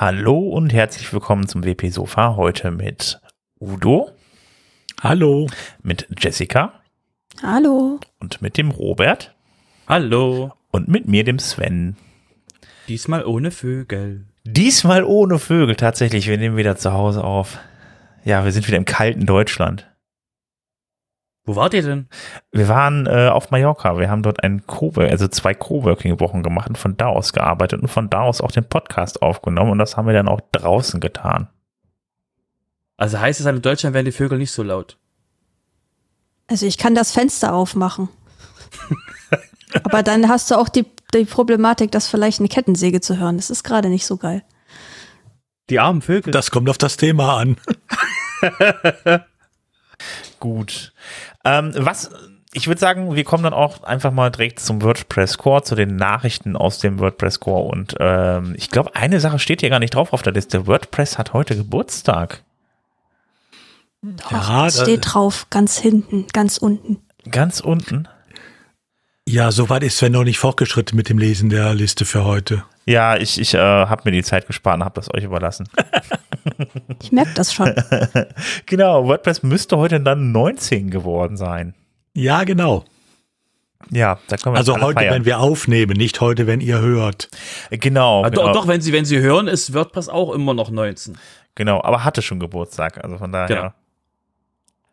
Hallo 0.00 0.38
und 0.38 0.72
herzlich 0.72 1.12
willkommen 1.12 1.48
zum 1.48 1.64
WP 1.64 1.90
Sofa. 1.90 2.36
Heute 2.36 2.70
mit 2.70 3.20
Udo. 3.60 4.12
Hallo. 5.02 5.48
Mit 5.82 6.06
Jessica. 6.16 6.72
Hallo. 7.42 7.98
Und 8.20 8.40
mit 8.40 8.58
dem 8.58 8.70
Robert. 8.70 9.34
Hallo. 9.88 10.52
Und 10.70 10.86
mit 10.86 11.08
mir, 11.08 11.24
dem 11.24 11.40
Sven. 11.40 11.96
Diesmal 12.86 13.26
ohne 13.26 13.50
Vögel. 13.50 14.26
Diesmal 14.44 15.02
ohne 15.02 15.40
Vögel, 15.40 15.74
tatsächlich. 15.74 16.28
Wir 16.28 16.38
nehmen 16.38 16.56
wieder 16.56 16.76
zu 16.76 16.92
Hause 16.92 17.24
auf. 17.24 17.58
Ja, 18.24 18.44
wir 18.44 18.52
sind 18.52 18.68
wieder 18.68 18.76
im 18.76 18.84
kalten 18.84 19.26
Deutschland. 19.26 19.87
Wo 21.48 21.56
wart 21.56 21.72
ihr 21.72 21.80
denn? 21.80 22.08
Wir 22.52 22.68
waren 22.68 23.06
äh, 23.06 23.28
auf 23.28 23.50
Mallorca. 23.50 23.98
Wir 23.98 24.10
haben 24.10 24.22
dort 24.22 24.44
ein 24.44 24.66
Co 24.66 24.92
also 24.96 25.28
zwei 25.28 25.54
Coworking-Wochen 25.54 26.42
gemacht 26.42 26.68
und 26.68 26.76
von 26.76 26.98
da 26.98 27.06
aus 27.06 27.32
gearbeitet 27.32 27.80
und 27.80 27.88
von 27.88 28.10
da 28.10 28.20
aus 28.20 28.42
auch 28.42 28.52
den 28.52 28.68
Podcast 28.68 29.22
aufgenommen 29.22 29.70
und 29.70 29.78
das 29.78 29.96
haben 29.96 30.06
wir 30.06 30.12
dann 30.12 30.28
auch 30.28 30.42
draußen 30.52 31.00
getan. 31.00 31.48
Also 32.98 33.18
heißt 33.18 33.40
es, 33.40 33.46
in 33.46 33.62
Deutschland 33.62 33.94
werden 33.94 34.04
die 34.04 34.12
Vögel 34.12 34.36
nicht 34.36 34.52
so 34.52 34.62
laut? 34.62 34.98
Also 36.48 36.66
ich 36.66 36.76
kann 36.76 36.94
das 36.94 37.12
Fenster 37.12 37.54
aufmachen. 37.54 38.10
Aber 39.84 40.02
dann 40.02 40.28
hast 40.28 40.50
du 40.50 40.56
auch 40.56 40.68
die, 40.68 40.84
die 41.14 41.24
Problematik, 41.24 41.90
dass 41.92 42.08
vielleicht 42.08 42.40
eine 42.40 42.50
Kettensäge 42.50 43.00
zu 43.00 43.16
hören. 43.16 43.38
Das 43.38 43.48
ist 43.48 43.64
gerade 43.64 43.88
nicht 43.88 44.04
so 44.04 44.18
geil. 44.18 44.42
Die 45.70 45.80
armen 45.80 46.02
Vögel. 46.02 46.30
Das 46.30 46.50
kommt 46.50 46.68
auf 46.68 46.76
das 46.76 46.98
Thema 46.98 47.38
an. 47.38 47.56
Gut. 50.40 50.92
Ähm, 51.44 51.72
was, 51.76 52.10
ich 52.52 52.66
würde 52.66 52.80
sagen, 52.80 53.14
wir 53.14 53.24
kommen 53.24 53.44
dann 53.44 53.52
auch 53.54 53.82
einfach 53.82 54.12
mal 54.12 54.30
direkt 54.30 54.60
zum 54.60 54.82
WordPress 54.82 55.38
Core, 55.38 55.62
zu 55.62 55.74
den 55.74 55.96
Nachrichten 55.96 56.56
aus 56.56 56.78
dem 56.78 56.98
WordPress 56.98 57.40
Core. 57.40 57.68
Und 57.68 57.94
ähm, 58.00 58.54
ich 58.56 58.70
glaube, 58.70 58.94
eine 58.94 59.20
Sache 59.20 59.38
steht 59.38 59.60
hier 59.60 59.70
gar 59.70 59.78
nicht 59.78 59.94
drauf 59.94 60.12
auf 60.12 60.22
der 60.22 60.32
Liste. 60.32 60.66
WordPress 60.66 61.18
hat 61.18 61.32
heute 61.32 61.56
Geburtstag. 61.56 62.42
Doch, 64.02 64.30
ja, 64.30 64.70
steht 64.70 65.12
drauf, 65.12 65.46
ganz 65.50 65.78
hinten, 65.78 66.26
ganz 66.32 66.58
unten. 66.58 66.98
Ganz 67.30 67.60
unten? 67.60 68.08
Ja, 69.28 69.50
soweit 69.52 69.82
ist 69.82 69.98
Sven 69.98 70.12
noch 70.12 70.24
nicht 70.24 70.38
fortgeschritten 70.38 70.96
mit 70.96 71.08
dem 71.10 71.18
Lesen 71.18 71.50
der 71.50 71.74
Liste 71.74 72.04
für 72.04 72.24
heute. 72.24 72.64
Ja, 72.86 73.16
ich, 73.16 73.38
ich 73.38 73.52
äh, 73.52 73.58
habe 73.58 74.02
mir 74.06 74.12
die 74.12 74.22
Zeit 74.22 74.46
gespart 74.46 74.76
und 74.76 74.84
habe 74.84 74.94
das 74.94 75.12
euch 75.12 75.24
überlassen. 75.24 75.68
ich 77.02 77.12
merke 77.12 77.34
das 77.34 77.52
schon. 77.52 77.74
genau, 78.66 79.06
WordPress 79.06 79.42
müsste 79.42 79.76
heute 79.76 80.00
dann 80.00 80.32
19 80.32 80.90
geworden 80.90 81.36
sein. 81.36 81.74
Ja, 82.14 82.44
genau. 82.44 82.84
Ja, 83.90 84.18
da 84.28 84.36
können 84.36 84.54
wir 84.54 84.58
Also 84.58 84.80
heute, 84.80 85.00
feiern. 85.00 85.14
wenn 85.14 85.24
wir 85.24 85.40
aufnehmen, 85.40 85.96
nicht 85.96 86.20
heute, 86.20 86.46
wenn 86.46 86.60
ihr 86.60 86.80
hört. 86.80 87.28
Genau. 87.70 88.24
Ah, 88.24 88.28
genau. 88.28 88.46
Doch, 88.46 88.52
doch, 88.52 88.68
wenn 88.68 88.80
Sie, 88.80 88.92
wenn 88.92 89.04
Sie 89.04 89.18
hören, 89.20 89.48
ist 89.48 89.72
WordPress 89.72 90.08
auch 90.08 90.32
immer 90.32 90.52
noch 90.52 90.70
19. 90.70 91.16
Genau, 91.54 91.82
aber 91.82 92.04
hatte 92.04 92.22
schon 92.22 92.40
Geburtstag, 92.40 93.02
also 93.02 93.18
von 93.18 93.32
daher. 93.32 93.46
Genau. 93.48 93.72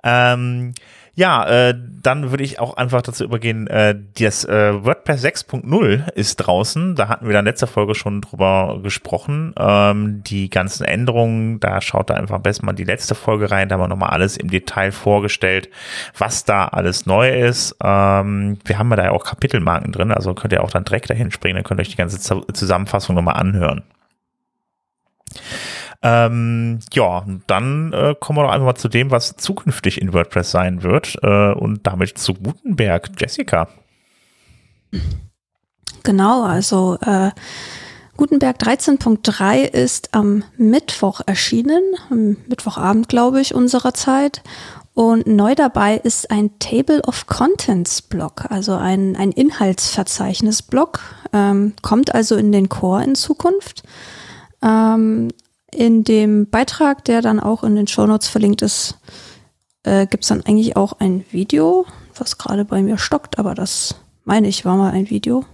Ähm, 0.04 0.74
ja, 1.16 1.48
äh, 1.48 1.74
dann 2.04 2.30
würde 2.30 2.44
ich 2.44 2.60
auch 2.60 2.76
einfach 2.76 3.02
dazu 3.02 3.24
übergehen, 3.24 3.68
äh, 3.68 3.96
das 4.20 4.44
äh, 4.44 4.84
WordPress 4.84 5.24
6.0 5.24 6.12
ist 6.12 6.36
draußen. 6.36 6.96
Da 6.96 7.08
hatten 7.08 7.28
wir 7.28 7.40
in 7.40 7.46
letzter 7.46 7.68
Folge 7.68 7.96
schon 7.96 8.20
drüber 8.20 8.80
gesprochen. 8.84 9.54
Ähm, 9.58 10.24
die 10.24 10.50
ganzen 10.50 10.84
Änderungen, 10.84 11.62
da 11.62 11.80
schaut 11.80 12.10
da 12.10 12.16
einfach 12.16 12.36
am 12.36 12.44
besten 12.44 12.66
mal 12.66 12.74
die 12.74 12.84
letzte 12.84 13.16
Folge 13.16 13.50
rein. 13.50 13.70
Da 13.70 13.76
haben 13.76 13.82
wir 13.82 13.88
nochmal 13.88 14.10
alles 14.10 14.36
im 14.36 14.50
Detail 14.50 14.92
vorgestellt, 14.92 15.70
was 16.18 16.44
da 16.44 16.66
alles 16.66 17.06
neu 17.06 17.30
ist. 17.30 17.78
Ähm, 17.82 18.60
wir 18.66 18.78
haben 18.78 18.90
ja 18.90 18.98
da 18.98 19.06
ja 19.06 19.12
auch 19.12 19.24
Kapitelmarken 19.24 19.94
drin, 19.94 20.12
also 20.12 20.34
könnt 20.34 20.52
ihr 20.52 20.64
auch 20.64 20.72
dann 20.72 20.84
direkt 20.84 21.10
dahin 21.10 21.32
springen, 21.32 21.56
dann 21.56 21.64
könnt 21.64 21.80
ihr 21.80 21.84
euch 21.84 21.90
die 21.90 21.96
ganze 21.96 22.20
Zusammenfassung 22.20 23.16
nochmal 23.16 23.36
anhören. 23.36 23.84
Ähm, 26.02 26.80
ja, 26.94 27.26
dann 27.48 27.94
äh, 27.94 28.16
kommen 28.20 28.38
wir 28.38 28.44
doch 28.44 28.52
einfach 28.52 28.66
mal 28.66 28.76
zu 28.76 28.90
dem, 28.90 29.12
was 29.12 29.36
zukünftig 29.38 30.02
in 30.02 30.14
WordPress 30.14 30.52
sein 30.52 30.84
wird 30.84 31.18
äh, 31.24 31.54
und 31.54 31.88
damit 31.88 32.18
zu 32.18 32.34
Gutenberg. 32.34 33.10
Jessica. 33.20 33.68
Genau, 36.04 36.44
also 36.44 36.98
äh, 37.02 37.32
Gutenberg 38.18 38.58
13.3 38.58 39.64
ist 39.64 40.14
am 40.14 40.44
Mittwoch 40.58 41.22
erschienen, 41.26 41.82
am 42.10 42.38
Mittwochabend, 42.48 43.10
glaube 43.10 43.42
ich, 43.42 43.54
unserer 43.54 43.94
Zeit. 43.94 44.42
Und 44.94 45.28
neu 45.28 45.56
dabei 45.56 45.98
ist 45.98 46.32
ein 46.32 46.58
Table 46.60 47.02
of 47.06 47.28
Contents 47.28 48.02
Block, 48.02 48.46
also 48.50 48.76
ein, 48.76 49.18
ein 49.18 49.34
Inhaltsverzeichnis 49.34 50.62
Block, 50.62 51.02
ähm, 51.34 51.74
kommt 51.82 52.16
also 52.16 52.38
in 52.38 52.54
den 52.54 52.70
Core 52.70 53.04
in 53.04 53.16
Zukunft. 53.16 53.84
Ähm, 54.62 55.28
in 55.76 56.04
dem 56.04 56.50
Beitrag, 56.50 57.06
der 57.06 57.22
dann 57.22 57.40
auch 57.40 57.64
in 57.64 57.76
den 57.76 57.88
Shownotes 57.88 58.28
verlinkt 58.28 58.62
ist, 58.62 58.98
äh, 59.84 60.08
gibt 60.08 60.24
es 60.24 60.30
dann 60.30 60.42
eigentlich 60.42 60.76
auch 60.76 60.94
ein 61.00 61.26
Video, 61.32 61.86
was 62.16 62.38
gerade 62.38 62.66
bei 62.66 62.82
mir 62.82 62.98
stockt, 62.98 63.40
aber 63.40 63.54
das 63.54 63.96
meine 64.24 64.48
ich 64.48 64.66
war 64.66 64.76
mal 64.78 64.92
ein 64.92 65.10
Video. 65.10 65.46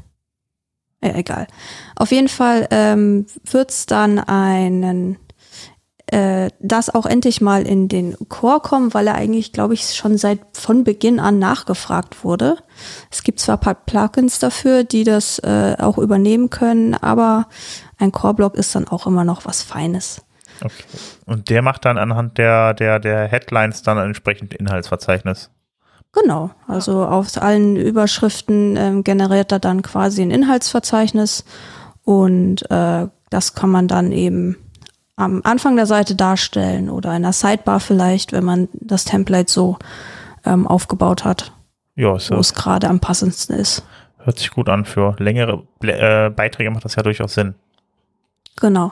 Äh, 1.02 1.20
egal. 1.20 1.48
Auf 1.96 2.12
jeden 2.12 2.30
Fall 2.30 2.68
ähm, 2.72 3.26
wird 3.44 3.72
es 3.72 3.86
dann 3.86 4.20
einen 4.20 5.18
äh, 6.12 6.50
das 6.60 6.94
auch 6.94 7.06
endlich 7.06 7.40
mal 7.40 7.66
in 7.66 7.88
den 7.88 8.18
Core 8.28 8.60
kommen, 8.60 8.94
weil 8.94 9.08
er 9.08 9.16
eigentlich, 9.16 9.54
glaube 9.54 9.74
ich, 9.74 9.96
schon 9.96 10.18
seit 10.18 10.40
von 10.54 10.84
Beginn 10.84 11.20
an 11.20 11.40
nachgefragt 11.40 12.24
wurde. 12.26 12.58
Es 13.10 13.24
gibt 13.24 13.40
zwar 13.40 13.56
ein 13.56 13.62
paar 13.62 13.76
Plugins 13.76 14.38
dafür, 14.40 14.84
die 14.84 15.06
das 15.06 15.40
äh, 15.40 15.78
auch 15.80 15.98
übernehmen 15.98 16.50
können, 16.50 16.96
aber 16.96 17.48
ein 18.02 18.12
Core-Block 18.12 18.56
ist 18.56 18.76
dann 18.76 18.88
auch 18.88 19.08
immer 19.08 19.24
noch 19.24 19.46
was 19.46 19.62
Feines. 19.62 20.22
Okay. 20.64 20.84
Und 21.26 21.50
der 21.50 21.62
macht 21.62 21.86
dann 21.86 21.98
anhand 21.98 22.38
der, 22.38 22.74
der, 22.74 23.00
der 23.00 23.28
Headlines 23.28 23.82
dann 23.82 23.98
ein 23.98 24.08
entsprechendes 24.08 24.60
Inhaltsverzeichnis. 24.60 25.50
Genau, 26.14 26.52
also 26.68 27.06
auf 27.06 27.42
allen 27.42 27.78
Überschriften 27.78 28.76
ähm, 28.76 29.04
generiert 29.04 29.52
er 29.52 29.60
dann 29.60 29.82
quasi 29.82 30.22
ein 30.22 30.32
Inhaltsverzeichnis 30.32 31.46
und 32.04 32.70
äh, 32.70 33.08
das 33.30 33.56
kann 33.56 33.70
man 33.70 33.88
dann 33.88 34.12
eben 34.12 34.58
am 35.16 35.42
Anfang 35.46 35.78
der 35.78 35.86
Seite 35.86 36.16
darstellen 36.16 36.90
oder 36.90 37.16
in 37.16 37.22
der 37.22 37.32
Sidebar 37.32 37.80
vielleicht, 37.80 38.34
wenn 38.34 38.44
man 38.44 38.68
das 38.74 39.06
Template 39.06 39.50
so 39.50 39.78
ähm, 40.44 40.68
aufgebaut 40.68 41.24
hat, 41.24 41.54
ja, 41.96 42.14
wo 42.14 42.40
es 42.40 42.54
gerade 42.54 42.90
am 42.90 43.00
passendsten 43.00 43.56
ist. 43.56 43.86
Hört 44.18 44.38
sich 44.38 44.52
gut 44.52 44.68
an. 44.68 44.84
Für 44.86 45.16
längere 45.18 45.64
äh, 45.82 46.30
Beiträge 46.30 46.72
macht 46.72 46.86
das 46.86 46.96
ja 46.96 47.04
durchaus 47.04 47.34
Sinn. 47.34 47.56
Genau. 48.60 48.92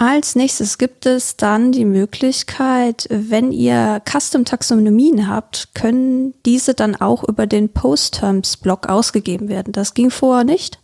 Als 0.00 0.36
nächstes 0.36 0.78
gibt 0.78 1.06
es 1.06 1.36
dann 1.36 1.72
die 1.72 1.84
Möglichkeit, 1.84 3.08
wenn 3.10 3.50
ihr 3.50 4.00
Custom-Taxonomien 4.08 5.28
habt, 5.28 5.74
können 5.74 6.34
diese 6.46 6.74
dann 6.74 6.94
auch 6.94 7.24
über 7.24 7.48
den 7.48 7.70
Post-Terms-Block 7.70 8.88
ausgegeben 8.88 9.48
werden. 9.48 9.72
Das 9.72 9.94
ging 9.94 10.10
vorher 10.10 10.44
nicht. 10.44 10.78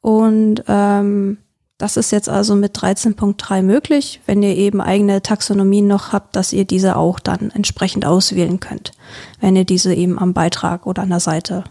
Und 0.00 0.64
ähm, 0.68 1.36
das 1.76 1.98
ist 1.98 2.12
jetzt 2.12 2.30
also 2.30 2.56
mit 2.56 2.76
13.3 2.78 3.62
möglich, 3.62 4.20
wenn 4.24 4.42
ihr 4.42 4.56
eben 4.56 4.80
eigene 4.80 5.20
Taxonomien 5.20 5.86
noch 5.86 6.12
habt, 6.12 6.34
dass 6.34 6.54
ihr 6.54 6.64
diese 6.64 6.96
auch 6.96 7.20
dann 7.20 7.50
entsprechend 7.50 8.06
auswählen 8.06 8.58
könnt, 8.58 8.92
wenn 9.40 9.54
ihr 9.54 9.66
diese 9.66 9.92
eben 9.94 10.18
am 10.18 10.32
Beitrag 10.32 10.86
oder 10.86 11.02
an 11.02 11.10
der 11.10 11.20
Seite 11.20 11.64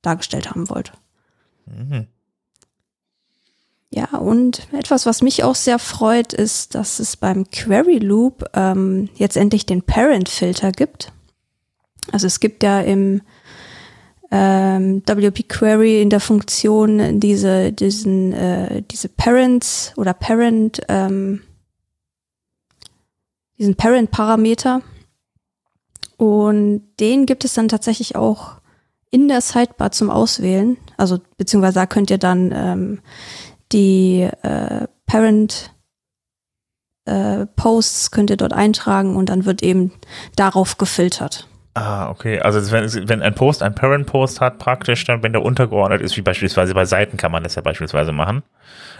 dargestellt 0.00 0.50
haben 0.50 0.70
wollt. 0.70 0.92
Mhm. 1.66 2.06
Ja, 3.92 4.18
und 4.18 4.68
etwas, 4.72 5.04
was 5.04 5.20
mich 5.20 5.42
auch 5.42 5.56
sehr 5.56 5.80
freut, 5.80 6.32
ist, 6.32 6.76
dass 6.76 7.00
es 7.00 7.16
beim 7.16 7.50
Query 7.50 7.98
Loop 7.98 8.44
ähm, 8.54 9.08
jetzt 9.16 9.36
endlich 9.36 9.66
den 9.66 9.82
Parent-Filter 9.82 10.70
gibt. 10.70 11.12
Also 12.12 12.28
es 12.28 12.38
gibt 12.38 12.62
ja 12.62 12.80
im 12.80 13.20
ähm, 14.30 15.02
WP 15.04 15.48
Query 15.48 16.00
in 16.00 16.08
der 16.08 16.20
Funktion 16.20 17.18
diese, 17.18 17.72
diesen, 17.72 18.32
äh, 18.32 18.82
diese 18.82 19.08
Parents 19.08 19.92
oder 19.96 20.14
Parent, 20.14 20.80
ähm, 20.88 21.42
diesen 23.58 23.74
Parent-Parameter. 23.74 24.82
Und 26.16 26.82
den 27.00 27.26
gibt 27.26 27.44
es 27.44 27.54
dann 27.54 27.66
tatsächlich 27.66 28.14
auch 28.14 28.60
in 29.10 29.26
der 29.26 29.40
Sidebar 29.40 29.90
zum 29.90 30.10
Auswählen. 30.10 30.76
Also 30.96 31.18
beziehungsweise 31.36 31.74
da 31.74 31.86
könnt 31.86 32.10
ihr 32.10 32.18
dann 32.18 32.52
ähm, 32.54 33.00
die 33.72 34.28
äh, 34.42 34.86
Parent 35.06 35.74
äh, 37.04 37.46
Posts 37.56 38.10
könnt 38.10 38.30
ihr 38.30 38.36
dort 38.36 38.52
eintragen 38.52 39.16
und 39.16 39.28
dann 39.28 39.44
wird 39.44 39.62
eben 39.62 39.92
darauf 40.36 40.78
gefiltert. 40.78 41.46
Ah, 41.74 42.10
okay. 42.10 42.40
Also 42.40 42.72
wenn, 42.72 43.08
wenn 43.08 43.22
ein 43.22 43.34
Post 43.34 43.62
ein 43.62 43.74
Parent-Post 43.74 44.40
hat, 44.40 44.58
praktisch, 44.58 45.04
dann 45.04 45.22
wenn 45.22 45.32
der 45.32 45.42
untergeordnet 45.42 46.02
ist, 46.02 46.16
wie 46.16 46.22
beispielsweise 46.22 46.74
bei 46.74 46.84
Seiten 46.84 47.16
kann 47.16 47.30
man 47.30 47.44
das 47.44 47.54
ja 47.54 47.62
beispielsweise 47.62 48.12
machen. 48.12 48.42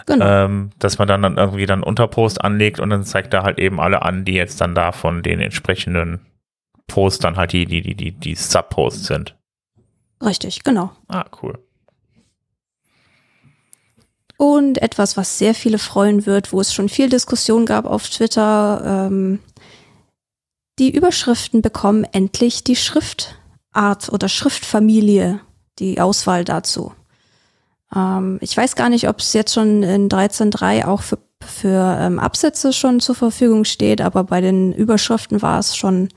Genau. 0.07 0.25
Ähm, 0.25 0.71
dass 0.79 0.99
man 0.99 1.09
dann, 1.09 1.23
dann 1.23 1.37
irgendwie 1.37 1.67
dann 1.67 1.83
Unterpost 1.83 2.43
anlegt 2.43 2.79
und 2.81 2.91
dann 2.91 3.05
zeigt 3.05 3.35
er 3.35 3.43
halt 3.43 3.59
eben 3.59 3.81
alle 3.81 4.03
an, 4.03 4.25
die 4.25 4.35
jetzt 4.35 4.61
dann 4.61 4.75
da 4.75 4.93
von 4.93 5.23
den 5.23 5.41
entsprechenden 5.41 6.21
Posts 6.87 7.19
dann 7.21 7.37
halt 7.37 7.53
die, 7.53 7.67
die, 7.67 7.83
die, 7.83 7.95
die, 7.95 8.13
die 8.13 8.35
Sub-Posts 8.35 9.07
sind. 9.07 9.37
Richtig, 10.23 10.63
genau. 10.63 10.93
Ah, 11.09 11.25
cool. 11.43 11.59
Und 14.41 14.81
etwas, 14.81 15.19
was 15.19 15.37
sehr 15.37 15.55
viele 15.55 15.79
freuen 15.79 16.25
wird, 16.25 16.51
wo 16.51 16.63
es 16.63 16.73
schon 16.73 16.89
viel 16.89 17.11
Diskussion 17.11 17.67
gab 17.67 17.85
auf 17.85 18.09
Twitter, 18.09 19.09
ähm, 19.11 19.39
die 20.79 20.89
Überschriften 20.89 21.61
bekommen 21.61 22.05
endlich 22.05 22.65
die 22.65 22.75
Schriftart 22.75 24.11
oder 24.11 24.31
Schriftfamilie, 24.31 25.41
die 25.79 26.01
Auswahl 26.01 26.47
dazu. 26.47 26.95
Ähm, 27.95 28.39
ich 28.41 28.57
weiß 28.57 28.77
gar 28.77 28.89
nicht, 28.89 29.11
ob 29.11 29.19
es 29.19 29.35
jetzt 29.35 29.53
schon 29.53 29.83
in 29.83 30.09
13.3 30.09 30.87
auch 30.87 31.03
für, 31.03 31.19
für 31.45 31.99
ähm, 32.01 32.19
Absätze 32.19 32.73
schon 32.73 33.01
zur 33.01 33.17
Verfügung 33.17 33.67
steht, 33.67 34.01
aber 34.01 34.25
bei 34.25 34.41
den 34.41 34.73
Überschriften 34.73 35.43
war 35.43 35.59
es 35.59 35.77
schon 35.77 36.09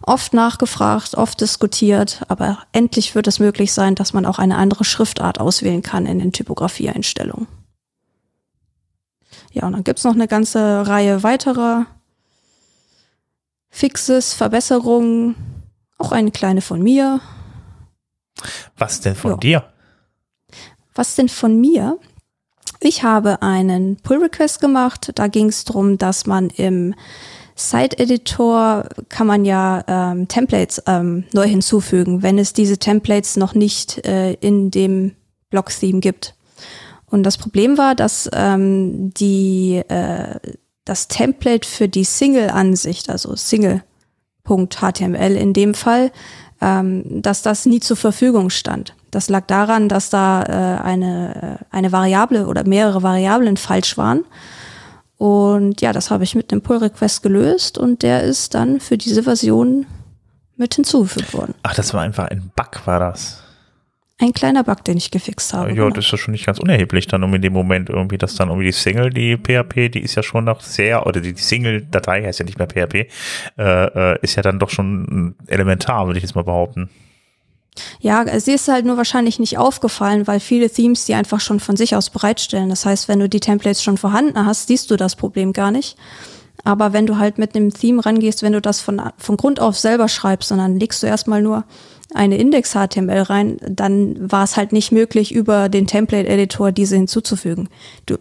oft 0.00 0.32
nachgefragt, 0.32 1.16
oft 1.16 1.40
diskutiert, 1.40 2.22
aber 2.28 2.58
endlich 2.70 3.16
wird 3.16 3.26
es 3.26 3.40
möglich 3.40 3.72
sein, 3.72 3.96
dass 3.96 4.12
man 4.12 4.26
auch 4.26 4.38
eine 4.38 4.58
andere 4.58 4.84
Schriftart 4.84 5.40
auswählen 5.40 5.82
kann 5.82 6.06
in 6.06 6.20
den 6.20 6.30
Typografieeinstellungen. 6.30 7.48
Ja, 9.54 9.66
und 9.68 9.72
dann 9.72 9.84
gibt's 9.84 10.02
noch 10.04 10.14
eine 10.14 10.26
ganze 10.26 10.86
Reihe 10.86 11.22
weiterer 11.22 11.86
Fixes, 13.70 14.34
Verbesserungen, 14.34 15.36
auch 15.96 16.10
eine 16.12 16.32
kleine 16.32 16.60
von 16.60 16.82
mir. 16.82 17.20
Was 18.76 19.00
denn 19.00 19.14
von 19.14 19.32
Ja. 19.32 19.36
dir? 19.36 19.64
Was 20.94 21.14
denn 21.14 21.28
von 21.28 21.60
mir? 21.60 21.98
Ich 22.80 23.04
habe 23.04 23.42
einen 23.42 23.96
Pull-Request 23.96 24.60
gemacht. 24.60 25.12
Da 25.14 25.28
ging 25.28 25.48
es 25.48 25.64
darum, 25.64 25.98
dass 25.98 26.26
man 26.26 26.50
im 26.50 26.94
Site-Editor 27.54 28.88
kann 29.08 29.28
man 29.28 29.44
ja 29.44 29.84
ähm, 29.86 30.26
Templates 30.26 30.82
ähm, 30.86 31.24
neu 31.32 31.46
hinzufügen, 31.46 32.22
wenn 32.24 32.38
es 32.38 32.52
diese 32.52 32.78
Templates 32.78 33.36
noch 33.36 33.54
nicht 33.54 34.04
äh, 34.04 34.32
in 34.34 34.72
dem 34.72 35.14
Blog-Theme 35.50 36.00
gibt. 36.00 36.33
Und 37.14 37.22
das 37.22 37.38
Problem 37.38 37.78
war, 37.78 37.94
dass 37.94 38.28
ähm, 38.32 39.14
die, 39.14 39.80
äh, 39.86 40.40
das 40.84 41.06
Template 41.06 41.66
für 41.66 41.88
die 41.88 42.02
Single-Ansicht, 42.02 43.08
also 43.08 43.36
Single.html 43.36 45.36
in 45.36 45.52
dem 45.52 45.74
Fall, 45.74 46.10
ähm, 46.60 47.22
dass 47.22 47.42
das 47.42 47.66
nie 47.66 47.78
zur 47.78 47.96
Verfügung 47.96 48.50
stand. 48.50 48.96
Das 49.12 49.28
lag 49.28 49.46
daran, 49.46 49.88
dass 49.88 50.10
da 50.10 50.42
äh, 50.42 50.82
eine, 50.82 51.60
äh, 51.60 51.64
eine 51.70 51.92
Variable 51.92 52.48
oder 52.48 52.66
mehrere 52.66 53.04
Variablen 53.04 53.58
falsch 53.58 53.96
waren. 53.96 54.24
Und 55.16 55.82
ja, 55.82 55.92
das 55.92 56.10
habe 56.10 56.24
ich 56.24 56.34
mit 56.34 56.50
einem 56.50 56.62
Pull-Request 56.62 57.22
gelöst 57.22 57.78
und 57.78 58.02
der 58.02 58.24
ist 58.24 58.54
dann 58.54 58.80
für 58.80 58.98
diese 58.98 59.22
Version 59.22 59.86
mit 60.56 60.74
hinzugefügt 60.74 61.32
worden. 61.32 61.54
Ach, 61.62 61.76
das 61.76 61.94
war 61.94 62.00
einfach 62.00 62.26
ein 62.26 62.50
Bug, 62.56 62.84
war 62.86 62.98
das. 62.98 63.43
Ein 64.20 64.32
kleiner 64.32 64.62
Bug, 64.62 64.84
den 64.84 64.96
ich 64.96 65.10
gefixt 65.10 65.52
habe. 65.52 65.70
Ja, 65.70 65.74
genau. 65.74 65.90
das 65.90 66.04
ist 66.04 66.12
ja 66.12 66.18
schon 66.18 66.32
nicht 66.32 66.46
ganz 66.46 66.60
unerheblich 66.60 67.08
dann 67.08 67.24
um 67.24 67.34
in 67.34 67.42
dem 67.42 67.52
Moment 67.52 67.90
irgendwie, 67.90 68.16
dass 68.16 68.36
dann 68.36 68.48
irgendwie 68.48 68.66
die 68.66 68.72
Single, 68.72 69.10
die 69.10 69.36
PHP, 69.36 69.90
die 69.90 70.00
ist 70.00 70.14
ja 70.14 70.22
schon 70.22 70.44
noch 70.44 70.60
sehr, 70.60 71.04
oder 71.06 71.20
die, 71.20 71.34
Single-Datei 71.34 72.22
heißt 72.22 72.38
ja 72.38 72.44
nicht 72.44 72.58
mehr 72.58 72.68
PHP, 72.68 73.10
äh, 73.58 73.62
äh, 73.62 74.18
ist 74.22 74.36
ja 74.36 74.42
dann 74.42 74.60
doch 74.60 74.70
schon 74.70 75.34
elementar, 75.48 76.06
würde 76.06 76.18
ich 76.18 76.22
jetzt 76.22 76.36
mal 76.36 76.44
behaupten. 76.44 76.90
Ja, 77.98 78.24
sie 78.38 78.52
ist 78.52 78.68
halt 78.68 78.84
nur 78.84 78.96
wahrscheinlich 78.96 79.40
nicht 79.40 79.58
aufgefallen, 79.58 80.28
weil 80.28 80.38
viele 80.38 80.70
Themes 80.70 81.06
die 81.06 81.14
einfach 81.14 81.40
schon 81.40 81.58
von 81.58 81.76
sich 81.76 81.96
aus 81.96 82.10
bereitstellen. 82.10 82.68
Das 82.68 82.86
heißt, 82.86 83.08
wenn 83.08 83.18
du 83.18 83.28
die 83.28 83.40
Templates 83.40 83.82
schon 83.82 83.98
vorhanden 83.98 84.46
hast, 84.46 84.68
siehst 84.68 84.92
du 84.92 84.96
das 84.96 85.16
Problem 85.16 85.52
gar 85.52 85.72
nicht. 85.72 85.96
Aber 86.62 86.92
wenn 86.92 87.06
du 87.06 87.18
halt 87.18 87.38
mit 87.38 87.56
einem 87.56 87.74
Theme 87.74 88.04
rangehst, 88.04 88.42
wenn 88.42 88.52
du 88.52 88.60
das 88.60 88.80
von, 88.80 89.02
von 89.18 89.36
Grund 89.36 89.58
auf 89.58 89.76
selber 89.76 90.08
schreibst, 90.08 90.50
sondern 90.50 90.78
legst 90.78 91.02
du 91.02 91.08
erstmal 91.08 91.42
nur 91.42 91.64
eine 92.12 92.36
Index-HTML 92.36 93.22
rein, 93.22 93.56
dann 93.68 94.30
war 94.30 94.44
es 94.44 94.56
halt 94.56 94.72
nicht 94.72 94.92
möglich, 94.92 95.34
über 95.34 95.68
den 95.68 95.86
Template-Editor 95.86 96.72
diese 96.72 96.96
hinzuzufügen. 96.96 97.68
Du 98.06 98.16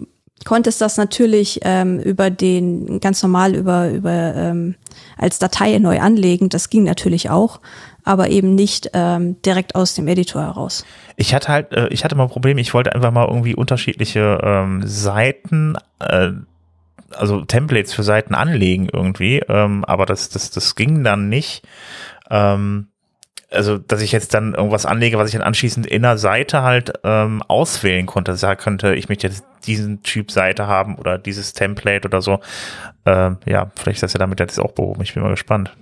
konntest 0.45 0.81
das 0.81 0.97
natürlich 0.97 1.59
ähm, 1.63 1.99
über 1.99 2.29
den, 2.29 2.99
ganz 2.99 3.21
normal 3.23 3.55
über, 3.55 3.89
über 3.89 4.35
ähm, 4.35 4.75
als 5.17 5.39
Datei 5.39 5.77
neu 5.79 5.99
anlegen, 5.99 6.49
das 6.49 6.69
ging 6.69 6.83
natürlich 6.83 7.29
auch, 7.29 7.61
aber 8.03 8.29
eben 8.29 8.55
nicht 8.55 8.89
ähm, 8.93 9.41
direkt 9.41 9.75
aus 9.75 9.95
dem 9.95 10.07
Editor 10.07 10.41
heraus. 10.41 10.85
Ich 11.15 11.33
hatte 11.33 11.47
halt, 11.47 11.71
äh, 11.71 11.87
ich 11.89 12.03
hatte 12.03 12.15
mal 12.15 12.23
ein 12.23 12.29
Problem, 12.29 12.57
ich 12.57 12.73
wollte 12.73 12.93
einfach 12.93 13.11
mal 13.11 13.27
irgendwie 13.27 13.55
unterschiedliche 13.55 14.39
ähm, 14.43 14.81
Seiten, 14.85 15.75
äh, 15.99 16.31
also 17.11 17.41
Templates 17.45 17.93
für 17.93 18.03
Seiten 18.03 18.33
anlegen 18.35 18.89
irgendwie, 18.91 19.39
ähm, 19.47 19.85
aber 19.85 20.05
das, 20.05 20.29
das, 20.29 20.49
das 20.49 20.75
ging 20.75 21.03
dann 21.03 21.29
nicht. 21.29 21.63
Ähm, 22.29 22.87
also, 23.53 23.77
dass 23.77 24.01
ich 24.01 24.11
jetzt 24.11 24.33
dann 24.33 24.53
irgendwas 24.53 24.85
anlege, 24.85 25.17
was 25.17 25.27
ich 25.29 25.33
dann 25.33 25.41
anschließend 25.41 25.85
in 25.85 26.01
der 26.01 26.17
Seite 26.17 26.63
halt 26.63 26.93
ähm, 27.03 27.41
auswählen 27.43 28.05
konnte. 28.05 28.35
Da 28.35 28.55
könnte 28.55 28.95
ich 28.95 29.09
möchte 29.09 29.27
jetzt 29.27 29.43
diesen 29.65 30.03
Typ 30.03 30.31
Seite 30.31 30.67
haben 30.67 30.95
oder 30.95 31.17
dieses 31.17 31.53
Template 31.53 32.07
oder 32.07 32.21
so. 32.21 32.39
Ähm, 33.05 33.37
ja, 33.45 33.71
vielleicht 33.75 33.97
ist 33.97 34.03
das 34.03 34.13
ja 34.13 34.19
damit 34.19 34.39
jetzt 34.39 34.59
auch 34.59 34.71
behoben. 34.71 35.01
Ich 35.01 35.13
bin 35.13 35.23
mal 35.23 35.29
gespannt. 35.29 35.75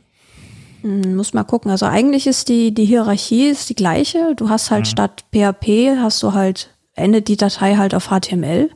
Hm, 0.81 1.15
Muss 1.15 1.33
mal 1.33 1.43
gucken. 1.43 1.71
Also 1.71 1.85
eigentlich 1.85 2.27
ist 2.27 2.49
die, 2.49 2.73
die 2.73 2.85
Hierarchie 2.85 3.49
ist 3.49 3.69
die 3.69 3.75
gleiche. 3.75 4.33
Du 4.35 4.49
hast 4.49 4.71
halt 4.71 4.87
statt 4.87 5.25
PHP 5.33 5.97
hast 5.97 6.21
du 6.23 6.33
halt, 6.33 6.75
endet 6.95 7.27
die 7.27 7.37
Datei 7.37 7.75
halt 7.75 7.95
auf 7.95 8.09
HTML. 8.09 8.69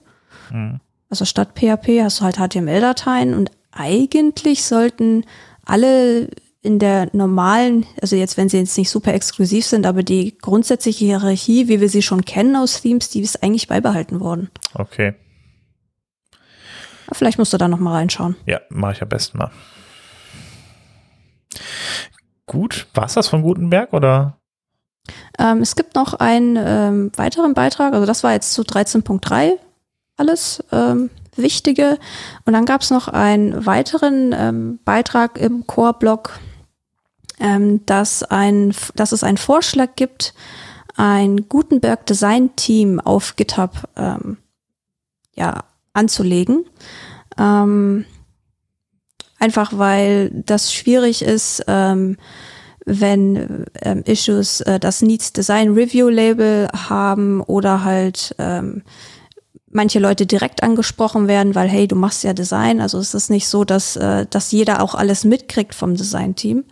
Mhm. 0.52 0.80
Also 1.10 1.26
statt 1.26 1.50
PHP 1.56 2.02
hast 2.02 2.20
du 2.20 2.26
halt 2.26 2.38
HTML-Dateien 2.38 3.34
und 3.34 3.52
eigentlich 3.72 4.64
sollten 4.64 5.26
alle 5.66 6.30
in 6.66 6.80
der 6.80 7.10
normalen, 7.14 7.86
also 8.02 8.16
jetzt, 8.16 8.38
wenn 8.38 8.50
sie 8.50 8.58
jetzt 8.58 8.78
nicht 8.78 8.90
super 8.90 9.14
exklusiv 9.14 9.66
sind, 9.66 9.86
aber 9.86 10.04
die 10.04 10.38
grundsätzliche 10.38 11.06
Hierarchie, 11.06 11.68
wie 11.68 11.80
wir 11.80 11.90
sie 11.90 12.02
schon 12.02 12.26
kennen 12.26 12.56
aus 12.56 12.82
Themes, 12.82 13.10
die 13.10 13.22
ist 13.22 13.44
eigentlich 13.44 13.68
beibehalten 13.68 14.20
worden. 14.20 14.50
Okay. 14.74 15.14
Aber 17.08 17.16
vielleicht 17.16 17.38
musst 17.38 17.54
du 17.54 17.58
da 17.58 17.68
noch 17.68 17.80
mal 17.80 17.94
reinschauen. 17.94 18.36
Ja, 18.46 18.60
mache 18.70 18.94
ich 18.94 19.02
am 19.02 19.10
besten 19.10 19.38
mal. 19.38 19.52
Gut, 22.48 22.88
war 22.94 23.06
es 23.06 23.14
das 23.14 23.28
von 23.28 23.44
Gutenberg 23.44 23.94
oder? 23.94 24.38
Ähm, 25.38 25.62
es 25.62 25.76
gibt 25.76 25.96
noch 25.96 26.16
einen 26.16 26.58
ähm, 26.60 27.12
weiteren 27.16 27.54
Beitrag, 27.54 27.94
also 27.94 28.06
das 28.06 28.24
war 28.24 28.34
jetzt 28.34 28.54
zu 28.54 28.64
13.3 28.64 29.54
alles 30.18 30.64
ähm, 30.72 31.10
Wichtige. 31.36 31.98
Und 32.46 32.54
dann 32.54 32.66
gab 32.66 32.82
es 32.82 32.90
noch 32.90 33.08
einen 33.08 33.66
weiteren 33.66 34.34
ähm, 34.34 34.80
Beitrag 34.86 35.38
im 35.38 35.68
Core-Blog, 35.68 36.40
ähm, 37.40 37.86
dass, 37.86 38.24
ein, 38.24 38.74
dass 38.96 39.12
es 39.12 39.24
einen 39.24 39.38
Vorschlag 39.38 39.96
gibt, 39.96 40.34
ein 40.96 41.50
Gutenberg 41.50 42.06
Design 42.06 42.56
Team 42.56 43.00
auf 43.00 43.36
GitHub 43.36 43.90
ähm, 43.98 44.38
ja, 45.34 45.66
anzulegen. 45.94 46.66
Ähm, 47.38 48.06
einfach 49.40 49.78
weil 49.78 50.32
das 50.32 50.74
schwierig 50.74 51.22
ist, 51.22 51.64
ähm, 51.68 52.18
wenn 52.86 53.66
ähm, 53.82 54.04
Issues 54.06 54.62
äh, 54.62 54.80
das 54.80 55.02
Needs 55.02 55.34
Design 55.34 55.74
Review 55.74 56.08
Label 56.08 56.70
haben 56.72 57.42
oder 57.42 57.84
halt 57.84 58.36
ähm, 58.38 58.84
manche 59.76 60.00
Leute 60.00 60.26
direkt 60.26 60.64
angesprochen 60.64 61.28
werden, 61.28 61.54
weil 61.56 61.68
hey, 61.68 61.88
du 61.88 61.96
machst 61.96 62.24
ja 62.24 62.34
Design. 62.34 62.80
Also 62.80 62.98
es 63.00 63.14
ist 63.14 63.30
nicht 63.30 63.48
so, 63.48 63.66
dass, 63.66 63.96
äh, 63.98 64.26
dass 64.30 64.52
jeder 64.52 64.82
auch 64.82 64.96
alles 64.96 65.26
mitkriegt 65.26 65.76
vom 65.76 65.96
Design-Team. 65.96 66.64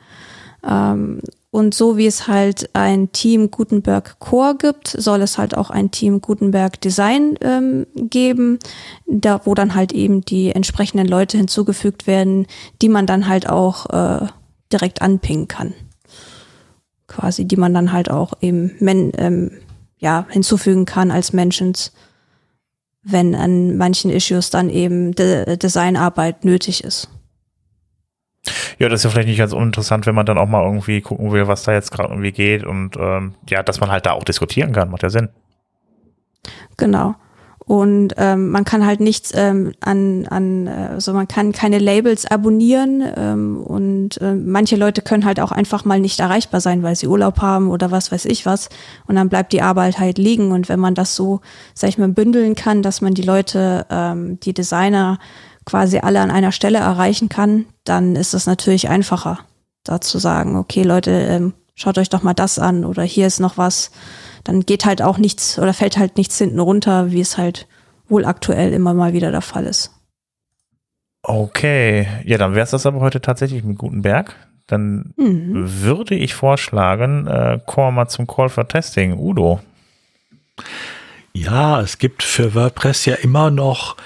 Ähm, 0.66 1.22
und 1.52 1.76
so 1.76 1.98
wie 1.98 2.08
es 2.08 2.28
halt 2.28 2.72
ein 2.74 3.12
Team 3.12 3.52
Gutenberg 3.52 4.18
Core 4.18 4.56
gibt, 4.58 4.88
soll 4.88 5.22
es 5.22 5.38
halt 5.38 5.56
auch 5.56 5.70
ein 5.70 5.92
Team 5.92 6.20
Gutenberg 6.20 6.82
Design 6.82 7.38
ähm, 7.42 7.86
geben, 7.96 8.58
da 9.06 9.40
wo 9.46 9.54
dann 9.54 9.76
halt 9.76 9.92
eben 9.92 10.22
die 10.22 10.50
entsprechenden 10.50 11.08
Leute 11.08 11.38
hinzugefügt 11.38 12.08
werden, 12.08 12.48
die 12.82 12.90
man 12.90 13.06
dann 13.06 13.28
halt 13.28 13.48
auch 13.48 13.86
äh, 13.92 14.28
direkt 14.72 15.04
anpingen 15.04 15.48
kann. 15.48 15.76
Quasi, 17.06 17.46
die 17.46 17.58
man 17.58 17.74
dann 17.76 17.92
halt 17.92 18.10
auch 18.10 18.34
eben 18.42 18.72
men, 18.80 19.12
ähm, 19.18 19.52
ja, 20.00 20.26
hinzufügen 20.30 20.86
kann 20.86 21.12
als 21.12 21.34
Mentions, 21.34 21.92
wenn 23.04 23.36
an 23.36 23.78
manchen 23.78 24.10
Issues 24.10 24.50
dann 24.50 24.72
eben 24.72 25.14
De 25.14 25.56
Designarbeit 25.58 26.46
nötig 26.46 26.84
ist. 26.84 27.10
Ja, 28.78 28.90
das 28.90 29.00
ist 29.00 29.04
ja 29.06 29.10
vielleicht 29.10 29.30
nicht 29.30 29.38
ganz 29.38 29.54
uninteressant, 29.54 30.06
wenn 30.06 30.16
man 30.16 30.26
dann 30.26 30.38
auch 30.38 30.48
mal 30.48 30.64
irgendwie 30.64 31.02
gucken 31.02 31.32
will, 31.32 31.48
was 31.48 31.64
da 31.64 31.72
jetzt 31.72 31.92
gerade 31.92 32.10
irgendwie 32.10 32.32
geht 32.32 32.66
und 32.66 32.98
ähm, 32.98 33.36
ja, 33.50 33.64
dass 33.64 33.80
man 33.80 33.90
halt 33.90 34.06
da 34.06 34.12
auch 34.12 34.24
diskutieren 34.24 34.74
kann, 34.74 34.90
macht 34.90 35.04
ja 35.04 35.10
Sinn. 35.10 35.30
Genau. 36.78 37.16
Und 37.66 38.14
ähm, 38.18 38.50
man 38.50 38.66
kann 38.66 38.86
halt 38.86 39.00
nichts 39.00 39.32
ähm, 39.34 39.72
an, 39.80 40.28
an, 40.28 40.68
also 40.68 41.14
man 41.14 41.30
kann 41.30 41.54
keine 41.54 41.80
Labels 41.80 42.26
abonnieren 42.26 43.02
ähm, 43.16 43.62
und 43.64 44.20
äh, 44.20 44.36
manche 44.36 44.76
Leute 44.76 45.02
können 45.02 45.24
halt 45.24 45.40
auch 45.40 45.54
einfach 45.54 45.86
mal 45.86 46.00
nicht 46.00 46.20
erreichbar 46.20 46.60
sein, 46.60 46.84
weil 46.84 46.98
sie 46.98 47.08
Urlaub 47.08 47.42
haben 47.42 47.70
oder 47.70 47.90
was 47.90 48.12
weiß 48.12 48.26
ich 48.26 48.46
was. 48.46 48.68
Und 49.08 49.16
dann 49.16 49.30
bleibt 49.30 49.54
die 49.54 49.62
Arbeit 49.62 49.98
halt 49.98 50.18
liegen. 50.18 50.52
Und 50.52 50.68
wenn 50.68 50.80
man 50.80 50.94
das 50.94 51.16
so, 51.16 51.40
sag 51.74 51.88
ich 51.90 51.98
mal, 51.98 52.10
bündeln 52.10 52.56
kann, 52.56 52.82
dass 52.82 53.00
man 53.00 53.14
die 53.14 53.22
Leute, 53.22 53.86
ähm, 53.90 54.42
die 54.42 54.54
Designer 54.54 55.20
quasi 55.66 56.00
alle 56.00 56.22
an 56.22 56.32
einer 56.32 56.52
Stelle 56.52 56.80
erreichen 56.80 57.30
kann, 57.30 57.66
dann 57.84 58.16
ist 58.16 58.34
es 58.34 58.46
natürlich 58.46 58.90
einfacher, 58.90 59.40
da 59.84 60.02
zu 60.02 60.20
sagen, 60.20 60.56
okay, 60.58 60.84
Leute, 60.84 61.12
ähm, 61.12 61.54
schaut 61.76 61.98
euch 61.98 62.10
doch 62.10 62.24
mal 62.24 62.34
das 62.34 62.60
an 62.60 62.86
oder 62.86 63.04
hier 63.04 63.28
ist 63.28 63.40
noch 63.40 63.58
was. 63.58 63.92
Dann 64.44 64.62
geht 64.62 64.86
halt 64.86 65.02
auch 65.02 65.18
nichts 65.18 65.58
oder 65.58 65.74
fällt 65.74 65.98
halt 65.98 66.18
nichts 66.18 66.38
hinten 66.38 66.60
runter, 66.60 67.12
wie 67.12 67.22
es 67.22 67.38
halt 67.38 67.68
wohl 68.10 68.26
aktuell 68.26 68.74
immer 68.74 68.94
mal 68.94 69.14
wieder 69.14 69.32
der 69.32 69.42
Fall 69.42 69.66
ist. 69.66 69.92
Okay, 71.22 72.08
ja, 72.26 72.38
dann 72.38 72.54
wäre 72.54 72.66
es 72.66 72.72
das 72.72 72.86
aber 72.86 73.00
heute 73.00 73.22
tatsächlich 73.22 73.64
mit 73.64 73.78
Gutenberg. 73.78 74.36
Dann 74.68 75.14
mhm. 75.16 75.54
würde 75.82 76.16
ich 76.16 76.34
vorschlagen, 76.34 77.28
äh, 77.28 77.60
kommen 77.66 77.88
wir 77.88 77.92
mal 77.92 78.08
zum 78.10 78.28
Call 78.28 78.50
for 78.50 78.68
Testing. 78.68 79.18
Udo. 79.18 79.62
Ja, 81.34 81.82
es 81.82 81.98
gibt 81.98 82.24
für 82.24 82.54
WordPress 82.54 83.06
ja 83.06 83.16
immer 83.16 83.50
noch 83.50 83.98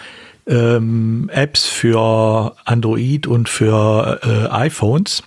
ähm, 0.48 1.30
Apps 1.34 1.66
für 1.66 2.56
Android 2.66 3.28
und 3.28 3.50
für 3.50 4.20
äh, 4.24 4.52
iPhones. 4.52 5.24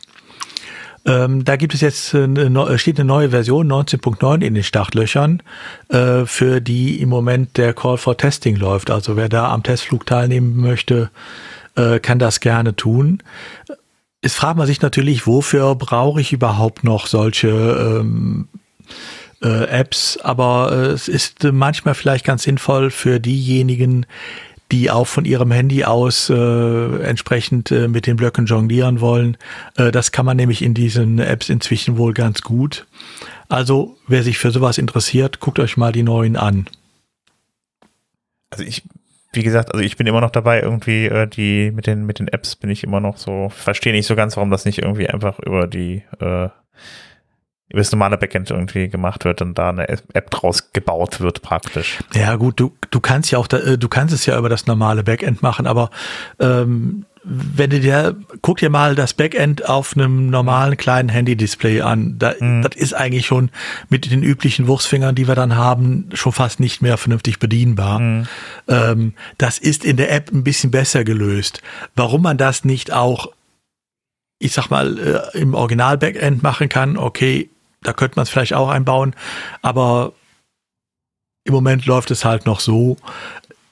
Ähm, 1.07 1.45
da 1.45 1.57
gibt 1.57 1.73
es 1.73 1.81
jetzt 1.81 2.15
eine, 2.15 2.79
steht 2.79 2.99
eine 2.99 3.07
neue 3.07 3.31
Version 3.31 3.71
19.9 3.71 4.43
in 4.43 4.55
den 4.55 4.63
Startlöchern, 4.63 5.43
äh, 5.89 6.27
für 6.27 6.61
die 6.61 7.01
im 7.01 7.09
Moment 7.09 7.57
der 7.57 7.73
Call 7.73 7.97
for 7.97 8.17
Testing 8.17 8.57
läuft. 8.57 8.91
Also 8.91 9.17
wer 9.17 9.29
da 9.29 9.51
am 9.51 9.63
Testflug 9.63 10.05
teilnehmen 10.05 10.57
möchte, 10.57 11.11
äh, 11.75 12.01
kann 12.01 12.19
das 12.19 12.41
gerne 12.41 12.77
tun. 12.77 13.23
Es 14.21 14.35
fragt 14.35 14.59
man 14.59 14.67
sich 14.67 14.83
natürlich, 14.83 15.27
wofür 15.27 15.75
brauche 15.75 16.21
ich 16.21 16.35
überhaupt 16.35 16.85
noch 16.85 17.07
solche 17.07 17.49
ähm, 17.49 18.49
äh, 19.43 19.65
Apps? 19.65 20.19
Aber 20.23 20.71
äh, 20.73 20.87
es 20.89 21.09
ist 21.09 21.45
manchmal 21.45 21.95
vielleicht 21.95 22.27
ganz 22.27 22.43
sinnvoll 22.43 22.91
für 22.91 23.21
diejenigen, 23.21 24.05
die 24.71 24.91
auch 24.91 25.07
von 25.07 25.25
ihrem 25.25 25.51
Handy 25.51 25.85
aus 25.85 26.31
äh, 26.31 27.03
entsprechend 27.03 27.71
äh, 27.71 27.89
mit 27.89 28.07
den 28.07 28.17
Blöcken 28.17 28.47
jonglieren 28.47 29.01
wollen. 29.01 29.37
Äh, 29.77 29.91
das 29.91 30.13
kann 30.13 30.27
man 30.27 30.37
nämlich 30.37 30.63
in 30.63 30.75
diesen 30.75 31.19
Apps 31.19 31.49
inzwischen 31.49 31.97
wohl 31.97 32.15
ganz 32.15 32.43
gut. 32.43 32.87
Also 33.49 33.97
wer 34.07 34.23
sich 34.23 34.39
für 34.39 34.51
sowas 34.51 34.79
interessiert, 34.79 35.41
guckt 35.41 35.59
euch 35.59 35.77
mal 35.77 35.93
die 35.93 36.05
neuen 36.05 36.37
an. 36.37 36.67
Also 38.51 38.65
ich, 38.65 38.83
wie 39.33 39.43
gesagt, 39.43 39.73
also 39.73 39.85
ich 39.85 39.97
bin 39.97 40.07
immer 40.07 40.21
noch 40.21 40.31
dabei, 40.31 40.61
irgendwie 40.61 41.07
äh, 41.07 41.27
die 41.27 41.71
mit 41.73 41.87
den 41.87 42.07
mit 42.07 42.19
den 42.19 42.29
Apps 42.29 42.57
bin 42.57 42.71
ich 42.71 42.85
immer 42.85 43.01
noch 43.01 43.17
so, 43.17 43.49
verstehe 43.49 43.93
nicht 43.93 44.07
so 44.07 44.17
ganz, 44.17 44.37
warum 44.37 44.51
das 44.51 44.65
nicht 44.65 44.79
irgendwie 44.79 45.09
einfach 45.09 45.39
über 45.41 45.67
die 45.67 46.03
äh, 46.21 46.49
über 47.71 47.81
das 47.81 47.93
normale 47.93 48.19
Backend 48.19 48.51
irgendwie 48.51 48.89
gemacht 48.89 49.25
wird 49.25 49.43
und 49.43 49.57
da 49.57 49.71
eine 49.71 49.89
App 49.89 50.31
draus 50.31 50.73
gebaut 50.73 51.21
wird 51.21 51.41
praktisch. 51.43 51.99
Ja 52.15 52.37
gut, 52.37 52.59
du, 52.59 52.77
du 52.91 53.01
kannst 53.01 53.31
ja 53.31 53.39
auch, 53.39 53.47
da, 53.47 53.59
äh, 53.59 53.79
du 53.79 53.89
kannst 53.89 54.13
es 54.13 54.27
ja 54.27 54.37
über 54.37 54.49
das 54.49 54.67
normale 54.67 55.05
Backend 55.05 55.43
machen, 55.43 55.67
aber 55.67 55.91
ähm, 56.41 57.07
wenn 57.23 57.71
du 57.71 57.81
dir, 57.81 58.17
guck 58.41 58.59
dir 58.59 58.71
mal 58.71 58.95
das 58.95 59.15
Backend 59.15 59.69
auf 59.69 59.95
einem 59.95 60.31
normalen 60.31 60.77
kleinen 60.77 61.11
Handy-Display 61.11 61.83
an. 61.83 62.19
Da, 62.19 62.35
mhm. 62.39 62.63
Das 62.63 62.75
ist 62.77 62.95
eigentlich 62.95 63.27
schon 63.27 63.51
mit 63.89 64.11
den 64.11 64.23
üblichen 64.23 64.67
Wurstfingern, 64.67 65.15
die 65.15 65.29
wir 65.29 65.35
dann 65.35 65.55
haben, 65.55 66.09
schon 66.15 66.33
fast 66.33 66.61
nicht 66.61 66.81
mehr 66.81 66.97
vernünftig 66.97 67.39
bedienbar. 67.39 68.01
Mhm. 68.01 68.27
Ähm, 68.69 69.15
das 69.37 69.59
ist 69.59 69.85
in 69.85 69.97
der 69.97 70.13
App 70.13 70.33
ein 70.33 70.45
bisschen 70.45 70.71
besser 70.71 71.05
gelöst. 71.05 71.61
Warum 71.95 72.23
man 72.23 72.39
das 72.39 72.65
nicht 72.65 72.91
auch, 72.91 73.29
ich 74.39 74.53
sag 74.53 74.71
mal, 74.71 74.99
äh, 74.99 75.39
im 75.39 75.55
Original-Backend 75.55 76.43
machen 76.43 76.71
kann, 76.71 76.97
okay, 76.97 77.51
da 77.83 77.93
könnte 77.93 78.17
man 78.17 78.25
es 78.25 78.31
vielleicht 78.31 78.55
auch 78.55 78.69
einbauen, 78.69 79.15
aber 79.63 80.13
im 81.45 81.55
Moment 81.55 81.87
läuft 81.87 82.11
es 82.11 82.25
halt 82.25 82.47
noch 82.47 82.61
so. 82.61 82.97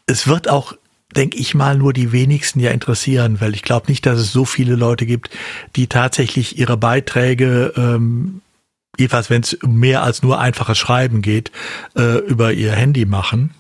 Es 0.07 0.27
wird 0.27 0.49
auch, 0.49 0.73
denke 1.15 1.37
ich 1.37 1.55
mal, 1.55 1.77
nur 1.77 1.93
die 1.93 2.13
wenigsten 2.13 2.61
ja 2.61 2.71
interessieren, 2.71 3.41
weil 3.41 3.55
ich 3.55 3.63
glaube 3.63 3.89
nicht, 3.89 4.07
dass 4.07 4.19
es 4.19 4.33
so 4.33 4.45
viele 4.45 4.75
Leute 4.75 5.07
gibt, 5.07 5.31
die 5.77 5.87
tatsächlich 5.87 6.59
ihre 6.59 6.77
Beiträge, 6.77 7.73
ähm, 7.77 8.41
jedenfalls 8.99 9.31
wenn 9.31 9.43
es 9.43 9.59
mehr 9.63 10.03
als 10.03 10.23
nur 10.23 10.41
einfaches 10.41 10.79
Schreiben 10.79 11.23
geht, 11.23 11.53
äh, 11.97 12.19
über 12.19 12.53
ihr 12.53 12.73
Handy 12.73 13.05
machen. 13.05 13.55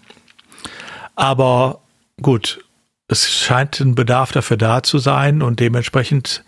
Aber 1.14 1.80
gut, 2.22 2.64
es 3.10 3.30
scheint 3.30 3.80
ein 3.80 3.94
Bedarf 3.94 4.32
dafür 4.32 4.58
da 4.58 4.82
zu 4.82 4.98
sein 4.98 5.40
und 5.40 5.60
dementsprechend 5.60 6.44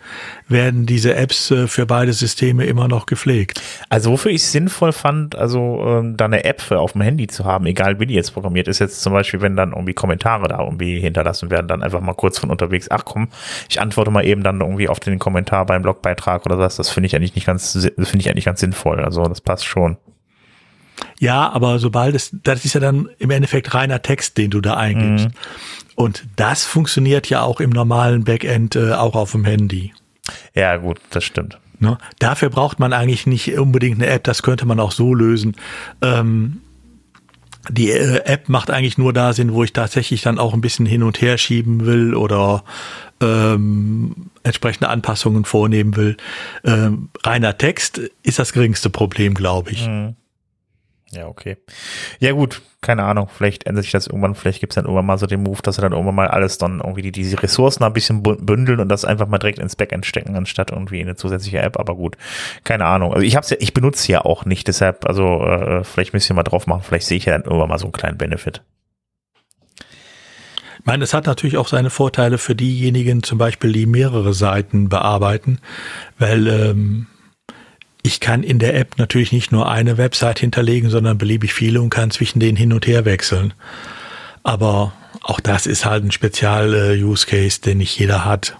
werden 0.47 0.85
diese 0.85 1.15
Apps 1.15 1.49
äh, 1.49 1.67
für 1.67 1.87
beide 1.87 2.13
Systeme 2.13 2.65
immer 2.65 2.87
noch 2.87 3.07
gepflegt. 3.07 3.59
Also 3.89 4.11
wofür 4.11 4.29
ich 4.29 4.43
es 4.43 4.51
sinnvoll 4.51 4.91
fand, 4.91 5.35
also 5.35 5.83
ähm, 5.87 6.17
da 6.17 6.25
eine 6.25 6.43
App 6.43 6.61
für 6.61 6.79
auf 6.79 6.91
dem 6.91 7.01
Handy 7.01 7.25
zu 7.25 7.45
haben, 7.45 7.65
egal 7.65 7.99
wie 7.99 8.05
die 8.05 8.13
jetzt 8.13 8.33
programmiert 8.33 8.67
ist, 8.67 8.77
jetzt 8.77 9.01
zum 9.01 9.11
Beispiel, 9.11 9.41
wenn 9.41 9.55
dann 9.55 9.71
irgendwie 9.71 9.95
Kommentare 9.95 10.47
da 10.49 10.59
irgendwie 10.59 10.99
hinterlassen 10.99 11.49
werden, 11.49 11.67
dann 11.67 11.81
einfach 11.81 11.99
mal 11.99 12.13
kurz 12.13 12.37
von 12.37 12.51
unterwegs, 12.51 12.91
ach 12.91 13.05
komm, 13.05 13.29
ich 13.67 13.81
antworte 13.81 14.11
mal 14.11 14.23
eben 14.23 14.43
dann 14.43 14.61
irgendwie 14.61 14.87
auf 14.87 14.99
den 14.99 15.17
Kommentar 15.17 15.65
beim 15.65 15.81
Blogbeitrag 15.81 16.45
oder 16.45 16.59
was, 16.59 16.75
das 16.75 16.91
finde 16.91 17.07
ich 17.07 17.15
eigentlich 17.15 17.33
nicht 17.33 17.47
ganz, 17.47 17.71
finde 17.71 18.19
ich 18.19 18.29
eigentlich 18.29 18.45
ganz 18.45 18.59
sinnvoll, 18.59 18.99
also 18.99 19.23
das 19.23 19.41
passt 19.41 19.65
schon. 19.65 19.97
Ja, 21.19 21.49
aber 21.49 21.79
sobald 21.79 22.15
es, 22.15 22.35
das 22.43 22.65
ist 22.65 22.73
ja 22.73 22.79
dann 22.79 23.09
im 23.17 23.31
Endeffekt 23.31 23.73
reiner 23.73 24.01
Text, 24.01 24.37
den 24.37 24.51
du 24.51 24.61
da 24.61 24.75
eingibst. 24.75 25.27
Mhm. 25.29 25.33
Und 25.95 26.25
das 26.35 26.65
funktioniert 26.65 27.29
ja 27.29 27.41
auch 27.41 27.59
im 27.59 27.69
normalen 27.69 28.23
Backend 28.23 28.75
äh, 28.75 28.93
auch 28.93 29.15
auf 29.15 29.31
dem 29.31 29.45
Handy. 29.45 29.93
Ja, 30.53 30.77
gut, 30.77 30.99
das 31.09 31.23
stimmt. 31.23 31.57
Ne? 31.79 31.97
Dafür 32.19 32.49
braucht 32.49 32.79
man 32.79 32.93
eigentlich 32.93 33.25
nicht 33.25 33.57
unbedingt 33.57 34.01
eine 34.01 34.07
App, 34.07 34.23
das 34.23 34.43
könnte 34.43 34.65
man 34.65 34.79
auch 34.79 34.91
so 34.91 35.13
lösen. 35.13 35.55
Ähm, 36.01 36.61
die 37.69 37.91
äh, 37.91 38.23
App 38.25 38.49
macht 38.49 38.71
eigentlich 38.71 38.97
nur 38.97 39.13
da 39.13 39.33
Sinn, 39.33 39.53
wo 39.53 39.63
ich 39.63 39.73
tatsächlich 39.73 40.21
dann 40.21 40.39
auch 40.39 40.53
ein 40.53 40.61
bisschen 40.61 40.85
hin 40.85 41.03
und 41.03 41.21
her 41.21 41.37
schieben 41.37 41.85
will 41.85 42.15
oder 42.15 42.63
ähm, 43.19 44.29
entsprechende 44.43 44.89
Anpassungen 44.89 45.45
vornehmen 45.45 45.95
will. 45.95 46.17
Ähm, 46.63 47.09
reiner 47.23 47.57
Text 47.57 48.01
ist 48.23 48.39
das 48.39 48.53
geringste 48.53 48.89
Problem, 48.89 49.33
glaube 49.33 49.71
ich. 49.71 49.87
Mhm. 49.87 50.15
Ja, 51.13 51.27
okay. 51.27 51.57
Ja, 52.19 52.31
gut, 52.31 52.61
keine 52.79 53.03
Ahnung. 53.03 53.27
Vielleicht 53.27 53.65
ändert 53.65 53.83
sich 53.83 53.91
das 53.91 54.07
irgendwann. 54.07 54.33
Vielleicht 54.33 54.61
gibt 54.61 54.71
es 54.71 54.75
dann 54.75 54.85
irgendwann 54.85 55.05
mal 55.05 55.17
so 55.17 55.27
den 55.27 55.43
Move, 55.43 55.61
dass 55.61 55.75
sie 55.75 55.81
dann 55.81 55.91
irgendwann 55.91 56.15
mal 56.15 56.29
alles 56.29 56.57
dann 56.57 56.79
irgendwie 56.79 57.01
die, 57.01 57.11
diese 57.11 57.41
Ressourcen 57.43 57.83
ein 57.83 57.91
bisschen 57.91 58.23
bündeln 58.23 58.79
und 58.79 58.87
das 58.87 59.03
einfach 59.03 59.27
mal 59.27 59.37
direkt 59.37 59.59
ins 59.59 59.75
Backend 59.75 60.05
stecken, 60.05 60.35
anstatt 60.35 60.71
irgendwie 60.71 61.01
in 61.01 61.07
eine 61.07 61.17
zusätzliche 61.17 61.59
App. 61.59 61.77
Aber 61.77 61.95
gut, 61.95 62.15
keine 62.63 62.85
Ahnung. 62.85 63.13
Also 63.13 63.25
ich 63.25 63.35
hab's 63.35 63.49
ja, 63.49 63.57
ich 63.59 63.73
benutze 63.73 64.09
ja 64.09 64.23
auch 64.23 64.45
nicht, 64.45 64.67
deshalb, 64.69 65.05
also 65.05 65.43
äh, 65.43 65.83
vielleicht 65.83 66.13
müsst 66.13 66.29
ihr 66.31 66.35
mal 66.35 66.43
drauf 66.43 66.65
machen. 66.65 66.83
Vielleicht 66.83 67.07
sehe 67.07 67.17
ich 67.17 67.25
ja 67.25 67.33
dann 67.33 67.43
irgendwann 67.43 67.69
mal 67.69 67.79
so 67.79 67.85
einen 67.85 67.93
kleinen 67.93 68.17
Benefit. 68.17 68.63
Ich 70.79 70.85
meine, 70.85 71.03
es 71.03 71.13
hat 71.13 71.27
natürlich 71.27 71.57
auch 71.57 71.67
seine 71.67 71.91
Vorteile 71.91 72.39
für 72.39 72.55
diejenigen, 72.55 73.21
zum 73.21 73.37
Beispiel, 73.37 73.71
die 73.71 73.85
mehrere 73.85 74.33
Seiten 74.33 74.89
bearbeiten, 74.89 75.59
weil 76.17 76.47
ähm, 76.47 77.07
ich 78.03 78.19
kann 78.19 78.43
in 78.43 78.59
der 78.59 78.75
App 78.75 78.97
natürlich 78.97 79.31
nicht 79.31 79.51
nur 79.51 79.69
eine 79.69 79.97
Website 79.97 80.39
hinterlegen, 80.39 80.89
sondern 80.89 81.17
beliebig 81.17 81.53
viele 81.53 81.81
und 81.81 81.89
kann 81.89 82.11
zwischen 82.11 82.39
denen 82.39 82.57
hin 82.57 82.73
und 82.73 82.87
her 82.87 83.05
wechseln. 83.05 83.53
Aber 84.43 84.93
auch 85.21 85.39
das 85.39 85.67
ist 85.67 85.85
halt 85.85 86.03
ein 86.03 86.11
Spezial-Use-Case, 86.11 87.61
den 87.61 87.77
nicht 87.77 87.97
jeder 87.97 88.25
hat. 88.25 88.57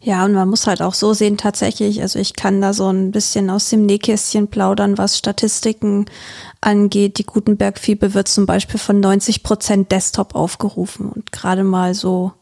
Ja, 0.00 0.24
und 0.24 0.32
man 0.32 0.48
muss 0.48 0.66
halt 0.66 0.82
auch 0.82 0.94
so 0.94 1.12
sehen, 1.12 1.38
tatsächlich, 1.38 2.02
also 2.02 2.18
ich 2.18 2.34
kann 2.34 2.60
da 2.60 2.72
so 2.72 2.88
ein 2.88 3.10
bisschen 3.10 3.50
aus 3.50 3.70
dem 3.70 3.86
Nähkästchen 3.86 4.48
plaudern, 4.48 4.98
was 4.98 5.18
Statistiken 5.18 6.06
angeht. 6.60 7.18
Die 7.18 7.26
Gutenberg-Fibel 7.26 8.14
wird 8.14 8.28
zum 8.28 8.46
Beispiel 8.46 8.78
von 8.78 9.00
90 9.00 9.42
Prozent 9.42 9.90
Desktop 9.90 10.34
aufgerufen 10.34 11.08
und 11.08 11.32
gerade 11.32 11.64
mal 11.64 11.94
so 11.94 12.32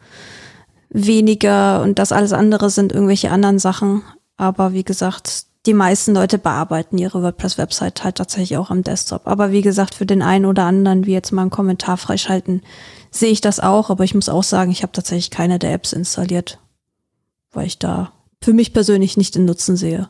weniger 0.90 1.82
und 1.82 1.98
das 1.98 2.12
alles 2.12 2.32
andere 2.32 2.68
sind 2.70 2.92
irgendwelche 2.92 3.30
anderen 3.30 3.58
Sachen. 3.58 4.02
Aber 4.36 4.72
wie 4.72 4.84
gesagt, 4.84 5.46
die 5.66 5.74
meisten 5.74 6.14
Leute 6.14 6.38
bearbeiten 6.38 6.98
ihre 6.98 7.22
WordPress-Website 7.22 8.04
halt 8.04 8.16
tatsächlich 8.16 8.56
auch 8.56 8.70
am 8.70 8.82
Desktop. 8.82 9.26
Aber 9.26 9.50
wie 9.50 9.62
gesagt, 9.62 9.94
für 9.94 10.06
den 10.06 10.22
einen 10.22 10.44
oder 10.44 10.64
anderen, 10.64 11.06
wie 11.06 11.12
jetzt 11.12 11.32
mal 11.32 11.42
einen 11.42 11.50
Kommentar 11.50 11.96
freischalten, 11.96 12.62
sehe 13.10 13.30
ich 13.30 13.40
das 13.40 13.58
auch. 13.60 13.90
Aber 13.90 14.04
ich 14.04 14.14
muss 14.14 14.28
auch 14.28 14.44
sagen, 14.44 14.70
ich 14.70 14.82
habe 14.82 14.92
tatsächlich 14.92 15.30
keine 15.30 15.58
der 15.58 15.72
Apps 15.72 15.92
installiert, 15.92 16.58
weil 17.52 17.66
ich 17.66 17.78
da 17.78 18.12
für 18.42 18.52
mich 18.52 18.72
persönlich 18.72 19.16
nicht 19.16 19.34
den 19.34 19.44
Nutzen 19.44 19.76
sehe. 19.76 20.08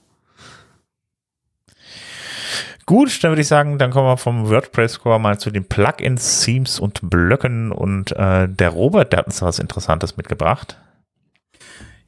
Gut, 2.85 3.25
dann 3.25 3.33
würde 3.33 3.43
ich 3.43 3.49
sagen, 3.49 3.79
dann 3.79 3.91
kommen 3.91 4.07
wir 4.07 4.17
vom 4.17 4.49
WordPress-Core 4.49 5.19
mal 5.19 5.41
zu 5.41 5.51
den 5.51 5.65
Plugins, 5.65 6.43
Themes 6.43 6.79
und 6.79 7.11
Blöcken. 7.11 7.73
Und 7.73 8.13
äh, 8.13 8.49
der 8.49 8.69
Robert, 8.69 9.13
der 9.13 9.21
hat 9.21 9.27
uns 9.27 9.43
was 9.43 9.59
Interessantes 9.59 10.17
mitgebracht. 10.17 10.77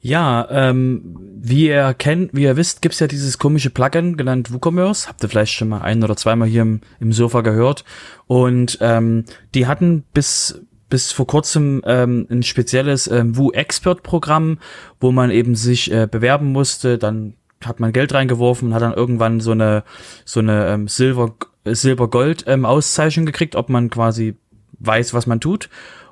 Ja, 0.01 0.47
ähm, 0.49 1.17
wie 1.41 1.67
ihr 1.67 1.93
kennt, 1.93 2.33
wie 2.33 2.43
ihr 2.43 2.55
wisst, 2.55 2.81
gibt's 2.81 2.99
ja 2.99 3.07
dieses 3.07 3.37
komische 3.37 3.69
Plugin 3.69 4.15
genannt 4.15 4.53
WooCommerce. 4.53 5.07
Habt 5.09 5.23
ihr 5.23 5.29
vielleicht 5.29 5.53
schon 5.53 5.69
mal 5.69 5.81
ein 5.81 6.03
oder 6.03 6.15
zweimal 6.15 6.47
hier 6.47 6.61
im, 6.61 6.81
im 6.99 7.11
Sofa 7.11 7.41
gehört. 7.41 7.83
Und 8.27 8.77
ähm, 8.81 9.25
die 9.53 9.67
hatten 9.67 10.03
bis 10.13 10.61
bis 10.89 11.11
vor 11.11 11.27
kurzem 11.27 11.83
ähm, 11.85 12.25
ein 12.31 12.41
spezielles 12.41 13.07
ähm, 13.07 13.37
Woo 13.37 13.51
Expert 13.51 14.01
Programm, 14.01 14.57
wo 14.99 15.11
man 15.11 15.29
eben 15.29 15.53
sich 15.55 15.91
äh, 15.91 16.07
bewerben 16.09 16.51
musste, 16.51 16.97
dann 16.97 17.35
hat 17.63 17.79
man 17.79 17.93
Geld 17.93 18.13
reingeworfen, 18.13 18.73
hat 18.73 18.81
dann 18.81 18.93
irgendwann 18.93 19.39
so 19.39 19.51
eine 19.51 19.83
so 20.25 20.39
eine 20.39 20.67
ähm, 20.67 20.87
Silber 20.87 21.35
Silber 21.65 22.07
Gold 22.07 22.45
ähm, 22.47 22.65
Auszeichnung 22.65 23.25
gekriegt, 23.25 23.55
ob 23.55 23.69
man 23.69 23.89
quasi 23.89 24.35
weiß, 24.79 25.13
was 25.13 25.27
man 25.27 25.39
tut. 25.39 25.69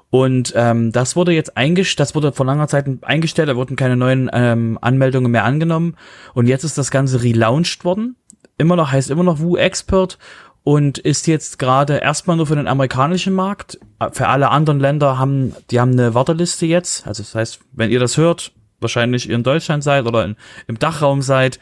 Und 0.09 0.53
ähm, 0.55 0.91
das 0.91 1.15
wurde 1.15 1.33
jetzt 1.33 1.57
eingestellt, 1.57 1.99
das 1.99 2.15
wurde 2.15 2.31
vor 2.31 2.45
langer 2.45 2.67
Zeit 2.67 2.87
eingestellt, 3.01 3.49
da 3.49 3.55
wurden 3.57 3.75
keine 3.75 3.97
neuen 3.97 4.29
ähm, 4.31 4.77
Anmeldungen 4.81 5.31
mehr 5.31 5.43
angenommen. 5.43 5.95
Und 6.33 6.47
jetzt 6.47 6.63
ist 6.63 6.77
das 6.77 6.91
Ganze 6.91 7.23
relaunched 7.23 7.83
worden. 7.83 8.15
Immer 8.57 8.75
noch, 8.75 8.91
heißt 8.91 9.09
immer 9.09 9.23
noch 9.23 9.39
Woo 9.39 9.57
Expert. 9.57 10.17
und 10.63 10.97
ist 10.97 11.27
jetzt 11.27 11.59
gerade 11.59 11.99
erstmal 11.99 12.35
nur 12.35 12.45
für 12.45 12.57
den 12.57 12.67
amerikanischen 12.67 13.33
Markt. 13.33 13.79
Für 14.11 14.27
alle 14.27 14.49
anderen 14.49 14.81
Länder 14.81 15.17
haben, 15.17 15.53
die 15.71 15.79
haben 15.79 15.93
eine 15.93 16.13
Warteliste 16.13 16.65
jetzt. 16.65 17.07
Also 17.07 17.23
das 17.23 17.35
heißt, 17.35 17.59
wenn 17.71 17.89
ihr 17.89 18.01
das 18.01 18.17
hört, 18.17 18.51
wahrscheinlich 18.81 19.29
ihr 19.29 19.35
in 19.35 19.43
Deutschland 19.43 19.81
seid 19.81 20.05
oder 20.05 20.25
in, 20.25 20.35
im 20.67 20.77
Dachraum 20.77 21.21
seid, 21.21 21.59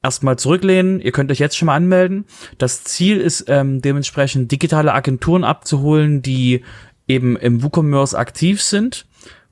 erstmal 0.00 0.38
zurücklehnen. 0.38 1.00
Ihr 1.00 1.10
könnt 1.10 1.32
euch 1.32 1.40
jetzt 1.40 1.56
schon 1.56 1.66
mal 1.66 1.74
anmelden. 1.74 2.24
Das 2.56 2.84
Ziel 2.84 3.18
ist 3.18 3.46
ähm, 3.48 3.82
dementsprechend 3.82 4.52
digitale 4.52 4.94
Agenturen 4.94 5.42
abzuholen, 5.42 6.22
die 6.22 6.62
eben 7.10 7.36
im 7.36 7.62
WooCommerce 7.62 8.14
aktiv 8.14 8.62
sind 8.62 9.06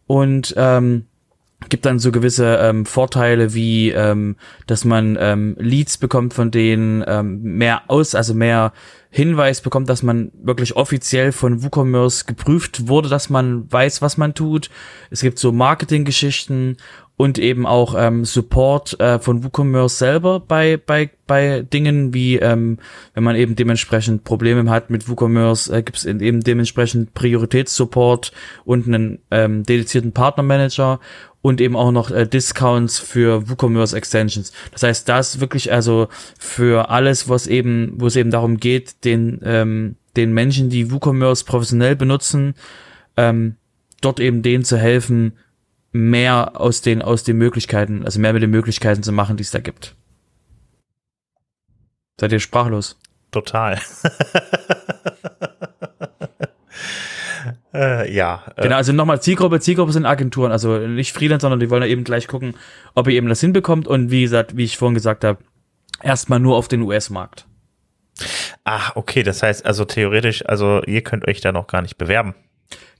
und 0.07 0.55
ähm, 0.57 1.05
gibt 1.69 1.87
dann 1.87 1.99
so 1.99 2.12
gewisse 2.12 2.57
ähm, 2.61 2.87
Vorteile 2.87 3.53
wie, 3.53 3.91
ähm, 3.91 4.37
dass 4.67 4.85
man 4.85 5.19
ähm, 5.21 5.57
Leads 5.59 5.99
bekommt 5.99 6.33
von 6.33 6.50
denen, 6.50 7.05
ähm, 7.07 7.43
mehr 7.43 7.83
aus, 7.88 8.15
also 8.15 8.33
mehr 8.33 8.73
Hinweis 9.11 9.61
bekommt, 9.61 9.88
dass 9.88 10.03
man 10.03 10.31
wirklich 10.41 10.77
offiziell 10.77 11.33
von 11.33 11.62
WooCommerce 11.62 12.27
geprüft 12.27 12.88
wurde, 12.88 13.09
dass 13.09 13.29
man 13.29 13.71
weiß, 13.71 14.03
was 14.03 14.17
man 14.19 14.35
tut. 14.35 14.71
Es 15.11 15.21
gibt 15.21 15.38
so 15.38 15.50
Marketinggeschichten 15.50 16.77
und 17.18 17.38
eben 17.38 17.66
auch 17.66 17.96
ähm, 17.98 18.25
Support 18.25 18.98
äh, 19.00 19.18
von 19.18 19.42
WooCommerce 19.42 19.98
selber 19.98 20.40
bei 20.40 20.76
bei 20.78 21.10
bei 21.26 21.62
Dingen 21.62 22.14
wie 22.14 22.37
ähm, 22.37 22.78
wenn 23.12 23.25
man 23.25 23.34
eben 23.34 23.56
dementsprechend 23.56 24.22
Probleme 24.25 24.70
hat 24.70 24.88
mit 24.88 25.08
WooCommerce, 25.08 25.68
äh, 25.70 25.82
gibt 25.82 25.98
es 25.98 26.06
eben 26.06 26.40
dementsprechend 26.40 27.12
Prioritätssupport 27.14 28.32
und 28.64 28.87
einen 28.87 29.18
ähm, 29.32 29.64
dedizierten 29.64 30.12
Partnermanager 30.12 31.00
und 31.42 31.60
eben 31.60 31.75
auch 31.75 31.90
noch 31.90 32.12
äh, 32.12 32.25
Discounts 32.25 33.00
für 33.00 33.48
WooCommerce 33.50 33.96
Extensions. 33.96 34.52
Das 34.70 34.84
heißt, 34.84 35.08
das 35.08 35.40
wirklich 35.40 35.72
also 35.72 36.06
für 36.38 36.88
alles, 36.88 37.28
was 37.28 37.48
eben, 37.48 37.94
wo 37.96 38.06
es 38.06 38.16
eben 38.16 38.30
darum 38.30 38.58
geht, 38.58 39.04
den, 39.04 39.40
ähm, 39.42 39.96
den 40.16 40.32
Menschen, 40.32 40.70
die 40.70 40.92
WooCommerce 40.92 41.44
professionell 41.44 41.96
benutzen, 41.96 42.54
ähm, 43.16 43.56
dort 44.00 44.20
eben 44.20 44.42
denen 44.42 44.64
zu 44.64 44.76
helfen, 44.76 45.32
mehr 45.99 46.52
aus 46.61 46.81
den, 46.81 47.02
aus 47.02 47.25
den 47.25 47.37
Möglichkeiten, 47.37 48.05
also 48.05 48.21
mehr 48.21 48.33
mit 48.33 48.43
den 48.43 48.50
Möglichkeiten 48.50 49.02
zu 49.02 49.12
machen, 49.12 49.37
die 49.37 49.43
es 49.43 49.50
da 49.50 49.59
gibt. 49.59 49.95
Seid 52.21 52.33
ihr 52.33 52.40
sprachlos? 52.40 52.99
Total. 53.31 53.81
Äh, 57.75 58.12
ja. 58.12 58.45
Äh. 58.57 58.62
Genau, 58.62 58.76
also 58.76 58.93
nochmal 58.93 59.23
Zielgruppe. 59.23 59.61
Zielgruppe 59.61 59.93
sind 59.93 60.07
Agenturen, 60.07 60.50
also 60.50 60.78
nicht 60.78 61.12
Freelance, 61.12 61.43
sondern 61.43 61.61
die 61.61 61.71
wollen 61.71 61.83
ja 61.83 61.88
eben 61.88 62.02
gleich 62.02 62.26
gucken, 62.26 62.55
ob 62.95 63.07
ihr 63.07 63.14
eben 63.14 63.28
das 63.28 63.40
hinbekommt 63.40 63.87
und 63.87 64.11
wie 64.11 64.23
gesagt, 64.23 64.57
wie 64.57 64.64
ich 64.64 64.76
vorhin 64.76 64.95
gesagt 64.95 65.23
habe, 65.23 65.38
erstmal 66.02 66.40
nur 66.40 66.57
auf 66.57 66.67
den 66.67 66.83
US-Markt. 66.83 67.47
Ach, 68.64 68.97
okay, 68.97 69.23
das 69.23 69.43
heißt 69.43 69.64
also 69.64 69.85
theoretisch, 69.85 70.45
also 70.47 70.83
ihr 70.87 71.02
könnt 71.02 71.28
euch 71.28 71.40
da 71.40 71.52
noch 71.52 71.69
gar 71.69 71.83
nicht 71.83 71.99
bewerben. 71.99 72.35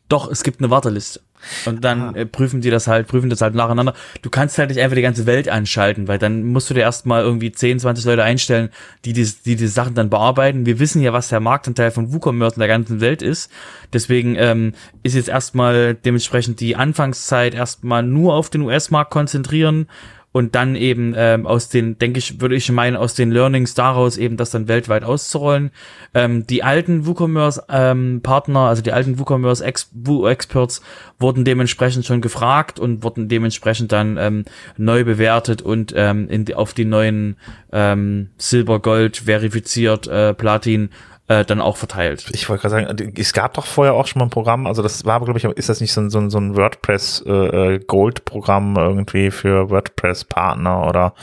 Doch, 0.09 0.31
es 0.31 0.43
gibt 0.43 0.61
eine 0.61 0.71
Warteliste. 0.71 1.21
Und 1.67 1.85
dann 1.85 2.15
äh, 2.15 2.27
prüfen 2.27 2.61
die 2.61 2.71
das 2.71 2.89
halt, 2.89 3.07
prüfen 3.07 3.31
das 3.31 3.41
halt 3.41 3.55
nacheinander. 3.55 3.95
Du 4.23 4.31
kannst 4.31 4.59
halt 4.59 4.71
nicht 4.71 4.81
einfach 4.81 4.97
die 4.97 5.03
ganze 5.03 5.27
Welt 5.27 5.49
anschalten, 5.49 6.09
weil 6.09 6.19
dann 6.19 6.45
musst 6.45 6.69
du 6.69 6.75
dir 6.75 6.81
erstmal 6.81 7.23
irgendwie 7.23 7.53
10, 7.53 7.81
20 7.81 8.05
Leute 8.07 8.25
einstellen, 8.25 8.71
die 9.05 9.13
die, 9.13 9.29
die 9.45 9.57
die 9.57 9.67
Sachen 9.67 9.95
dann 9.95 10.11
bearbeiten. 10.11 10.67
Wir 10.67 10.79
wissen 10.79 11.03
ja, 11.03 11.13
was 11.13 11.29
der 11.29 11.41
Marktanteil 11.41 11.91
von 11.91 12.13
WooCommerce 12.13 12.57
in 12.57 12.61
der 12.61 12.69
ganzen 12.69 13.01
Welt 13.01 13.23
ist. 13.23 13.51
Deswegen 13.93 14.35
ähm, 14.37 14.73
ist 15.03 15.15
jetzt 15.15 15.29
erstmal 15.29 15.95
dementsprechend 15.95 16.61
die 16.61 16.77
Anfangszeit 16.77 17.55
erstmal 17.55 18.03
nur 18.03 18.35
auf 18.35 18.51
den 18.51 18.63
US-Markt 18.63 19.11
konzentrieren 19.11 19.89
und 20.31 20.55
dann 20.55 20.77
eben 20.77 21.15
ähm, 21.17 21.47
aus 21.47 21.69
den, 21.69 21.99
denke 21.99 22.19
ich, 22.19 22.41
würde 22.41 22.55
ich 22.55 22.71
meinen, 22.71 22.97
aus 22.97 23.15
den 23.15 23.31
Learnings 23.31 23.75
daraus 23.75 24.19
eben 24.19 24.37
das 24.37 24.51
dann 24.51 24.69
weltweit 24.69 25.03
auszurollen. 25.03 25.71
Ähm, 26.15 26.47
die 26.47 26.63
alten 26.63 27.07
WooCommerce-Partner, 27.07 28.61
ähm, 28.61 28.67
also 28.69 28.83
die 28.83 28.93
alten 28.93 29.19
WooCommerce-Experts 29.19 30.83
wurden 31.19 31.45
dementsprechend 31.45 32.05
schon 32.05 32.21
gefragt 32.21 32.79
und 32.79 33.03
wurden 33.03 33.29
dementsprechend 33.29 33.91
dann 33.91 34.19
ähm, 34.19 34.45
neu 34.77 35.05
bewertet 35.05 35.63
und 35.63 35.95
ähm, 35.97 36.29
in, 36.29 36.53
auf 36.55 36.75
die 36.75 36.85
neuen 36.85 37.37
ähm, 37.73 38.29
Silber, 38.37 38.81
Gold, 38.81 39.17
verifiziert, 39.17 40.09
äh, 40.09 40.35
Platin 40.35 40.91
äh, 41.29 41.45
dann 41.45 41.61
auch 41.61 41.77
verteilt. 41.77 42.27
Ich 42.33 42.49
wollte 42.49 42.63
gerade 42.63 42.87
sagen, 42.87 43.13
es 43.17 43.33
gab 43.33 43.55
doch 43.55 43.67
vorher 43.67 43.95
auch 43.95 44.07
schon 44.07 44.19
mal 44.21 44.27
ein 44.27 44.31
Programm, 44.31 44.67
also 44.67 44.83
das 44.83 45.05
war, 45.05 45.21
glaube 45.21 45.39
ich, 45.39 45.45
ist 45.45 45.69
das 45.69 45.81
nicht 45.81 45.93
so 45.93 46.01
ein, 46.01 46.11
so 46.11 46.19
ein, 46.19 46.31
so 46.31 46.39
ein 46.39 46.57
WordPress 46.57 47.25
äh, 47.27 47.75
äh, 47.75 47.79
Gold-Programm 47.79 48.77
irgendwie 48.77 49.31
für 49.31 49.71
WordPress-Partner 49.71 50.87
oder 50.89 51.15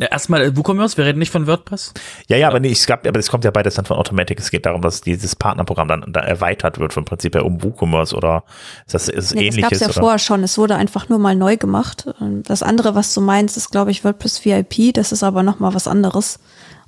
ja, 0.00 0.08
erstmal 0.08 0.42
äh, 0.42 0.56
WooCommerce, 0.56 0.96
wir 0.96 1.04
reden 1.04 1.20
nicht 1.20 1.30
von 1.30 1.46
WordPress. 1.46 1.94
Ja, 2.26 2.36
ja, 2.36 2.48
aber 2.48 2.58
nee, 2.58 2.72
es 2.72 2.86
gab, 2.86 3.06
aber 3.06 3.18
das 3.18 3.30
kommt 3.30 3.44
ja 3.44 3.52
beides 3.52 3.74
dann 3.74 3.84
von 3.84 3.96
Automatic. 3.96 4.40
Es 4.40 4.50
geht 4.50 4.66
darum, 4.66 4.82
dass 4.82 5.02
dieses 5.02 5.36
Partnerprogramm 5.36 5.86
dann, 5.86 6.12
dann 6.12 6.24
erweitert 6.24 6.80
wird 6.80 6.92
vom 6.92 7.04
Prinzip 7.04 7.36
her 7.36 7.46
um 7.46 7.62
WooCommerce 7.62 8.16
oder 8.16 8.42
ist 8.86 8.94
das 8.94 9.08
ist 9.08 9.34
nee, 9.36 9.46
ähnliches? 9.46 9.70
Das 9.70 9.80
gab 9.80 9.90
es 9.90 9.94
ja 9.94 10.02
vorher 10.02 10.18
schon. 10.18 10.42
Es 10.42 10.58
wurde 10.58 10.74
einfach 10.74 11.08
nur 11.08 11.20
mal 11.20 11.36
neu 11.36 11.56
gemacht. 11.56 12.12
Das 12.42 12.64
andere, 12.64 12.96
was 12.96 13.14
du 13.14 13.20
meinst, 13.20 13.56
ist, 13.56 13.70
glaube 13.70 13.92
ich, 13.92 14.02
WordPress 14.02 14.44
VIP. 14.44 14.94
Das 14.94 15.12
ist 15.12 15.22
aber 15.22 15.44
noch 15.44 15.60
mal 15.60 15.74
was 15.74 15.86
anderes. 15.86 16.40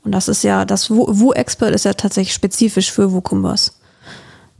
Und 0.06 0.12
das 0.12 0.28
ist 0.28 0.44
ja, 0.44 0.64
das 0.64 0.88
Woo-Expert 0.88 1.74
ist 1.74 1.84
ja 1.84 1.92
tatsächlich 1.92 2.32
spezifisch 2.32 2.92
für 2.92 3.10
WooCommerce. 3.10 3.72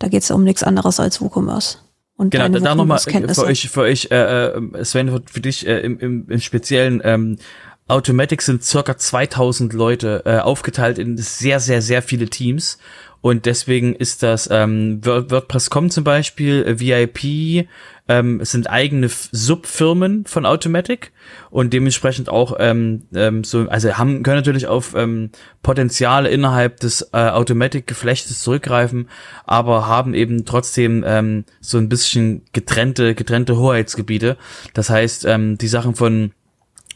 Da 0.00 0.08
geht 0.08 0.24
es 0.24 0.32
um 0.32 0.42
nichts 0.42 0.64
anderes 0.64 0.98
als 0.98 1.20
WooCommerce. 1.20 1.78
Und 2.16 2.30
genau, 2.30 2.48
da 2.48 2.74
nochmal 2.74 2.98
für 2.98 3.44
euch, 3.44 3.70
für 3.70 3.82
euch, 3.82 4.08
äh, 4.10 4.16
äh 4.16 4.84
Sven, 4.84 5.22
für 5.24 5.40
dich 5.40 5.64
äh, 5.64 5.78
im, 5.82 6.00
im, 6.00 6.28
im 6.28 6.40
Speziellen, 6.40 7.00
ähm, 7.04 7.38
Automatic 7.86 8.42
sind 8.42 8.64
circa 8.64 8.96
2000 8.96 9.72
Leute 9.72 10.22
äh, 10.24 10.38
aufgeteilt 10.38 10.98
in 10.98 11.16
sehr, 11.16 11.60
sehr, 11.60 11.80
sehr 11.80 12.02
viele 12.02 12.28
Teams. 12.28 12.78
Und 13.20 13.46
deswegen 13.46 13.94
ist 13.94 14.24
das 14.24 14.48
ähm, 14.50 14.98
WordPress.com 15.04 15.90
zum 15.90 16.02
Beispiel, 16.02 16.64
äh, 16.64 16.80
VIP, 16.80 17.68
ähm, 18.08 18.40
es 18.40 18.52
sind 18.52 18.70
eigene 18.70 19.08
Subfirmen 19.08 20.26
von 20.26 20.46
Automatic 20.46 21.12
und 21.50 21.72
dementsprechend 21.72 22.28
auch 22.28 22.56
ähm, 22.58 23.02
ähm, 23.14 23.42
so, 23.42 23.68
also 23.68 23.98
haben 23.98 24.22
können 24.22 24.36
natürlich 24.36 24.66
auf 24.66 24.94
ähm, 24.94 25.30
Potenziale 25.62 26.28
innerhalb 26.28 26.78
des 26.80 27.10
äh, 27.12 27.30
Automatic-Geflechtes 27.30 28.40
zurückgreifen, 28.42 29.08
aber 29.44 29.86
haben 29.86 30.14
eben 30.14 30.44
trotzdem 30.44 31.04
ähm, 31.06 31.44
so 31.60 31.78
ein 31.78 31.88
bisschen 31.88 32.42
getrennte 32.52 33.14
getrennte 33.14 33.56
Hoheitsgebiete. 33.56 34.36
Das 34.74 34.90
heißt, 34.90 35.24
ähm, 35.24 35.58
die 35.58 35.68
Sachen 35.68 35.94
von 35.94 36.32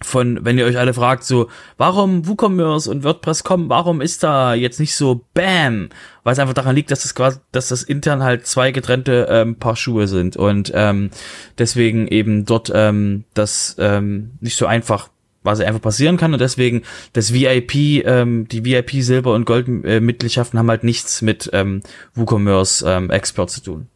von, 0.03 0.45
wenn 0.45 0.59
ihr 0.59 0.65
euch 0.65 0.79
alle 0.79 0.95
fragt, 0.95 1.25
so, 1.25 1.49
warum 1.77 2.27
WooCommerce 2.27 2.89
und 2.89 3.05
WordPress 3.05 3.45
kommen, 3.45 3.69
warum 3.69 4.01
ist 4.01 4.23
da 4.23 4.55
jetzt 4.55 4.81
nicht 4.81 4.95
so 4.95 5.27
Bam? 5.35 5.91
Weil 6.25 6.33
es 6.33 6.39
einfach 6.39 6.55
daran 6.55 6.75
liegt, 6.75 6.91
dass 6.91 7.03
das 7.03 7.15
quasi, 7.15 7.39
dass 7.53 7.69
das 7.69 7.83
intern 7.83 8.23
halt 8.23 8.47
zwei 8.47 8.73
getrennte 8.73 9.27
ähm, 9.31 9.57
Paar 9.57 9.77
Schuhe 9.77 10.09
sind 10.09 10.37
und 10.37 10.73
ähm, 10.75 11.11
deswegen 11.59 12.09
eben 12.09 12.47
dort 12.47 12.73
ähm, 12.75 13.25
das 13.35 13.77
ähm, 13.79 14.33
nicht 14.41 14.57
so 14.57 14.67
einfach 14.67 15.11
was 15.43 15.61
einfach 15.61 15.81
passieren 15.81 16.19
kann 16.19 16.35
und 16.35 16.41
deswegen 16.41 16.83
das 17.15 17.33
VIP, 17.33 18.05
ähm, 18.05 18.47
die 18.49 18.65
VIP 18.65 19.03
Silber 19.03 19.35
und 19.35 19.47
Gold 19.47 19.69
äh, 19.69 20.01
haben 20.01 20.71
halt 20.71 20.85
nichts 20.85 21.23
mit 21.23 21.49
ähm, 21.53 21.83
WooCommerce 22.15 22.85
ähm, 22.87 23.11
Expert 23.11 23.51
zu 23.51 23.63
tun. 23.63 23.89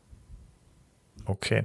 Okay. 1.27 1.65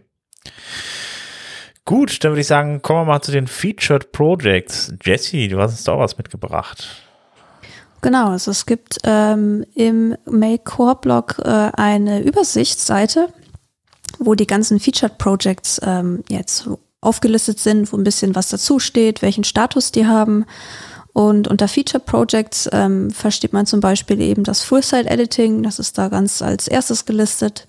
Gut, 1.89 2.23
dann 2.23 2.33
würde 2.33 2.41
ich 2.41 2.45
sagen, 2.45 2.83
kommen 2.83 2.99
wir 2.99 3.05
mal 3.05 3.21
zu 3.23 3.31
den 3.31 3.47
Featured 3.47 4.11
Projects. 4.11 4.93
Jesse, 5.03 5.47
du 5.47 5.59
hast 5.59 5.71
uns 5.71 5.85
da 5.85 5.97
was 5.97 6.19
mitgebracht. 6.19 6.87
Genau, 8.03 8.29
also 8.29 8.51
es 8.51 8.67
gibt 8.67 8.99
ähm, 9.05 9.65
im 9.73 10.15
Make 10.25 10.65
Core 10.65 10.99
Blog 11.01 11.37
äh, 11.43 11.49
eine 11.49 12.21
Übersichtsseite, 12.21 13.33
wo 14.19 14.35
die 14.35 14.45
ganzen 14.45 14.79
Featured 14.79 15.17
Projects 15.17 15.81
ähm, 15.83 16.23
jetzt 16.29 16.69
aufgelistet 17.01 17.57
sind, 17.57 17.91
wo 17.91 17.97
ein 17.97 18.03
bisschen 18.03 18.35
was 18.35 18.49
dazu 18.49 18.77
steht, 18.77 19.23
welchen 19.23 19.43
Status 19.43 19.91
die 19.91 20.05
haben. 20.05 20.45
Und 21.13 21.47
unter 21.47 21.67
Featured 21.67 22.05
Projects 22.05 22.69
ähm, 22.71 23.09
versteht 23.09 23.51
man 23.51 23.65
zum 23.65 23.79
Beispiel 23.79 24.21
eben 24.21 24.43
das 24.43 24.61
Full-Site 24.61 25.09
Editing, 25.09 25.63
das 25.63 25.79
ist 25.79 25.97
da 25.97 26.09
ganz 26.09 26.43
als 26.43 26.67
erstes 26.67 27.05
gelistet. 27.05 27.65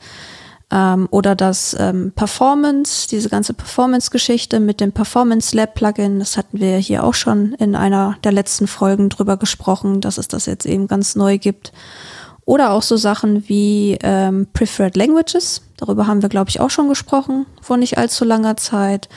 Ähm, 0.72 1.08
oder 1.10 1.34
das 1.34 1.76
ähm, 1.78 2.12
Performance, 2.14 3.08
diese 3.08 3.28
ganze 3.28 3.54
Performance-Geschichte 3.54 4.60
mit 4.60 4.80
dem 4.80 4.92
Performance 4.92 5.56
Lab 5.56 5.74
Plugin, 5.74 6.20
das 6.20 6.36
hatten 6.36 6.60
wir 6.60 6.76
hier 6.76 7.04
auch 7.04 7.14
schon 7.14 7.54
in 7.54 7.74
einer 7.74 8.16
der 8.22 8.32
letzten 8.32 8.66
Folgen 8.66 9.08
drüber 9.08 9.36
gesprochen, 9.36 10.00
dass 10.00 10.18
es 10.18 10.28
das 10.28 10.46
jetzt 10.46 10.66
eben 10.66 10.86
ganz 10.86 11.16
neu 11.16 11.38
gibt. 11.38 11.72
Oder 12.44 12.70
auch 12.72 12.82
so 12.82 12.96
Sachen 12.96 13.48
wie 13.48 13.98
ähm, 14.02 14.48
Preferred 14.52 14.96
Languages, 14.96 15.62
darüber 15.76 16.06
haben 16.06 16.22
wir, 16.22 16.28
glaube 16.28 16.50
ich, 16.50 16.60
auch 16.60 16.70
schon 16.70 16.88
gesprochen 16.88 17.46
vor 17.60 17.76
nicht 17.76 17.98
allzu 17.98 18.24
langer 18.24 18.56
Zeit 18.56 19.08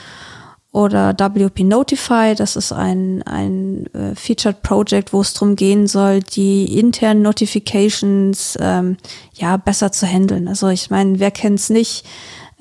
oder 0.74 1.14
WP 1.16 1.62
Notify, 1.62 2.34
das 2.36 2.56
ist 2.56 2.72
ein, 2.72 3.22
ein 3.22 3.86
äh, 3.94 4.16
Featured 4.16 4.60
Project, 4.62 5.12
wo 5.12 5.20
es 5.20 5.32
darum 5.32 5.54
gehen 5.54 5.86
soll, 5.86 6.20
die 6.20 6.80
internen 6.80 7.22
Notifications 7.22 8.58
ähm, 8.60 8.96
ja 9.34 9.56
besser 9.56 9.92
zu 9.92 10.04
handeln. 10.04 10.48
Also 10.48 10.68
ich 10.68 10.90
meine, 10.90 11.20
wer 11.20 11.30
kennt's 11.30 11.70
nicht? 11.70 12.04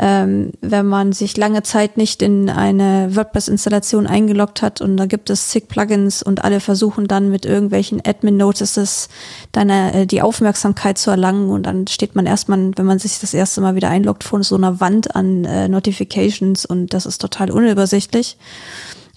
Ähm, 0.06 0.52
wenn 0.60 0.86
man 0.86 1.14
sich 1.14 1.38
lange 1.38 1.64
Zeit 1.64 1.96
nicht 1.96 2.22
in 2.22 2.50
eine 2.50 3.16
WordPress-Installation 3.16 4.06
eingeloggt 4.06 4.62
hat 4.62 4.82
und 4.82 4.98
da 4.98 5.06
gibt 5.06 5.30
es 5.30 5.48
zig 5.48 5.70
Plugins 5.70 6.22
und 6.22 6.44
alle 6.44 6.60
versuchen 6.60 7.08
dann 7.08 7.30
mit 7.30 7.46
irgendwelchen 7.46 8.02
Admin-Notices 8.06 9.08
deine, 9.54 9.94
äh, 9.94 10.06
die 10.06 10.22
Aufmerksamkeit 10.22 10.98
zu 10.98 11.10
erlangen 11.10 11.50
und 11.50 11.66
dann 11.66 11.88
steht 11.88 12.16
man 12.16 12.26
erstmal, 12.26 12.72
wenn 12.76 12.86
man 12.86 13.00
sich 13.00 13.22
das 13.22 13.34
erste 13.34 13.62
Mal 13.62 13.76
wieder 13.76 13.90
einloggt, 13.90 14.26
vor 14.26 14.44
so 14.44 14.58
einer 14.58 14.82
Wand 14.82 15.16
an 15.16 15.46
äh, 15.46 15.70
Notifications 15.70 16.66
und 16.66 16.94
das 16.94 17.06
ist 17.06 17.22
total 17.22 17.50
unübersichtlich. 17.50 18.38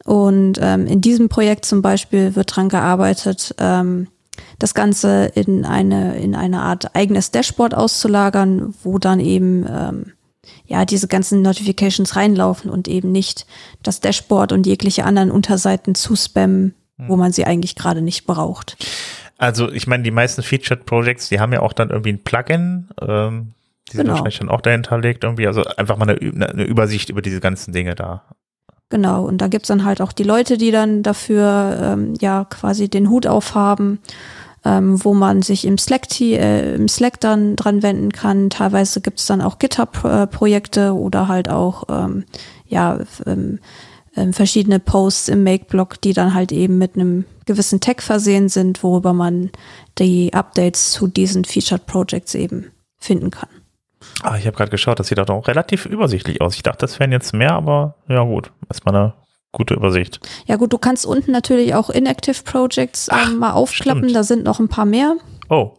Und 0.04 0.60
ähm, 0.62 0.86
in 0.86 1.00
diesem 1.00 1.28
Projekt 1.28 1.64
zum 1.64 1.82
Beispiel 1.82 2.36
wird 2.36 2.54
dran 2.54 2.68
gearbeitet, 2.68 3.56
ähm, 3.58 4.06
das 4.60 4.72
Ganze 4.72 5.32
in 5.34 5.64
eine, 5.64 6.16
in 6.18 6.36
eine 6.36 6.60
Art 6.60 6.94
eigenes 6.94 7.32
Dashboard 7.32 7.74
auszulagern, 7.74 8.72
wo 8.84 8.98
dann 8.98 9.18
eben 9.18 9.66
ähm, 9.68 10.12
ja 10.66 10.84
diese 10.84 11.08
ganzen 11.08 11.42
Notifications 11.42 12.16
reinlaufen 12.16 12.70
und 12.70 12.88
eben 12.88 13.12
nicht 13.12 13.46
das 13.82 14.00
Dashboard 14.00 14.52
und 14.52 14.66
jegliche 14.66 15.04
anderen 15.04 15.30
Unterseiten 15.30 15.94
zu 15.94 16.16
spammen, 16.16 16.74
wo 16.98 17.14
hm. 17.14 17.20
man 17.20 17.32
sie 17.32 17.44
eigentlich 17.44 17.76
gerade 17.76 18.02
nicht 18.02 18.26
braucht. 18.26 18.76
Also 19.38 19.70
ich 19.70 19.86
meine, 19.86 20.02
die 20.02 20.10
meisten 20.10 20.42
Featured 20.42 20.86
Projects, 20.86 21.28
die 21.28 21.40
haben 21.40 21.52
ja 21.52 21.60
auch 21.60 21.72
dann 21.72 21.90
irgendwie 21.90 22.12
ein 22.12 22.24
Plugin, 22.24 22.88
ähm, 23.00 23.52
die 23.88 23.96
sind 23.96 24.04
genau. 24.04 24.14
wahrscheinlich 24.14 24.38
dann 24.38 24.48
auch 24.48 24.60
dahinter 24.60 24.98
legt 24.98 25.24
irgendwie. 25.24 25.46
Also 25.46 25.62
einfach 25.62 25.96
mal 25.96 26.08
eine, 26.08 26.48
eine 26.48 26.64
Übersicht 26.64 27.10
über 27.10 27.22
diese 27.22 27.40
ganzen 27.40 27.72
Dinge 27.72 27.94
da. 27.94 28.24
Genau, 28.88 29.24
und 29.24 29.38
da 29.38 29.48
gibt's 29.48 29.68
dann 29.68 29.84
halt 29.84 30.00
auch 30.00 30.12
die 30.12 30.22
Leute, 30.22 30.58
die 30.58 30.70
dann 30.70 31.02
dafür 31.02 31.78
ähm, 31.82 32.14
ja 32.20 32.44
quasi 32.44 32.88
den 32.88 33.10
Hut 33.10 33.26
aufhaben 33.26 33.98
ähm, 34.66 35.04
wo 35.04 35.14
man 35.14 35.42
sich 35.42 35.64
im 35.64 35.78
Slack, 35.78 36.20
äh, 36.20 36.74
im 36.74 36.88
Slack 36.88 37.20
dann 37.20 37.54
dran 37.54 37.84
wenden 37.84 38.10
kann. 38.10 38.50
Teilweise 38.50 39.00
gibt 39.00 39.20
es 39.20 39.26
dann 39.26 39.40
auch 39.40 39.60
GitHub-Projekte 39.60 40.92
oder 40.92 41.28
halt 41.28 41.48
auch 41.48 41.84
ähm, 41.88 42.24
ja 42.66 42.98
ähm, 43.26 43.60
ähm, 44.16 44.32
verschiedene 44.32 44.80
Posts 44.80 45.28
im 45.28 45.44
Make-Blog, 45.44 46.00
die 46.00 46.14
dann 46.14 46.34
halt 46.34 46.50
eben 46.50 46.78
mit 46.78 46.96
einem 46.96 47.26
gewissen 47.44 47.80
Tag 47.80 48.02
versehen 48.02 48.48
sind, 48.48 48.82
worüber 48.82 49.12
man 49.12 49.50
die 49.98 50.34
Updates 50.34 50.90
zu 50.90 51.06
diesen 51.06 51.44
Featured 51.44 51.86
Projects 51.86 52.34
eben 52.34 52.72
finden 52.98 53.30
kann. 53.30 53.50
Ah, 54.22 54.36
ich 54.36 54.46
habe 54.46 54.56
gerade 54.56 54.70
geschaut, 54.70 54.98
das 54.98 55.06
sieht 55.06 55.20
auch 55.20 55.48
relativ 55.48 55.86
übersichtlich 55.86 56.40
aus. 56.40 56.56
Ich 56.56 56.64
dachte, 56.64 56.80
das 56.80 56.98
wären 56.98 57.12
jetzt 57.12 57.32
mehr, 57.34 57.52
aber 57.52 57.96
ja 58.08 58.24
gut, 58.24 58.50
erstmal 58.68 58.96
eine 58.96 59.14
gute 59.56 59.74
Übersicht. 59.74 60.20
Ja 60.46 60.56
gut, 60.56 60.72
du 60.72 60.78
kannst 60.78 61.06
unten 61.06 61.32
natürlich 61.32 61.74
auch 61.74 61.88
Inactive 61.88 62.42
Projects 62.44 63.08
Ach, 63.10 63.30
ähm, 63.30 63.38
mal 63.38 63.52
aufklappen, 63.52 64.02
stimmt. 64.02 64.14
da 64.14 64.22
sind 64.22 64.44
noch 64.44 64.60
ein 64.60 64.68
paar 64.68 64.84
mehr. 64.84 65.16
Oh. 65.48 65.72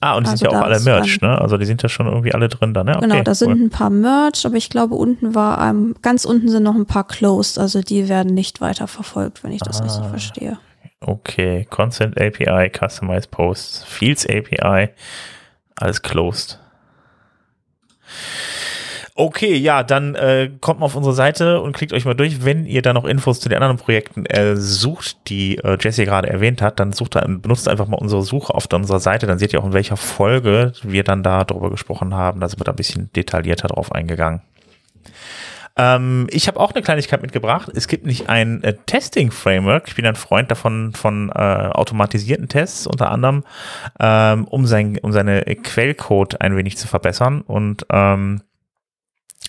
Ah, 0.00 0.16
und 0.16 0.26
die 0.26 0.30
also 0.32 0.44
sind 0.44 0.52
ja 0.52 0.58
auch 0.58 0.64
alle 0.64 0.80
Merch, 0.80 1.20
ne? 1.20 1.40
Also 1.40 1.56
die 1.56 1.64
sind 1.64 1.80
ja 1.80 1.88
schon 1.88 2.06
irgendwie 2.06 2.34
alle 2.34 2.48
drin 2.48 2.74
da, 2.74 2.82
ne? 2.82 2.92
Genau, 2.92 2.98
okay, 2.98 3.08
genau, 3.08 3.22
da 3.22 3.34
sind 3.36 3.52
ein 3.52 3.70
paar 3.70 3.88
Merch, 3.88 4.44
aber 4.44 4.56
ich 4.56 4.68
glaube, 4.68 4.96
unten 4.96 5.36
war, 5.36 5.64
ähm, 5.70 5.94
ganz 6.02 6.24
unten 6.24 6.48
sind 6.48 6.64
noch 6.64 6.74
ein 6.74 6.86
paar 6.86 7.06
Closed, 7.06 7.58
also 7.58 7.80
die 7.80 8.08
werden 8.08 8.34
nicht 8.34 8.60
weiter 8.60 8.88
verfolgt, 8.88 9.44
wenn 9.44 9.52
ich 9.52 9.62
das 9.62 9.80
ah, 9.80 9.84
richtig 9.84 10.06
verstehe. 10.06 10.58
Okay, 11.00 11.66
Consent 11.70 12.20
API, 12.20 12.68
Customized 12.76 13.30
Posts, 13.30 13.84
Fields 13.84 14.26
API, 14.26 14.88
alles 15.76 16.02
closed. 16.02 16.58
Okay, 19.16 19.54
ja, 19.54 19.84
dann 19.84 20.16
äh, 20.16 20.50
kommt 20.60 20.80
mal 20.80 20.86
auf 20.86 20.96
unsere 20.96 21.14
Seite 21.14 21.60
und 21.60 21.72
klickt 21.76 21.92
euch 21.92 22.04
mal 22.04 22.14
durch. 22.14 22.44
Wenn 22.44 22.66
ihr 22.66 22.82
da 22.82 22.92
noch 22.92 23.04
Infos 23.04 23.38
zu 23.38 23.48
den 23.48 23.58
anderen 23.58 23.76
Projekten 23.76 24.26
äh, 24.26 24.56
sucht, 24.56 25.28
die 25.28 25.58
äh, 25.58 25.78
Jesse 25.80 26.04
gerade 26.04 26.28
erwähnt 26.28 26.60
hat, 26.60 26.80
dann 26.80 26.92
sucht 26.92 27.14
benutzt 27.14 27.68
einfach 27.68 27.86
mal 27.86 27.98
unsere 27.98 28.22
Suche 28.22 28.52
auf 28.52 28.66
unserer 28.72 28.98
Seite. 28.98 29.28
Dann 29.28 29.38
seht 29.38 29.52
ihr 29.52 29.60
auch, 29.60 29.66
in 29.66 29.72
welcher 29.72 29.96
Folge 29.96 30.72
wir 30.82 31.04
dann 31.04 31.22
da 31.22 31.44
drüber 31.44 31.70
gesprochen 31.70 32.12
haben. 32.12 32.40
Da 32.40 32.48
sind 32.48 32.58
wir 32.58 32.64
da 32.64 32.72
ein 32.72 32.76
bisschen 32.76 33.08
detaillierter 33.14 33.68
drauf 33.68 33.92
eingegangen. 33.92 34.42
Ähm, 35.76 36.26
ich 36.30 36.48
habe 36.48 36.58
auch 36.58 36.72
eine 36.72 36.82
Kleinigkeit 36.82 37.22
mitgebracht. 37.22 37.70
Es 37.72 37.86
gibt 37.86 38.06
nicht 38.06 38.28
ein 38.28 38.64
äh, 38.64 38.74
Testing-Framework. 38.86 39.84
Ich 39.86 39.94
bin 39.94 40.06
ein 40.06 40.16
Freund 40.16 40.50
davon 40.50 40.92
von 40.92 41.30
äh, 41.30 41.38
automatisierten 41.38 42.48
Tests 42.48 42.84
unter 42.84 43.12
anderem, 43.12 43.44
ähm, 44.00 44.44
um, 44.46 44.66
sein, 44.66 44.98
um 45.02 45.12
seine 45.12 45.42
Quellcode 45.42 46.40
ein 46.40 46.56
wenig 46.56 46.78
zu 46.78 46.88
verbessern. 46.88 47.42
Und 47.42 47.86
ähm, 47.90 48.40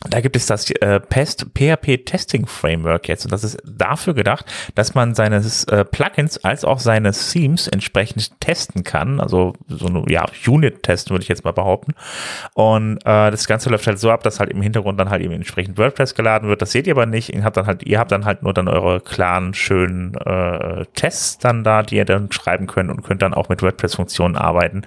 da 0.09 0.21
gibt 0.21 0.35
es 0.35 0.45
das 0.45 0.69
äh, 0.69 0.99
PEST 0.99 1.47
PHP 1.53 2.05
Testing 2.05 2.45
Framework 2.45 3.07
jetzt 3.07 3.25
und 3.25 3.31
das 3.31 3.43
ist 3.43 3.57
dafür 3.65 4.13
gedacht, 4.13 4.45
dass 4.75 4.93
man 4.93 5.15
seine 5.15 5.37
äh, 5.37 5.85
Plugins 5.85 6.43
als 6.43 6.63
auch 6.63 6.79
seine 6.79 7.11
Themes 7.11 7.67
entsprechend 7.67 8.39
testen 8.39 8.83
kann, 8.83 9.19
also 9.19 9.53
so 9.67 9.87
eine 9.87 10.03
ja, 10.07 10.25
Unit 10.47 10.83
testen 10.83 11.11
würde 11.11 11.23
ich 11.23 11.29
jetzt 11.29 11.43
mal 11.43 11.53
behaupten. 11.53 11.93
Und 12.53 12.97
äh, 13.05 13.31
das 13.31 13.47
Ganze 13.47 13.69
läuft 13.69 13.87
halt 13.87 13.99
so 13.99 14.11
ab, 14.11 14.23
dass 14.23 14.39
halt 14.39 14.51
im 14.51 14.61
Hintergrund 14.61 14.99
dann 14.99 15.09
halt 15.09 15.21
eben 15.21 15.33
entsprechend 15.33 15.77
WordPress 15.77 16.13
geladen 16.13 16.49
wird. 16.49 16.61
Das 16.61 16.71
seht 16.71 16.87
ihr 16.87 16.93
aber 16.93 17.05
nicht. 17.05 17.33
Ihr 17.33 17.43
habt 17.43 17.57
dann 17.57 17.65
halt, 17.65 17.83
ihr 17.83 17.99
habt 17.99 18.11
dann 18.11 18.25
halt 18.25 18.43
nur 18.43 18.53
dann 18.53 18.67
eure 18.67 19.01
klaren 19.01 19.53
schönen 19.53 20.13
äh, 20.15 20.85
Tests 20.93 21.39
dann 21.39 21.63
da, 21.63 21.83
die 21.83 21.95
ihr 21.95 22.05
dann 22.05 22.31
schreiben 22.31 22.67
könnt 22.67 22.91
und 22.91 23.03
könnt 23.03 23.21
dann 23.21 23.33
auch 23.33 23.49
mit 23.49 23.61
WordPress-Funktionen 23.61 24.35
arbeiten. 24.35 24.83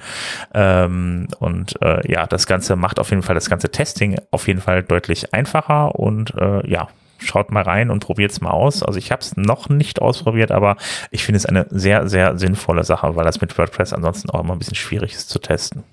Ähm, 0.55 1.29
und 1.39 1.81
äh, 1.83 2.11
ja, 2.11 2.27
das 2.27 2.47
Ganze 2.47 2.77
macht 2.77 3.01
auf 3.01 3.11
jeden 3.11 3.23
Fall 3.23 3.35
das 3.35 3.51
ganze 3.51 3.71
Testing 3.71 4.17
auf 4.31 4.47
jeden 4.47 4.61
Fall 4.61 4.83
deutlich 4.83 4.98
deutlich 4.99 5.33
einfacher 5.33 5.95
und 5.95 6.35
äh, 6.35 6.69
ja, 6.69 6.89
schaut 7.19 7.51
mal 7.51 7.63
rein 7.63 7.91
und 7.91 8.01
probiert 8.01 8.31
es 8.31 8.41
mal 8.41 8.51
aus. 8.51 8.83
Also 8.83 8.99
ich 8.99 9.11
habe 9.11 9.23
es 9.23 9.37
noch 9.37 9.69
nicht 9.69 10.01
ausprobiert, 10.03 10.51
aber 10.51 10.77
ich 11.11 11.25
finde 11.25 11.39
es 11.39 11.47
eine 11.47 11.67
sehr, 11.71 12.09
sehr 12.09 12.39
sinnvolle 12.39 12.85
Sache, 12.85 13.17
weil 13.17 13.25
das 13.25 13.41
mit 13.41 13.57
WordPress 13.57 13.93
ansonsten 13.93 14.31
auch 14.31 14.41
immer 14.41 14.55
ein 14.55 14.59
bisschen 14.59 14.75
schwierig 14.75 15.15
ist 15.15 15.31
zu 15.31 15.39
testen. 15.39 15.85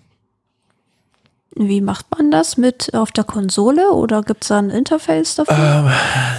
Wie 1.57 1.79
macht 1.79 2.07
man 2.11 2.31
das 2.31 2.57
mit 2.57 2.93
auf 2.93 3.11
der 3.11 3.23
Konsole 3.23 3.91
oder 3.91 4.23
gibt 4.23 4.43
es 4.43 4.49
da 4.49 4.59
ein 4.59 4.69
Interface 4.69 5.35
dafür? 5.35 5.89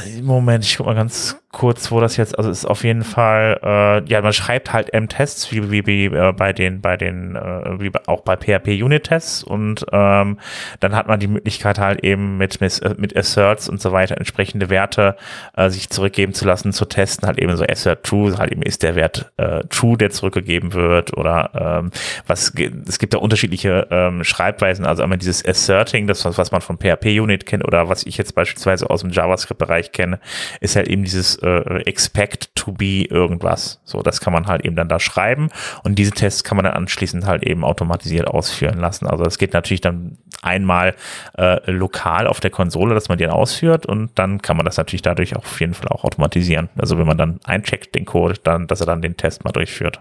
Ähm, 0.07 0.25
Moment, 0.27 0.63
ich 0.63 0.77
guck 0.77 0.87
mal 0.87 0.95
ganz 0.95 1.39
kurz, 1.57 1.91
wo 1.91 2.01
das 2.01 2.19
jetzt, 2.19 2.37
also 2.37 2.51
ist 2.51 2.67
auf 2.67 2.85
jeden 2.85 3.03
Fall, 3.03 3.59
äh, 3.63 4.05
ja, 4.11 4.21
man 4.21 4.35
schreibt 4.35 4.75
halt 4.75 4.93
M-Tests, 4.93 5.51
wie, 5.53 5.71
wie, 5.71 5.87
wie 5.87 6.05
äh, 6.05 6.35
bei 6.37 6.53
den, 6.53 6.83
bei 6.83 6.99
den, 6.99 7.35
äh, 7.35 7.81
wie 7.81 7.91
auch 8.05 8.21
bei 8.21 8.37
PHP-Unit-Tests 8.37 9.43
und 9.43 9.87
ähm, 9.91 10.39
dann 10.81 10.95
hat 10.95 11.09
man 11.09 11.19
die 11.19 11.29
Möglichkeit 11.29 11.79
halt 11.79 12.05
eben 12.05 12.37
mit, 12.37 12.61
mit, 12.61 13.17
Asserts 13.17 13.71
und 13.71 13.81
so 13.81 13.91
weiter 13.91 14.19
entsprechende 14.19 14.69
Werte 14.69 15.17
äh, 15.57 15.71
sich 15.71 15.89
zurückgeben 15.89 16.35
zu 16.35 16.45
lassen, 16.45 16.75
zu 16.75 16.85
testen, 16.85 17.27
halt 17.27 17.39
eben 17.39 17.57
so 17.57 17.65
Assert 17.65 18.05
True, 18.05 18.37
halt 18.37 18.53
eben 18.53 18.61
ist 18.61 18.83
der 18.83 18.95
Wert 18.95 19.33
äh, 19.39 19.65
True, 19.71 19.97
der 19.97 20.11
zurückgegeben 20.11 20.75
wird 20.75 21.17
oder 21.17 21.53
ähm, 21.55 21.91
was, 22.27 22.53
es 22.87 22.99
gibt 22.99 23.15
da 23.15 23.19
unterschiedliche 23.19 23.87
ähm, 23.91 24.25
Schreibweisen, 24.25 24.85
also 24.85 25.03
einmal 25.03 25.17
dieses 25.17 25.43
Asserting, 25.43 26.07
das 26.07 26.23
was, 26.27 26.37
was 26.37 26.53
man 26.53 26.61
von 26.61 26.77
PHP-Unit 26.77 27.47
kennt 27.47 27.65
oder 27.65 27.89
was 27.89 28.05
ich 28.05 28.19
jetzt 28.19 28.35
beispielsweise 28.35 28.91
aus 28.91 29.01
dem 29.01 29.09
JavaScript-Bereich 29.09 29.93
kenne, 29.93 30.21
ist 30.61 30.77
halt 30.77 30.89
eben 30.89 31.03
dieses 31.03 31.43
äh, 31.47 31.81
expect 31.83 32.55
to 32.55 32.73
be 32.73 33.05
irgendwas. 33.05 33.81
So, 33.85 34.03
das 34.03 34.21
kann 34.21 34.33
man 34.33 34.47
halt 34.47 34.65
eben 34.65 34.77
dann 34.77 34.89
da 34.89 34.99
schreiben 34.99 35.51
und 35.85 35.99
diese 35.99 36.11
Tests 36.11 36.45
kann 36.45 36.57
man 36.57 36.65
dann 36.65 36.75
anschließend 36.75 37.27
halt 37.27 37.43
eben 37.43 37.65
automatisiert 37.65 38.27
ausführen 38.27 38.79
lassen. 38.79 39.07
Also 39.07 39.25
es 39.25 39.39
geht 39.39 39.53
natürlich 39.53 39.81
dann 39.81 40.19
einmal 40.43 40.95
äh, 41.39 41.71
lokal 41.71 42.27
auf 42.27 42.41
der 42.41 42.51
Konsole, 42.51 42.95
dass 42.95 43.09
man 43.09 43.19
den 43.19 43.31
ausführt 43.31 43.87
und 43.87 44.11
dann 44.17 44.43
kann 44.43 44.57
man 44.57 44.67
das 44.67 44.77
natürlich 44.77 45.03
dadurch 45.03 45.37
auch 45.37 45.45
auf 45.45 45.61
jeden 45.61 45.75
Fall 45.75 45.89
auch 45.89 46.05
automatisieren. 46.05 46.69
Also 46.77 46.99
wenn 46.99 47.07
man 47.07 47.19
dann 47.19 47.41
eincheckt 47.45 47.95
den 47.95 48.05
Code, 48.05 48.35
dann, 48.43 48.67
dass 48.67 48.81
er 48.81 48.87
dann 48.87 49.03
den 49.03 49.17
Test 49.17 49.45
mal 49.45 49.53
durchführt. 49.53 50.01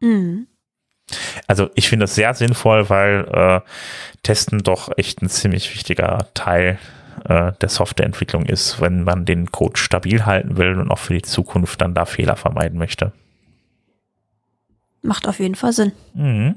Mhm. 0.00 0.46
Also 1.46 1.70
ich 1.74 1.88
finde 1.88 2.04
das 2.04 2.14
sehr 2.14 2.34
sinnvoll, 2.34 2.88
weil 2.88 3.26
äh, 3.32 3.60
Testen 4.22 4.62
doch 4.62 4.90
echt 4.96 5.22
ein 5.22 5.28
ziemlich 5.28 5.74
wichtiger 5.74 6.28
Teil 6.34 6.78
äh, 7.30 7.52
der 7.60 7.68
Softwareentwicklung 7.68 8.44
ist, 8.44 8.80
wenn 8.80 9.04
man 9.04 9.24
den 9.24 9.52
Code 9.52 9.78
stabil 9.78 10.26
halten 10.26 10.56
will 10.56 10.74
und 10.74 10.90
auch 10.90 10.98
für 10.98 11.14
die 11.14 11.22
Zukunft 11.22 11.80
dann 11.80 11.94
da 11.94 12.04
Fehler 12.04 12.34
vermeiden 12.34 12.76
möchte. 12.76 13.12
Macht 15.02 15.28
auf 15.28 15.38
jeden 15.38 15.54
Fall 15.54 15.72
Sinn. 15.72 15.92
Mhm. 16.12 16.56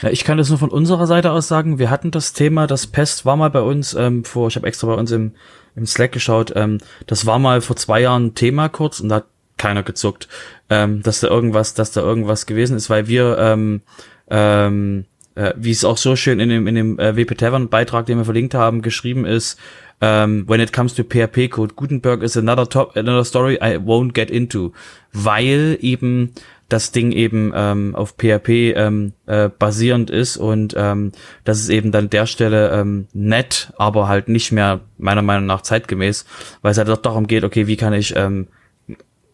Ja, 0.00 0.08
ich 0.08 0.24
kann 0.24 0.38
das 0.38 0.48
nur 0.48 0.58
von 0.58 0.70
unserer 0.70 1.06
Seite 1.06 1.32
aus 1.32 1.48
sagen. 1.48 1.78
Wir 1.78 1.90
hatten 1.90 2.10
das 2.10 2.32
Thema, 2.32 2.66
das 2.66 2.86
Pest 2.86 3.26
war 3.26 3.36
mal 3.36 3.50
bei 3.50 3.60
uns 3.60 3.92
ähm, 3.92 4.24
vor, 4.24 4.48
ich 4.48 4.56
habe 4.56 4.66
extra 4.66 4.86
bei 4.86 4.94
uns 4.94 5.10
im, 5.10 5.32
im 5.76 5.86
Slack 5.86 6.12
geschaut, 6.12 6.52
ähm, 6.56 6.78
das 7.06 7.26
war 7.26 7.38
mal 7.38 7.60
vor 7.60 7.76
zwei 7.76 8.00
Jahren 8.00 8.34
Thema 8.34 8.70
kurz 8.70 9.00
und 9.00 9.10
da 9.10 9.16
hat 9.16 9.26
keiner 9.58 9.82
gezuckt, 9.82 10.28
ähm, 10.70 11.02
dass 11.02 11.20
da 11.20 11.28
irgendwas, 11.28 11.74
dass 11.74 11.92
da 11.92 12.00
irgendwas 12.00 12.46
gewesen 12.46 12.76
ist, 12.76 12.88
weil 12.88 13.06
wir 13.06 13.36
ähm, 13.38 13.82
ähm, 14.30 15.04
äh, 15.34 15.52
wie 15.56 15.70
es 15.70 15.84
auch 15.84 15.96
so 15.96 16.16
schön 16.16 16.40
in 16.40 16.48
dem, 16.48 16.66
in 16.66 16.74
dem 16.74 16.98
äh, 16.98 17.16
WP 17.16 17.36
Tavern 17.36 17.68
Beitrag, 17.68 18.06
den 18.06 18.18
wir 18.18 18.24
verlinkt 18.24 18.54
haben, 18.54 18.82
geschrieben 18.82 19.24
ist, 19.24 19.58
um, 20.00 20.08
ähm, 20.08 20.44
when 20.48 20.60
it 20.60 20.72
comes 20.72 20.92
to 20.94 21.04
PHP 21.04 21.48
Code, 21.50 21.74
Gutenberg 21.76 22.22
is 22.22 22.36
another 22.36 22.68
top, 22.68 22.96
another 22.96 23.24
story 23.24 23.54
I 23.62 23.78
won't 23.78 24.12
get 24.12 24.30
into, 24.30 24.72
weil 25.12 25.78
eben 25.80 26.32
das 26.68 26.90
Ding 26.90 27.12
eben 27.12 27.52
ähm, 27.54 27.94
auf 27.94 28.16
PHP 28.16 28.74
ähm, 28.74 29.12
äh, 29.26 29.48
basierend 29.48 30.10
ist 30.10 30.36
und 30.36 30.74
ähm, 30.76 31.12
das 31.44 31.60
ist 31.60 31.68
eben 31.68 31.92
dann 31.92 32.10
der 32.10 32.26
Stelle 32.26 32.70
ähm, 32.70 33.06
nett, 33.12 33.72
aber 33.76 34.08
halt 34.08 34.28
nicht 34.28 34.50
mehr 34.50 34.80
meiner 34.98 35.22
Meinung 35.22 35.46
nach 35.46 35.62
zeitgemäß, 35.62 36.24
weil 36.62 36.72
es 36.72 36.78
halt 36.78 36.88
doch 36.88 36.96
darum 36.96 37.26
geht, 37.26 37.44
okay, 37.44 37.66
wie 37.66 37.76
kann 37.76 37.92
ich 37.92 38.14
ähm, 38.16 38.48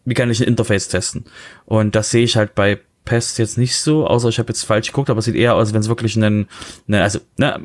wie 0.05 0.15
kann 0.15 0.31
ich 0.31 0.41
ein 0.41 0.49
Interface 0.49 0.89
testen? 0.89 1.25
Und 1.67 1.95
das 1.95 2.11
sehe 2.11 2.25
ich 2.25 2.37
halt 2.37 2.55
bei 2.55 2.81
Pest 3.05 3.39
jetzt 3.39 3.59
nicht 3.59 3.77
so, 3.77 4.07
außer 4.07 4.29
ich 4.29 4.39
habe 4.39 4.49
jetzt 4.49 4.65
falsch 4.65 4.89
geguckt, 4.89 5.11
aber 5.11 5.19
es 5.19 5.25
sieht 5.25 5.35
eher 5.35 5.55
aus, 5.55 5.73
wenn 5.73 5.81
es 5.81 5.89
wirklich 5.89 6.17
einen, 6.17 6.49
ne, 6.87 7.03
also 7.03 7.21
ne, 7.39 7.61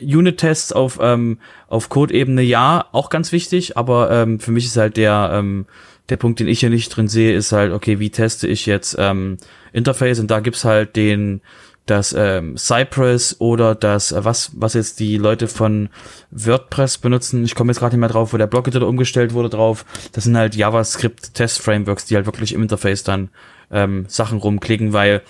Unit-Tests 0.00 0.72
auf, 0.72 0.98
ähm, 1.00 1.38
auf 1.68 1.88
Code-Ebene 1.88 2.42
ja, 2.42 2.86
auch 2.92 3.10
ganz 3.10 3.32
wichtig, 3.32 3.76
aber 3.76 4.10
ähm, 4.10 4.40
für 4.40 4.50
mich 4.50 4.66
ist 4.66 4.76
halt 4.76 4.96
der, 4.96 5.30
ähm, 5.34 5.66
der 6.08 6.16
Punkt, 6.16 6.40
den 6.40 6.48
ich 6.48 6.60
hier 6.60 6.70
nicht 6.70 6.88
drin 6.88 7.08
sehe, 7.08 7.34
ist 7.34 7.52
halt, 7.52 7.72
okay, 7.72 7.98
wie 7.98 8.10
teste 8.10 8.48
ich 8.48 8.66
jetzt 8.66 8.96
ähm, 8.98 9.38
Interface? 9.72 10.18
Und 10.18 10.30
da 10.30 10.40
gibt's 10.40 10.64
halt 10.64 10.96
den, 10.96 11.40
das 11.86 12.14
ähm, 12.16 12.56
Cypress 12.56 13.36
oder 13.40 13.74
das, 13.74 14.12
äh, 14.12 14.24
was, 14.24 14.52
was 14.54 14.74
jetzt 14.74 15.00
die 15.00 15.16
Leute 15.16 15.48
von 15.48 15.88
WordPress 16.30 16.98
benutzen. 16.98 17.44
Ich 17.44 17.54
komme 17.54 17.72
jetzt 17.72 17.80
gerade 17.80 17.94
nicht 17.94 18.00
mehr 18.00 18.08
drauf, 18.08 18.32
wo 18.32 18.36
der 18.36 18.46
Blog-Editor 18.46 18.88
umgestellt 18.88 19.32
wurde 19.32 19.48
drauf. 19.48 19.84
Das 20.12 20.24
sind 20.24 20.36
halt 20.36 20.54
JavaScript-Test-Frameworks, 20.54 22.06
die 22.06 22.16
halt 22.16 22.26
wirklich 22.26 22.52
im 22.52 22.62
Interface 22.62 23.02
dann 23.04 23.30
ähm, 23.72 24.04
Sachen 24.08 24.38
rumklicken, 24.38 24.92
weil 24.92 25.22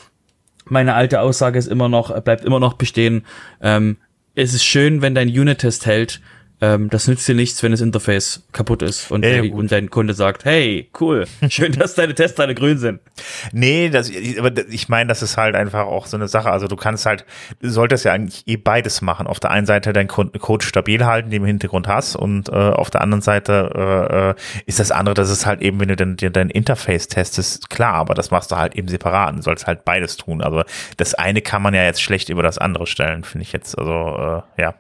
meine 0.65 0.95
alte 0.95 1.21
Aussage 1.21 1.59
ist 1.59 1.67
immer 1.69 1.89
noch, 1.89 2.19
bleibt 2.23 2.45
immer 2.45 2.61
noch 2.61 2.75
bestehen. 2.75 3.25
Ähm, 3.61 3.97
es 4.35 4.55
ist 4.55 4.65
schön, 4.65 5.03
wenn 5.03 5.15
dein 5.15 5.29
Unit-Test 5.29 5.87
hält, 5.87 6.21
ähm, 6.63 6.89
das 6.91 7.09
nützt 7.09 7.27
dir 7.27 7.35
nichts, 7.35 7.61
wenn 7.65 7.73
das 7.73 7.81
Interface 7.81 8.45
kaputt 8.53 8.83
ist 8.83 9.11
und, 9.11 9.23
der, 9.23 9.53
und 9.53 9.73
dein 9.73 9.91
Kunde 9.91 10.15
sagt, 10.15 10.45
hey, 10.45 10.89
cool, 11.01 11.27
schön, 11.49 11.73
dass 11.73 11.97
deine 11.97 12.15
Testteile 12.15 12.55
grün 12.55 12.79
sind. 12.79 13.01
Nee, 13.53 13.91
das, 13.91 14.13
aber 14.39 14.53
ich 14.69 14.89
meine, 14.89 15.09
das 15.09 15.23
ist 15.23 15.37
halt 15.37 15.57
einfach 15.57 15.87
auch 15.87 16.07
so 16.07 16.17
eine 16.17 16.29
Sache. 16.29 16.53
Also 16.53 16.69
du 16.69 16.77
kannst 16.77 17.05
halt, 17.05 17.27
du 17.61 17.69
solltest 17.69 18.05
ja 18.05 18.13
eigentlich 18.13 18.47
eh 18.47 18.57
beides 18.57 19.03
machen. 19.03 19.27
Auf 19.27 19.41
der 19.41 19.51
einen 19.51 19.67
Seite 19.67 19.93
deinen 19.93 20.07
Code 20.07 20.65
stabil 20.65 21.05
halten, 21.05 21.31
den 21.31 21.43
du 21.43 21.47
im 21.47 21.49
Hintergrund 21.49 21.89
hast 21.89 22.15
und 22.15 22.49
äh, 22.49 22.53
auf 22.53 22.91
der 22.91 23.01
anderen 23.01 23.23
Seite 23.23 23.73
äh, 23.75 24.31
äh 24.31 24.35
ist 24.67 24.79
das 24.79 24.93
andere, 24.93 25.15
das 25.15 25.31
ist 25.31 25.45
halt 25.45 25.63
eben, 25.63 25.81
wenn 25.81 25.89
du 25.89 25.97
dann 25.97 26.17
dir 26.17 26.31
dein 26.31 26.49
Interface 26.49 27.09
testest, 27.09 27.71
klar, 27.71 27.95
aber 27.95 28.15
das 28.15 28.31
machst 28.31 28.53
du 28.53 28.57
halt 28.57 28.77
eben 28.77 28.87
separat. 28.87 29.37
Du 29.37 29.43
sollst 29.43 29.67
halt 29.67 29.85
beides 29.85 30.17
tun. 30.17 30.41
Also 30.43 30.63
das 30.97 31.15
eine 31.15 31.43
kann 31.43 31.61
man 31.61 31.75
ja 31.75 31.83
jetzt 31.83 32.03
schlecht 32.03 32.29
über 32.29 32.45
das 32.45 32.59
andere 32.59 32.87
stellen, 32.87 33.25
finde 33.25 33.43
ich 33.43 33.53
jetzt. 33.53 33.77
Also 33.77 34.45
äh, 34.57 34.63
ja. 34.63 34.75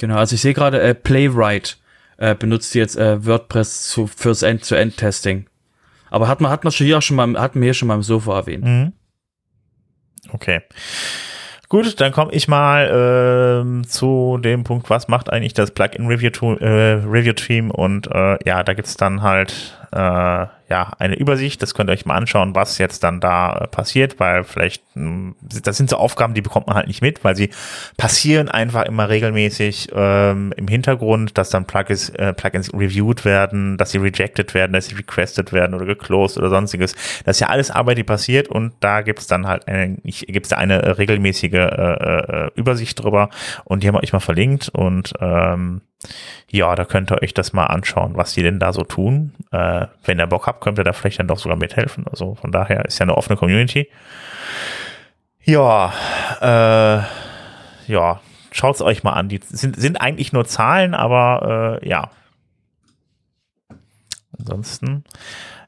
Genau, 0.00 0.16
also 0.16 0.34
ich 0.34 0.40
sehe 0.40 0.54
gerade, 0.54 0.80
äh, 0.80 0.94
Playwright 0.94 1.76
äh, 2.16 2.34
benutzt 2.34 2.74
jetzt 2.74 2.96
äh, 2.96 3.24
WordPress 3.24 3.90
zu, 3.90 4.06
fürs 4.06 4.42
End-to-End-Testing. 4.42 5.46
Aber 6.08 6.26
hat 6.26 6.40
man, 6.40 6.50
hat 6.50 6.64
man 6.64 6.72
schon 6.72 6.86
hier 6.86 7.02
schon 7.02 7.16
mal, 7.16 7.38
hatten 7.38 7.60
wir 7.60 7.66
hier 7.66 7.74
schon 7.74 7.88
mal 7.88 7.96
im 7.96 8.02
Sofa 8.02 8.34
erwähnt. 8.34 8.64
Mhm. 8.64 8.92
Okay. 10.32 10.62
Gut, 11.68 12.00
dann 12.00 12.12
komme 12.12 12.32
ich 12.32 12.48
mal 12.48 13.84
äh, 13.84 13.86
zu 13.86 14.38
dem 14.42 14.64
Punkt, 14.64 14.88
was 14.88 15.06
macht 15.06 15.30
eigentlich 15.30 15.52
das 15.52 15.70
Plugin 15.70 16.06
Review, 16.06 16.54
äh, 16.54 17.04
Review 17.06 17.34
Team 17.34 17.70
und 17.70 18.06
äh, 18.06 18.38
ja, 18.44 18.62
da 18.64 18.72
gibt's 18.72 18.96
dann 18.96 19.20
halt 19.20 19.79
äh, 19.92 20.46
ja, 20.70 20.92
eine 20.98 21.16
Übersicht. 21.16 21.60
Das 21.62 21.74
könnt 21.74 21.90
ihr 21.90 21.94
euch 21.94 22.06
mal 22.06 22.14
anschauen, 22.14 22.54
was 22.54 22.78
jetzt 22.78 23.02
dann 23.02 23.20
da 23.20 23.52
äh, 23.52 23.66
passiert, 23.66 24.20
weil 24.20 24.44
vielleicht, 24.44 24.84
mh, 24.94 25.04
hm, 25.04 25.36
das 25.40 25.76
sind 25.76 25.90
so 25.90 25.96
Aufgaben, 25.96 26.32
die 26.32 26.42
bekommt 26.42 26.68
man 26.68 26.76
halt 26.76 26.86
nicht 26.86 27.02
mit, 27.02 27.24
weil 27.24 27.34
sie 27.34 27.50
passieren 27.96 28.48
einfach 28.48 28.84
immer 28.84 29.08
regelmäßig 29.08 29.88
ähm, 29.92 30.52
im 30.56 30.68
Hintergrund, 30.68 31.36
dass 31.36 31.50
dann 31.50 31.64
Plugins, 31.64 32.10
äh, 32.10 32.32
Plugins 32.32 32.72
reviewed 32.72 33.24
werden, 33.24 33.76
dass 33.78 33.90
sie 33.90 33.98
rejected 33.98 34.54
werden, 34.54 34.72
dass 34.72 34.86
sie 34.86 34.94
requested 34.94 35.52
werden 35.52 35.74
oder 35.74 35.86
geclosed 35.86 36.38
oder 36.38 36.50
sonstiges. 36.50 36.94
Das 37.24 37.36
ist 37.36 37.40
ja 37.40 37.48
alles 37.48 37.72
Arbeit, 37.72 37.98
die 37.98 38.04
passiert 38.04 38.48
und 38.48 38.74
da 38.78 39.02
gibt's 39.02 39.26
dann 39.26 39.48
halt 39.48 39.66
eine, 39.66 39.96
gibt's 40.04 40.50
da 40.50 40.56
eine 40.56 40.98
regelmäßige 40.98 41.52
äh, 41.52 41.66
äh, 41.66 42.50
Übersicht 42.54 43.02
drüber 43.02 43.30
und 43.64 43.82
die 43.82 43.88
haben 43.88 43.96
wir 43.96 44.02
euch 44.02 44.12
mal 44.12 44.20
verlinkt 44.20 44.68
und 44.68 45.14
ähm, 45.20 45.80
ja, 46.50 46.74
da 46.74 46.84
könnt 46.84 47.10
ihr 47.12 47.22
euch 47.22 47.34
das 47.34 47.52
mal 47.52 47.66
anschauen, 47.66 48.16
was 48.16 48.32
die 48.32 48.42
denn 48.42 48.58
da 48.58 48.72
so 48.72 48.82
tun. 48.82 49.34
Äh, 49.52 49.86
wenn 50.04 50.18
ihr 50.18 50.26
Bock 50.26 50.46
habt, 50.46 50.62
könnt 50.62 50.78
ihr 50.78 50.84
da 50.84 50.92
vielleicht 50.92 51.18
dann 51.18 51.28
doch 51.28 51.38
sogar 51.38 51.56
mithelfen. 51.56 52.06
Also 52.10 52.34
von 52.34 52.50
daher 52.50 52.84
ist 52.86 52.98
ja 52.98 53.04
eine 53.04 53.16
offene 53.16 53.36
Community. 53.36 53.88
Ja, 55.42 55.92
äh, 56.40 57.02
ja, 57.90 58.20
schaut's 58.52 58.82
euch 58.82 59.02
mal 59.02 59.12
an. 59.12 59.28
Die 59.28 59.40
sind, 59.48 59.76
sind 59.76 60.00
eigentlich 60.00 60.32
nur 60.32 60.46
Zahlen, 60.46 60.94
aber 60.94 61.80
äh, 61.82 61.88
ja. 61.88 62.10
Ansonsten 64.38 65.04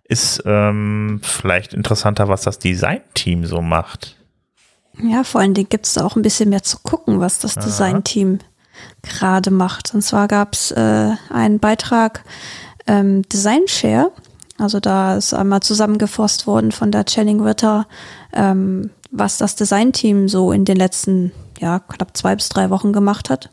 ist 0.05 0.43
ähm, 0.47 1.21
vielleicht 1.23 1.75
interessanter, 1.75 2.29
was 2.29 2.43
das 2.43 2.59
Design-Team 2.59 3.45
so 3.47 3.61
macht. 3.61 4.17
Ja, 4.99 5.25
vor 5.25 5.41
allen 5.41 5.55
Dingen 5.55 5.69
gibt 5.69 5.87
es 5.87 5.95
da 5.95 6.05
auch 6.05 6.17
ein 6.17 6.23
bisschen 6.23 6.51
mehr 6.51 6.63
zu 6.63 6.79
gucken, 6.83 7.21
was 7.21 7.39
das 7.39 7.55
Design-Team 7.55 8.41
gerade 9.03 9.51
macht. 9.51 9.95
Und 9.95 10.03
zwar 10.03 10.29
gab 10.29 10.55
es 10.55 10.71
äh, 10.71 11.11
einen 11.31 11.59
Beitrag 11.59 12.25
ähm, 12.87 13.23
Design 13.29 13.63
Share. 13.67 14.13
Also 14.59 14.81
da 14.81 15.17
ist 15.17 15.35
einmal 15.35 15.61
zusammengefasst 15.61 16.47
worden 16.47 16.73
von 16.73 16.93
der 16.93 17.05
Channing 17.05 17.41
Ritter, 17.41 17.87
ähm, 18.33 18.91
was 19.11 19.39
das 19.39 19.57
Designteam 19.57 20.29
so 20.29 20.53
in 20.53 20.65
den 20.65 20.77
letzten 20.77 21.33
ja, 21.59 21.79
knapp 21.81 22.17
zwei 22.17 22.35
bis 22.37 22.49
drei 22.49 22.71
Wochen 22.71 22.93
gemacht 22.93 23.31
hat. 23.31 23.51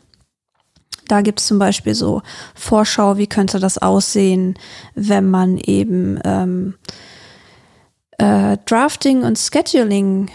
Da 1.08 1.22
gibt 1.22 1.40
es 1.40 1.46
zum 1.46 1.58
Beispiel 1.58 1.94
so 1.94 2.22
Vorschau, 2.54 3.16
wie 3.16 3.26
könnte 3.26 3.58
das 3.58 3.78
aussehen, 3.78 4.54
wenn 4.94 5.28
man 5.28 5.58
eben 5.58 6.20
ähm, 6.24 6.74
äh, 8.18 8.58
Drafting 8.64 9.22
und 9.22 9.36
Scheduling 9.36 10.30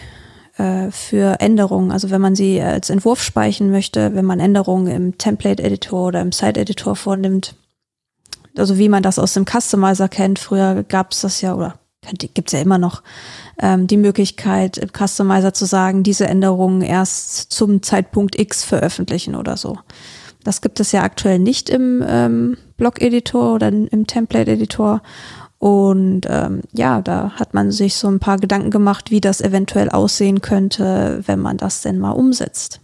äh, 0.58 0.90
für 0.90 1.40
Änderungen, 1.40 1.92
also 1.92 2.10
wenn 2.10 2.20
man 2.20 2.34
sie 2.34 2.60
als 2.60 2.90
Entwurf 2.90 3.22
speichern 3.22 3.70
möchte, 3.70 4.14
wenn 4.14 4.24
man 4.24 4.40
Änderungen 4.40 4.86
im 4.86 5.18
Template-Editor 5.18 6.08
oder 6.08 6.20
im 6.20 6.32
Site-Editor 6.32 6.96
vornimmt, 6.96 7.54
also 8.56 8.78
wie 8.78 8.88
man 8.88 9.02
das 9.02 9.18
aus 9.18 9.34
dem 9.34 9.44
Customizer 9.44 10.08
kennt, 10.08 10.38
früher 10.38 10.82
gab 10.82 11.12
es 11.12 11.20
das 11.20 11.40
ja, 11.40 11.54
oder 11.54 11.78
gibt 12.18 12.48
es 12.48 12.52
ja 12.52 12.60
immer 12.60 12.78
noch, 12.78 13.02
ähm, 13.60 13.86
die 13.86 13.96
Möglichkeit 13.96 14.78
im 14.78 14.90
Customizer 14.90 15.52
zu 15.52 15.66
sagen, 15.66 16.02
diese 16.02 16.26
Änderungen 16.26 16.82
erst 16.82 17.52
zum 17.52 17.82
Zeitpunkt 17.82 18.38
X 18.38 18.64
veröffentlichen 18.64 19.34
oder 19.34 19.56
so. 19.56 19.78
Das 20.44 20.60
gibt 20.60 20.78
es 20.78 20.92
ja 20.92 21.02
aktuell 21.02 21.40
nicht 21.40 21.68
im 21.68 22.04
ähm, 22.06 22.56
Blog-Editor 22.76 23.54
oder 23.54 23.68
im 23.68 24.06
Template-Editor. 24.06 25.02
Und 25.58 26.22
ähm, 26.28 26.60
ja, 26.72 27.00
da 27.00 27.32
hat 27.36 27.54
man 27.54 27.72
sich 27.72 27.96
so 27.96 28.08
ein 28.08 28.20
paar 28.20 28.36
Gedanken 28.36 28.70
gemacht, 28.70 29.10
wie 29.10 29.20
das 29.20 29.40
eventuell 29.40 29.88
aussehen 29.88 30.42
könnte, 30.42 31.22
wenn 31.26 31.40
man 31.40 31.56
das 31.56 31.82
denn 31.82 31.98
mal 31.98 32.10
umsetzt. 32.10 32.80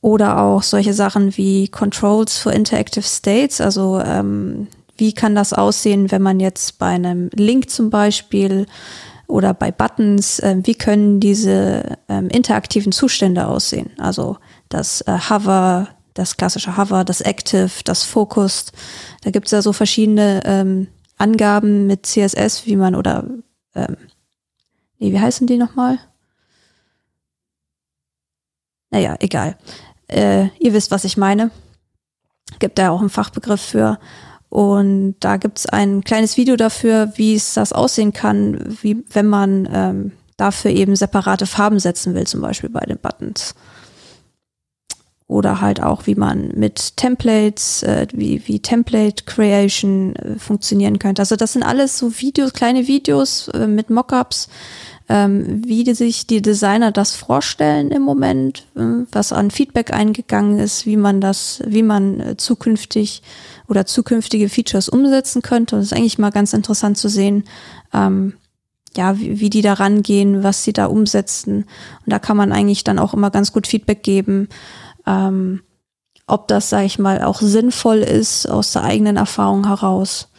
Oder 0.00 0.40
auch 0.40 0.62
solche 0.62 0.94
Sachen 0.94 1.36
wie 1.36 1.68
Controls 1.68 2.38
for 2.38 2.52
Interactive 2.52 3.02
States, 3.02 3.60
also 3.60 4.00
ähm, 4.00 4.68
wie 4.96 5.12
kann 5.12 5.34
das 5.34 5.52
aussehen, 5.52 6.10
wenn 6.10 6.22
man 6.22 6.40
jetzt 6.40 6.78
bei 6.78 6.86
einem 6.86 7.30
Link 7.34 7.70
zum 7.70 7.90
Beispiel 7.90 8.66
oder 9.28 9.54
bei 9.54 9.70
Buttons, 9.70 10.40
äh, 10.40 10.56
wie 10.62 10.74
können 10.74 11.20
diese 11.20 11.98
ähm, 12.08 12.28
interaktiven 12.28 12.92
Zustände 12.92 13.46
aussehen? 13.46 13.90
Also 13.98 14.38
das 14.68 15.02
äh, 15.02 15.18
Hover, 15.30 15.88
das 16.14 16.36
klassische 16.36 16.76
Hover, 16.76 17.04
das 17.04 17.20
Active, 17.20 17.70
das 17.84 18.02
Focused. 18.02 18.72
Da 19.22 19.30
gibt 19.30 19.46
es 19.46 19.52
ja 19.52 19.62
so 19.62 19.72
verschiedene 19.72 20.42
ähm, 20.44 20.88
Angaben 21.16 21.86
mit 21.86 22.06
CSS, 22.06 22.66
wie 22.66 22.76
man 22.76 22.94
oder 22.94 23.24
ähm, 23.74 23.96
nee, 24.98 25.12
wie 25.12 25.20
heißen 25.20 25.46
die 25.46 25.58
nochmal? 25.58 25.98
Naja, 28.90 29.16
egal. 29.20 29.56
Äh, 30.06 30.48
ihr 30.58 30.72
wisst, 30.72 30.90
was 30.90 31.04
ich 31.04 31.16
meine. 31.16 31.50
Gibt 32.58 32.78
da 32.78 32.90
auch 32.90 33.00
einen 33.00 33.10
Fachbegriff 33.10 33.60
für. 33.60 33.98
Und 34.48 35.16
da 35.20 35.36
gibt 35.36 35.58
es 35.58 35.66
ein 35.66 36.02
kleines 36.02 36.38
Video 36.38 36.56
dafür, 36.56 37.12
wie 37.16 37.34
es 37.34 37.52
das 37.52 37.74
aussehen 37.74 38.14
kann, 38.14 38.78
wie 38.80 39.04
wenn 39.10 39.26
man 39.26 39.68
ähm, 39.70 40.12
dafür 40.38 40.70
eben 40.70 40.96
separate 40.96 41.44
Farben 41.44 41.78
setzen 41.78 42.14
will, 42.14 42.26
zum 42.26 42.40
Beispiel 42.40 42.70
bei 42.70 42.80
den 42.80 42.98
Buttons 42.98 43.54
oder 45.28 45.60
halt 45.60 45.82
auch, 45.82 46.06
wie 46.06 46.14
man 46.14 46.48
mit 46.54 46.96
Templates, 46.96 47.82
äh, 47.82 48.06
wie, 48.12 48.42
wie 48.46 48.60
Template 48.60 49.24
Creation 49.26 50.16
äh, 50.16 50.38
funktionieren 50.38 50.98
könnte. 50.98 51.20
Also 51.20 51.36
das 51.36 51.52
sind 51.52 51.62
alles 51.62 51.98
so 51.98 52.18
Videos, 52.18 52.54
kleine 52.54 52.86
Videos 52.86 53.48
äh, 53.48 53.66
mit 53.66 53.90
Mockups, 53.90 54.48
ähm, 55.10 55.62
wie 55.66 55.84
die 55.84 55.94
sich 55.94 56.26
die 56.26 56.40
Designer 56.40 56.92
das 56.92 57.14
vorstellen 57.14 57.90
im 57.90 58.02
Moment, 58.02 58.64
äh, 58.74 59.04
was 59.12 59.32
an 59.32 59.50
Feedback 59.50 59.92
eingegangen 59.92 60.58
ist, 60.58 60.86
wie 60.86 60.96
man 60.96 61.20
das, 61.20 61.62
wie 61.66 61.82
man 61.82 62.20
äh, 62.20 62.36
zukünftig 62.38 63.22
oder 63.68 63.84
zukünftige 63.84 64.48
Features 64.48 64.88
umsetzen 64.88 65.42
könnte. 65.42 65.76
Das 65.76 65.86
ist 65.86 65.92
eigentlich 65.92 66.18
mal 66.18 66.30
ganz 66.30 66.54
interessant 66.54 66.96
zu 66.96 67.10
sehen. 67.10 67.44
Ähm, 67.92 68.32
ja, 68.96 69.18
wie, 69.18 69.40
wie 69.40 69.50
die 69.50 69.62
da 69.62 69.74
rangehen, 69.74 70.42
was 70.42 70.64
sie 70.64 70.72
da 70.72 70.86
umsetzen. 70.86 71.66
Und 72.06 72.12
da 72.12 72.18
kann 72.18 72.38
man 72.38 72.50
eigentlich 72.50 72.82
dann 72.82 72.98
auch 72.98 73.12
immer 73.12 73.30
ganz 73.30 73.52
gut 73.52 73.66
Feedback 73.66 74.02
geben 74.02 74.48
ähm, 75.08 75.62
ob 76.26 76.46
das, 76.48 76.68
sage 76.68 76.84
ich 76.84 76.98
mal, 76.98 77.22
auch 77.22 77.40
sinnvoll 77.40 77.98
ist 77.98 78.46
aus 78.46 78.72
der 78.72 78.84
eigenen 78.84 79.16
Erfahrung 79.16 79.66
heraus. 79.66 80.30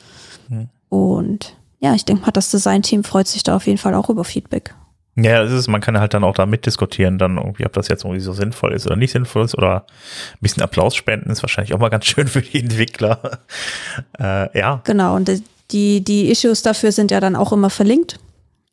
Mhm. 0.48 0.70
Und 0.88 1.56
ja, 1.80 1.96
ich 1.96 2.06
denke 2.06 2.22
mal, 2.22 2.32
das 2.32 2.52
Design-Team 2.52 3.04
freut 3.04 3.28
sich 3.28 3.44
da 3.44 3.56
auf 3.56 3.66
jeden 3.66 3.80
Fall 3.80 3.96
auch 3.96 4.10
über 4.10 4.24
Feedback. 4.24 4.76
Ja, 5.16 5.44
das 5.44 5.52
ist, 5.52 5.68
man 5.68 5.82
kann 5.82 6.00
halt 6.00 6.14
dann 6.14 6.24
auch 6.24 6.36
da 6.36 6.46
mitdiskutieren, 6.46 7.18
dann 7.18 7.38
irgendwie, 7.38 7.66
ob 7.66 7.74
das 7.74 7.88
jetzt 7.88 8.04
irgendwie 8.06 8.22
so 8.22 8.32
sinnvoll 8.32 8.74
ist 8.74 8.86
oder 8.86 8.96
nicht 8.96 9.12
sinnvoll 9.12 9.44
ist 9.44 9.58
oder 9.58 9.86
ein 10.34 10.40
bisschen 10.40 10.64
Applaus 10.64 10.96
spenden 10.96 11.30
ist 11.30 11.44
wahrscheinlich 11.44 11.74
auch 11.74 11.80
mal 11.80 11.90
ganz 11.90 12.06
schön 12.08 12.28
für 12.28 12.42
die 12.42 12.60
Entwickler. 12.60 13.40
äh, 14.20 14.58
ja. 14.58 14.82
Genau, 14.86 15.16
und 15.16 15.30
die, 15.72 16.04
die 16.04 16.30
Issues 16.30 16.62
dafür 16.62 16.92
sind 16.92 17.12
ja 17.12 17.20
dann 17.20 17.36
auch 17.36 17.52
immer 17.52 17.70
verlinkt 17.70 18.20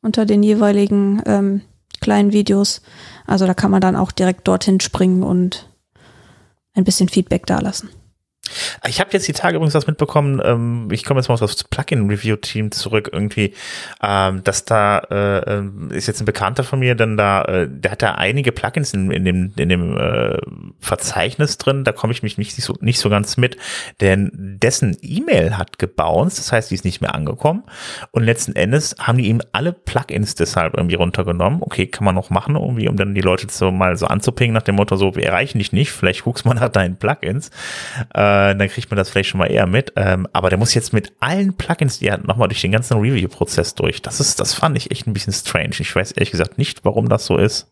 unter 0.02 0.24
den 0.24 0.42
jeweiligen 0.42 1.22
ähm, 1.26 1.62
kleinen 2.00 2.32
Videos. 2.32 2.82
Also 3.26 3.46
da 3.46 3.54
kann 3.54 3.70
man 3.70 3.80
dann 3.80 3.96
auch 3.96 4.12
direkt 4.12 4.46
dorthin 4.46 4.78
springen 4.78 5.22
und 5.22 5.66
ein 6.76 6.84
bisschen 6.84 7.08
Feedback 7.08 7.46
dalassen. 7.46 7.90
Ich 8.87 9.01
habe 9.01 9.11
jetzt 9.12 9.29
die 9.29 9.33
Tage 9.33 9.57
übrigens 9.57 9.75
was 9.75 9.87
mitbekommen, 9.87 10.40
ähm, 10.45 10.88
ich 10.90 11.05
komme 11.05 11.21
jetzt 11.21 11.29
mal 11.29 11.35
auf 11.35 11.40
das 11.40 11.64
Plugin-Review-Team 11.64 12.73
zurück 12.73 13.11
irgendwie, 13.12 13.55
ähm, 14.03 14.42
dass 14.45 14.64
da 14.64 14.99
äh, 15.11 15.38
ähm, 15.57 15.90
ist 15.90 16.07
jetzt 16.07 16.21
ein 16.21 16.27
Bekannter 16.27 16.64
von 16.64 16.79
mir, 16.79 16.95
denn 16.95 17.16
da, 17.16 17.42
äh, 17.42 17.69
der 17.71 17.92
hat 17.92 18.03
da 18.03 18.12
einige 18.12 18.53
Plugins 18.53 18.92
in, 18.95 19.11
in 19.11 19.25
dem, 19.25 19.53
in 19.57 19.69
dem 19.69 19.97
äh, 19.97 20.38
Verzeichnis 20.81 21.59
drin, 21.59 21.85
da 21.85 21.92
komme 21.92 22.12
ich 22.12 22.23
mich 22.23 22.38
nicht 22.38 22.55
so, 22.57 22.75
nicht 22.81 22.99
so 22.99 23.11
ganz 23.11 23.37
mit, 23.37 23.57
denn 24.01 24.31
dessen 24.62 24.97
E-Mail 25.03 25.57
hat 25.57 25.79
gebounced, 25.79 26.38
das 26.38 26.53
heißt, 26.53 26.71
die 26.71 26.75
ist 26.75 26.85
nicht 26.85 27.01
mehr 27.01 27.14
angekommen 27.14 27.64
und 28.11 28.23
letzten 28.23 28.55
Endes 28.57 28.97
haben 28.99 29.19
die 29.19 29.29
ihm 29.29 29.42
alle 29.53 29.73
Plugins 29.73 30.35
deshalb 30.35 30.77
irgendwie 30.77 30.97
runtergenommen. 30.97 31.62
Okay, 31.62 31.87
kann 31.87 32.05
man 32.05 32.14
noch 32.14 32.31
machen, 32.31 32.57
irgendwie, 32.57 32.88
um 32.88 32.97
dann 32.97 33.14
die 33.14 33.21
Leute 33.21 33.47
so 33.51 33.71
mal 33.71 33.97
so 33.97 34.07
anzupingen 34.07 34.55
nach 34.55 34.62
dem 34.62 34.77
Motto, 34.77 34.97
so, 34.97 35.14
wir 35.14 35.25
erreichen 35.25 35.59
dich 35.59 35.73
nicht, 35.73 35.90
vielleicht 35.90 36.25
guckst 36.25 36.45
mal 36.45 36.55
nach 36.55 36.69
deinen 36.69 36.97
Plugins. 36.97 37.51
Äh, 38.14 38.45
äh, 38.50 38.56
dann 38.56 38.68
kriegt 38.68 38.90
man 38.90 38.96
das 38.96 39.11
vielleicht 39.11 39.30
schon 39.30 39.38
mal 39.38 39.50
eher 39.50 39.66
mit. 39.66 39.92
Ähm, 39.96 40.26
aber 40.32 40.48
der 40.48 40.59
muss 40.59 40.74
jetzt 40.74 40.92
mit 40.92 41.12
allen 41.20 41.54
Plugins, 41.54 41.98
die 41.98 42.06
er 42.06 42.14
hat, 42.14 42.26
nochmal 42.26 42.48
durch 42.48 42.61
den 42.61 42.72
ganzen 42.72 42.98
Review-Prozess 42.98 43.74
durch. 43.74 44.02
Das 44.02 44.20
ist, 44.20 44.40
das 44.40 44.54
fand 44.54 44.76
ich 44.76 44.90
echt 44.90 45.06
ein 45.06 45.12
bisschen 45.12 45.32
strange. 45.32 45.74
Ich 45.78 45.94
weiß 45.94 46.12
ehrlich 46.12 46.30
gesagt 46.30 46.59
nicht, 46.59 46.85
warum 46.85 47.09
das 47.09 47.26
so 47.26 47.37
ist. 47.38 47.68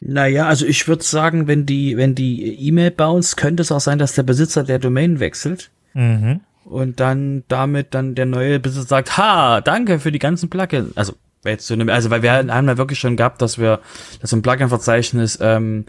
Naja, 0.00 0.46
also 0.46 0.64
ich 0.64 0.88
würde 0.88 1.04
sagen, 1.04 1.46
wenn 1.46 1.66
die, 1.66 1.96
wenn 1.96 2.14
die 2.14 2.54
E-Mail 2.66 2.90
bounce, 2.90 3.36
könnte 3.36 3.62
es 3.62 3.70
auch 3.70 3.80
sein, 3.80 3.98
dass 3.98 4.14
der 4.14 4.22
Besitzer 4.22 4.64
der 4.64 4.78
Domain 4.78 5.20
wechselt. 5.20 5.70
Mhm. 5.92 6.40
Und 6.64 7.00
dann 7.00 7.44
damit 7.48 7.94
dann 7.94 8.14
der 8.14 8.26
neue 8.26 8.60
Besitzer 8.60 8.86
sagt, 8.86 9.18
ha, 9.18 9.60
danke 9.60 9.98
für 9.98 10.12
die 10.12 10.18
ganzen 10.18 10.48
Plugins. 10.48 10.96
Also, 10.96 11.14
jetzt 11.44 11.66
so 11.66 11.74
eine, 11.74 11.92
also 11.92 12.10
weil 12.10 12.22
wir 12.22 12.32
haben 12.32 12.68
ja 12.68 12.78
wirklich 12.78 12.98
schon 12.98 13.16
gehabt, 13.16 13.42
dass 13.42 13.58
wir, 13.58 13.80
dass 14.20 14.32
im 14.32 14.40
Plugin-Verzeichnis 14.40 15.38
ähm, 15.42 15.84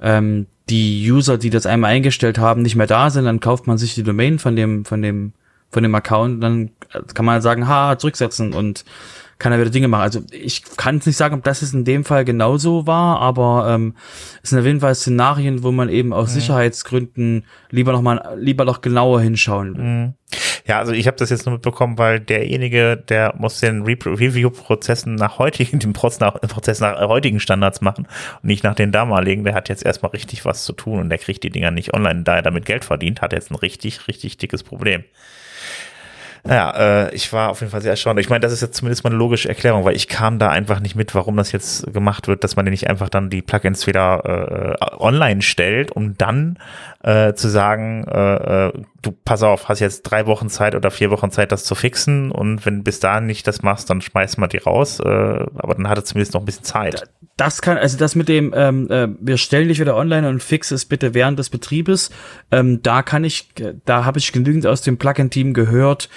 ähm, 0.00 0.46
die 0.68 1.10
User, 1.10 1.38
die 1.38 1.50
das 1.50 1.66
einmal 1.66 1.92
eingestellt 1.92 2.38
haben, 2.38 2.62
nicht 2.62 2.76
mehr 2.76 2.86
da 2.86 3.10
sind, 3.10 3.24
dann 3.24 3.40
kauft 3.40 3.66
man 3.66 3.78
sich 3.78 3.94
die 3.94 4.02
Domain 4.02 4.38
von 4.38 4.56
dem, 4.56 4.84
von 4.84 5.00
dem, 5.02 5.32
von 5.70 5.82
dem 5.82 5.94
Account, 5.94 6.42
dann 6.42 6.70
kann 7.14 7.24
man 7.24 7.40
sagen, 7.42 7.68
ha, 7.68 7.98
zurücksetzen 7.98 8.52
und 8.52 8.84
kann 9.38 9.52
er 9.52 9.60
wieder 9.60 9.70
Dinge 9.70 9.88
machen. 9.88 10.02
Also 10.02 10.22
ich 10.30 10.62
kann 10.76 10.96
es 10.98 11.06
nicht 11.06 11.16
sagen, 11.16 11.34
ob 11.34 11.44
das 11.44 11.60
jetzt 11.60 11.74
in 11.74 11.84
dem 11.84 12.04
Fall 12.04 12.24
genauso 12.24 12.86
war, 12.86 13.20
aber 13.20 13.68
ähm, 13.74 13.94
es 14.42 14.50
sind 14.50 14.58
auf 14.58 14.64
jeden 14.64 14.80
Fall 14.80 14.94
Szenarien, 14.94 15.62
wo 15.62 15.72
man 15.72 15.88
eben 15.88 16.12
aus 16.12 16.30
mhm. 16.30 16.40
Sicherheitsgründen 16.40 17.44
lieber 17.70 17.92
noch 17.92 18.02
mal 18.02 18.36
lieber 18.38 18.64
noch 18.64 18.80
genauer 18.80 19.20
hinschauen 19.20 19.76
will. 19.76 19.84
Mhm. 19.84 20.14
Ja, 20.66 20.80
also 20.80 20.92
ich 20.92 21.06
habe 21.06 21.16
das 21.16 21.30
jetzt 21.30 21.46
nur 21.46 21.54
mitbekommen, 21.54 21.96
weil 21.96 22.18
derjenige, 22.18 22.96
der 22.96 23.34
muss 23.38 23.60
den 23.60 23.82
Re 23.82 23.96
Review-Prozessen 24.04 25.14
nach 25.14 25.38
heutigen, 25.38 25.78
den 25.80 25.92
Prozess 25.92 26.18
nach, 26.18 26.40
Prozess 26.40 26.80
nach 26.80 26.98
heutigen 27.08 27.38
Standards 27.38 27.80
machen 27.80 28.08
und 28.42 28.44
nicht 28.44 28.64
nach 28.64 28.74
den 28.74 28.90
damaligen. 28.90 29.44
Der 29.44 29.54
hat 29.54 29.68
jetzt 29.68 29.84
erstmal 29.84 30.10
richtig 30.10 30.44
was 30.44 30.64
zu 30.64 30.72
tun 30.72 30.98
und 30.98 31.08
der 31.10 31.18
kriegt 31.18 31.44
die 31.44 31.50
Dinger 31.50 31.70
nicht 31.70 31.94
online. 31.94 32.22
Da 32.22 32.36
er 32.36 32.42
damit 32.42 32.64
Geld 32.64 32.84
verdient, 32.84 33.22
hat 33.22 33.32
jetzt 33.32 33.50
ein 33.50 33.56
richtig, 33.56 34.08
richtig 34.08 34.38
dickes 34.38 34.64
Problem. 34.64 35.04
Ja, 36.48 37.06
äh, 37.06 37.14
ich 37.14 37.32
war 37.32 37.50
auf 37.50 37.60
jeden 37.60 37.70
Fall 37.70 37.82
sehr 37.82 37.92
erstaunt. 37.92 38.20
Ich 38.20 38.28
meine, 38.28 38.40
das 38.40 38.52
ist 38.52 38.60
jetzt 38.60 38.76
zumindest 38.76 39.04
mal 39.04 39.10
eine 39.10 39.18
logische 39.18 39.48
Erklärung, 39.48 39.84
weil 39.84 39.96
ich 39.96 40.08
kam 40.08 40.38
da 40.38 40.50
einfach 40.50 40.80
nicht 40.80 40.94
mit, 40.94 41.14
warum 41.14 41.36
das 41.36 41.52
jetzt 41.52 41.92
gemacht 41.92 42.28
wird, 42.28 42.44
dass 42.44 42.56
man 42.56 42.64
nicht 42.66 42.88
einfach 42.88 43.08
dann 43.08 43.30
die 43.30 43.42
Plugins 43.42 43.86
wieder 43.86 44.76
äh, 44.80 44.96
online 44.98 45.42
stellt, 45.42 45.92
um 45.92 46.16
dann 46.16 46.58
äh, 47.02 47.34
zu 47.34 47.48
sagen, 47.48 48.04
äh, 48.08 48.66
äh, 48.66 48.72
du 49.02 49.12
pass 49.12 49.42
auf, 49.42 49.68
hast 49.68 49.80
jetzt 49.80 50.02
drei 50.02 50.26
Wochen 50.26 50.48
Zeit 50.48 50.74
oder 50.74 50.90
vier 50.90 51.10
Wochen 51.10 51.30
Zeit, 51.30 51.52
das 51.52 51.64
zu 51.64 51.74
fixen 51.74 52.30
und 52.30 52.64
wenn 52.66 52.84
bis 52.84 53.00
dahin 53.00 53.26
nicht 53.26 53.46
das 53.46 53.62
machst, 53.62 53.90
dann 53.90 54.00
schmeißt 54.00 54.38
man 54.38 54.48
die 54.48 54.58
raus. 54.58 55.00
Äh, 55.00 55.06
aber 55.08 55.74
dann 55.74 55.88
hat 55.88 55.98
er 55.98 56.04
zumindest 56.04 56.34
noch 56.34 56.42
ein 56.42 56.46
bisschen 56.46 56.64
Zeit. 56.64 57.08
Das 57.36 57.60
kann, 57.60 57.76
also 57.76 57.98
das 57.98 58.14
mit 58.14 58.28
dem, 58.28 58.54
ähm, 58.56 58.90
äh, 58.90 59.08
wir 59.20 59.36
stellen 59.36 59.68
dich 59.68 59.78
wieder 59.78 59.94
online 59.94 60.26
und 60.26 60.42
fix 60.42 60.70
es 60.70 60.86
bitte 60.86 61.12
während 61.12 61.38
des 61.38 61.50
Betriebes, 61.50 62.10
ähm, 62.50 62.82
da 62.82 63.02
kann 63.02 63.24
ich, 63.24 63.48
da 63.84 64.06
habe 64.06 64.18
ich 64.18 64.32
genügend 64.32 64.66
aus 64.66 64.80
dem 64.80 64.96
Plugin-Team 64.96 65.52
gehört, 65.52 66.08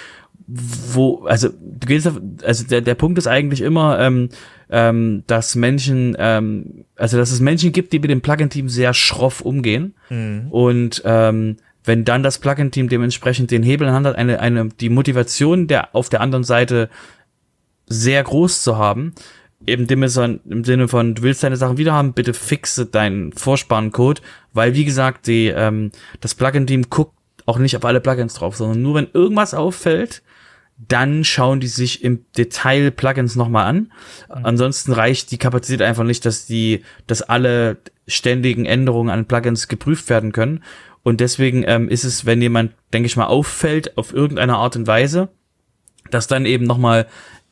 wo, 0.46 1.26
also 1.26 1.50
du 1.50 1.86
gehst, 1.86 2.08
auf, 2.08 2.18
also 2.42 2.66
der, 2.66 2.80
der 2.80 2.94
Punkt 2.94 3.18
ist 3.18 3.26
eigentlich 3.26 3.60
immer, 3.60 4.00
ähm, 4.00 4.30
ähm, 4.70 5.22
dass 5.26 5.56
Menschen, 5.56 6.16
ähm, 6.18 6.86
also 6.96 7.18
dass 7.18 7.30
es 7.30 7.40
Menschen 7.40 7.72
gibt, 7.72 7.92
die 7.92 7.98
mit 7.98 8.10
dem 8.10 8.22
Plugin-Team 8.22 8.70
sehr 8.70 8.94
schroff 8.94 9.42
umgehen 9.42 9.94
mhm. 10.08 10.46
und 10.50 11.02
ähm, 11.04 11.58
wenn 11.84 12.06
dann 12.06 12.22
das 12.22 12.38
Plugin-Team 12.38 12.88
dementsprechend 12.88 13.50
den 13.50 13.62
Hebel 13.62 13.88
in 13.88 13.94
Hand 13.94 14.06
hat, 14.06 14.16
eine, 14.16 14.40
eine, 14.40 14.68
die 14.68 14.88
Motivation 14.88 15.66
der 15.66 15.94
auf 15.94 16.08
der 16.08 16.22
anderen 16.22 16.44
Seite 16.44 16.88
sehr 17.86 18.22
groß 18.22 18.62
zu 18.62 18.78
haben, 18.78 19.14
eben 19.66 19.86
dem 19.86 20.02
ist 20.02 20.16
im 20.16 20.64
Sinne 20.64 20.88
von, 20.88 21.14
du 21.14 21.22
willst 21.22 21.42
deine 21.42 21.56
Sachen 21.56 21.76
wieder 21.76 21.92
haben, 21.92 22.12
bitte 22.12 22.34
fixe 22.34 22.86
deinen 22.86 23.32
Vorsparencode, 23.32 24.22
weil 24.52 24.74
wie 24.74 24.84
gesagt, 24.84 25.26
die, 25.26 25.48
ähm, 25.48 25.90
das 26.20 26.34
Plugin-Team 26.34 26.88
guckt 26.90 27.14
auch 27.46 27.58
nicht 27.58 27.76
auf 27.76 27.84
alle 27.84 28.00
Plugins 28.00 28.34
drauf, 28.34 28.56
sondern 28.56 28.82
nur 28.82 28.94
wenn 28.94 29.08
irgendwas 29.12 29.54
auffällt, 29.54 30.22
dann 30.88 31.24
schauen 31.24 31.60
die 31.60 31.68
sich 31.68 32.02
im 32.02 32.24
Detail 32.36 32.90
Plugins 32.90 33.36
nochmal 33.36 33.66
an. 33.66 33.76
Mhm. 34.28 34.46
Ansonsten 34.46 34.92
reicht 34.92 35.30
die 35.30 35.38
Kapazität 35.38 35.82
einfach 35.82 36.04
nicht, 36.04 36.24
dass 36.24 36.46
die, 36.46 36.82
dass 37.06 37.22
alle 37.22 37.78
ständigen 38.06 38.64
Änderungen 38.64 39.10
an 39.10 39.26
Plugins 39.26 39.68
geprüft 39.68 40.08
werden 40.08 40.32
können. 40.32 40.62
Und 41.02 41.20
deswegen 41.20 41.64
ähm, 41.66 41.88
ist 41.88 42.04
es, 42.04 42.24
wenn 42.24 42.40
jemand, 42.40 42.72
denke 42.92 43.06
ich 43.06 43.16
mal, 43.16 43.26
auffällt 43.26 43.96
auf 43.98 44.12
irgendeine 44.12 44.56
Art 44.56 44.76
und 44.76 44.86
Weise, 44.86 45.28
dass 46.10 46.26
dann 46.26 46.46
eben 46.46 46.64
nochmal 46.64 47.06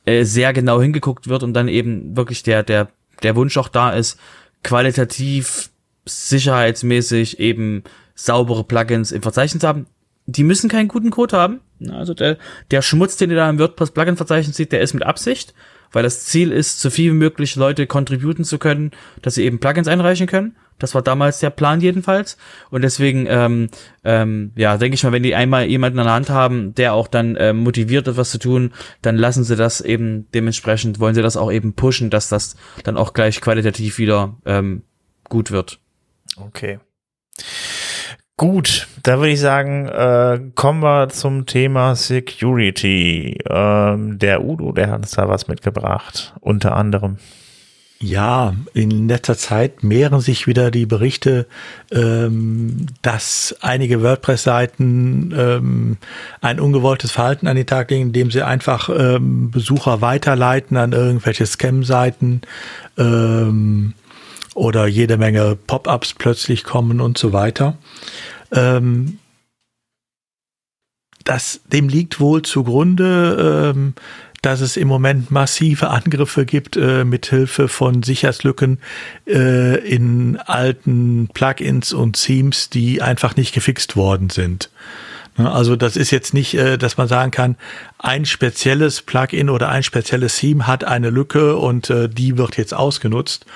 äh, 0.08 0.24
sehr 0.24 0.52
genau 0.52 0.80
hingeguckt 0.80 1.28
wird 1.28 1.42
und 1.42 1.54
dann 1.54 1.68
eben 1.68 2.16
wirklich 2.16 2.42
der, 2.42 2.62
der, 2.62 2.88
der 3.22 3.36
Wunsch 3.36 3.56
auch 3.56 3.68
da 3.68 3.90
ist, 3.90 4.18
qualitativ, 4.62 5.70
sicherheitsmäßig 6.04 7.38
eben 7.38 7.84
saubere 8.14 8.64
Plugins 8.64 9.12
im 9.12 9.22
Verzeichnis 9.22 9.62
haben 9.62 9.86
die 10.28 10.44
müssen 10.44 10.68
keinen 10.68 10.88
guten 10.88 11.10
Code 11.10 11.36
haben. 11.36 11.60
Also 11.90 12.12
der, 12.12 12.36
der 12.70 12.82
Schmutz, 12.82 13.16
den 13.16 13.30
ihr 13.30 13.36
da 13.36 13.48
im 13.48 13.58
WordPress-Plugin-Verzeichnis 13.58 14.56
seht, 14.56 14.72
der 14.72 14.82
ist 14.82 14.92
mit 14.92 15.02
Absicht, 15.02 15.54
weil 15.90 16.02
das 16.02 16.26
Ziel 16.26 16.52
ist, 16.52 16.80
so 16.80 16.90
viel 16.90 17.12
wie 17.12 17.16
möglich 17.16 17.56
Leute 17.56 17.86
contributen 17.86 18.44
zu 18.44 18.58
können, 18.58 18.90
dass 19.22 19.36
sie 19.36 19.44
eben 19.44 19.58
Plugins 19.58 19.88
einreichen 19.88 20.26
können. 20.26 20.54
Das 20.78 20.94
war 20.94 21.02
damals 21.02 21.40
der 21.40 21.50
Plan 21.50 21.80
jedenfalls. 21.80 22.36
Und 22.70 22.82
deswegen, 22.82 23.26
ähm, 23.28 23.68
ähm, 24.04 24.52
ja, 24.56 24.76
denke 24.76 24.94
ich 24.94 25.04
mal, 25.04 25.12
wenn 25.12 25.22
die 25.22 25.34
einmal 25.34 25.66
jemanden 25.66 25.98
an 25.98 26.06
der 26.06 26.14
Hand 26.14 26.30
haben, 26.30 26.74
der 26.74 26.94
auch 26.94 27.08
dann 27.08 27.36
ähm, 27.38 27.58
motiviert 27.58 28.08
ist, 28.08 28.16
was 28.16 28.30
zu 28.30 28.38
tun, 28.38 28.72
dann 29.02 29.16
lassen 29.16 29.44
sie 29.44 29.56
das 29.56 29.80
eben 29.80 30.30
dementsprechend, 30.32 31.00
wollen 31.00 31.14
sie 31.14 31.22
das 31.22 31.36
auch 31.36 31.52
eben 31.52 31.74
pushen, 31.74 32.10
dass 32.10 32.28
das 32.28 32.56
dann 32.84 32.96
auch 32.96 33.12
gleich 33.12 33.40
qualitativ 33.40 33.98
wieder 33.98 34.36
ähm, 34.46 34.82
gut 35.28 35.50
wird. 35.50 35.80
Okay. 36.36 36.78
Gut, 38.36 38.86
da 39.02 39.18
würde 39.18 39.32
ich 39.32 39.40
sagen, 39.40 39.88
äh, 39.88 40.38
kommen 40.54 40.80
wir 40.80 41.08
zum 41.08 41.46
Thema 41.46 41.96
Security. 41.96 43.36
Ähm, 43.50 44.18
der 44.20 44.44
Udo, 44.44 44.70
der 44.70 44.90
hat 44.90 45.00
uns 45.00 45.10
da 45.10 45.28
was 45.28 45.48
mitgebracht, 45.48 46.34
unter 46.40 46.76
anderem. 46.76 47.16
Ja, 48.00 48.54
in 48.74 49.08
letzter 49.08 49.36
Zeit 49.36 49.82
mehren 49.82 50.20
sich 50.20 50.46
wieder 50.46 50.70
die 50.70 50.86
Berichte, 50.86 51.48
ähm, 51.90 52.86
dass 53.02 53.56
einige 53.60 54.02
WordPress-Seiten 54.02 55.34
ähm, 55.36 55.96
ein 56.40 56.60
ungewolltes 56.60 57.10
Verhalten 57.10 57.48
an 57.48 57.56
den 57.56 57.66
Tag 57.66 57.90
legen, 57.90 58.06
indem 58.06 58.30
sie 58.30 58.46
einfach 58.46 58.88
ähm, 58.88 59.50
Besucher 59.50 60.00
weiterleiten 60.00 60.76
an 60.76 60.92
irgendwelche 60.92 61.44
Scam-Seiten 61.44 62.42
ähm, 62.98 63.94
oder 64.54 64.86
jede 64.86 65.16
Menge 65.16 65.56
Pop-ups 65.56 66.14
plötzlich 66.14 66.62
kommen 66.62 67.00
und 67.00 67.18
so 67.18 67.32
weiter. 67.32 67.78
Ähm, 68.52 69.18
das, 71.24 71.60
dem 71.66 71.88
liegt 71.88 72.20
wohl 72.20 72.42
zugrunde, 72.42 73.72
ähm, 73.74 73.94
dass 74.42 74.60
es 74.60 74.76
im 74.76 74.88
Moment 74.88 75.30
massive 75.30 75.90
Angriffe 75.90 76.46
gibt 76.46 76.76
äh, 76.76 77.04
mit 77.04 77.26
Hilfe 77.26 77.68
von 77.68 78.02
Sicherheitslücken 78.02 78.78
äh, 79.26 79.78
in 79.78 80.36
alten 80.36 81.28
Plugins 81.34 81.92
und 81.92 82.22
Themes, 82.22 82.70
die 82.70 83.02
einfach 83.02 83.36
nicht 83.36 83.52
gefixt 83.52 83.96
worden 83.96 84.30
sind. 84.30 84.70
Also 85.36 85.76
das 85.76 85.96
ist 85.96 86.10
jetzt 86.10 86.34
nicht, 86.34 86.54
äh, 86.54 86.78
dass 86.78 86.96
man 86.96 87.08
sagen 87.08 87.30
kann, 87.30 87.56
ein 87.98 88.26
spezielles 88.26 89.02
Plugin 89.02 89.50
oder 89.50 89.68
ein 89.68 89.82
spezielles 89.82 90.36
Theme 90.36 90.66
hat 90.66 90.84
eine 90.84 91.10
Lücke 91.10 91.56
und 91.56 91.90
äh, 91.90 92.08
die 92.08 92.38
wird 92.38 92.56
jetzt 92.56 92.74
ausgenutzt, 92.74 93.46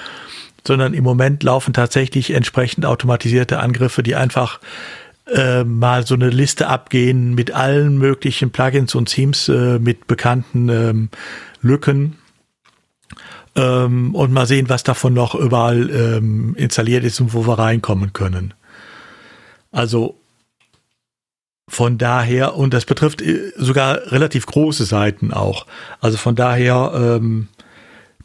sondern 0.66 0.94
im 0.94 1.04
Moment 1.04 1.42
laufen 1.42 1.74
tatsächlich 1.74 2.30
entsprechend 2.30 2.86
automatisierte 2.86 3.58
Angriffe, 3.58 4.02
die 4.02 4.14
einfach 4.14 4.60
äh, 5.26 5.64
mal 5.64 6.06
so 6.06 6.14
eine 6.14 6.30
Liste 6.30 6.68
abgehen 6.68 7.34
mit 7.34 7.52
allen 7.52 7.98
möglichen 7.98 8.50
Plugins 8.50 8.94
und 8.94 9.06
Themes 9.06 9.48
äh, 9.48 9.78
mit 9.78 10.06
bekannten 10.06 10.68
ähm, 10.68 11.08
Lücken 11.60 12.18
ähm, 13.54 14.14
und 14.14 14.32
mal 14.32 14.46
sehen, 14.46 14.68
was 14.68 14.82
davon 14.82 15.14
noch 15.14 15.34
überall 15.34 15.90
ähm, 15.90 16.54
installiert 16.56 17.04
ist 17.04 17.20
und 17.20 17.34
wo 17.34 17.46
wir 17.46 17.58
reinkommen 17.58 18.12
können. 18.12 18.54
Also 19.70 20.18
von 21.68 21.98
daher, 21.98 22.56
und 22.56 22.74
das 22.74 22.84
betrifft 22.84 23.22
äh, 23.22 23.52
sogar 23.56 24.12
relativ 24.12 24.46
große 24.46 24.84
Seiten 24.84 25.32
auch. 25.32 25.66
Also 26.00 26.18
von 26.18 26.34
daher 26.34 26.92
ähm, 26.94 27.48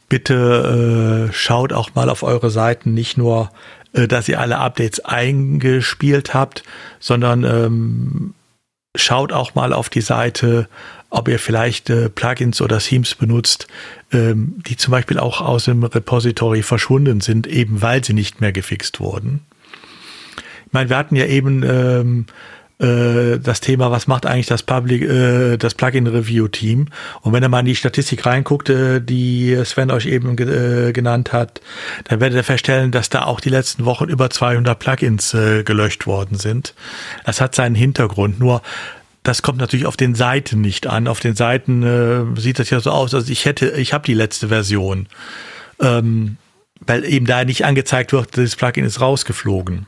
bitte 0.09 1.29
äh, 1.29 1.33
schaut 1.33 1.73
auch 1.73 1.93
mal 1.95 2.09
auf 2.09 2.23
eure 2.23 2.49
Seiten, 2.49 2.93
nicht 2.93 3.17
nur, 3.17 3.49
äh, 3.93 4.07
dass 4.07 4.27
ihr 4.27 4.39
alle 4.39 4.57
Updates 4.57 5.03
eingespielt 5.03 6.33
habt, 6.33 6.63
sondern 6.99 7.43
ähm, 7.43 8.33
schaut 8.95 9.31
auch 9.31 9.55
mal 9.55 9.73
auf 9.73 9.89
die 9.89 10.01
Seite, 10.01 10.67
ob 11.09 11.27
ihr 11.27 11.39
vielleicht 11.39 11.89
äh, 11.89 12.09
Plugins 12.09 12.61
oder 12.61 12.79
Themes 12.79 13.15
benutzt, 13.15 13.67
ähm, 14.11 14.55
die 14.67 14.75
zum 14.75 14.91
Beispiel 14.91 15.19
auch 15.19 15.41
aus 15.41 15.65
dem 15.65 15.83
Repository 15.83 16.63
verschwunden 16.63 17.21
sind, 17.21 17.47
eben 17.47 17.81
weil 17.81 18.03
sie 18.03 18.13
nicht 18.13 18.41
mehr 18.41 18.51
gefixt 18.51 18.99
wurden. 18.99 19.41
Ich 20.65 20.73
meine, 20.73 20.89
wir 20.89 20.97
hatten 20.97 21.15
ja 21.15 21.25
eben 21.25 21.63
ähm, 21.63 22.25
äh, 22.79 23.39
das 23.39 23.59
Thema, 23.59 23.89
was 23.89 24.07
macht 24.07 24.25
eigentlich 24.25 24.45
das 24.45 24.63
Public, 24.63 25.01
äh, 25.01 25.57
das 25.57 25.73
Plugin 25.73 26.05
Review 26.05 26.47
Team? 26.47 26.87
Und 27.21 27.33
wenn 27.33 27.43
ihr 27.43 27.49
mal 27.49 27.61
in 27.61 27.65
die 27.65 27.75
Statistik 27.75 28.25
reinguckt, 28.25 28.69
äh, 28.69 29.01
die 29.01 29.57
Sven 29.65 29.89
euch 29.89 30.05
eben 30.05 30.35
ge 30.35 30.89
äh, 30.89 30.93
genannt 30.93 31.33
hat, 31.33 31.61
dann 32.05 32.19
werdet 32.19 32.37
ihr 32.37 32.43
feststellen, 32.43 32.91
dass 32.91 33.09
da 33.09 33.23
auch 33.23 33.39
die 33.39 33.49
letzten 33.49 33.85
Wochen 33.85 34.05
über 34.05 34.29
200 34.29 34.77
Plugins 34.77 35.33
äh, 35.33 35.63
gelöscht 35.63 36.05
worden 36.05 36.37
sind. 36.37 36.75
Das 37.25 37.41
hat 37.41 37.55
seinen 37.55 37.75
Hintergrund. 37.75 38.39
Nur 38.39 38.61
das 39.23 39.41
kommt 39.41 39.57
natürlich 39.57 39.87
auf 39.87 39.97
den 39.97 40.15
Seiten 40.15 40.61
nicht 40.61 40.87
an. 40.87 41.07
Auf 41.07 41.19
den 41.19 41.35
Seiten 41.35 41.83
äh, 41.83 42.39
sieht 42.39 42.59
das 42.59 42.69
ja 42.69 42.79
so 42.79 42.91
aus, 42.91 43.13
also 43.13 43.31
ich 43.31 43.45
hätte, 43.45 43.71
ich 43.71 43.91
habe 43.91 44.05
die 44.05 44.13
letzte 44.13 44.49
Version, 44.49 45.07
ähm, 45.81 46.37
weil 46.79 47.03
eben 47.03 47.25
da 47.25 47.43
nicht 47.43 47.65
angezeigt 47.65 48.13
wird, 48.13 48.37
das 48.37 48.55
Plugin 48.55 48.85
ist 48.85 49.01
rausgeflogen. 49.01 49.87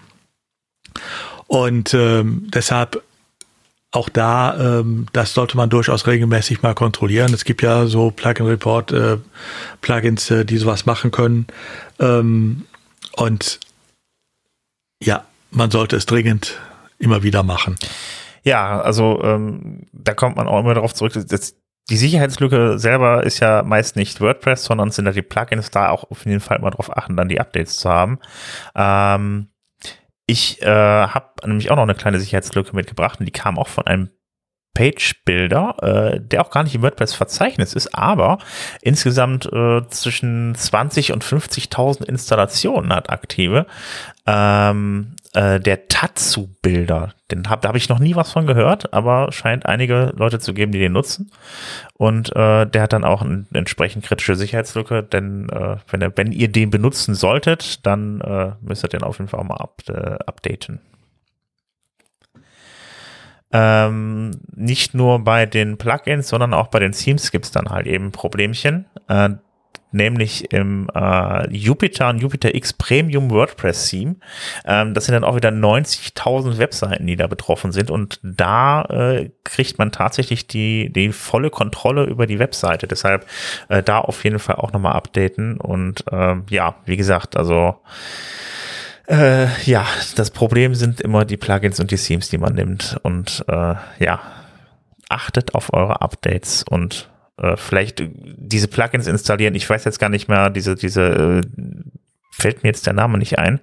Und 1.50 1.96
ähm, 1.96 2.48
deshalb 2.54 3.02
auch 3.92 4.08
da, 4.08 4.80
ähm, 4.80 5.08
das 5.14 5.34
sollte 5.34 5.58
man 5.58 5.72
durchaus 5.72 6.06
regelmäßig 6.06 6.62
mal 6.62 6.76
kontrollieren. 6.76 7.34
Es 7.34 7.44
gibt 7.44 7.64
ja 7.64 7.88
so 7.88 8.12
Plugin-Report, 8.12 8.92
äh, 8.92 9.18
Plugins, 9.82 10.30
äh, 10.30 10.46
die 10.46 10.58
sowas 10.58 10.86
machen 10.86 11.10
können. 11.10 11.48
Ähm, 12.00 12.68
und 13.16 13.60
ja, 15.02 15.26
man 15.50 15.72
sollte 15.72 15.96
es 15.96 16.06
dringend 16.06 16.60
immer 17.00 17.24
wieder 17.24 17.42
machen. 17.42 17.78
Ja, 18.44 18.80
also 18.80 19.20
ähm, 19.24 19.88
da 19.92 20.14
kommt 20.14 20.36
man 20.36 20.48
auch 20.48 20.60
immer 20.60 20.76
darauf 20.76 20.94
zurück, 20.94 21.14
dass 21.14 21.56
die 21.90 21.98
Sicherheitslücke 21.98 22.78
selber 22.78 23.24
ist 23.24 23.40
ja 23.40 23.64
meist 23.64 23.96
nicht 23.96 24.22
WordPress, 24.22 24.66
sondern 24.66 24.92
sind 24.92 25.06
da 25.06 25.14
die 25.14 25.24
Plugins 25.24 25.72
da 25.72 25.90
auch 25.90 26.12
auf 26.12 26.28
jeden 26.28 26.42
Fall 26.42 26.60
mal 26.60 26.70
drauf 26.70 26.96
achten, 26.96 27.18
dann 27.18 27.28
die 27.28 27.40
Updates 27.40 27.78
zu 27.78 27.90
haben. 27.90 28.20
Ähm, 28.76 29.48
ich 30.30 30.62
äh, 30.62 30.68
habe 30.68 31.32
nämlich 31.44 31.72
auch 31.72 31.76
noch 31.76 31.84
eine 31.84 31.96
kleine 31.96 32.20
Sicherheitslücke 32.20 32.76
mitgebracht 32.76 33.20
und 33.20 33.26
die 33.26 33.32
kam 33.32 33.58
auch 33.58 33.68
von 33.68 33.88
einem 33.88 34.10
Page-Builder, 34.76 35.76
äh, 35.82 36.22
der 36.22 36.42
auch 36.42 36.52
gar 36.52 36.64
nicht 36.64 36.76
im 36.76 36.84
WordPress-Verzeichnis 36.84 37.74
ist, 37.74 37.96
aber 37.96 38.38
insgesamt 38.82 39.52
äh, 39.52 39.82
zwischen 39.90 40.54
20 40.54 41.12
und 41.12 41.24
50.000 41.24 42.04
Installationen 42.04 42.94
hat 42.94 43.10
aktive. 43.10 43.66
Ähm, 44.28 45.16
äh, 45.34 45.60
der 45.60 45.88
Tatsu-Bilder, 45.88 47.14
den 47.30 47.50
hab, 47.50 47.62
da 47.62 47.68
habe 47.68 47.78
ich 47.78 47.90
noch 47.90 48.00
nie 48.00 48.16
was 48.16 48.32
von 48.32 48.48
gehört, 48.48 48.94
aber 48.94 49.32
scheint 49.32 49.66
einige 49.66 50.14
Leute 50.16 50.40
zu 50.40 50.54
geben, 50.54 50.72
die 50.72 50.80
den 50.80 50.94
nutzen. 50.94 51.32
Und 51.94 52.36
äh, 52.36 52.66
der 52.66 52.82
hat 52.82 52.94
dann 52.94 53.04
auch 53.04 53.22
eine 53.22 53.46
entsprechend 53.54 54.06
kritische 54.06 54.36
Sicherheitslücke, 54.36 55.04
denn 55.04 55.50
äh, 55.50 55.78
wenn, 55.90 56.02
er, 56.02 56.18
wenn 56.18 56.32
ihr 56.32 56.52
den 56.52 56.72
benutzen 56.72 57.14
solltet, 57.14 57.86
dann 57.86 58.22
äh, 58.22 58.54
müsst 58.62 58.84
ihr 58.84 58.90
den 58.90 59.04
auf 59.04 59.20
jeden 59.20 59.30
Fall 59.30 59.44
mal 59.44 59.58
up, 59.58 59.84
äh, 59.88 60.18
updaten. 60.26 60.80
Ähm, 63.52 64.32
nicht 64.56 64.94
nur 64.94 65.20
bei 65.24 65.46
den 65.46 65.78
Plugins, 65.78 66.28
sondern 66.30 66.54
auch 66.54 66.68
bei 66.68 66.80
den 66.80 66.92
Themes 66.92 67.32
gibt 67.32 67.46
es 67.46 67.52
dann 67.52 67.70
halt 67.70 67.88
eben 67.88 68.12
Problemchen. 68.12 68.86
Äh, 69.08 69.30
nämlich 69.92 70.52
im 70.54 70.90
äh, 70.94 71.50
Jupyter 71.54 72.10
und 72.10 72.20
Jupyter 72.20 72.54
X 72.54 72.74
Premium 72.74 73.32
WordPress 73.32 73.90
Theme. 73.90 74.16
Ähm, 74.66 74.94
das 74.94 75.06
sind 75.06 75.14
dann 75.14 75.24
auch 75.24 75.36
wieder 75.36 75.50
90.000 75.50 76.58
Webseiten, 76.58 77.08
die 77.08 77.16
da 77.16 77.28
betroffen 77.28 77.72
sind 77.72 77.92
und 77.92 78.20
da 78.24 78.84
äh, 78.84 79.30
kriegt 79.44 79.78
man 79.80 79.92
tatsächlich 79.92 80.48
die, 80.48 80.92
die 80.92 81.12
volle 81.12 81.50
Kontrolle 81.50 82.06
über 82.06 82.28
die 82.28 82.40
Webseite. 82.40 82.88
Deshalb 82.88 83.26
äh, 83.70 83.82
da 83.84 84.00
auf 84.00 84.24
jeden 84.24 84.40
Fall 84.40 84.56
auch 84.56 84.72
nochmal 84.72 84.94
updaten 84.94 85.58
und 85.58 86.04
äh, 86.12 86.36
ja, 86.50 86.76
wie 86.86 86.98
gesagt, 86.98 87.36
also 87.38 87.76
äh, 89.08 89.48
ja, 89.64 89.86
das 90.16 90.30
Problem 90.30 90.76
sind 90.76 91.02
immer 91.02 91.26
die 91.26 91.38
Plugins 91.38 91.80
und 91.80 91.90
die 91.90 91.98
Themes, 91.98 92.30
die 92.30 92.38
man 92.38 92.54
nimmt 92.54 92.98
und 93.02 93.44
äh, 93.48 93.76
ja, 94.00 94.22
achtet 95.10 95.56
auf 95.56 95.74
eure 95.74 96.02
Updates 96.02 96.64
und 96.70 97.10
äh, 97.40 97.58
vielleicht 97.58 98.04
diese 98.16 98.68
Plugins 98.68 99.08
installieren. 99.08 99.56
Ich 99.56 99.70
weiß 99.70 99.86
jetzt 99.86 100.00
gar 100.00 100.10
nicht 100.10 100.28
mehr, 100.28 100.50
diese, 100.50 100.76
diese, 100.76 101.02
äh, 101.02 101.42
fällt 102.32 102.64
mir 102.64 102.70
jetzt 102.70 102.86
der 102.86 102.94
Name 102.94 103.18
nicht 103.18 103.40
ein, 103.40 103.60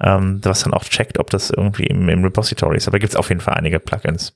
ähm, 0.00 0.40
was 0.42 0.62
dann 0.64 0.74
auch 0.74 0.84
checkt, 0.84 1.18
ob 1.18 1.30
das 1.30 1.50
irgendwie 1.50 1.84
im, 1.84 2.08
im 2.08 2.24
Repository 2.24 2.76
ist. 2.76 2.88
Aber 2.88 2.98
gibt 2.98 3.12
es 3.12 3.16
auf 3.16 3.28
jeden 3.28 3.40
Fall 3.40 3.54
einige 3.54 3.80
Plugins. 3.80 4.34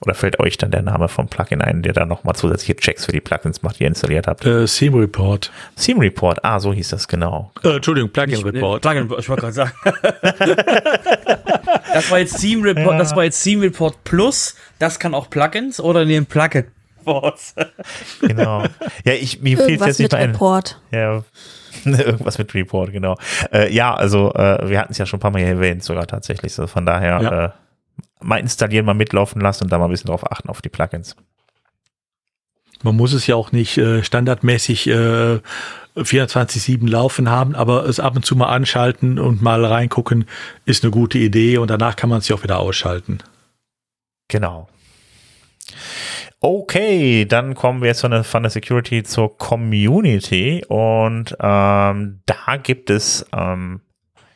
Oder 0.00 0.14
fällt 0.14 0.40
euch 0.40 0.56
dann 0.56 0.72
der 0.72 0.82
Name 0.82 1.06
vom 1.08 1.28
Plugin 1.28 1.60
ein, 1.60 1.82
der 1.82 1.92
dann 1.92 2.08
nochmal 2.08 2.34
zusätzliche 2.34 2.74
Checks 2.74 3.04
für 3.04 3.12
die 3.12 3.20
Plugins 3.20 3.62
macht, 3.62 3.78
die 3.78 3.84
ihr 3.84 3.88
installiert 3.88 4.26
habt? 4.26 4.44
Äh, 4.44 4.64
Theme 4.64 5.00
Report. 5.00 5.52
Theme 5.76 6.00
Report, 6.00 6.44
ah, 6.44 6.58
so 6.58 6.72
hieß 6.72 6.88
das 6.88 7.06
genau. 7.06 7.52
Äh, 7.62 7.76
Entschuldigung, 7.76 8.10
Plugin 8.10 8.34
Nicht, 8.34 8.44
Report. 8.44 8.82
Plugin, 8.82 9.10
ich 9.16 9.28
wollte 9.28 9.42
gerade 9.42 9.52
sagen. 9.52 9.72
das 11.94 12.10
war 12.10 12.18
jetzt 12.18 12.40
Theme 12.40 12.64
Report, 12.64 12.92
ja. 12.92 12.98
das 12.98 13.14
war 13.14 13.24
jetzt 13.24 13.42
Theme 13.44 13.62
Report 13.62 14.02
Plus. 14.02 14.56
Das 14.80 14.98
kann 14.98 15.14
auch 15.14 15.30
Plugins 15.30 15.78
oder 15.78 16.04
nehmen 16.04 16.26
Plugin 16.26 16.64
Report. 17.02 17.38
genau. 18.20 18.64
Ja, 19.04 19.12
ich, 19.12 19.40
mir 19.40 19.56
fehlt 19.56 19.80
jetzt 19.80 19.98
nicht 19.98 20.12
mit 20.12 20.20
Report. 20.20 20.80
Ja, 20.90 21.24
irgendwas 21.84 22.38
mit 22.38 22.54
Report, 22.54 22.92
genau. 22.92 23.16
Äh, 23.52 23.72
ja, 23.72 23.94
also 23.94 24.32
äh, 24.34 24.68
wir 24.68 24.78
hatten 24.78 24.92
es 24.92 24.98
ja 24.98 25.06
schon 25.06 25.18
ein 25.18 25.20
paar 25.20 25.30
Mal 25.30 25.40
erwähnt, 25.40 25.82
sogar 25.82 26.06
tatsächlich. 26.06 26.52
So, 26.52 26.66
von 26.66 26.86
daher 26.86 27.20
ja. 27.20 27.44
äh, 27.44 27.50
mal 28.20 28.38
installieren, 28.38 28.86
mal 28.86 28.94
mitlaufen 28.94 29.40
lassen 29.40 29.64
und 29.64 29.72
da 29.72 29.78
mal 29.78 29.86
ein 29.86 29.90
bisschen 29.90 30.08
drauf 30.08 30.30
achten 30.30 30.48
auf 30.48 30.62
die 30.62 30.68
Plugins. 30.68 31.16
Man 32.82 32.96
muss 32.96 33.12
es 33.12 33.26
ja 33.26 33.36
auch 33.36 33.52
nicht 33.52 33.78
äh, 33.78 34.02
standardmäßig 34.02 34.88
äh, 34.88 35.38
24-7 35.96 36.88
laufen 36.88 37.30
haben, 37.30 37.54
aber 37.54 37.86
es 37.86 38.00
ab 38.00 38.16
und 38.16 38.24
zu 38.24 38.34
mal 38.34 38.48
anschalten 38.48 39.18
und 39.18 39.42
mal 39.42 39.64
reingucken, 39.64 40.24
ist 40.64 40.82
eine 40.82 40.90
gute 40.90 41.18
Idee 41.18 41.58
und 41.58 41.68
danach 41.68 41.96
kann 41.96 42.10
man 42.10 42.18
es 42.18 42.28
ja 42.28 42.36
auch 42.36 42.42
wieder 42.42 42.58
ausschalten. 42.58 43.18
Genau. 44.28 44.68
Okay, 46.44 47.24
dann 47.24 47.54
kommen 47.54 47.82
wir 47.82 47.88
jetzt 47.88 48.00
von 48.00 48.10
der, 48.10 48.24
von 48.24 48.42
der 48.42 48.50
Security 48.50 49.04
zur 49.04 49.38
Community 49.38 50.64
und 50.66 51.36
ähm, 51.38 52.20
da 52.26 52.56
gibt 52.60 52.90
es 52.90 53.24
ähm, 53.32 53.80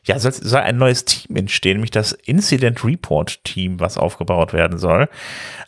ja 0.05 0.17
soll, 0.21 0.31
soll 0.31 0.61
ein 0.61 0.79
neues 0.79 1.05
Team 1.05 1.35
entstehen, 1.35 1.79
nämlich 1.79 1.91
das 1.91 2.13
Incident 2.13 2.85
Report 2.85 3.43
Team, 3.43 3.81
was 3.81 3.99
aufgebaut 3.99 4.53
werden 4.53 4.79
soll. 4.79 5.09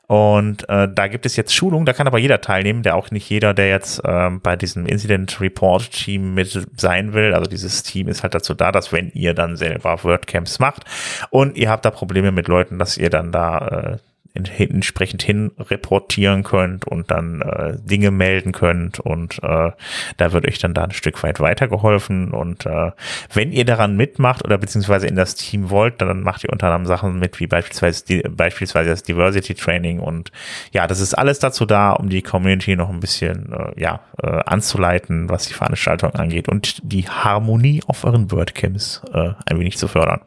Und 0.06 0.68
äh, 0.68 0.86
da 0.88 1.08
gibt 1.08 1.26
es 1.26 1.34
jetzt 1.34 1.52
Schulungen, 1.52 1.86
da 1.86 1.92
kann 1.92 2.06
aber 2.06 2.18
jeder 2.18 2.40
teilnehmen, 2.40 2.84
der 2.84 2.94
auch 2.94 3.10
nicht 3.10 3.28
jeder, 3.28 3.52
der 3.52 3.68
jetzt 3.68 4.00
ähm, 4.04 4.40
bei 4.40 4.54
diesem 4.54 4.86
Incident 4.86 5.40
Report 5.40 5.90
Team 5.90 6.34
mit 6.34 6.68
sein 6.76 7.14
will. 7.14 7.34
Also 7.34 7.50
dieses 7.50 7.82
Team 7.82 8.06
ist 8.06 8.22
halt 8.22 8.36
dazu 8.36 8.54
da, 8.54 8.70
dass 8.70 8.92
wenn 8.92 9.10
ihr 9.12 9.34
dann 9.34 9.56
selber 9.56 10.04
WordCamps 10.04 10.60
macht 10.60 10.84
und 11.30 11.56
ihr 11.56 11.68
habt 11.68 11.84
da 11.84 11.90
Probleme 11.90 12.30
mit 12.30 12.46
Leuten, 12.46 12.78
dass 12.78 12.96
ihr 12.96 13.10
dann 13.10 13.32
da 13.32 13.96
äh, 13.96 14.07
entsprechend 14.46 15.22
hin 15.22 15.50
reportieren 15.58 16.42
könnt 16.42 16.86
und 16.86 17.10
dann 17.10 17.42
äh, 17.42 17.76
Dinge 17.78 18.10
melden 18.10 18.52
könnt 18.52 19.00
und 19.00 19.42
äh, 19.42 19.70
da 20.16 20.32
wird 20.32 20.46
euch 20.46 20.58
dann 20.58 20.74
da 20.74 20.84
ein 20.84 20.92
Stück 20.92 21.22
weit 21.22 21.40
weitergeholfen 21.40 22.30
und 22.30 22.66
äh, 22.66 22.92
wenn 23.32 23.52
ihr 23.52 23.64
daran 23.64 23.96
mitmacht 23.96 24.44
oder 24.44 24.58
beziehungsweise 24.58 25.06
in 25.06 25.16
das 25.16 25.34
Team 25.34 25.70
wollt, 25.70 26.00
dann 26.00 26.22
macht 26.22 26.44
ihr 26.44 26.50
unter 26.50 26.66
anderem 26.66 26.86
Sachen 26.86 27.18
mit 27.18 27.40
wie 27.40 27.46
beispielsweise 27.46 28.04
die, 28.04 28.22
beispielsweise 28.22 28.90
das 28.90 29.02
Diversity 29.02 29.54
Training 29.54 30.00
und 30.00 30.32
ja, 30.72 30.86
das 30.86 31.00
ist 31.00 31.14
alles 31.14 31.38
dazu 31.38 31.66
da, 31.66 31.92
um 31.92 32.08
die 32.08 32.22
Community 32.22 32.76
noch 32.76 32.90
ein 32.90 33.00
bisschen 33.00 33.52
äh, 33.52 33.80
ja 33.80 34.00
äh, 34.22 34.26
anzuleiten, 34.46 35.28
was 35.28 35.46
die 35.46 35.54
Veranstaltung 35.54 36.14
angeht 36.14 36.48
und 36.48 36.78
die 36.82 37.08
Harmonie 37.08 37.82
auf 37.86 38.04
euren 38.04 38.30
WordCamps 38.30 39.02
äh, 39.12 39.30
ein 39.46 39.58
wenig 39.58 39.78
zu 39.78 39.88
fördern. 39.88 40.20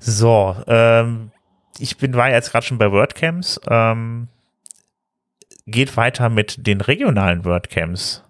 So, 0.00 0.56
ähm, 0.66 1.30
ich 1.80 1.96
bin, 1.96 2.14
war 2.14 2.30
jetzt 2.30 2.52
gerade 2.52 2.66
schon 2.66 2.78
bei 2.78 2.92
WordCamps. 2.92 3.60
Ähm, 3.68 4.28
geht 5.66 5.96
weiter 5.96 6.28
mit 6.28 6.66
den 6.66 6.80
regionalen 6.80 7.44
WordCamps. 7.44 8.22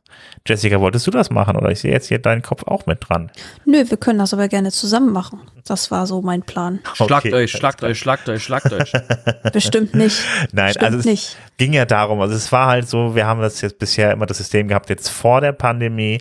Jessica, 0.46 0.80
wolltest 0.80 1.07
du 1.07 1.11
das 1.11 1.30
machen 1.30 1.57
oder 1.57 1.70
ich 1.70 1.80
sehe 1.80 1.92
jetzt 1.92 2.09
hier 2.09 2.18
deinen 2.18 2.42
Kopf 2.42 2.64
auch 2.66 2.86
mit 2.86 3.09
dran? 3.09 3.30
Nö, 3.66 3.84
wir 3.86 3.96
können 3.98 4.18
das 4.18 4.32
aber 4.32 4.48
gerne 4.48 4.70
zusammen 4.70 5.12
machen. 5.12 5.40
Das 5.66 5.90
war 5.90 6.07
so 6.07 6.22
mein 6.22 6.42
Plan. 6.42 6.80
Schlagt 6.94 7.26
okay, 7.26 7.34
euch, 7.34 7.51
schlagt 7.51 7.84
euch, 7.84 7.98
schlagt 7.98 8.28
euch, 8.28 8.42
schlagt 8.42 8.72
euch. 8.72 8.92
Bestimmt 9.53 9.94
nicht. 9.94 10.18
Nein, 10.53 10.68
Bestimmt 10.68 10.84
also 10.84 10.98
es 10.98 11.05
nicht. 11.05 11.36
ging 11.59 11.72
ja 11.74 11.84
darum, 11.84 12.20
also 12.20 12.34
es 12.34 12.51
war 12.53 12.68
halt 12.68 12.88
so, 12.88 13.14
wir 13.14 13.26
haben 13.26 13.40
das 13.40 13.61
jetzt 13.61 13.78
bisher 13.78 14.12
immer 14.12 14.26
das 14.26 14.38
System 14.38 14.68
gehabt, 14.68 14.88
jetzt 14.88 15.09
vor 15.09 15.40
der 15.40 15.53
Pandemie 15.53 16.20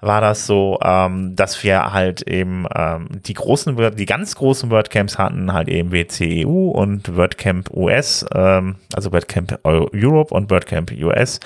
war 0.00 0.20
das 0.20 0.46
so, 0.46 0.78
ähm, 0.82 1.36
dass 1.36 1.62
wir 1.62 1.92
halt 1.92 2.22
eben 2.22 2.66
ähm, 2.74 3.08
die 3.22 3.34
großen, 3.34 3.96
die 3.96 4.06
ganz 4.06 4.34
großen 4.34 4.70
WordCamps 4.70 5.18
hatten, 5.18 5.52
halt 5.52 5.68
eben 5.68 5.92
WCEU 5.92 6.70
und 6.70 7.16
WordCamp 7.16 7.70
US, 7.70 8.24
ähm, 8.34 8.76
also 8.94 9.12
WordCamp 9.12 9.60
Europe 9.64 10.34
und 10.34 10.50
WordCamp 10.50 10.92
US. 10.92 11.40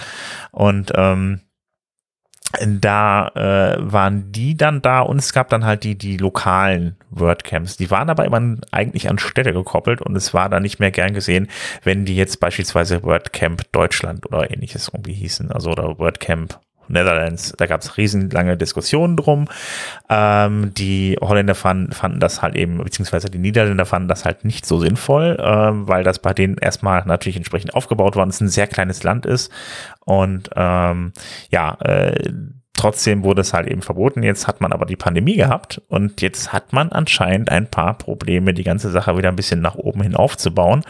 Und 0.53 0.93
ähm, 0.95 1.41
da 2.63 3.29
äh, 3.35 3.77
waren 3.81 4.31
die 4.31 4.57
dann 4.57 4.81
da 4.81 5.01
und 5.01 5.19
es 5.19 5.33
gab 5.33 5.49
dann 5.49 5.65
halt 5.65 5.83
die, 5.83 5.97
die 5.97 6.17
lokalen 6.17 6.97
WordCamps. 7.11 7.77
Die 7.77 7.91
waren 7.91 8.11
aber 8.11 8.25
immer 8.25 8.57
eigentlich 8.71 9.09
an 9.09 9.19
Städte 9.19 9.53
gekoppelt 9.53 10.01
und 10.01 10.15
es 10.17 10.35
war 10.35 10.49
dann 10.49 10.63
nicht 10.63 10.79
mehr 10.79 10.91
gern 10.91 11.15
gesehen, 11.15 11.49
wenn 11.83 12.05
die 12.05 12.17
jetzt 12.17 12.41
beispielsweise 12.41 13.03
WordCamp 13.03 13.73
Deutschland 13.73 14.27
oder 14.27 14.51
ähnliches 14.51 14.89
irgendwie 14.93 15.15
hießen, 15.15 15.51
also 15.51 15.71
oder 15.71 15.99
WordCamp 15.99 16.61
Netherlands. 16.89 17.55
Da 17.57 17.67
gab 17.67 17.81
es 17.81 17.97
riesenlange 17.97 18.57
Diskussionen 18.57 19.17
drum. 19.17 19.47
Ähm, 20.09 20.73
die 20.75 21.17
Holländer 21.21 21.55
fanden, 21.55 21.93
fanden 21.93 22.21
das 22.21 22.43
halt 22.43 22.55
eben, 22.57 22.79
beziehungsweise 22.79 23.31
die 23.31 23.39
Niederländer 23.39 23.87
fanden 23.87 24.09
das 24.09 24.25
halt 24.25 24.45
nicht 24.45 24.67
so 24.67 24.79
sinnvoll, 24.79 25.37
ähm, 25.41 25.89
weil 25.89 26.05
das 26.05 26.19
bei 26.19 26.33
denen 26.35 26.59
erstmal 26.59 27.05
natürlich 27.07 27.37
entsprechend 27.37 27.75
aufgebaut 27.75 28.17
und 28.17 28.29
es 28.29 28.41
ein 28.41 28.49
sehr 28.49 28.67
kleines 28.67 29.03
Land 29.03 29.27
ist. 29.27 29.53
Und 30.01 30.51
ähm, 30.57 31.13
ja, 31.51 31.75
äh, 31.81 32.31
Trotzdem 32.77 33.23
wurde 33.23 33.43
es 33.43 33.55
halt 33.55 33.69
eben 33.69 33.83
verboten. 33.83 34.25
Jetzt 34.25 34.49
hat 34.49 34.61
man 34.61 34.73
aber 34.73 34.85
die 34.85 34.97
Pandemie 34.97 35.37
gehabt 35.37 35.81
und 35.89 36.21
jetzt 36.21 36.53
hat 36.53 36.73
man 36.73 36.91
anscheinend 36.91 37.49
ein 37.51 37.69
paar 37.69 37.97
Probleme, 37.97 38.53
die 38.53 38.65
ganze 38.65 38.91
Sache 38.91 39.17
wieder 39.17 39.29
ein 39.29 39.37
bisschen 39.37 39.61
nach 39.61 39.77
oben 39.77 40.03
hin 40.03 40.17
aufzubauen. 40.17 40.83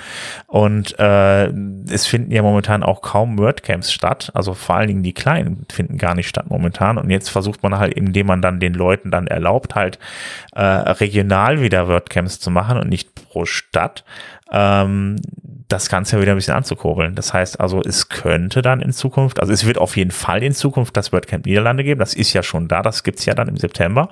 Und 0.47 0.99
äh, 0.99 1.49
es 1.91 2.07
finden 2.07 2.30
ja 2.32 2.41
momentan 2.41 2.82
auch 2.82 3.03
kaum 3.03 3.39
WordCamps 3.39 3.93
statt. 3.93 4.30
Also 4.32 4.55
vor 4.55 4.76
allen 4.76 4.89
Dingen 4.89 5.03
die 5.03 5.12
kleinen 5.12 5.66
finden 5.70 5.99
gar 5.99 6.14
nicht 6.14 6.28
statt 6.28 6.47
momentan. 6.49 6.97
Und 6.97 7.11
jetzt 7.11 7.28
versucht 7.28 7.62
man 7.62 7.78
halt, 7.78 7.93
indem 7.93 8.28
man 8.28 8.41
dann 8.41 8.61
den 8.61 8.72
Leuten 8.72 9.11
dann 9.11 9.26
erlaubt, 9.26 9.74
halt 9.74 9.99
äh, 10.53 10.62
regional 10.62 11.61
wieder 11.61 11.87
WordCamps 11.87 12.41
zu 12.41 12.51
machen 12.51 12.78
und 12.78 12.89
nicht 12.89 13.14
pro 13.14 13.45
Stadt 13.45 14.05
ähm, 14.51 15.16
das 15.69 15.89
Ganze 15.89 16.21
wieder 16.21 16.33
ein 16.33 16.37
bisschen 16.37 16.55
anzukurbeln. 16.55 17.15
Das 17.15 17.33
heißt 17.33 17.59
also, 17.59 17.81
es 17.81 18.09
könnte 18.09 18.62
dann 18.62 18.81
in 18.81 18.93
Zukunft, 18.93 19.41
also 19.41 19.53
es 19.53 19.65
wird 19.67 19.79
auf 19.79 19.97
jeden 19.97 20.11
Fall 20.11 20.43
in 20.43 20.53
Zukunft 20.53 20.97
das 20.97 21.12
WordCamp 21.12 21.47
Niederlande 21.47 21.85
geben. 21.85 21.99
Das 21.99 22.15
ist 22.15 22.33
ja 22.33 22.43
schon 22.43 22.69
da, 22.69 22.83
das 22.83 23.03
gibt's 23.03 23.25
ja 23.25 23.35
dann 23.35 23.49
im 23.49 23.57
September. 23.57 24.09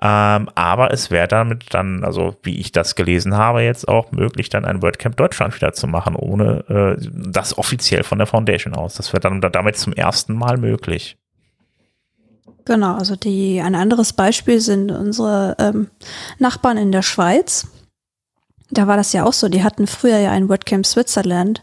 Ähm, 0.00 0.48
aber 0.54 0.92
es 0.92 1.10
wäre 1.10 1.28
damit 1.28 1.74
dann, 1.74 2.04
also 2.04 2.36
wie 2.42 2.58
ich 2.58 2.72
das 2.72 2.94
gelesen 2.94 3.36
habe, 3.36 3.62
jetzt 3.62 3.88
auch 3.88 4.12
möglich, 4.12 4.48
dann 4.48 4.64
ein 4.64 4.82
WordCamp 4.82 5.16
Deutschland 5.16 5.54
wieder 5.56 5.72
zu 5.72 5.86
machen, 5.86 6.14
ohne 6.14 6.96
äh, 7.00 7.08
das 7.12 7.58
offiziell 7.58 8.04
von 8.04 8.18
der 8.18 8.26
Foundation 8.26 8.74
aus. 8.74 8.94
Das 8.94 9.12
wird 9.12 9.24
dann 9.24 9.40
damit 9.40 9.76
zum 9.76 9.92
ersten 9.92 10.34
Mal 10.34 10.56
möglich. 10.56 11.16
Genau, 12.64 12.94
also 12.94 13.16
die 13.16 13.60
ein 13.60 13.74
anderes 13.74 14.12
Beispiel 14.12 14.60
sind 14.60 14.92
unsere 14.92 15.56
ähm, 15.58 15.88
Nachbarn 16.38 16.76
in 16.76 16.92
der 16.92 17.02
Schweiz 17.02 17.66
da 18.72 18.86
war 18.86 18.96
das 18.96 19.12
ja 19.12 19.24
auch 19.24 19.32
so. 19.32 19.48
Die 19.48 19.62
hatten 19.62 19.86
früher 19.86 20.18
ja 20.18 20.30
ein 20.30 20.48
WordCamp 20.48 20.86
Switzerland 20.86 21.62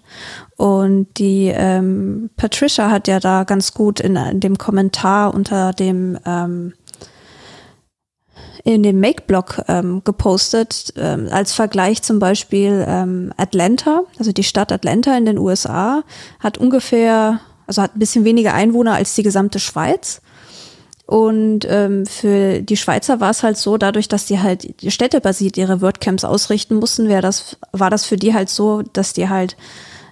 und 0.58 1.08
die 1.18 1.52
ähm, 1.54 2.30
Patricia 2.38 2.90
hat 2.90 3.08
ja 3.08 3.20
da 3.20 3.44
ganz 3.44 3.74
gut 3.74 4.00
in, 4.00 4.16
in 4.16 4.40
dem 4.40 4.58
Kommentar 4.58 5.34
unter 5.34 5.74
dem 5.74 6.18
ähm, 6.26 6.74
in 8.64 8.84
dem 8.84 9.00
Make-Blog 9.00 9.64
ähm, 9.68 10.02
gepostet, 10.04 10.94
ähm, 10.98 11.30
als 11.32 11.54
Vergleich 11.54 12.04
zum 12.04 12.20
Beispiel 12.20 12.86
ähm, 12.88 13.34
Atlanta, 13.38 14.04
also 14.18 14.34
die 14.34 14.44
Stadt 14.44 14.72
Atlanta 14.72 15.18
in 15.18 15.26
den 15.26 15.38
USA, 15.38 16.04
hat 16.42 16.58
ungefähr, 16.58 17.40
also 17.68 17.82
hat 17.82 17.96
ein 17.96 18.00
bisschen 18.00 18.26
weniger 18.26 18.54
Einwohner 18.54 18.96
als 18.96 19.16
die 19.16 19.24
gesamte 19.24 19.60
Schweiz 19.60 20.22
und 21.10 21.66
ähm, 21.68 22.06
für 22.06 22.62
die 22.62 22.78
Schweizer 22.78 23.20
war 23.20 23.32
es 23.32 23.42
halt 23.42 23.58
so, 23.58 23.80
dadurch, 23.80 24.10
dass 24.10 24.28
die 24.28 24.42
halt 24.42 24.76
städtebasiert 24.86 25.58
ihre 25.58 25.82
WordCamps 25.82 26.24
ausrichten 26.24 26.76
mussten, 26.76 27.08
wäre 27.08 27.24
das, 27.24 27.58
war 27.72 27.90
das 27.90 28.06
für 28.06 28.16
die 28.16 28.36
halt 28.36 28.48
so, 28.48 28.84
dass 28.84 29.14
die 29.14 29.28
halt 29.28 29.58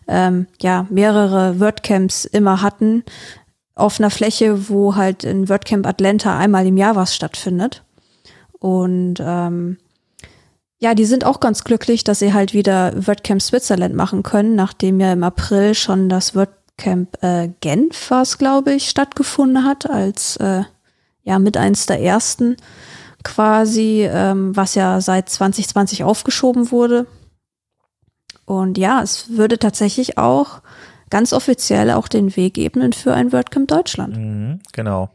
ähm, 0.08 0.48
ja 0.60 0.88
mehrere 0.90 1.60
WordCamps 1.60 2.26
immer 2.26 2.64
hatten 2.64 3.04
auf 3.76 4.00
einer 4.00 4.10
Fläche, 4.10 4.70
wo 4.70 4.96
halt 4.96 5.24
in 5.24 5.50
WordCamp 5.50 5.86
Atlanta 5.86 6.36
einmal 6.36 6.66
im 6.66 6.78
Jahr 6.78 6.96
was 6.96 7.14
stattfindet. 7.16 7.84
Und 8.58 9.18
ähm, 9.20 9.78
ja, 10.80 10.96
die 10.96 11.06
sind 11.06 11.26
auch 11.26 11.40
ganz 11.40 11.64
glücklich, 11.64 12.06
dass 12.06 12.18
sie 12.18 12.34
halt 12.34 12.56
wieder 12.56 13.06
WordCamp 13.06 13.44
Switzerland 13.44 13.94
machen 13.94 14.24
können, 14.24 14.56
nachdem 14.56 15.00
ja 15.00 15.14
im 15.14 15.24
April 15.24 15.76
schon 15.76 16.10
das 16.10 16.34
WordCamp 16.34 17.22
äh, 17.22 17.50
Genf, 17.62 18.10
was 18.10 18.40
glaube 18.40 18.74
ich, 18.74 18.90
stattgefunden 18.90 19.64
hat 19.64 19.88
als 19.88 20.38
äh, 20.38 20.64
ja 21.28 21.40
mit 21.40 21.58
eins 21.58 21.86
der 21.86 22.02
ersten 22.02 22.56
quasi, 23.24 24.08
ähm, 24.10 24.56
was 24.56 24.76
ja 24.76 25.02
seit 25.02 25.30
2020 25.30 26.04
aufgeschoben 26.04 26.72
wurde. 26.72 27.06
Und 28.46 28.78
ja, 28.78 29.02
es 29.04 29.30
würde 29.38 29.60
tatsächlich 29.60 30.18
auch 30.18 30.62
ganz 31.10 31.34
offiziell 31.34 31.92
auch 31.92 32.08
den 32.08 32.36
Weg 32.38 32.58
ebnen 32.58 32.94
für 32.94 33.14
ein 33.14 33.34
WordCamp 33.34 33.68
Deutschland. 33.68 34.16
Mhm, 34.16 34.60
genau. 34.72 35.10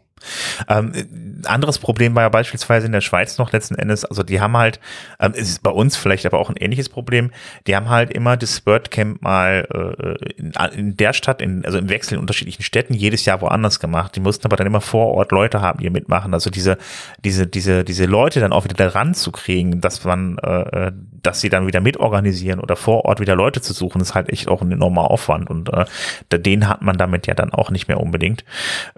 Ähm, 0.69 1.41
anderes 1.45 1.79
Problem 1.79 2.15
war 2.15 2.23
ja 2.23 2.29
beispielsweise 2.29 2.87
in 2.87 2.93
der 2.93 3.01
Schweiz 3.01 3.39
noch 3.39 3.53
letzten 3.53 3.75
Endes, 3.75 4.05
also 4.05 4.23
die 4.23 4.41
haben 4.41 4.57
halt, 4.57 4.81
ähm, 5.21 5.33
ist 5.35 5.63
bei 5.63 5.71
uns 5.71 5.97
vielleicht 5.97 6.27
aber 6.27 6.39
auch 6.39 6.51
ein 6.51 6.57
ähnliches 6.57 6.89
Problem, 6.89 7.31
die 7.67 7.77
haben 7.77 7.89
halt 7.89 8.11
immer 8.11 8.37
das 8.37 8.65
WordCamp 8.67 9.23
mal 9.23 9.67
äh, 9.73 10.33
in, 10.35 10.53
in, 10.75 10.97
der 10.97 11.13
Stadt, 11.13 11.43
in, 11.43 11.65
also 11.65 11.79
im 11.79 11.89
Wechsel 11.89 12.15
in 12.15 12.21
unterschiedlichen 12.21 12.63
Städten, 12.63 12.95
jedes 12.95 13.25
Jahr 13.25 13.41
woanders 13.41 13.81
gemacht. 13.81 14.17
Die 14.17 14.21
mussten 14.21 14.47
aber 14.47 14.57
dann 14.57 14.67
immer 14.67 14.81
vor 14.81 15.09
Ort 15.09 15.33
Leute 15.33 15.61
haben, 15.61 15.81
die 15.81 15.91
mitmachen. 15.91 16.35
Also 16.35 16.51
diese, 16.51 16.79
diese, 17.25 17.47
diese, 17.47 17.85
diese 17.85 18.07
Leute 18.07 18.41
dann 18.41 18.53
auch 18.53 18.65
wieder 18.65 18.77
daran 18.77 19.15
zu 19.15 19.33
kriegen, 19.33 19.81
dass 19.81 20.05
man, 20.05 20.39
äh, 20.39 20.89
äh, 20.89 20.93
dass 21.23 21.41
sie 21.41 21.49
dann 21.49 21.67
wieder 21.67 21.81
mitorganisieren 21.81 22.61
oder 22.61 22.77
vor 22.77 23.05
Ort 23.05 23.21
wieder 23.21 23.35
Leute 23.35 23.61
zu 23.61 23.73
suchen, 23.73 24.01
ist 24.01 24.15
halt 24.15 24.29
echt 24.29 24.49
auch 24.49 24.63
ein 24.63 24.73
enormer 24.73 25.11
Aufwand 25.11 25.49
und 25.51 25.71
äh, 25.73 25.87
den 26.31 26.69
hat 26.69 26.83
man 26.83 26.97
damit 26.97 27.27
ja 27.27 27.35
dann 27.35 27.53
auch 27.53 27.71
nicht 27.71 27.89
mehr 27.89 28.01
unbedingt. 28.01 28.45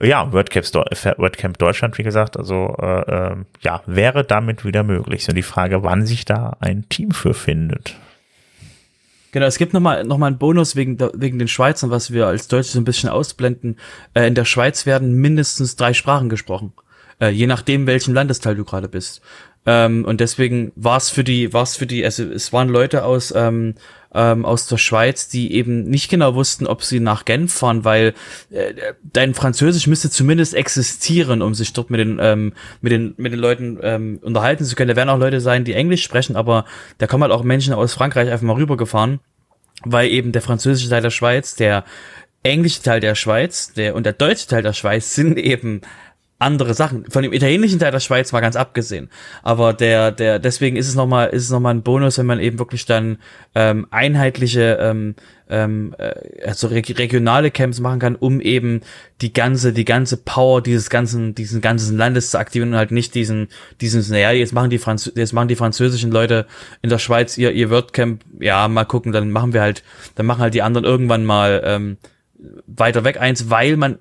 Ja, 0.00 0.32
WordCamp, 0.32 0.66
WordCamp 1.18 1.58
Deutschland, 1.58 1.98
wie 1.98 2.02
gesagt, 2.02 2.36
also 2.36 2.76
äh, 2.80 3.32
äh, 3.32 3.36
ja, 3.60 3.82
wäre 3.86 4.24
damit 4.24 4.64
wieder 4.64 4.82
möglich. 4.82 5.24
So 5.24 5.32
die 5.32 5.42
Frage, 5.42 5.82
wann 5.82 6.06
sich 6.06 6.24
da 6.24 6.56
ein 6.60 6.88
Team 6.88 7.10
für 7.10 7.34
findet. 7.34 7.94
Genau, 9.32 9.46
es 9.46 9.58
gibt 9.58 9.74
nochmal 9.74 10.04
noch 10.04 10.16
mal 10.16 10.28
einen 10.28 10.38
Bonus 10.38 10.76
wegen, 10.76 10.96
wegen 11.14 11.40
den 11.40 11.48
Schweizern, 11.48 11.90
was 11.90 12.12
wir 12.12 12.28
als 12.28 12.46
Deutsche 12.46 12.70
so 12.70 12.78
ein 12.78 12.84
bisschen 12.84 13.08
ausblenden. 13.08 13.78
Äh, 14.14 14.28
in 14.28 14.36
der 14.36 14.44
Schweiz 14.44 14.86
werden 14.86 15.12
mindestens 15.12 15.74
drei 15.74 15.92
Sprachen 15.92 16.28
gesprochen. 16.28 16.72
Äh, 17.20 17.30
je 17.30 17.48
nachdem, 17.48 17.86
welchem 17.86 18.14
Landesteil 18.14 18.54
du 18.54 18.64
gerade 18.64 18.88
bist. 18.88 19.22
Ähm, 19.66 20.04
und 20.04 20.20
deswegen 20.20 20.72
war 20.76 20.98
es 20.98 21.10
für 21.10 21.24
die, 21.24 21.52
war 21.52 21.62
es 21.62 21.76
für 21.76 21.86
die, 21.86 22.04
also 22.04 22.24
es 22.24 22.52
waren 22.52 22.68
Leute 22.68 23.04
aus, 23.04 23.32
ähm, 23.34 23.74
ähm, 24.14 24.44
aus 24.44 24.66
der 24.66 24.76
Schweiz, 24.78 25.28
die 25.28 25.52
eben 25.52 25.84
nicht 25.84 26.08
genau 26.08 26.34
wussten, 26.34 26.66
ob 26.66 26.84
sie 26.84 27.00
nach 27.00 27.24
Genf 27.24 27.52
fahren, 27.52 27.84
weil 27.84 28.14
äh, 28.50 28.74
dein 29.02 29.34
Französisch 29.34 29.86
müsste 29.86 30.10
zumindest 30.10 30.54
existieren, 30.54 31.42
um 31.42 31.54
sich 31.54 31.72
dort 31.72 31.90
mit 31.90 32.00
den, 32.00 32.18
ähm, 32.20 32.52
mit 32.80 32.92
den, 32.92 33.14
mit 33.16 33.32
den 33.32 33.40
Leuten 33.40 33.78
ähm, 33.82 34.18
unterhalten 34.22 34.64
zu 34.64 34.76
können. 34.76 34.88
Da 34.88 34.96
werden 34.96 35.08
auch 35.08 35.18
Leute 35.18 35.40
sein, 35.40 35.64
die 35.64 35.74
Englisch 35.74 36.02
sprechen, 36.02 36.36
aber 36.36 36.64
da 36.98 37.06
kommen 37.06 37.22
halt 37.22 37.32
auch 37.32 37.42
Menschen 37.42 37.74
aus 37.74 37.94
Frankreich 37.94 38.30
einfach 38.30 38.46
mal 38.46 38.56
rübergefahren, 38.56 39.20
weil 39.82 40.08
eben 40.10 40.32
der 40.32 40.42
französische 40.42 40.90
Teil 40.90 41.02
der 41.02 41.10
Schweiz, 41.10 41.56
der 41.56 41.84
englische 42.44 42.82
Teil 42.82 43.00
der 43.00 43.14
Schweiz, 43.14 43.72
der 43.72 43.96
und 43.96 44.04
der 44.04 44.12
deutsche 44.12 44.46
Teil 44.46 44.62
der 44.62 44.74
Schweiz 44.74 45.14
sind 45.14 45.38
eben 45.38 45.80
andere 46.38 46.74
Sachen. 46.74 47.04
Von 47.10 47.22
dem 47.22 47.32
italienischen 47.32 47.78
Teil 47.78 47.92
der 47.92 48.00
Schweiz 48.00 48.32
mal 48.32 48.40
ganz 48.40 48.56
abgesehen. 48.56 49.08
Aber 49.42 49.72
der, 49.72 50.10
der, 50.10 50.38
deswegen 50.38 50.76
ist 50.76 50.88
es 50.88 50.94
nochmal, 50.94 51.28
ist 51.28 51.44
es 51.44 51.50
nochmal 51.50 51.74
ein 51.74 51.82
Bonus, 51.82 52.18
wenn 52.18 52.26
man 52.26 52.40
eben 52.40 52.58
wirklich 52.58 52.86
dann 52.86 53.18
ähm, 53.54 53.86
einheitliche, 53.90 54.78
ähm, 54.80 55.14
ähm, 55.48 55.94
äh, 55.98 56.44
also 56.44 56.66
regionale 56.66 57.50
Camps 57.50 57.78
machen 57.78 58.00
kann, 58.00 58.16
um 58.16 58.40
eben 58.40 58.80
die 59.20 59.32
ganze, 59.32 59.72
die 59.72 59.84
ganze 59.84 60.16
Power 60.16 60.60
dieses 60.60 60.90
ganzen, 60.90 61.34
diesen 61.34 61.60
ganzen 61.60 61.96
Landes 61.96 62.30
zu 62.30 62.38
aktivieren 62.38 62.70
und 62.70 62.78
halt 62.78 62.90
nicht 62.90 63.14
diesen, 63.14 63.48
diesen, 63.80 64.04
naja, 64.10 64.32
jetzt 64.32 64.52
machen 64.52 64.70
die 64.70 64.78
Franz 64.78 65.10
jetzt 65.14 65.32
machen 65.32 65.48
die 65.48 65.56
französischen 65.56 66.10
Leute 66.10 66.46
in 66.82 66.90
der 66.90 66.98
Schweiz 66.98 67.38
ihr, 67.38 67.52
ihr 67.52 67.70
WordCamp, 67.70 68.22
ja, 68.40 68.66
mal 68.68 68.84
gucken, 68.84 69.12
dann 69.12 69.30
machen 69.30 69.52
wir 69.52 69.60
halt, 69.60 69.84
dann 70.16 70.26
machen 70.26 70.40
halt 70.40 70.54
die 70.54 70.62
anderen 70.62 70.84
irgendwann 70.84 71.24
mal, 71.24 71.62
ähm, 71.64 71.98
weiter 72.66 73.04
weg 73.04 73.20
eins, 73.20 73.50
weil 73.50 73.76
man 73.76 73.98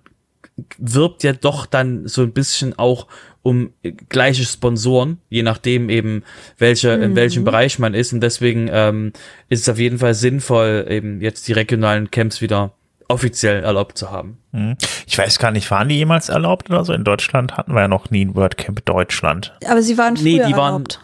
wirbt 0.77 1.23
ja 1.23 1.33
doch 1.33 1.65
dann 1.65 2.07
so 2.07 2.21
ein 2.21 2.33
bisschen 2.33 2.77
auch 2.77 3.07
um 3.41 3.73
gleiche 4.09 4.45
Sponsoren, 4.45 5.19
je 5.29 5.43
nachdem 5.43 5.89
eben 5.89 6.23
welche, 6.57 6.95
mhm. 6.95 7.03
in 7.03 7.15
welchem 7.15 7.43
Bereich 7.43 7.77
man 7.77 7.93
ist. 7.93 8.13
Und 8.13 8.21
deswegen 8.21 8.69
ähm, 8.71 9.11
ist 9.49 9.61
es 9.61 9.69
auf 9.69 9.79
jeden 9.79 9.99
Fall 9.99 10.13
sinnvoll, 10.13 10.85
eben 10.89 11.21
jetzt 11.21 11.47
die 11.47 11.53
regionalen 11.53 12.09
Camps 12.09 12.41
wieder 12.41 12.71
offiziell 13.09 13.63
erlaubt 13.63 13.97
zu 13.97 14.11
haben. 14.11 14.37
Mhm. 14.53 14.77
Ich 15.05 15.17
weiß 15.17 15.39
gar 15.39 15.51
nicht, 15.51 15.69
waren 15.71 15.89
die 15.89 15.95
jemals 15.95 16.29
erlaubt 16.29 16.69
oder 16.69 16.85
so? 16.85 16.93
In 16.93 17.03
Deutschland 17.03 17.57
hatten 17.57 17.73
wir 17.73 17.81
ja 17.81 17.87
noch 17.87 18.09
nie 18.11 18.25
ein 18.25 18.35
WordCamp 18.35 18.85
Deutschland. 18.85 19.53
Aber 19.67 19.81
sie 19.81 19.97
waren 19.97 20.15
früher 20.15 20.23
nee, 20.23 20.43
die 20.47 20.55
waren, 20.55 20.73
erlaubt. 20.73 21.01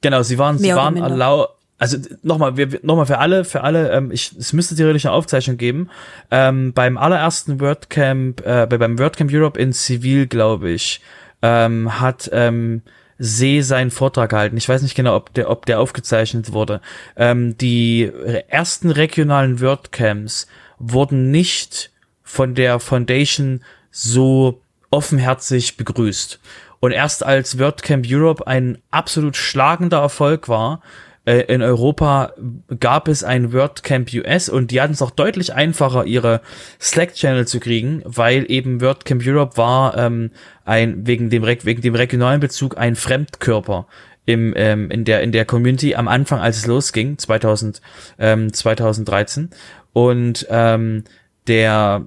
Genau, 0.00 0.22
sie 0.22 0.38
waren, 0.38 0.60
Mehr 0.60 0.74
sie 0.74 0.80
waren 0.80 0.96
erlaubt 0.96 1.55
also 1.78 1.98
nochmal, 2.22 2.56
wir, 2.56 2.80
nochmal 2.82 3.06
für 3.06 3.18
alle, 3.18 3.44
für 3.44 3.62
alle, 3.62 3.90
ähm, 3.90 4.10
ich, 4.10 4.32
es 4.38 4.52
müsste 4.52 4.74
theoretisch 4.76 5.04
eine 5.04 5.14
Aufzeichnung 5.14 5.56
geben. 5.56 5.90
Ähm, 6.30 6.72
beim 6.72 6.96
allerersten 6.96 7.60
WordCamp, 7.60 8.44
äh, 8.46 8.66
beim 8.66 8.98
WordCamp 8.98 9.30
Europe 9.32 9.60
in 9.60 9.72
Zivil, 9.72 10.26
glaube 10.26 10.70
ich, 10.70 11.00
ähm, 11.42 12.00
hat 12.00 12.30
ähm, 12.32 12.82
See 13.18 13.60
seinen 13.62 13.90
Vortrag 13.90 14.30
gehalten. 14.30 14.56
Ich 14.56 14.68
weiß 14.68 14.82
nicht 14.82 14.94
genau, 14.94 15.16
ob 15.16 15.32
der, 15.34 15.50
ob 15.50 15.66
der 15.66 15.80
aufgezeichnet 15.80 16.52
wurde. 16.52 16.80
Ähm, 17.16 17.56
die 17.58 18.10
ersten 18.48 18.90
regionalen 18.90 19.60
WordCamps 19.60 20.46
wurden 20.78 21.30
nicht 21.30 21.90
von 22.22 22.54
der 22.54 22.80
Foundation 22.80 23.62
so 23.90 24.60
offenherzig 24.90 25.76
begrüßt. 25.76 26.40
Und 26.80 26.92
erst 26.92 27.24
als 27.24 27.58
WordCamp 27.58 28.06
Europe 28.08 28.46
ein 28.46 28.78
absolut 28.90 29.36
schlagender 29.36 30.00
Erfolg 30.00 30.48
war, 30.48 30.82
äh, 31.26 31.40
in 31.52 31.60
Europa 31.60 32.32
gab 32.80 33.08
es 33.08 33.24
ein 33.24 33.52
WordCamp 33.52 34.10
US 34.14 34.48
und 34.48 34.70
die 34.70 34.80
hatten 34.80 34.92
es 34.92 35.02
auch 35.02 35.10
deutlich 35.10 35.52
einfacher, 35.52 36.06
ihre 36.06 36.40
Slack-Channel 36.80 37.46
zu 37.46 37.60
kriegen, 37.60 38.02
weil 38.04 38.50
eben 38.50 38.80
WordCamp 38.80 39.22
Europe 39.26 39.56
war 39.56 39.98
ähm, 39.98 40.30
ein 40.64 41.06
wegen 41.06 41.28
dem 41.28 41.44
wegen 41.44 41.82
dem 41.82 41.94
regionalen 41.94 42.40
Bezug 42.40 42.78
ein 42.78 42.94
Fremdkörper 42.94 43.86
im 44.24 44.54
ähm, 44.56 44.90
in 44.90 45.04
der 45.04 45.22
in 45.22 45.32
der 45.32 45.44
Community 45.44 45.96
am 45.96 46.08
Anfang, 46.08 46.40
als 46.40 46.58
es 46.58 46.66
losging 46.66 47.18
2000 47.18 47.80
ähm, 48.18 48.52
2013 48.52 49.50
und 49.92 50.46
ähm, 50.48 51.04
der 51.48 52.06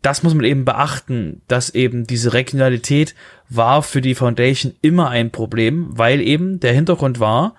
das 0.00 0.22
muss 0.22 0.34
man 0.34 0.44
eben 0.44 0.64
beachten, 0.64 1.42
dass 1.48 1.74
eben 1.74 2.06
diese 2.06 2.32
Regionalität 2.32 3.14
war 3.48 3.82
für 3.82 4.00
die 4.00 4.14
Foundation 4.14 4.74
immer 4.80 5.10
ein 5.10 5.30
Problem, 5.30 5.88
weil 5.90 6.20
eben 6.20 6.60
der 6.60 6.72
Hintergrund 6.72 7.20
war, 7.20 7.56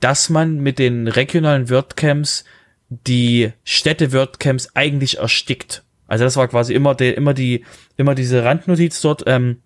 dass 0.00 0.30
man 0.30 0.60
mit 0.60 0.78
den 0.78 1.08
regionalen 1.08 1.70
WordCamps 1.70 2.44
die 2.88 3.52
Städte 3.64 4.12
WordCamps 4.12 4.70
eigentlich 4.74 5.18
erstickt. 5.18 5.84
Also 6.08 6.24
das 6.24 6.36
war 6.36 6.48
quasi 6.48 6.74
immer 6.74 6.94
der, 6.94 7.16
immer 7.16 7.34
die, 7.34 7.64
immer 7.96 8.14
diese 8.14 8.44
Randnotiz 8.44 9.00
dort. 9.00 9.22
Ähm, 9.26 9.58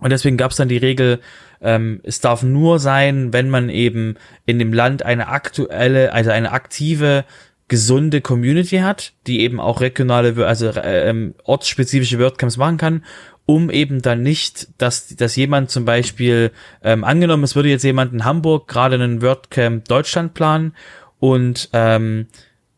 und 0.00 0.10
deswegen 0.10 0.36
gab 0.36 0.50
es 0.50 0.56
dann 0.56 0.68
die 0.68 0.78
Regel, 0.78 1.20
ähm, 1.60 2.00
es 2.02 2.20
darf 2.20 2.42
nur 2.42 2.80
sein, 2.80 3.32
wenn 3.32 3.50
man 3.50 3.68
eben 3.68 4.16
in 4.46 4.58
dem 4.58 4.72
Land 4.72 5.04
eine 5.04 5.28
aktuelle, 5.28 6.12
also 6.12 6.30
eine 6.30 6.50
aktive, 6.50 7.24
gesunde 7.68 8.20
Community 8.20 8.78
hat, 8.78 9.12
die 9.26 9.40
eben 9.40 9.58
auch 9.60 9.80
regionale, 9.80 10.44
also 10.44 10.68
äh, 10.68 11.08
ähm, 11.08 11.34
ortsspezifische 11.44 12.18
WordCamps 12.18 12.56
machen 12.56 12.76
kann 12.76 13.04
um 13.46 13.70
eben 13.70 14.02
dann 14.02 14.22
nicht, 14.22 14.68
dass, 14.78 15.08
dass 15.08 15.36
jemand 15.36 15.70
zum 15.70 15.84
Beispiel, 15.84 16.52
ähm, 16.82 17.04
angenommen, 17.04 17.44
es 17.44 17.56
würde 17.56 17.68
jetzt 17.68 17.82
jemand 17.82 18.12
in 18.12 18.24
Hamburg 18.24 18.68
gerade 18.68 18.94
einen 18.94 19.22
WordCamp 19.22 19.86
Deutschland 19.86 20.34
planen 20.34 20.74
und 21.18 21.68
ähm, 21.72 22.26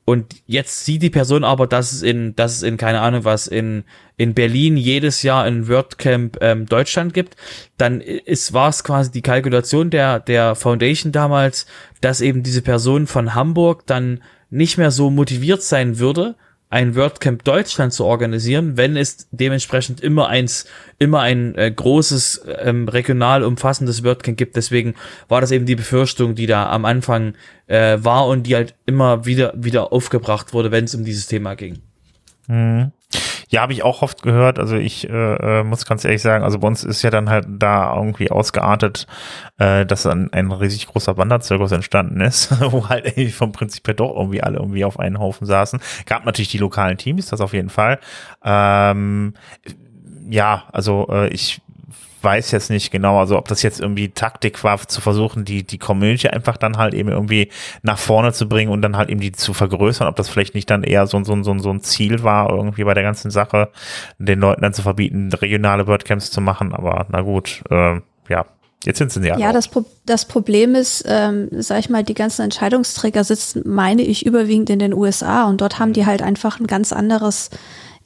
und 0.06 0.36
jetzt 0.46 0.84
sieht 0.84 1.02
die 1.02 1.10
Person 1.10 1.44
aber, 1.44 1.66
dass 1.66 1.92
es 1.92 2.02
in, 2.02 2.36
dass 2.36 2.56
es 2.56 2.62
in, 2.62 2.76
keine 2.76 3.00
Ahnung 3.00 3.24
was, 3.24 3.46
in, 3.46 3.84
in 4.18 4.34
Berlin 4.34 4.76
jedes 4.76 5.22
Jahr 5.22 5.44
ein 5.44 5.66
WordCamp 5.66 6.38
ähm, 6.42 6.66
Deutschland 6.66 7.14
gibt, 7.14 7.36
dann 7.78 8.02
ist, 8.02 8.52
war 8.52 8.68
es 8.68 8.84
quasi 8.84 9.10
die 9.10 9.22
Kalkulation 9.22 9.88
der, 9.88 10.20
der 10.20 10.56
Foundation 10.56 11.10
damals, 11.10 11.66
dass 12.02 12.20
eben 12.20 12.42
diese 12.42 12.60
Person 12.60 13.06
von 13.06 13.34
Hamburg 13.34 13.86
dann 13.86 14.22
nicht 14.50 14.76
mehr 14.76 14.90
so 14.90 15.08
motiviert 15.08 15.62
sein 15.62 15.98
würde, 15.98 16.36
ein 16.74 16.96
WordCamp 16.96 17.44
Deutschland 17.44 17.92
zu 17.92 18.04
organisieren, 18.04 18.76
wenn 18.76 18.96
es 18.96 19.28
dementsprechend 19.30 20.00
immer 20.00 20.26
eins, 20.26 20.66
immer 20.98 21.20
ein 21.20 21.54
äh, 21.54 21.70
großes, 21.70 22.46
ähm, 22.58 22.88
regional 22.88 23.44
umfassendes 23.44 24.02
WordCamp 24.02 24.36
gibt. 24.36 24.56
Deswegen 24.56 24.94
war 25.28 25.40
das 25.40 25.52
eben 25.52 25.66
die 25.66 25.76
Befürchtung, 25.76 26.34
die 26.34 26.46
da 26.46 26.68
am 26.68 26.84
Anfang 26.84 27.34
äh, 27.68 27.98
war 28.00 28.26
und 28.26 28.48
die 28.48 28.56
halt 28.56 28.74
immer 28.86 29.24
wieder, 29.24 29.54
wieder 29.56 29.92
aufgebracht 29.92 30.52
wurde, 30.52 30.72
wenn 30.72 30.86
es 30.86 30.96
um 30.96 31.04
dieses 31.04 31.28
Thema 31.28 31.54
ging. 31.54 31.78
Mhm. 32.48 32.90
Ja, 33.54 33.60
habe 33.60 33.72
ich 33.72 33.84
auch 33.84 34.02
oft 34.02 34.22
gehört. 34.22 34.58
Also 34.58 34.74
ich 34.74 35.08
äh, 35.08 35.60
äh, 35.60 35.62
muss 35.62 35.86
ganz 35.86 36.04
ehrlich 36.04 36.22
sagen, 36.22 36.42
also 36.42 36.58
bei 36.58 36.66
uns 36.66 36.82
ist 36.82 37.02
ja 37.02 37.10
dann 37.10 37.30
halt 37.30 37.46
da 37.48 37.94
irgendwie 37.94 38.28
ausgeartet, 38.28 39.06
äh, 39.58 39.86
dass 39.86 40.02
dann 40.02 40.32
ein 40.32 40.50
riesig 40.50 40.88
großer 40.88 41.16
Wanderzirkus 41.16 41.70
entstanden 41.70 42.20
ist, 42.20 42.50
wo 42.72 42.88
halt 42.88 43.06
irgendwie 43.06 43.30
vom 43.30 43.52
Prinzip 43.52 43.86
her 43.86 43.94
doch 43.94 44.12
irgendwie 44.16 44.42
alle 44.42 44.58
irgendwie 44.58 44.84
auf 44.84 44.98
einen 44.98 45.20
Haufen 45.20 45.46
saßen. 45.46 45.78
Gab 46.04 46.24
natürlich 46.24 46.48
die 46.48 46.58
lokalen 46.58 46.98
Teams, 46.98 47.28
das 47.28 47.40
auf 47.40 47.52
jeden 47.52 47.70
Fall. 47.70 48.00
Ähm, 48.44 49.34
ja, 50.28 50.64
also 50.72 51.06
äh, 51.12 51.28
ich 51.28 51.60
weiß 52.24 52.50
jetzt 52.50 52.70
nicht 52.70 52.90
genau, 52.90 53.20
also 53.20 53.38
ob 53.38 53.48
das 53.48 53.62
jetzt 53.62 53.80
irgendwie 53.80 54.08
Taktik 54.08 54.64
war, 54.64 54.78
zu 54.88 55.00
versuchen, 55.00 55.44
die, 55.44 55.62
die 55.62 55.78
Community 55.78 56.28
einfach 56.28 56.56
dann 56.56 56.78
halt 56.78 56.94
eben 56.94 57.10
irgendwie 57.10 57.50
nach 57.82 57.98
vorne 57.98 58.32
zu 58.32 58.48
bringen 58.48 58.72
und 58.72 58.82
dann 58.82 58.96
halt 58.96 59.10
eben 59.10 59.20
die 59.20 59.32
zu 59.32 59.52
vergrößern, 59.52 60.08
ob 60.08 60.16
das 60.16 60.28
vielleicht 60.28 60.54
nicht 60.54 60.70
dann 60.70 60.82
eher 60.82 61.06
so, 61.06 61.22
so, 61.22 61.42
so, 61.42 61.58
so 61.58 61.70
ein 61.70 61.82
Ziel 61.82 62.22
war, 62.22 62.50
irgendwie 62.50 62.84
bei 62.84 62.94
der 62.94 63.02
ganzen 63.02 63.30
Sache, 63.30 63.68
den 64.18 64.40
Leuten 64.40 64.62
dann 64.62 64.74
zu 64.74 64.82
verbieten, 64.82 65.30
regionale 65.32 65.86
WordCamps 65.86 66.30
zu 66.30 66.40
machen, 66.40 66.72
aber 66.72 67.06
na 67.10 67.20
gut, 67.20 67.62
äh, 67.70 68.00
ja, 68.28 68.46
Jetzt 68.84 68.98
sind 68.98 69.10
sie 69.10 69.26
ja. 69.26 69.38
Ja, 69.38 69.52
das, 69.52 69.68
Pro 69.68 69.84
das 70.04 70.26
Problem 70.26 70.74
ist, 70.74 71.04
ähm, 71.08 71.48
sag 71.52 71.78
ich 71.78 71.88
mal, 71.88 72.04
die 72.04 72.14
ganzen 72.14 72.42
Entscheidungsträger 72.42 73.24
sitzen, 73.24 73.62
meine 73.64 74.02
ich, 74.02 74.26
überwiegend 74.26 74.68
in 74.68 74.78
den 74.78 74.92
USA 74.92 75.44
und 75.44 75.60
dort 75.62 75.78
haben 75.78 75.94
die 75.94 76.04
halt 76.04 76.20
einfach 76.20 76.60
ein 76.60 76.66
ganz 76.66 76.92
anderes 76.92 77.48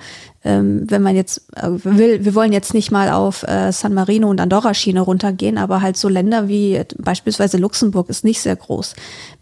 ähm, 0.49 0.91
wenn 0.91 1.03
man 1.03 1.15
jetzt 1.15 1.43
äh, 1.57 1.69
will, 1.85 2.25
wir 2.25 2.35
wollen 2.35 2.55
jetzt 2.55 2.73
nicht 2.73 2.91
mal 2.91 3.11
auf 3.11 3.43
äh, 3.43 3.71
San 3.71 3.93
Marino 3.93 4.31
und 4.31 4.41
Andorra 4.41 4.73
Schiene 4.73 5.03
runtergehen, 5.03 5.59
aber 5.59 5.83
halt 5.83 5.99
so 5.99 6.09
Länder 6.09 6.49
wie 6.49 6.75
äh, 6.75 6.87
beispielsweise 6.97 7.59
Luxemburg 7.59 8.09
ist 8.09 8.25
nicht 8.25 8.41
sehr 8.41 8.57
groß. 8.57 8.95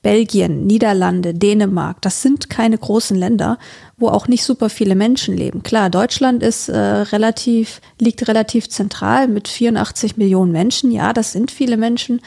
Belgien, 0.03 0.67
Niederlande, 0.67 1.33
Dänemark, 1.33 2.03
das 2.03 2.23
sind 2.23 2.51
keine 2.51 2.77
großen 2.77 3.17
Länder, 3.17 3.59
wo 3.97 4.09
auch 4.09 4.27
nicht 4.27 4.43
super 4.43 4.69
viele 4.69 4.97
Menschen 4.97 5.37
leben. 5.37 5.63
Klar, 5.63 5.91
Deutschland 5.91 6.43
ist 6.43 6.69
äh, 6.69 6.77
relativ, 6.77 7.81
liegt 8.01 8.27
relativ 8.27 8.69
zentral 8.69 9.29
mit 9.29 9.47
84 9.47 10.17
Millionen 10.17 10.51
Menschen. 10.51 10.91
Ja, 10.91 11.13
das 11.13 11.31
sind 11.31 11.53
viele 11.53 11.77
Menschen. 11.77 12.21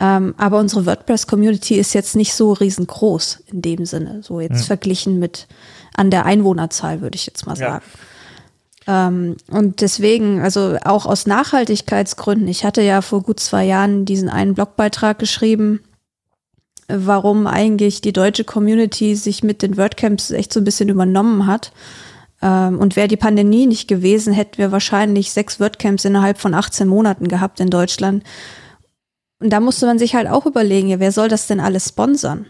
Ähm, 0.00 0.34
aber 0.38 0.58
unsere 0.58 0.86
WordPress-Community 0.86 1.74
ist 1.74 1.92
jetzt 1.92 2.16
nicht 2.16 2.32
so 2.32 2.52
riesengroß 2.54 3.44
in 3.52 3.60
dem 3.60 3.84
Sinne. 3.84 4.22
So 4.22 4.40
jetzt 4.40 4.60
hm. 4.60 4.66
verglichen 4.66 5.18
mit 5.18 5.46
an 5.94 6.10
der 6.10 6.24
Einwohnerzahl, 6.24 7.02
würde 7.02 7.16
ich 7.16 7.26
jetzt 7.26 7.46
mal 7.46 7.56
sagen. 7.56 7.84
Ja. 8.86 9.08
Ähm, 9.08 9.36
und 9.50 9.82
deswegen, 9.82 10.40
also 10.40 10.76
auch 10.84 11.04
aus 11.04 11.26
Nachhaltigkeitsgründen, 11.26 12.48
ich 12.48 12.64
hatte 12.64 12.80
ja 12.80 13.02
vor 13.02 13.22
gut 13.22 13.40
zwei 13.40 13.64
Jahren 13.64 14.06
diesen 14.06 14.30
einen 14.30 14.54
Blogbeitrag 14.54 15.18
geschrieben, 15.18 15.80
warum 16.88 17.46
eigentlich 17.46 18.00
die 18.00 18.14
deutsche 18.14 18.44
Community 18.44 19.14
sich 19.14 19.42
mit 19.42 19.60
den 19.60 19.76
WordCamps 19.76 20.30
echt 20.30 20.52
so 20.52 20.60
ein 20.60 20.64
bisschen 20.64 20.88
übernommen 20.88 21.46
hat. 21.46 21.72
Ähm, 22.40 22.78
und 22.78 22.96
wäre 22.96 23.08
die 23.08 23.18
Pandemie 23.18 23.66
nicht 23.66 23.86
gewesen, 23.86 24.32
hätten 24.32 24.56
wir 24.56 24.72
wahrscheinlich 24.72 25.30
sechs 25.30 25.60
WordCamps 25.60 26.06
innerhalb 26.06 26.38
von 26.38 26.54
18 26.54 26.88
Monaten 26.88 27.28
gehabt 27.28 27.60
in 27.60 27.68
Deutschland. 27.68 28.24
Und 29.40 29.50
da 29.50 29.60
musste 29.60 29.86
man 29.86 29.98
sich 29.98 30.14
halt 30.14 30.28
auch 30.28 30.46
überlegen, 30.46 30.88
ja, 30.88 31.00
wer 31.00 31.12
soll 31.12 31.28
das 31.28 31.46
denn 31.46 31.60
alles 31.60 31.88
sponsern? 31.88 32.46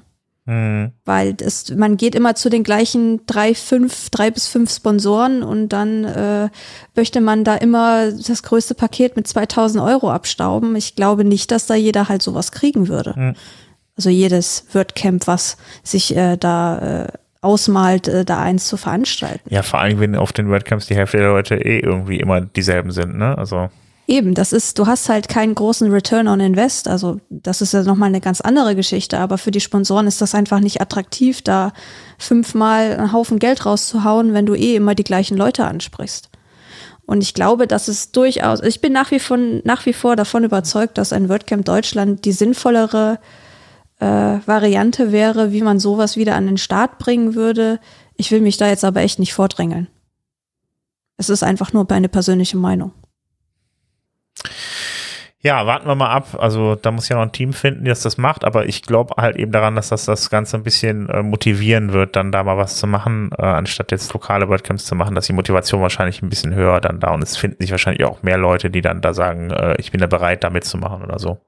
Mhm. 0.46 0.92
Weil 1.04 1.34
das, 1.34 1.70
man 1.70 1.96
geht 1.96 2.14
immer 2.14 2.34
zu 2.34 2.50
den 2.50 2.64
gleichen 2.64 3.24
drei, 3.26 3.54
fünf, 3.54 4.10
drei 4.10 4.30
bis 4.30 4.48
fünf 4.48 4.74
Sponsoren 4.74 5.42
und 5.42 5.68
dann 5.68 6.04
äh, 6.04 6.48
möchte 6.96 7.20
man 7.20 7.44
da 7.44 7.54
immer 7.54 8.10
das 8.10 8.42
größte 8.42 8.74
Paket 8.74 9.16
mit 9.16 9.28
2000 9.28 9.82
Euro 9.84 10.10
abstauben. 10.10 10.74
Ich 10.74 10.96
glaube 10.96 11.24
nicht, 11.24 11.52
dass 11.52 11.66
da 11.66 11.74
jeder 11.74 12.08
halt 12.08 12.22
sowas 12.22 12.50
kriegen 12.50 12.88
würde. 12.88 13.14
Mhm. 13.16 13.34
Also 13.96 14.10
jedes 14.10 14.64
WordCamp, 14.72 15.26
was 15.26 15.56
sich 15.84 16.16
äh, 16.16 16.36
da 16.36 17.04
äh, 17.04 17.08
ausmalt, 17.42 18.08
äh, 18.08 18.24
da 18.24 18.40
eins 18.40 18.66
zu 18.66 18.76
veranstalten. 18.76 19.52
Ja, 19.52 19.62
vor 19.62 19.80
allem, 19.80 20.00
wenn 20.00 20.16
auf 20.16 20.32
den 20.32 20.48
WordCamps 20.48 20.86
die 20.86 20.96
Hälfte 20.96 21.18
der 21.18 21.28
Leute 21.28 21.56
eh 21.56 21.80
irgendwie 21.80 22.18
immer 22.18 22.40
dieselben 22.40 22.90
sind, 22.90 23.16
ne? 23.16 23.36
Also. 23.38 23.68
Eben, 24.10 24.34
das 24.34 24.52
ist, 24.52 24.76
du 24.80 24.88
hast 24.88 25.08
halt 25.08 25.28
keinen 25.28 25.54
großen 25.54 25.88
Return 25.92 26.26
on 26.26 26.40
Invest. 26.40 26.88
Also 26.88 27.20
das 27.30 27.62
ist 27.62 27.72
ja 27.72 27.84
nochmal 27.84 28.08
eine 28.08 28.20
ganz 28.20 28.40
andere 28.40 28.74
Geschichte. 28.74 29.20
Aber 29.20 29.38
für 29.38 29.52
die 29.52 29.60
Sponsoren 29.60 30.08
ist 30.08 30.20
das 30.20 30.34
einfach 30.34 30.58
nicht 30.58 30.80
attraktiv, 30.80 31.42
da 31.42 31.72
fünfmal 32.18 32.96
einen 32.96 33.12
Haufen 33.12 33.38
Geld 33.38 33.64
rauszuhauen, 33.64 34.34
wenn 34.34 34.46
du 34.46 34.56
eh 34.56 34.74
immer 34.74 34.96
die 34.96 35.04
gleichen 35.04 35.36
Leute 35.36 35.64
ansprichst. 35.64 36.28
Und 37.06 37.22
ich 37.22 37.34
glaube, 37.34 37.68
dass 37.68 37.86
es 37.86 38.10
durchaus, 38.10 38.60
ich 38.64 38.80
bin 38.80 38.92
nach 38.92 39.12
wie, 39.12 39.20
von, 39.20 39.62
nach 39.62 39.86
wie 39.86 39.92
vor 39.92 40.16
davon 40.16 40.42
überzeugt, 40.42 40.98
dass 40.98 41.12
ein 41.12 41.28
WordCamp 41.28 41.64
Deutschland 41.64 42.24
die 42.24 42.32
sinnvollere 42.32 43.20
äh, 44.00 44.06
Variante 44.44 45.12
wäre, 45.12 45.52
wie 45.52 45.62
man 45.62 45.78
sowas 45.78 46.16
wieder 46.16 46.34
an 46.34 46.46
den 46.46 46.58
Start 46.58 46.98
bringen 46.98 47.36
würde. 47.36 47.78
Ich 48.16 48.32
will 48.32 48.40
mich 48.40 48.56
da 48.56 48.66
jetzt 48.66 48.84
aber 48.84 49.02
echt 49.02 49.20
nicht 49.20 49.34
vordrängeln. 49.34 49.86
Es 51.16 51.30
ist 51.30 51.44
einfach 51.44 51.72
nur 51.72 51.86
meine 51.88 52.08
persönliche 52.08 52.56
Meinung. 52.56 52.90
Ja, 55.42 55.66
warten 55.66 55.86
wir 55.86 55.94
mal 55.94 56.10
ab. 56.10 56.36
Also 56.38 56.74
da 56.74 56.90
muss 56.90 57.08
ja 57.08 57.16
noch 57.16 57.22
ein 57.22 57.32
Team 57.32 57.54
finden, 57.54 57.86
das 57.86 58.02
das 58.02 58.18
macht, 58.18 58.44
aber 58.44 58.66
ich 58.66 58.82
glaube 58.82 59.14
halt 59.16 59.36
eben 59.36 59.52
daran, 59.52 59.74
dass 59.74 59.88
das 59.88 60.04
das 60.04 60.28
Ganze 60.28 60.58
ein 60.58 60.62
bisschen 60.62 61.08
äh, 61.08 61.22
motivieren 61.22 61.94
wird, 61.94 62.14
dann 62.14 62.30
da 62.30 62.44
mal 62.44 62.58
was 62.58 62.76
zu 62.76 62.86
machen, 62.86 63.30
äh, 63.38 63.42
anstatt 63.42 63.90
jetzt 63.90 64.12
lokale 64.12 64.50
WordCamps 64.50 64.84
zu 64.84 64.94
machen, 64.94 65.14
dass 65.14 65.26
die 65.26 65.32
Motivation 65.32 65.80
wahrscheinlich 65.80 66.20
ein 66.20 66.28
bisschen 66.28 66.54
höher 66.54 66.82
dann 66.82 67.00
da 67.00 67.14
und 67.14 67.22
es 67.22 67.38
finden 67.38 67.56
sich 67.62 67.70
wahrscheinlich 67.70 68.04
auch 68.04 68.22
mehr 68.22 68.36
Leute, 68.36 68.68
die 68.68 68.82
dann 68.82 69.00
da 69.00 69.14
sagen, 69.14 69.50
äh, 69.50 69.76
ich 69.78 69.90
bin 69.90 70.00
da 70.02 70.06
bereit, 70.06 70.44
da 70.44 70.50
mitzumachen 70.50 71.02
oder 71.02 71.18
so. 71.18 71.38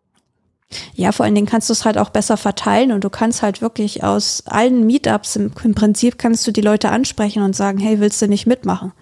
Ja, 0.95 1.12
vor 1.12 1.26
allen 1.26 1.34
Dingen 1.34 1.47
kannst 1.47 1.68
du 1.68 1.74
es 1.74 1.84
halt 1.84 1.99
auch 1.99 2.09
besser 2.09 2.38
verteilen 2.38 2.93
und 2.93 3.05
du 3.05 3.11
kannst 3.11 3.43
halt 3.43 3.61
wirklich 3.61 4.03
aus 4.03 4.45
allen 4.47 4.86
Meetups 4.86 5.36
im, 5.36 5.53
im 5.62 5.74
Prinzip 5.74 6.16
kannst 6.16 6.47
du 6.47 6.51
die 6.51 6.62
Leute 6.62 6.88
ansprechen 6.88 7.43
und 7.43 7.55
sagen, 7.55 7.76
hey, 7.76 8.01
willst 8.01 8.22
du 8.22 8.26
nicht 8.26 8.47
mitmachen? 8.47 8.93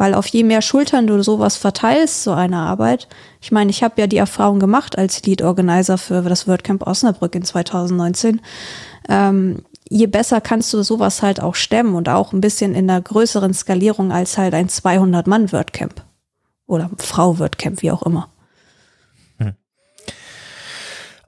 Weil 0.00 0.14
auf 0.14 0.26
je 0.28 0.44
mehr 0.44 0.62
Schultern 0.62 1.06
du 1.06 1.22
sowas 1.22 1.58
verteilst, 1.58 2.22
so 2.22 2.32
eine 2.32 2.56
Arbeit. 2.56 3.06
Ich 3.42 3.52
meine, 3.52 3.68
ich 3.68 3.82
habe 3.82 4.00
ja 4.00 4.06
die 4.06 4.16
Erfahrung 4.16 4.58
gemacht 4.58 4.96
als 4.96 5.22
Lead 5.24 5.42
Organizer 5.42 5.98
für 5.98 6.22
das 6.22 6.48
WordCamp 6.48 6.86
Osnabrück 6.86 7.34
in 7.34 7.42
2019. 7.42 8.40
Ähm, 9.10 9.62
je 9.90 10.06
besser 10.06 10.40
kannst 10.40 10.72
du 10.72 10.82
sowas 10.82 11.20
halt 11.20 11.42
auch 11.42 11.54
stemmen 11.54 11.94
und 11.94 12.08
auch 12.08 12.32
ein 12.32 12.40
bisschen 12.40 12.74
in 12.74 12.88
einer 12.88 13.02
größeren 13.02 13.52
Skalierung 13.52 14.10
als 14.10 14.38
halt 14.38 14.54
ein 14.54 14.70
200 14.70 15.26
Mann 15.26 15.52
WordCamp 15.52 16.02
oder 16.66 16.88
Frau 16.96 17.38
WordCamp, 17.38 17.82
wie 17.82 17.90
auch 17.90 18.02
immer. 18.02 18.30
Hm. 19.36 19.52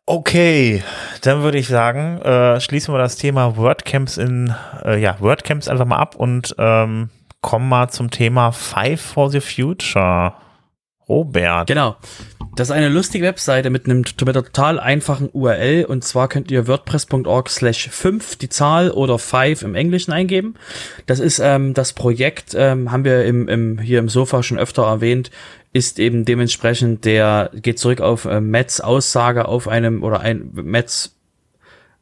Okay, 0.07 0.83
dann 1.21 1.43
würde 1.43 1.59
ich 1.59 1.69
sagen, 1.69 2.23
äh, 2.23 2.59
schließen 2.59 2.95
wir 2.95 2.99
das 2.99 3.17
Thema 3.17 3.59
WordCamps 3.59 4.17
in, 4.17 4.55
äh, 4.83 4.99
ja, 4.99 5.21
WordCamps 5.21 5.69
einfach 5.69 5.85
mal 5.85 5.99
ab 5.99 6.17
und 6.17 6.55
ähm, 6.57 7.11
kommen 7.43 7.69
mal 7.69 7.91
zum 7.91 8.11
Thema 8.11 8.53
Five 8.53 9.01
for 9.01 9.31
the 9.31 9.41
Future. 9.41 10.35
Robert. 11.09 11.67
Genau. 11.67 11.97
Das 12.55 12.69
ist 12.69 12.73
eine 12.73 12.89
lustige 12.89 13.25
Webseite 13.25 13.71
mit 13.71 13.87
einem 13.87 14.05
total 14.05 14.79
einfachen 14.79 15.31
URL 15.33 15.85
und 15.87 16.05
zwar 16.05 16.29
könnt 16.29 16.51
ihr 16.51 16.67
wordpress.org 16.67 17.49
slash 17.49 17.89
5 17.89 18.37
die 18.37 18.49
Zahl 18.49 18.91
oder 18.91 19.19
5 19.19 19.63
im 19.63 19.75
Englischen 19.75 20.13
eingeben. 20.13 20.55
Das 21.07 21.19
ist 21.19 21.39
ähm, 21.39 21.73
das 21.75 21.93
Projekt, 21.93 22.55
ähm, 22.55 22.93
haben 22.93 23.05
wir 23.05 23.25
im, 23.25 23.49
im, 23.49 23.79
hier 23.79 23.99
im 23.99 24.09
Sofa 24.09 24.43
schon 24.43 24.59
öfter 24.59 24.85
erwähnt, 24.85 25.31
ist 25.73 25.99
eben 25.99 26.25
dementsprechend 26.27 27.07
der, 27.07 27.51
geht 27.55 27.79
zurück 27.79 28.03
auf 28.03 28.27
äh, 28.27 28.41
Metz 28.41 28.81
Aussage 28.81 29.49
auf 29.49 29.67
einem 29.67 30.03
oder 30.03 30.21
ein 30.21 30.51
Metz 30.53 31.17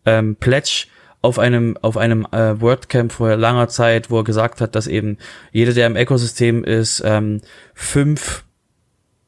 ähm, 0.04 0.36
Pledge 0.36 0.86
auf 1.22 1.38
einem 1.38 1.76
auf 1.82 1.96
einem 1.96 2.26
äh, 2.32 2.60
WordCamp 2.60 3.12
vor 3.12 3.36
langer 3.36 3.68
Zeit, 3.68 4.10
wo 4.10 4.18
er 4.18 4.24
gesagt 4.24 4.60
hat, 4.60 4.74
dass 4.74 4.86
eben 4.86 5.18
jeder, 5.52 5.72
der 5.72 5.86
im 5.86 5.96
Ökosystem 5.96 6.64
ist, 6.64 7.02
ähm, 7.04 7.40
fünf 7.74 8.44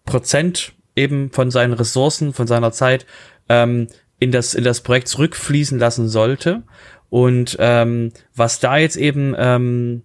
Prozent 0.04 0.72
eben 0.96 1.30
von 1.30 1.50
seinen 1.50 1.74
Ressourcen, 1.74 2.32
von 2.32 2.46
seiner 2.46 2.72
Zeit 2.72 3.06
ähm, 3.48 3.88
in 4.18 4.32
das 4.32 4.54
in 4.54 4.64
das 4.64 4.80
Projekt 4.80 5.08
zurückfließen 5.08 5.78
lassen 5.78 6.08
sollte. 6.08 6.62
Und 7.12 7.58
ähm, 7.60 8.10
was 8.34 8.58
da 8.58 8.78
jetzt 8.78 8.96
eben 8.96 9.34
ähm, 9.36 10.02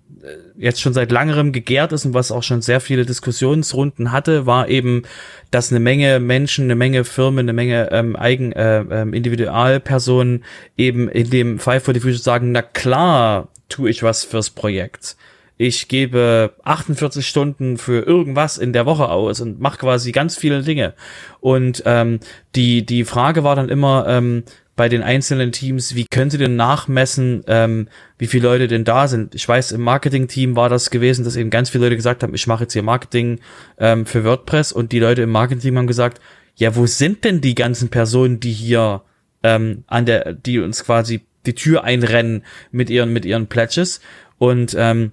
jetzt 0.57 0.81
schon 0.81 0.91
seit 0.91 1.09
langerem 1.09 1.53
gegärt 1.53 1.93
ist 1.93 2.03
und 2.03 2.13
was 2.13 2.33
auch 2.33 2.43
schon 2.43 2.61
sehr 2.61 2.81
viele 2.81 3.05
Diskussionsrunden 3.05 4.11
hatte, 4.11 4.45
war 4.45 4.67
eben, 4.67 5.03
dass 5.49 5.71
eine 5.71 5.79
Menge 5.79 6.19
Menschen, 6.19 6.65
eine 6.65 6.75
Menge 6.75 7.05
Firmen, 7.05 7.45
eine 7.45 7.53
Menge 7.53 7.93
ähm, 7.93 8.17
Eigen, 8.17 8.51
äh, 8.51 8.79
ähm, 8.79 9.13
Individualpersonen 9.13 10.43
eben 10.75 11.07
in 11.07 11.29
dem 11.29 11.59
Five 11.59 11.85
for 11.85 11.93
the 11.93 12.01
Future 12.01 12.17
sagen, 12.17 12.51
na 12.51 12.61
klar, 12.61 13.47
tue 13.69 13.89
ich 13.89 14.03
was 14.03 14.25
fürs 14.25 14.49
Projekt. 14.49 15.15
Ich 15.55 15.87
gebe 15.87 16.55
48 16.65 17.25
Stunden 17.25 17.77
für 17.77 18.05
irgendwas 18.05 18.57
in 18.57 18.73
der 18.73 18.85
Woche 18.85 19.07
aus 19.07 19.39
und 19.39 19.61
mache 19.61 19.77
quasi 19.77 20.11
ganz 20.11 20.35
viele 20.35 20.61
Dinge. 20.61 20.93
Und 21.39 21.83
ähm, 21.85 22.19
die, 22.53 22.85
die 22.85 23.05
Frage 23.05 23.45
war 23.45 23.55
dann 23.55 23.69
immer, 23.69 24.05
ähm, 24.09 24.43
bei 24.77 24.87
den 24.87 25.01
einzelnen 25.01 25.51
Teams, 25.51 25.95
wie 25.95 26.05
können 26.05 26.29
sie 26.29 26.37
denn 26.37 26.55
nachmessen, 26.55 27.43
ähm, 27.47 27.89
wie 28.17 28.27
viele 28.27 28.47
Leute 28.47 28.67
denn 28.67 28.85
da 28.85 29.07
sind? 29.07 29.35
Ich 29.35 29.49
weiß, 29.49 29.73
im 29.73 29.81
Marketing-Team 29.81 30.55
war 30.55 30.69
das 30.69 30.91
gewesen, 30.91 31.25
dass 31.25 31.35
eben 31.35 31.49
ganz 31.49 31.71
viele 31.71 31.85
Leute 31.85 31.97
gesagt 31.97 32.23
haben, 32.23 32.35
ich 32.35 32.47
mache 32.47 32.63
jetzt 32.63 32.73
hier 32.73 32.83
Marketing 32.83 33.39
ähm, 33.79 34.05
für 34.05 34.23
WordPress 34.23 34.71
und 34.71 34.91
die 34.91 34.99
Leute 34.99 35.23
im 35.23 35.31
Marketing 35.31 35.75
haben 35.75 35.87
gesagt, 35.87 36.21
ja, 36.55 36.75
wo 36.75 36.85
sind 36.85 37.23
denn 37.25 37.41
die 37.41 37.55
ganzen 37.55 37.89
Personen, 37.89 38.39
die 38.39 38.51
hier 38.51 39.01
ähm, 39.41 39.83
an 39.87 40.05
der, 40.05 40.33
die 40.33 40.59
uns 40.59 40.85
quasi 40.85 41.21
die 41.47 41.55
Tür 41.55 41.83
einrennen 41.83 42.43
mit 42.71 42.91
ihren, 42.91 43.11
mit 43.11 43.25
ihren 43.25 43.47
Pledges? 43.47 43.99
Und 44.37 44.75
ähm, 44.77 45.11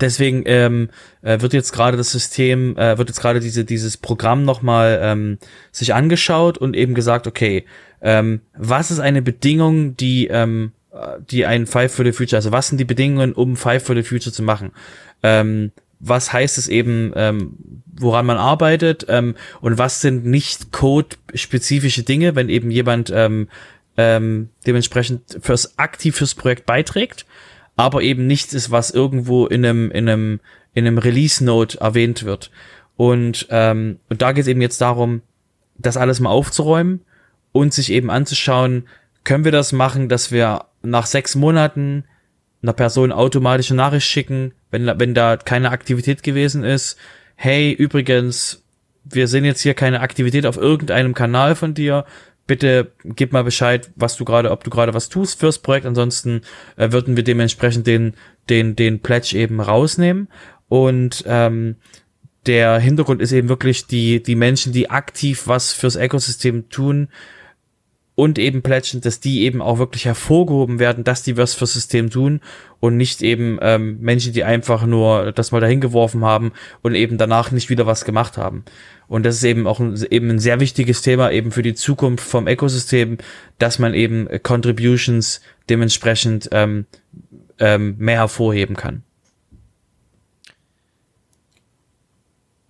deswegen 0.00 0.42
ähm, 0.46 0.88
äh, 1.22 1.40
wird 1.40 1.52
jetzt 1.52 1.72
gerade 1.72 1.96
das 1.96 2.10
System, 2.10 2.76
äh, 2.76 2.98
wird 2.98 3.08
jetzt 3.08 3.20
gerade 3.20 3.40
diese, 3.40 3.64
dieses 3.64 3.96
Programm 3.96 4.44
nochmal 4.44 5.00
ähm, 5.02 5.38
sich 5.72 5.94
angeschaut 5.94 6.58
und 6.58 6.74
eben 6.74 6.94
gesagt, 6.94 7.26
okay, 7.26 7.64
ähm, 8.00 8.40
was 8.56 8.90
ist 8.90 9.00
eine 9.00 9.22
Bedingung, 9.22 9.96
die, 9.96 10.28
ähm, 10.28 10.72
die 11.30 11.46
ein 11.46 11.66
Five 11.66 11.92
for 11.92 12.04
the 12.04 12.12
Future, 12.12 12.36
also 12.36 12.52
was 12.52 12.68
sind 12.68 12.78
die 12.78 12.84
Bedingungen, 12.84 13.32
um 13.32 13.56
Five 13.56 13.84
for 13.84 13.94
the 13.94 14.02
Future 14.02 14.32
zu 14.32 14.42
machen? 14.42 14.72
Ähm, 15.22 15.72
was 16.00 16.32
heißt 16.32 16.58
es 16.58 16.68
eben, 16.68 17.12
ähm, 17.16 17.56
woran 17.86 18.26
man 18.26 18.36
arbeitet 18.36 19.06
ähm, 19.08 19.34
und 19.60 19.78
was 19.78 20.00
sind 20.00 20.26
nicht 20.26 20.70
code-spezifische 20.72 22.02
Dinge, 22.02 22.34
wenn 22.34 22.48
eben 22.48 22.70
jemand 22.70 23.10
ähm, 23.14 23.48
ähm, 23.96 24.50
dementsprechend 24.66 25.38
fürs 25.40 25.78
aktiv 25.78 26.16
fürs 26.16 26.34
Projekt 26.34 26.66
beiträgt, 26.66 27.24
aber 27.76 28.02
eben 28.02 28.26
nichts 28.26 28.54
ist, 28.54 28.70
was 28.70 28.90
irgendwo 28.90 29.46
in 29.46 29.64
einem 29.64 29.90
in 29.90 30.08
einem 30.08 30.40
in 30.74 30.86
einem 30.86 30.98
Release-Note 30.98 31.80
erwähnt 31.80 32.24
wird. 32.24 32.50
Und 32.96 33.46
ähm, 33.50 33.98
und 34.08 34.22
da 34.22 34.32
geht 34.32 34.42
es 34.42 34.48
eben 34.48 34.60
jetzt 34.60 34.80
darum, 34.80 35.22
das 35.76 35.96
alles 35.96 36.20
mal 36.20 36.30
aufzuräumen 36.30 37.00
und 37.52 37.72
sich 37.72 37.90
eben 37.90 38.10
anzuschauen, 38.10 38.88
können 39.24 39.44
wir 39.44 39.52
das 39.52 39.72
machen, 39.72 40.08
dass 40.08 40.30
wir 40.30 40.66
nach 40.82 41.06
sechs 41.06 41.34
Monaten 41.34 42.04
einer 42.62 42.72
Person 42.72 43.12
automatische 43.12 43.74
Nachricht 43.74 44.06
schicken, 44.06 44.52
wenn, 44.70 44.86
wenn 44.98 45.14
da 45.14 45.36
keine 45.36 45.70
Aktivität 45.70 46.22
gewesen 46.22 46.64
ist. 46.64 46.96
Hey, 47.36 47.72
übrigens, 47.72 48.62
wir 49.04 49.28
sehen 49.28 49.44
jetzt 49.44 49.60
hier 49.60 49.74
keine 49.74 50.00
Aktivität 50.00 50.46
auf 50.46 50.56
irgendeinem 50.56 51.14
Kanal 51.14 51.54
von 51.56 51.74
dir. 51.74 52.06
Bitte 52.46 52.92
gib 53.04 53.32
mal 53.32 53.44
Bescheid, 53.44 53.90
was 53.96 54.16
du 54.16 54.24
gerade, 54.24 54.50
ob 54.50 54.64
du 54.64 54.70
gerade 54.70 54.92
was 54.92 55.08
tust 55.08 55.40
fürs 55.40 55.58
Projekt. 55.58 55.86
Ansonsten 55.86 56.42
äh, 56.76 56.92
würden 56.92 57.16
wir 57.16 57.24
dementsprechend 57.24 57.86
den, 57.86 58.14
den, 58.48 58.76
den 58.76 59.00
Pledge 59.00 59.36
eben 59.36 59.60
rausnehmen. 59.60 60.28
Und 60.68 61.24
ähm, 61.26 61.76
der 62.46 62.78
Hintergrund 62.78 63.22
ist 63.22 63.32
eben 63.32 63.48
wirklich 63.48 63.86
die, 63.86 64.22
die 64.22 64.34
Menschen, 64.34 64.72
die 64.72 64.90
aktiv 64.90 65.44
was 65.46 65.72
fürs 65.72 65.96
Ökosystem 65.96 66.68
tun, 66.68 67.08
und 68.16 68.38
eben 68.38 68.62
plätschen, 68.62 69.00
dass 69.00 69.20
die 69.20 69.42
eben 69.42 69.60
auch 69.60 69.78
wirklich 69.78 70.04
hervorgehoben 70.04 70.78
werden, 70.78 71.02
dass 71.02 71.22
die 71.22 71.36
was 71.36 71.54
fürs 71.54 71.72
System 71.72 72.10
tun 72.10 72.40
und 72.78 72.96
nicht 72.96 73.22
eben 73.22 73.58
ähm, 73.60 74.00
Menschen, 74.00 74.32
die 74.32 74.44
einfach 74.44 74.86
nur 74.86 75.32
das 75.32 75.50
mal 75.50 75.60
dahin 75.60 75.80
geworfen 75.80 76.24
haben 76.24 76.52
und 76.82 76.94
eben 76.94 77.18
danach 77.18 77.50
nicht 77.50 77.70
wieder 77.70 77.86
was 77.86 78.04
gemacht 78.04 78.36
haben. 78.36 78.64
Und 79.08 79.26
das 79.26 79.36
ist 79.36 79.44
eben 79.44 79.66
auch 79.66 79.80
ein, 79.80 80.00
eben 80.10 80.30
ein 80.30 80.38
sehr 80.38 80.60
wichtiges 80.60 81.02
Thema 81.02 81.30
eben 81.30 81.50
für 81.50 81.62
die 81.62 81.74
Zukunft 81.74 82.24
vom 82.24 82.46
Ökosystem, 82.46 83.18
dass 83.58 83.78
man 83.78 83.94
eben 83.94 84.28
Contributions 84.42 85.40
dementsprechend 85.68 86.48
ähm, 86.52 86.86
ähm, 87.58 87.96
mehr 87.98 88.18
hervorheben 88.18 88.76
kann. 88.76 89.02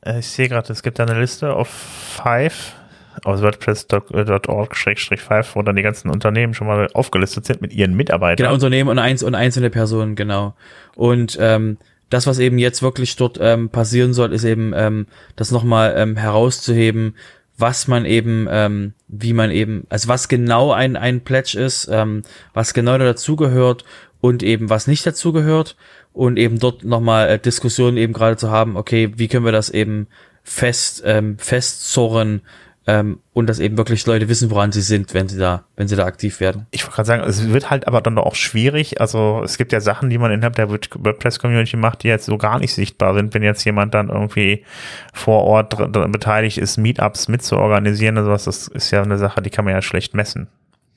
Äh, 0.05 0.20
ich 0.20 0.26
sehe 0.28 0.49
gerade, 0.49 0.72
es 0.72 0.82
gibt 0.82 1.01
eine 1.01 1.18
Liste 1.18 1.55
auf 1.55 1.68
Five 1.68 2.74
aus 3.22 3.42
WordPress.org-5, 3.42 5.46
wo 5.54 5.62
dann 5.62 5.76
die 5.76 5.82
ganzen 5.82 6.10
Unternehmen 6.10 6.54
schon 6.54 6.66
mal 6.66 6.88
aufgelistet 6.92 7.46
sind 7.46 7.62
mit 7.62 7.72
ihren 7.72 7.94
Mitarbeitern. 7.94 8.44
Genau, 8.44 8.54
Unternehmen 8.54 8.90
und, 8.90 8.98
eins, 8.98 9.22
und 9.22 9.34
einzelne 9.34 9.70
Personen, 9.70 10.16
genau. 10.16 10.54
Und 10.96 11.38
ähm, 11.40 11.78
das, 12.10 12.26
was 12.26 12.38
eben 12.38 12.58
jetzt 12.58 12.82
wirklich 12.82 13.16
dort 13.16 13.38
ähm, 13.40 13.70
passieren 13.70 14.14
soll, 14.14 14.32
ist 14.32 14.44
eben 14.44 14.72
ähm, 14.74 15.06
das 15.36 15.50
nochmal 15.50 15.94
ähm, 15.96 16.16
herauszuheben, 16.16 17.14
was 17.56 17.86
man 17.86 18.04
eben, 18.04 18.48
ähm, 18.50 18.94
wie 19.08 19.32
man 19.32 19.50
eben, 19.50 19.86
also 19.88 20.08
was 20.08 20.28
genau 20.28 20.72
ein, 20.72 20.96
ein 20.96 21.22
Pledge 21.22 21.58
ist, 21.58 21.88
ähm, 21.90 22.22
was 22.52 22.74
genau 22.74 22.98
dazugehört 22.98 23.84
und 24.20 24.42
eben 24.42 24.70
was 24.70 24.86
nicht 24.86 25.06
dazugehört 25.06 25.76
und 26.12 26.38
eben 26.38 26.58
dort 26.58 26.84
nochmal 26.84 27.28
äh, 27.28 27.38
Diskussionen 27.38 27.96
eben 27.96 28.12
gerade 28.12 28.36
zu 28.36 28.50
haben, 28.50 28.76
okay, 28.76 29.12
wie 29.16 29.28
können 29.28 29.44
wir 29.44 29.52
das 29.52 29.70
eben 29.70 30.08
fest, 30.42 31.02
ähm, 31.04 31.38
festzorren, 31.38 32.42
ähm, 32.87 33.20
und 33.32 33.49
dass 33.49 33.61
eben 33.61 33.78
wirklich 33.78 34.05
Leute 34.07 34.28
wissen, 34.28 34.51
woran 34.51 34.70
sie 34.70 34.82
sind, 34.82 35.14
wenn 35.14 35.28
sie 35.28 35.39
da, 35.39 35.64
wenn 35.76 35.89
sie 35.89 35.97
da 35.97 36.05
aktiv 36.05 36.41
werden. 36.41 36.66
Ich 36.70 36.82
wollte 36.85 36.97
gerade 36.97 37.07
sagen, 37.07 37.22
es 37.24 37.49
wird 37.49 37.70
halt 37.70 37.89
aber 37.89 38.01
dann 38.01 38.18
auch 38.18 38.35
schwierig. 38.35 39.01
Also 39.01 39.41
es 39.43 39.57
gibt 39.57 39.72
ja 39.72 39.80
Sachen, 39.80 40.11
die 40.11 40.18
man 40.18 40.30
innerhalb 40.30 40.57
der 40.57 40.68
WordPress-Community 40.70 41.76
macht, 41.76 42.03
die 42.03 42.09
jetzt 42.09 42.26
so 42.26 42.37
gar 42.37 42.59
nicht 42.59 42.74
sichtbar 42.74 43.14
sind, 43.14 43.32
wenn 43.32 43.43
jetzt 43.43 43.64
jemand 43.64 43.95
dann 43.95 44.11
irgendwie 44.11 44.64
vor 45.14 45.45
Ort 45.45 45.76
beteiligt 46.12 46.59
ist, 46.59 46.76
Meetups 46.76 47.28
mitzuorganisieren 47.28 48.18
oder 48.18 48.26
sowas. 48.26 48.45
Das 48.45 48.68
ist 48.68 48.91
ja 48.91 49.03
eine 49.03 49.18
Sache, 49.18 49.41
die 49.41 49.51
kann 49.51 49.64
man 49.64 49.74
ja 49.74 49.82
schlecht 49.82 50.14
messen. 50.14 50.49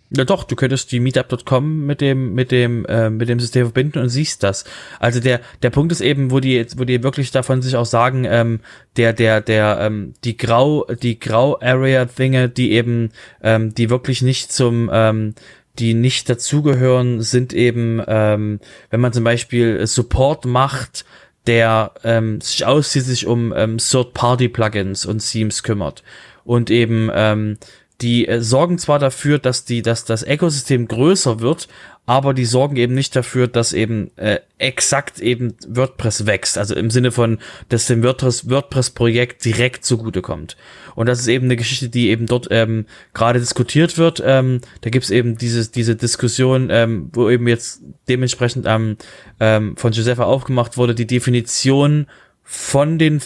Ja 0.09 0.23
doch, 0.23 0.45
du 0.45 0.55
könntest 0.55 0.91
die 0.93 1.01
Meetup.com 1.01 1.85
mit 1.85 1.99
dem 1.99 2.33
mit 2.33 2.51
dem 2.51 2.85
äh, 2.85 3.09
mit 3.09 3.27
dem 3.27 3.41
System 3.41 3.65
verbinden 3.65 3.99
und 3.99 4.09
siehst 4.09 4.41
das. 4.41 4.63
Also 4.99 5.19
der 5.19 5.41
der 5.63 5.69
Punkt 5.69 5.91
ist 5.91 5.99
eben, 5.99 6.31
wo 6.31 6.39
die 6.39 6.53
jetzt, 6.53 6.79
wo 6.79 6.85
die 6.85 7.03
wirklich 7.03 7.31
davon 7.31 7.61
sich 7.61 7.75
auch 7.75 7.85
sagen, 7.85 8.25
ähm, 8.25 8.61
der 8.95 9.11
der 9.11 9.41
der 9.41 9.79
ähm, 9.81 10.13
die 10.23 10.37
grau 10.37 10.85
die 10.85 11.19
grau 11.19 11.59
Area 11.59 12.05
Dinge, 12.05 12.47
die 12.47 12.71
eben 12.71 13.09
ähm, 13.43 13.75
die 13.75 13.89
wirklich 13.89 14.21
nicht 14.21 14.51
zum 14.53 14.89
ähm, 14.93 15.35
die 15.79 15.93
nicht 15.93 16.29
dazugehören, 16.29 17.21
sind 17.21 17.53
eben, 17.53 18.01
ähm, 18.07 18.59
wenn 18.89 18.99
man 18.99 19.13
zum 19.13 19.23
Beispiel 19.23 19.85
Support 19.85 20.45
macht, 20.45 21.05
der 21.45 21.93
ähm, 22.03 22.41
sich 22.41 22.65
ausschließlich 22.65 23.25
um 23.25 23.53
ähm, 23.55 23.77
Third-Party-Plugins 23.77 25.05
und 25.05 25.19
Themes 25.19 25.63
kümmert 25.63 26.03
und 26.43 26.69
eben 26.69 27.09
ähm, 27.13 27.57
die 28.01 28.27
äh, 28.27 28.41
sorgen 28.41 28.77
zwar 28.77 28.99
dafür, 28.99 29.39
dass 29.39 29.65
die, 29.65 29.81
dass 29.81 30.05
das 30.05 30.23
Ökosystem 30.23 30.87
größer 30.87 31.39
wird, 31.39 31.67
aber 32.05 32.33
die 32.33 32.45
sorgen 32.45 32.77
eben 32.77 32.93
nicht 32.93 33.15
dafür, 33.15 33.47
dass 33.47 33.73
eben 33.73 34.15
äh, 34.17 34.39
exakt 34.59 35.19
eben 35.19 35.55
WordPress 35.67 36.25
wächst. 36.25 36.57
Also 36.57 36.75
im 36.75 36.89
Sinne 36.89 37.11
von, 37.11 37.39
dass 37.69 37.87
dem 37.87 38.03
WordPress 38.03 38.49
WordPress-Projekt 38.49 39.43
direkt 39.43 39.83
zugutekommt. 39.83 40.55
Und 40.95 41.07
das 41.07 41.19
ist 41.19 41.27
eben 41.27 41.45
eine 41.45 41.57
Geschichte, 41.57 41.89
die 41.89 42.09
eben 42.09 42.25
dort 42.27 42.47
ähm, 42.49 42.85
gerade 43.13 43.39
diskutiert 43.39 43.97
wird. 43.97 44.21
Ähm, 44.25 44.61
da 44.81 44.89
gibt's 44.89 45.09
eben 45.09 45.37
dieses, 45.37 45.71
diese 45.71 45.95
Diskussion, 45.95 46.69
ähm, 46.71 47.09
wo 47.11 47.29
eben 47.29 47.47
jetzt 47.47 47.81
dementsprechend 48.07 48.65
ähm, 48.67 48.97
ähm, 49.39 49.75
von 49.75 49.91
Josepha 49.91 50.23
aufgemacht 50.23 50.77
wurde, 50.77 50.95
die 50.95 51.07
Definition 51.07 52.07
von 52.43 52.97
den 52.97 53.21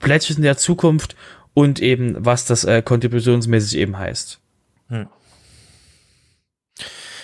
Plättchen 0.00 0.42
der 0.42 0.56
Zukunft 0.56 1.14
und 1.56 1.80
eben, 1.80 2.14
was 2.18 2.44
das 2.44 2.64
äh, 2.64 2.82
kontributionsmäßig 2.82 3.78
eben 3.78 3.98
heißt. 3.98 4.38
Hm. 4.90 5.08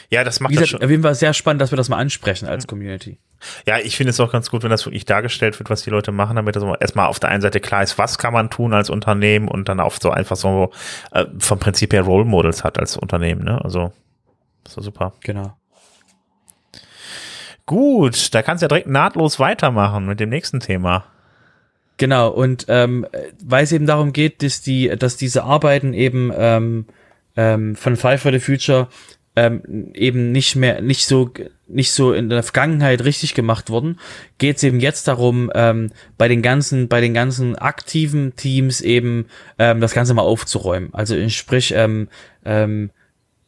Ja, 0.08 0.24
das 0.24 0.40
macht 0.40 0.52
Wie 0.52 0.54
gesagt, 0.54 0.64
das 0.64 0.70
schon. 0.70 0.82
Auf 0.82 0.90
jeden 0.90 1.02
Fall 1.02 1.14
sehr 1.14 1.34
spannend, 1.34 1.60
dass 1.60 1.70
wir 1.70 1.76
das 1.76 1.90
mal 1.90 1.98
ansprechen 1.98 2.48
als 2.48 2.66
Community. 2.66 3.18
Ja, 3.66 3.78
ich 3.78 3.94
finde 3.94 4.08
es 4.10 4.20
auch 4.20 4.32
ganz 4.32 4.48
gut, 4.50 4.62
wenn 4.62 4.70
das 4.70 4.86
wirklich 4.86 5.04
dargestellt 5.04 5.58
wird, 5.58 5.68
was 5.68 5.82
die 5.82 5.90
Leute 5.90 6.12
machen, 6.12 6.36
damit 6.36 6.56
das 6.56 6.64
erstmal 6.80 7.08
auf 7.08 7.20
der 7.20 7.28
einen 7.28 7.42
Seite 7.42 7.60
klar 7.60 7.82
ist, 7.82 7.98
was 7.98 8.16
kann 8.16 8.32
man 8.32 8.48
tun 8.48 8.72
als 8.72 8.88
Unternehmen 8.88 9.48
und 9.48 9.68
dann 9.68 9.80
auch 9.80 9.92
so 10.00 10.10
einfach 10.10 10.36
so 10.36 10.70
äh, 11.10 11.26
vom 11.38 11.58
Prinzip 11.58 11.92
her 11.92 12.02
Role 12.02 12.24
Models 12.24 12.64
hat 12.64 12.78
als 12.78 12.96
Unternehmen, 12.96 13.44
ne? 13.44 13.62
Also, 13.62 13.92
so 14.66 14.80
super. 14.80 15.12
Genau. 15.20 15.54
Gut, 17.66 18.34
da 18.34 18.40
kannst 18.40 18.62
du 18.62 18.64
ja 18.64 18.68
direkt 18.68 18.88
nahtlos 18.88 19.38
weitermachen 19.38 20.06
mit 20.06 20.20
dem 20.20 20.30
nächsten 20.30 20.60
Thema. 20.60 21.04
Genau, 22.02 22.30
und 22.30 22.66
ähm, 22.66 23.06
weil 23.44 23.62
es 23.62 23.70
eben 23.70 23.86
darum 23.86 24.12
geht, 24.12 24.42
dass 24.42 24.60
die, 24.60 24.88
dass 24.88 25.16
diese 25.16 25.44
Arbeiten 25.44 25.94
eben 25.94 26.32
ähm, 26.36 26.86
ähm, 27.36 27.76
von 27.76 27.94
Five 27.94 28.20
for 28.20 28.32
the 28.32 28.40
Future 28.40 28.88
ähm, 29.36 29.92
eben 29.94 30.32
nicht 30.32 30.56
mehr, 30.56 30.82
nicht 30.82 31.06
so, 31.06 31.30
nicht 31.68 31.92
so 31.92 32.12
in 32.12 32.28
der 32.28 32.42
Vergangenheit 32.42 33.04
richtig 33.04 33.34
gemacht 33.34 33.70
wurden, 33.70 34.00
geht 34.38 34.56
es 34.56 34.64
eben 34.64 34.80
jetzt 34.80 35.06
darum, 35.06 35.52
ähm, 35.54 35.92
bei 36.18 36.26
den 36.26 36.42
ganzen, 36.42 36.88
bei 36.88 37.00
den 37.00 37.14
ganzen 37.14 37.54
aktiven 37.54 38.34
Teams 38.34 38.80
eben 38.80 39.26
ähm, 39.60 39.80
das 39.80 39.94
Ganze 39.94 40.12
mal 40.12 40.22
aufzuräumen. 40.22 40.92
Also 40.92 41.28
sprich, 41.28 41.72
ähm, 41.76 42.08
ähm, 42.44 42.90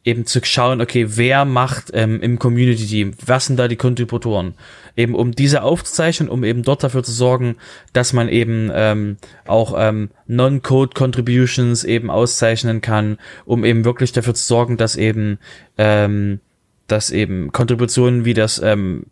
eben 0.05 0.25
zu 0.25 0.39
schauen, 0.43 0.81
okay, 0.81 1.07
wer 1.09 1.45
macht 1.45 1.89
ähm, 1.93 2.21
im 2.21 2.37
Community 2.39 2.85
Team, 2.85 3.13
was 3.25 3.47
sind 3.47 3.57
da 3.57 3.67
die 3.67 3.75
Kontributoren, 3.75 4.53
eben 4.95 5.15
um 5.15 5.31
diese 5.31 5.63
aufzuzeichnen, 5.63 6.29
um 6.29 6.43
eben 6.43 6.61
dort 6.61 6.83
dafür 6.83 7.03
zu 7.03 7.11
sorgen, 7.11 7.57
dass 7.91 8.13
man 8.13 8.29
eben 8.29 8.71
ähm, 8.73 9.17
auch 9.47 9.73
ähm, 9.75 10.11
Non-Code 10.27 10.93
Contributions 10.93 11.83
eben 11.83 12.11
auszeichnen 12.11 12.81
kann, 12.81 13.17
um 13.45 13.65
eben 13.65 13.83
wirklich 13.83 14.11
dafür 14.11 14.35
zu 14.35 14.45
sorgen, 14.45 14.77
dass 14.77 14.95
eben 14.95 15.39
ähm, 15.77 16.39
dass 16.87 17.09
eben 17.09 17.51
Kontributionen 17.51 18.25
wie 18.25 18.35
das 18.35 18.61
ähm, 18.61 19.07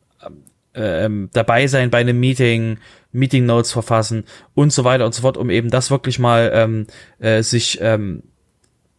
ähm, 0.75 1.29
dabei 1.33 1.67
sein 1.67 1.89
bei 1.89 1.99
einem 1.99 2.19
Meeting, 2.19 2.77
Meeting 3.11 3.45
Notes 3.45 3.71
verfassen 3.71 4.25
und 4.53 4.71
so 4.71 4.83
weiter 4.83 5.05
und 5.05 5.13
so 5.15 5.21
fort, 5.21 5.37
um 5.37 5.49
eben 5.49 5.69
das 5.69 5.91
wirklich 5.91 6.19
mal 6.19 6.51
ähm, 6.53 6.87
äh, 7.19 7.41
sich 7.41 7.79
ähm, 7.81 8.23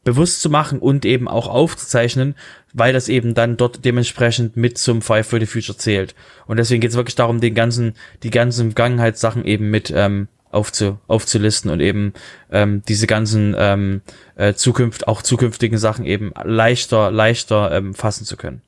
bewusst 0.05 0.40
zu 0.42 0.50
machen 0.50 0.78
und 0.78 1.05
eben 1.05 1.28
auch 1.28 1.48
aufzuzeichnen, 1.48 2.34
weil 2.72 2.92
das 2.92 3.09
eben 3.09 3.34
dann 3.34 3.57
dort 3.57 3.84
dementsprechend 3.84 4.57
mit 4.57 4.78
zum 4.78 5.02
Five 5.02 5.26
for 5.26 5.40
the 5.40 5.46
Future 5.46 5.78
zählt. 5.78 6.14
Und 6.46 6.59
deswegen 6.59 6.80
geht 6.80 6.90
es 6.90 6.96
wirklich 6.96 7.14
darum, 7.14 7.40
den 7.40 7.55
ganzen, 7.55 7.94
die 8.22 8.30
ganzen 8.30 8.72
Vergangenheitssachen 8.72 9.44
eben 9.44 9.70
mit 9.70 9.92
ähm, 9.94 10.28
aufzu, 10.50 10.98
aufzulisten 11.07 11.70
und 11.70 11.80
eben 11.80 12.12
ähm, 12.50 12.82
diese 12.88 13.07
ganzen 13.07 13.55
ähm, 13.59 14.02
äh, 14.36 14.55
Zukunft, 14.55 15.09
auch 15.09 15.22
zukünftigen 15.22 15.78
Sachen 15.78 16.05
eben 16.05 16.32
leichter, 16.44 17.11
leichter 17.11 17.72
ähm, 17.72 17.94
fassen 17.94 18.24
zu 18.24 18.36
können. 18.36 18.62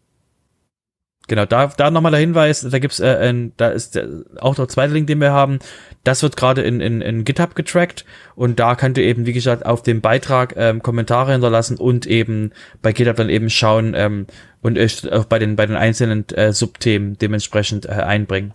Genau, 1.28 1.44
da, 1.44 1.66
da 1.66 1.90
nochmal 1.90 2.12
der 2.12 2.20
Hinweis, 2.20 2.60
da 2.60 2.78
gibt's, 2.78 3.00
äh, 3.00 3.16
ein, 3.16 3.52
da 3.56 3.68
ist 3.68 3.96
der, 3.96 4.08
auch 4.38 4.54
der 4.54 4.68
zweite 4.68 4.94
Link, 4.94 5.08
den 5.08 5.20
wir 5.20 5.32
haben, 5.32 5.58
das 6.04 6.22
wird 6.22 6.36
gerade 6.36 6.62
in, 6.62 6.80
in, 6.80 7.00
in 7.00 7.24
GitHub 7.24 7.56
getrackt 7.56 8.04
und 8.36 8.60
da 8.60 8.76
könnt 8.76 8.96
ihr 8.96 9.04
eben, 9.04 9.26
wie 9.26 9.32
gesagt, 9.32 9.66
auf 9.66 9.82
dem 9.82 10.00
Beitrag 10.00 10.54
ähm, 10.56 10.82
Kommentare 10.82 11.32
hinterlassen 11.32 11.78
und 11.78 12.06
eben 12.06 12.52
bei 12.80 12.92
GitHub 12.92 13.16
dann 13.16 13.28
eben 13.28 13.50
schauen 13.50 13.94
ähm, 13.96 14.28
und 14.62 14.78
äh, 14.78 14.88
auch 15.10 15.24
bei 15.24 15.40
den, 15.40 15.56
bei 15.56 15.66
den 15.66 15.74
einzelnen 15.74 16.28
äh, 16.28 16.52
Subthemen 16.52 17.18
dementsprechend 17.18 17.86
äh, 17.86 17.90
einbringen. 17.90 18.54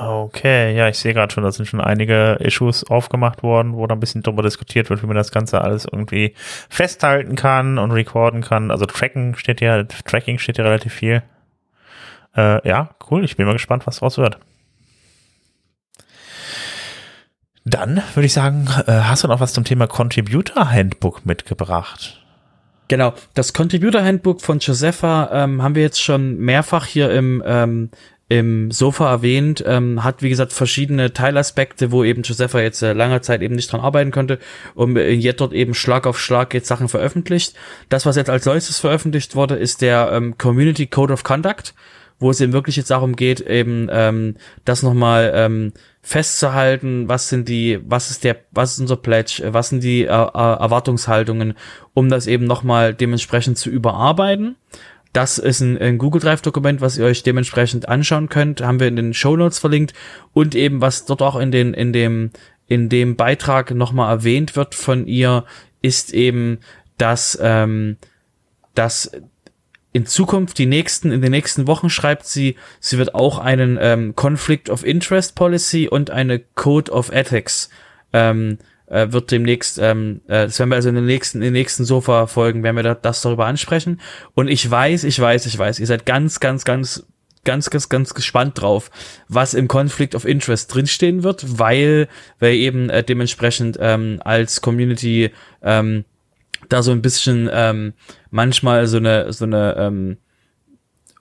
Okay, 0.00 0.76
ja, 0.76 0.88
ich 0.88 0.98
sehe 0.98 1.12
gerade 1.12 1.32
schon, 1.32 1.42
da 1.42 1.50
sind 1.50 1.66
schon 1.66 1.80
einige 1.80 2.36
Issues 2.40 2.84
aufgemacht 2.84 3.42
worden, 3.42 3.74
wo 3.74 3.86
da 3.86 3.96
ein 3.96 4.00
bisschen 4.00 4.22
drüber 4.22 4.42
diskutiert 4.42 4.90
wird, 4.90 5.02
wie 5.02 5.06
man 5.06 5.16
das 5.16 5.32
Ganze 5.32 5.60
alles 5.60 5.86
irgendwie 5.90 6.34
festhalten 6.68 7.34
kann 7.34 7.78
und 7.78 7.90
recorden 7.90 8.42
kann. 8.42 8.70
Also 8.70 8.86
Tracking 8.86 9.34
steht 9.34 9.60
ja, 9.60 9.82
Tracking 9.84 10.38
steht 10.38 10.58
ja 10.58 10.64
relativ 10.64 10.94
viel. 10.94 11.22
Äh, 12.36 12.66
ja, 12.68 12.90
cool, 13.10 13.24
ich 13.24 13.36
bin 13.36 13.46
mal 13.46 13.54
gespannt, 13.54 13.86
was 13.86 13.98
draus 13.98 14.18
wird. 14.18 14.38
Dann 17.64 18.02
würde 18.14 18.26
ich 18.26 18.32
sagen, 18.32 18.68
äh, 18.86 18.92
hast 18.92 19.24
du 19.24 19.28
noch 19.28 19.40
was 19.40 19.52
zum 19.52 19.64
Thema 19.64 19.88
Contributor 19.88 20.70
Handbook 20.70 21.26
mitgebracht? 21.26 22.22
Genau, 22.86 23.12
das 23.34 23.52
Contributor 23.52 24.02
Handbook 24.02 24.40
von 24.40 24.60
Josepha 24.60 25.28
ähm, 25.32 25.62
haben 25.62 25.74
wir 25.74 25.82
jetzt 25.82 26.00
schon 26.02 26.38
mehrfach 26.38 26.86
hier 26.86 27.10
im 27.10 27.42
ähm, 27.44 27.90
im 28.28 28.70
Sofa 28.70 29.10
erwähnt, 29.10 29.64
ähm, 29.66 30.04
hat 30.04 30.22
wie 30.22 30.28
gesagt 30.28 30.52
verschiedene 30.52 31.14
Teilaspekte, 31.14 31.90
wo 31.90 32.04
eben 32.04 32.22
Josepha 32.22 32.60
jetzt 32.60 32.82
äh, 32.82 32.92
lange 32.92 33.22
Zeit 33.22 33.40
eben 33.40 33.54
nicht 33.54 33.72
dran 33.72 33.80
arbeiten 33.80 34.10
konnte 34.10 34.38
und 34.74 34.96
äh, 34.96 35.10
jetzt 35.12 35.40
dort 35.40 35.54
eben 35.54 35.72
Schlag 35.72 36.06
auf 36.06 36.20
Schlag 36.20 36.52
jetzt 36.52 36.68
Sachen 36.68 36.88
veröffentlicht. 36.88 37.54
Das, 37.88 38.04
was 38.04 38.16
jetzt 38.16 38.28
als 38.28 38.44
neuestes 38.44 38.78
veröffentlicht 38.78 39.34
wurde, 39.34 39.56
ist 39.56 39.80
der 39.80 40.10
ähm, 40.12 40.36
Community 40.36 40.86
Code 40.86 41.14
of 41.14 41.24
Conduct, 41.24 41.74
wo 42.18 42.30
es 42.30 42.40
eben 42.42 42.52
wirklich 42.52 42.76
jetzt 42.76 42.90
darum 42.90 43.16
geht, 43.16 43.40
eben 43.40 43.88
ähm, 43.90 44.36
das 44.66 44.82
nochmal 44.82 45.32
ähm, 45.34 45.72
festzuhalten, 46.02 47.08
was 47.08 47.30
sind 47.30 47.48
die, 47.48 47.80
was 47.86 48.10
ist 48.10 48.24
der, 48.24 48.36
was 48.50 48.72
ist 48.72 48.80
unser 48.80 48.96
Pledge, 48.96 49.42
was 49.52 49.70
sind 49.70 49.82
die 49.82 50.02
äh, 50.02 50.06
äh 50.06 50.10
Erwartungshaltungen, 50.10 51.54
um 51.94 52.10
das 52.10 52.26
eben 52.26 52.44
nochmal 52.44 52.92
dementsprechend 52.92 53.56
zu 53.56 53.70
überarbeiten 53.70 54.56
das 55.18 55.38
ist 55.38 55.58
ein, 55.58 55.76
ein 55.78 55.98
Google 55.98 56.20
Drive 56.20 56.42
Dokument, 56.42 56.80
was 56.80 56.96
ihr 56.96 57.04
euch 57.04 57.24
dementsprechend 57.24 57.88
anschauen 57.88 58.28
könnt, 58.28 58.60
haben 58.60 58.78
wir 58.78 58.86
in 58.86 58.94
den 58.94 59.14
Show 59.14 59.36
Notes 59.36 59.58
verlinkt. 59.58 59.92
Und 60.32 60.54
eben 60.54 60.80
was 60.80 61.06
dort 61.06 61.22
auch 61.22 61.34
in 61.34 61.50
den 61.50 61.74
in 61.74 61.92
dem 61.92 62.30
in 62.68 62.88
dem 62.88 63.16
Beitrag 63.16 63.74
nochmal 63.74 64.12
erwähnt 64.12 64.54
wird 64.54 64.76
von 64.76 65.08
ihr, 65.08 65.44
ist 65.82 66.14
eben, 66.14 66.60
dass 66.98 67.36
ähm, 67.42 67.96
dass 68.76 69.10
in 69.92 70.06
Zukunft 70.06 70.56
die 70.56 70.66
nächsten 70.66 71.10
in 71.10 71.20
den 71.20 71.32
nächsten 71.32 71.66
Wochen 71.66 71.90
schreibt 71.90 72.24
sie, 72.24 72.54
sie 72.78 72.96
wird 72.96 73.16
auch 73.16 73.40
einen 73.40 73.76
ähm, 73.80 74.14
Conflict 74.14 74.70
of 74.70 74.84
Interest 74.84 75.34
Policy 75.34 75.88
und 75.88 76.12
eine 76.12 76.38
Code 76.38 76.92
of 76.92 77.10
Ethics 77.10 77.70
ähm, 78.12 78.58
äh, 78.90 79.12
wird 79.12 79.30
demnächst, 79.30 79.78
ähm, 79.78 80.20
äh, 80.26 80.46
das 80.46 80.58
werden 80.58 80.70
wir 80.70 80.76
also 80.76 80.88
in 80.88 80.94
den 80.94 81.06
nächsten, 81.06 81.38
in 81.38 81.44
den 81.44 81.52
nächsten 81.54 81.84
Sofa-Folgen, 81.84 82.62
werden 82.62 82.76
wir 82.76 82.82
da, 82.82 82.94
das 82.94 83.22
darüber 83.22 83.46
ansprechen. 83.46 84.00
Und 84.34 84.48
ich 84.48 84.68
weiß, 84.68 85.04
ich 85.04 85.18
weiß, 85.18 85.46
ich 85.46 85.58
weiß, 85.58 85.78
ihr 85.78 85.86
seid 85.86 86.06
ganz, 86.06 86.40
ganz, 86.40 86.64
ganz 86.64 87.04
ganz, 87.44 87.70
ganz, 87.70 87.88
ganz 87.88 88.12
gespannt 88.12 88.60
drauf, 88.60 88.90
was 89.28 89.54
im 89.54 89.68
Conflict 89.68 90.14
of 90.14 90.26
Interest 90.26 90.74
drinstehen 90.74 91.22
wird, 91.22 91.58
weil 91.58 92.08
wir 92.40 92.50
eben 92.50 92.90
äh, 92.90 93.02
dementsprechend 93.02 93.78
ähm, 93.80 94.20
als 94.22 94.60
Community 94.60 95.30
ähm, 95.62 96.04
da 96.68 96.82
so 96.82 96.90
ein 96.90 97.00
bisschen 97.00 97.48
ähm, 97.50 97.94
manchmal 98.30 98.86
so 98.86 98.98
eine 98.98 99.32
so 99.32 99.46
eine 99.46 99.76
ähm, 99.78 100.18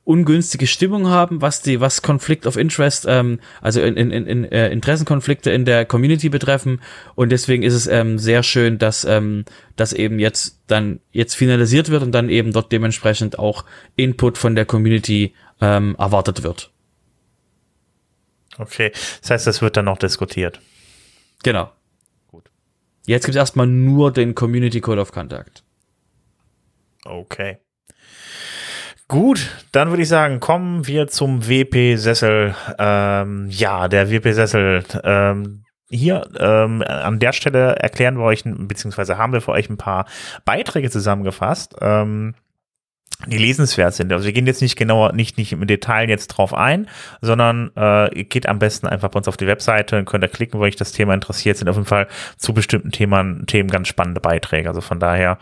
ungünstige 0.07 0.67
Stimmung 0.67 1.07
haben, 1.07 1.41
was 1.41 1.61
die, 1.61 1.81
was 1.81 2.01
Conflict 2.01 2.47
of 2.47 2.55
Interest, 2.55 3.05
ähm, 3.09 3.41
also 3.61 3.81
in, 3.81 3.97
in, 3.97 4.11
in, 4.11 4.45
äh, 4.45 4.69
Interessenkonflikte 4.69 5.51
in 5.51 5.65
der 5.65 5.85
Community 5.85 6.29
betreffen. 6.29 6.81
Und 7.15 7.29
deswegen 7.29 7.61
ist 7.61 7.73
es 7.73 7.87
ähm, 7.87 8.17
sehr 8.17 8.41
schön, 8.41 8.77
dass 8.77 9.03
ähm, 9.03 9.43
das 9.75 9.91
eben 9.91 10.17
jetzt 10.17 10.61
dann 10.67 11.01
jetzt 11.11 11.35
finalisiert 11.35 11.89
wird 11.89 12.03
und 12.03 12.13
dann 12.13 12.29
eben 12.29 12.53
dort 12.53 12.71
dementsprechend 12.71 13.37
auch 13.37 13.65
Input 13.97 14.37
von 14.37 14.55
der 14.55 14.65
Community 14.65 15.33
ähm, 15.59 15.93
erwartet 15.99 16.41
wird. 16.41 16.71
Okay, 18.57 18.91
das 19.21 19.29
heißt, 19.29 19.45
das 19.45 19.61
wird 19.61 19.75
dann 19.75 19.85
noch 19.85 19.97
diskutiert. 19.97 20.61
Genau. 21.43 21.69
Gut. 22.27 22.49
Jetzt 23.05 23.25
gibt 23.25 23.35
es 23.35 23.39
erstmal 23.39 23.67
nur 23.67 24.13
den 24.13 24.35
Community 24.35 24.79
Code 24.79 25.01
of 25.01 25.11
Conduct. 25.11 25.63
Okay. 27.03 27.57
Gut, 29.07 29.65
dann 29.71 29.89
würde 29.89 30.03
ich 30.03 30.09
sagen, 30.09 30.41
kommen 30.41 30.85
wir 30.85 31.07
zum 31.07 31.47
WP-Sessel. 31.47 32.55
Ähm, 32.77 33.47
ja, 33.49 33.87
der 33.87 34.11
WP-Sessel. 34.11 34.83
Ähm, 35.03 35.63
hier 35.89 36.29
ähm, 36.37 36.83
an 36.85 37.19
der 37.19 37.31
Stelle 37.31 37.77
erklären 37.77 38.17
wir 38.17 38.25
euch, 38.25 38.43
beziehungsweise 38.45 39.17
haben 39.17 39.31
wir 39.31 39.39
für 39.39 39.53
euch 39.53 39.69
ein 39.69 39.77
paar 39.77 40.05
Beiträge 40.43 40.89
zusammengefasst. 40.89 41.75
Ähm, 41.79 42.35
die 43.25 43.37
lesenswert 43.37 43.95
sind. 43.95 44.13
Also 44.13 44.25
wir 44.25 44.31
gehen 44.31 44.45
jetzt 44.45 44.61
nicht 44.61 44.75
genauer, 44.75 45.11
nicht, 45.13 45.37
nicht 45.37 45.51
im 45.51 45.65
Detail 45.65 46.07
jetzt 46.07 46.27
drauf 46.27 46.53
ein, 46.53 46.87
sondern 47.19 47.71
äh, 47.75 48.23
geht 48.23 48.47
am 48.47 48.59
besten 48.59 48.85
einfach 48.85 49.09
bei 49.09 49.17
uns 49.17 49.27
auf 49.27 49.37
die 49.37 49.47
Webseite, 49.47 49.95
dann 49.95 50.05
könnt 50.05 50.23
ihr 50.23 50.27
klicken, 50.27 50.59
weil 50.59 50.67
euch 50.67 50.75
das 50.75 50.91
Thema 50.91 51.15
interessiert, 51.15 51.57
sind 51.57 51.67
auf 51.67 51.75
jeden 51.75 51.87
Fall 51.87 52.07
zu 52.37 52.53
bestimmten 52.53 52.91
Themen, 52.91 53.47
Themen 53.47 53.69
ganz 53.69 53.87
spannende 53.87 54.21
Beiträge. 54.21 54.69
Also 54.69 54.81
von 54.81 54.99
daher 54.99 55.39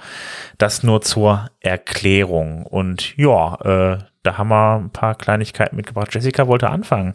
das 0.57 0.83
nur 0.83 1.01
zur 1.01 1.49
Erklärung. 1.59 2.65
Und 2.65 3.15
ja, 3.17 3.55
äh, 3.55 3.97
da 4.23 4.37
haben 4.37 4.49
wir 4.49 4.77
ein 4.77 4.89
paar 4.91 5.15
Kleinigkeiten 5.15 5.75
mitgebracht. 5.75 6.13
Jessica 6.13 6.47
wollte 6.47 6.69
anfangen. 6.69 7.13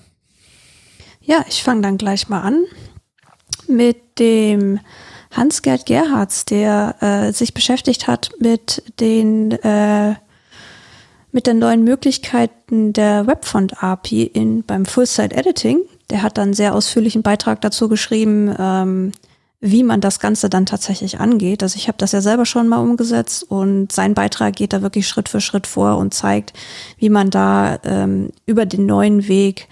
Ja, 1.22 1.44
ich 1.48 1.62
fange 1.62 1.80
dann 1.82 1.96
gleich 1.96 2.28
mal 2.28 2.42
an 2.42 2.64
mit 3.66 4.18
dem 4.18 4.80
Hans-Gerd 5.30 5.86
Gerhards, 5.86 6.44
der 6.44 6.96
äh, 7.01 7.32
sich 7.32 7.55
beschäftigt 7.55 8.09
hat 8.09 8.30
mit 8.40 8.82
den 9.01 9.53
äh, 9.53 10.16
mit 11.32 11.46
den 11.46 11.58
neuen 11.58 11.84
Möglichkeiten 11.84 12.92
der 12.92 13.26
Webfont 13.26 13.82
API 13.82 14.24
in 14.24 14.62
beim 14.64 14.86
Full-Site 14.86 15.34
Editing. 15.34 15.80
Der 16.10 16.22
hat 16.22 16.38
dann 16.38 16.54
sehr 16.54 16.74
ausführlichen 16.74 17.22
Beitrag 17.22 17.60
dazu 17.60 17.88
geschrieben, 17.88 18.54
ähm, 18.58 19.12
wie 19.60 19.82
man 19.82 20.00
das 20.00 20.20
Ganze 20.20 20.48
dann 20.48 20.66
tatsächlich 20.66 21.20
angeht. 21.20 21.62
Also 21.62 21.76
ich 21.76 21.86
habe 21.86 21.98
das 21.98 22.12
ja 22.12 22.22
selber 22.22 22.46
schon 22.46 22.66
mal 22.66 22.78
umgesetzt 22.78 23.44
und 23.44 23.92
sein 23.92 24.14
Beitrag 24.14 24.56
geht 24.56 24.72
da 24.72 24.80
wirklich 24.82 25.06
Schritt 25.06 25.28
für 25.28 25.40
Schritt 25.40 25.66
vor 25.66 25.98
und 25.98 26.14
zeigt, 26.14 26.54
wie 26.98 27.10
man 27.10 27.30
da 27.30 27.78
ähm, 27.84 28.30
über 28.46 28.64
den 28.64 28.86
neuen 28.86 29.28
Weg 29.28 29.68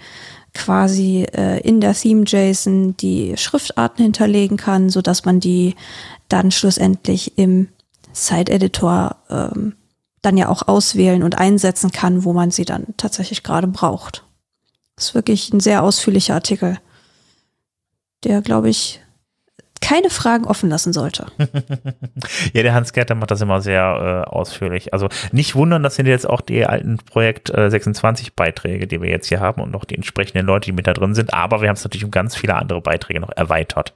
quasi 0.53 1.25
äh, 1.35 1.59
in 1.61 1.81
der 1.81 1.93
Theme 1.93 2.23
JSON 2.25 2.97
die 2.97 3.35
Schriftarten 3.35 4.03
hinterlegen 4.03 4.57
kann, 4.57 4.89
so 4.89 5.01
dass 5.01 5.25
man 5.25 5.39
die 5.39 5.75
dann 6.27 6.51
schlussendlich 6.51 7.37
im 7.37 7.67
Site 8.13 8.51
Editor 8.51 9.15
ähm, 9.29 9.73
dann 10.21 10.37
ja 10.37 10.49
auch 10.49 10.67
auswählen 10.67 11.23
und 11.23 11.37
einsetzen 11.37 11.91
kann, 11.91 12.23
wo 12.23 12.33
man 12.33 12.51
sie 12.51 12.65
dann 12.65 12.87
tatsächlich 12.97 13.43
gerade 13.43 13.67
braucht. 13.67 14.25
Das 14.95 15.09
ist 15.09 15.15
wirklich 15.15 15.53
ein 15.53 15.59
sehr 15.59 15.83
ausführlicher 15.83 16.33
Artikel, 16.33 16.77
der, 18.23 18.41
glaube 18.41 18.69
ich, 18.69 19.01
keine 19.81 20.09
Fragen 20.09 20.45
offen 20.45 20.69
lassen 20.69 20.93
sollte. 20.93 21.27
ja, 22.53 22.63
der 22.63 22.73
Hans 22.73 22.93
Gerd, 22.93 23.15
macht 23.15 23.31
das 23.31 23.41
immer 23.41 23.61
sehr 23.61 24.25
äh, 24.27 24.29
ausführlich. 24.29 24.93
Also 24.93 25.07
nicht 25.31 25.55
wundern, 25.55 25.83
das 25.83 25.95
sind 25.95 26.05
jetzt 26.05 26.29
auch 26.29 26.41
die 26.41 26.65
alten 26.65 26.97
Projekt 26.97 27.49
äh, 27.49 27.69
26 27.69 28.35
Beiträge, 28.35 28.87
die 28.87 29.01
wir 29.01 29.09
jetzt 29.09 29.27
hier 29.27 29.39
haben 29.39 29.61
und 29.61 29.71
noch 29.71 29.85
die 29.85 29.95
entsprechenden 29.95 30.45
Leute, 30.45 30.65
die 30.65 30.71
mit 30.73 30.87
da 30.87 30.93
drin 30.93 31.15
sind. 31.15 31.33
Aber 31.33 31.61
wir 31.61 31.69
haben 31.69 31.75
es 31.75 31.83
natürlich 31.83 32.05
um 32.05 32.11
ganz 32.11 32.35
viele 32.35 32.55
andere 32.55 32.81
Beiträge 32.81 33.19
noch 33.19 33.31
erweitert. 33.35 33.95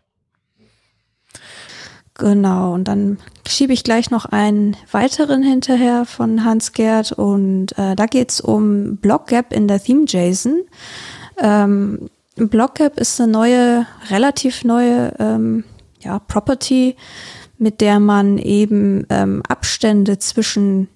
Genau, 2.16 2.74
und 2.74 2.88
dann 2.88 3.18
schiebe 3.48 3.74
ich 3.74 3.84
gleich 3.84 4.12
noch 4.12 4.26
einen 4.26 4.78
weiteren 4.92 5.42
hinterher 5.42 6.06
von 6.06 6.46
Hans 6.46 6.72
Gerd 6.72 7.12
und 7.12 7.76
äh, 7.78 7.96
da 7.96 8.06
geht's 8.06 8.40
um 8.40 8.98
Blockgap 8.98 9.52
in 9.52 9.68
der 9.68 9.82
Theme 9.82 10.06
JSON. 10.08 10.62
Ähm, 11.40 12.10
Blockgap 12.36 13.00
ist 13.00 13.20
eine 13.20 13.32
neue, 13.32 13.88
relativ 14.10 14.64
neue 14.64 15.14
ähm, 15.18 15.64
ja, 16.02 16.20
Property, 16.20 16.96
mit 17.58 17.82
der 17.82 18.00
man 18.00 18.38
eben 18.38 19.06
ähm, 19.10 19.42
Abstände 19.48 20.20
zwischen 20.20 20.90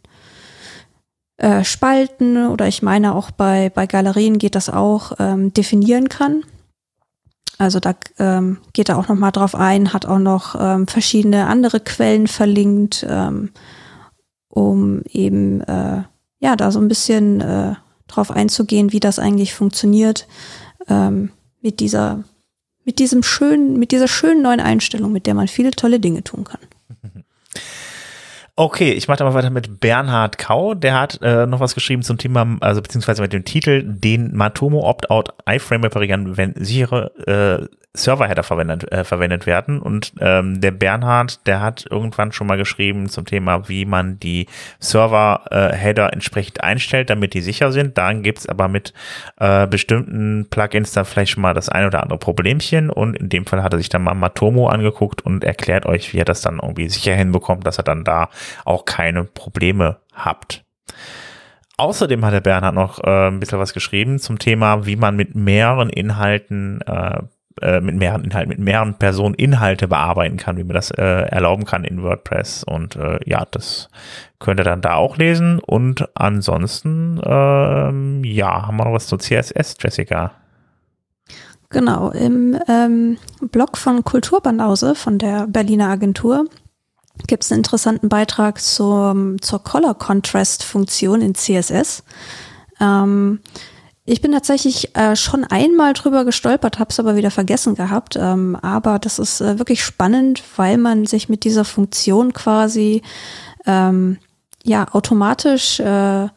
äh, 1.37 1.63
Spalten 1.63 2.47
oder 2.47 2.67
ich 2.67 2.83
meine 2.83 3.15
auch 3.15 3.31
bei, 3.31 3.71
bei 3.73 3.87
Galerien 3.87 4.37
geht 4.37 4.55
das 4.55 4.69
auch, 4.69 5.13
ähm, 5.19 5.51
definieren 5.53 6.09
kann. 6.09 6.43
Also 7.57 7.79
da 7.79 7.95
ähm, 8.19 8.59
geht 8.73 8.89
er 8.89 8.97
auch 8.97 9.07
noch 9.07 9.15
mal 9.15 9.31
drauf 9.31 9.55
ein, 9.55 9.93
hat 9.93 10.05
auch 10.05 10.19
noch 10.19 10.55
ähm, 10.59 10.87
verschiedene 10.87 11.47
andere 11.47 11.79
Quellen 11.79 12.27
verlinkt, 12.27 13.05
ähm, 13.09 13.49
um 14.47 15.01
eben 15.09 15.61
äh, 15.61 16.03
ja 16.39 16.55
da 16.55 16.71
so 16.71 16.79
ein 16.79 16.87
bisschen 16.87 17.41
äh, 17.41 17.73
drauf 18.07 18.31
einzugehen, 18.31 18.91
wie 18.91 18.99
das 18.99 19.17
eigentlich 19.17 19.53
funktioniert 19.55 20.27
ähm, 20.87 21.31
mit 21.61 21.79
dieser 21.79 22.23
mit 22.85 22.99
diesem 22.99 23.23
schönen 23.23 23.77
mit 23.79 23.91
dieser 23.91 24.07
schönen 24.07 24.43
neuen 24.43 24.59
Einstellung, 24.59 25.11
mit 25.11 25.25
der 25.25 25.33
man 25.33 25.47
viele 25.47 25.71
tolle 25.71 25.99
Dinge 25.99 26.23
tun 26.23 26.43
kann. 26.43 26.61
Okay, 28.59 28.91
ich 28.91 29.07
mache 29.07 29.23
mal 29.23 29.35
weiter 29.35 29.51
mit 29.51 29.79
Bernhard 29.79 30.39
Kau. 30.39 30.73
Der 30.73 30.99
hat 30.99 31.19
äh, 31.21 31.45
noch 31.45 31.59
was 31.59 31.75
geschrieben 31.75 32.01
zum 32.01 32.17
Thema, 32.17 32.57
also 32.59 32.81
beziehungsweise 32.81 33.21
mit 33.21 33.31
dem 33.31 33.45
Titel, 33.45 33.83
den 33.85 34.35
Matomo 34.35 34.89
Opt-out 34.89 35.35
iFrame 35.47 35.83
reparieren, 35.83 36.37
wenn 36.37 36.55
sichere 36.55 37.11
äh, 37.27 37.67
Serverheader 37.97 38.43
verwendet, 38.43 38.91
äh, 38.91 39.03
verwendet 39.03 39.45
werden. 39.45 39.79
Und 39.79 40.13
ähm, 40.19 40.61
der 40.61 40.71
Bernhard, 40.71 41.45
der 41.47 41.61
hat 41.61 41.85
irgendwann 41.89 42.31
schon 42.31 42.47
mal 42.47 42.57
geschrieben 42.57 43.09
zum 43.09 43.25
Thema, 43.25 43.67
wie 43.67 43.85
man 43.85 44.19
die 44.19 44.47
Server-Header 44.79 46.09
äh, 46.09 46.13
entsprechend 46.13 46.63
einstellt, 46.63 47.09
damit 47.09 47.33
die 47.33 47.41
sicher 47.41 47.71
sind. 47.71 47.97
Dann 47.97 48.23
gibt's 48.23 48.47
aber 48.47 48.67
mit 48.67 48.93
äh, 49.39 49.67
bestimmten 49.67 50.47
Plugins 50.49 50.93
da 50.93 51.03
vielleicht 51.03 51.31
schon 51.31 51.41
mal 51.41 51.53
das 51.53 51.69
ein 51.69 51.85
oder 51.85 52.03
andere 52.03 52.19
Problemchen. 52.19 52.89
Und 52.89 53.15
in 53.15 53.29
dem 53.29 53.45
Fall 53.45 53.63
hat 53.63 53.73
er 53.73 53.79
sich 53.79 53.89
dann 53.89 54.03
mal 54.03 54.13
Matomo 54.13 54.69
angeguckt 54.69 55.21
und 55.21 55.43
erklärt 55.43 55.85
euch, 55.85 56.13
wie 56.13 56.19
er 56.19 56.25
das 56.25 56.41
dann 56.41 56.59
irgendwie 56.61 56.89
sicher 56.89 57.15
hinbekommt, 57.15 57.65
dass 57.65 57.77
er 57.77 57.83
dann 57.83 58.03
da 58.03 58.29
auch 58.65 58.85
keine 58.85 59.23
Probleme 59.23 59.97
habt. 60.13 60.63
Außerdem 61.77 62.25
hat 62.25 62.33
der 62.33 62.41
Bernhard 62.41 62.73
noch 62.73 63.03
äh, 63.03 63.27
ein 63.27 63.39
bisschen 63.39 63.59
was 63.59 63.73
geschrieben 63.73 64.17
zum 64.17 64.39
Thema, 64.39 64.87
wie 64.87 64.95
man 64.95 65.15
mit 65.15 65.35
mehreren 65.35 65.89
Inhalten 65.89 66.81
äh, 66.81 67.19
äh, 67.61 67.81
mit 67.81 67.95
mehreren 67.95 68.23
Inhalten, 68.23 68.49
mit 68.49 68.59
mehreren 68.59 68.95
Personen 68.95 69.35
Inhalte 69.35 69.87
bearbeiten 69.87 70.37
kann, 70.37 70.57
wie 70.57 70.63
man 70.63 70.73
das 70.73 70.91
äh, 70.91 71.03
erlauben 71.03 71.65
kann 71.65 71.83
in 71.83 72.03
WordPress. 72.03 72.63
Und 72.63 72.95
äh, 72.95 73.19
ja, 73.25 73.45
das 73.49 73.89
könnt 74.39 74.59
ihr 74.59 74.63
dann 74.63 74.81
da 74.81 74.95
auch 74.95 75.17
lesen. 75.17 75.59
Und 75.59 76.07
ansonsten, 76.15 77.19
ähm, 77.23 78.23
ja, 78.23 78.67
haben 78.67 78.77
wir 78.77 78.85
noch 78.85 78.93
was 78.93 79.07
zu 79.07 79.17
CSS, 79.17 79.75
Jessica. 79.79 80.31
Genau, 81.69 82.11
im 82.11 82.57
ähm, 82.69 83.17
Blog 83.51 83.77
von 83.77 84.03
Kulturbanause 84.03 84.95
von 84.95 85.17
der 85.17 85.47
Berliner 85.47 85.89
Agentur 85.89 86.45
gibt 87.25 87.43
es 87.43 87.51
einen 87.51 87.59
interessanten 87.59 88.09
Beitrag 88.09 88.61
zum, 88.61 89.41
zur 89.41 89.63
Color 89.63 89.95
Contrast 89.95 90.63
Funktion 90.63 91.21
in 91.21 91.35
CSS. 91.35 92.03
Ähm, 92.79 93.39
ich 94.09 94.21
bin 94.21 94.31
tatsächlich 94.31 94.95
äh, 94.95 95.17
schon 95.17 95.43
einmal 95.43 95.91
drüber 95.91 96.23
gestolpert, 96.23 96.79
habe 96.79 96.91
es 96.91 96.99
aber 96.99 97.17
wieder 97.17 97.29
vergessen 97.29 97.75
gehabt. 97.75 98.15
Ähm, 98.15 98.55
aber 98.61 98.99
das 98.99 99.19
ist 99.19 99.41
äh, 99.41 99.59
wirklich 99.59 99.83
spannend, 99.83 100.41
weil 100.55 100.77
man 100.77 101.05
sich 101.05 101.27
mit 101.27 101.43
dieser 101.43 101.65
Funktion 101.65 102.31
quasi 102.31 103.01
ähm, 103.65 104.17
ja 104.63 104.87
automatisch 104.93 105.81
äh, 105.81 106.29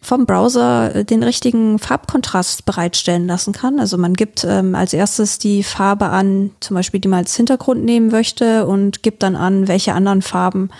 vom 0.00 0.24
Browser 0.24 0.94
äh, 0.94 1.04
den 1.04 1.22
richtigen 1.22 1.78
Farbkontrast 1.78 2.64
bereitstellen 2.64 3.26
lassen 3.26 3.52
kann. 3.52 3.78
Also 3.78 3.98
man 3.98 4.14
gibt 4.14 4.44
ähm, 4.44 4.74
als 4.74 4.94
erstes 4.94 5.38
die 5.38 5.64
Farbe 5.64 6.06
an, 6.06 6.52
zum 6.60 6.76
Beispiel 6.76 7.00
die 7.00 7.08
man 7.08 7.18
als 7.18 7.36
Hintergrund 7.36 7.84
nehmen 7.84 8.08
möchte 8.08 8.66
und 8.66 9.02
gibt 9.02 9.22
dann 9.22 9.36
an, 9.36 9.68
welche 9.68 9.92
anderen 9.92 10.22
Farben 10.22 10.70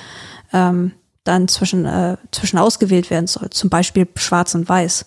ähm, 0.55 0.93
dann 1.25 1.47
zwischen, 1.49 1.85
äh, 1.85 2.17
zwischen 2.31 2.59
ausgewählt 2.59 3.11
werden 3.11 3.27
soll. 3.27 3.51
Zum 3.51 3.69
Beispiel 3.69 4.09
Schwarz 4.17 4.55
und 4.55 4.67
Weiß. 4.67 5.05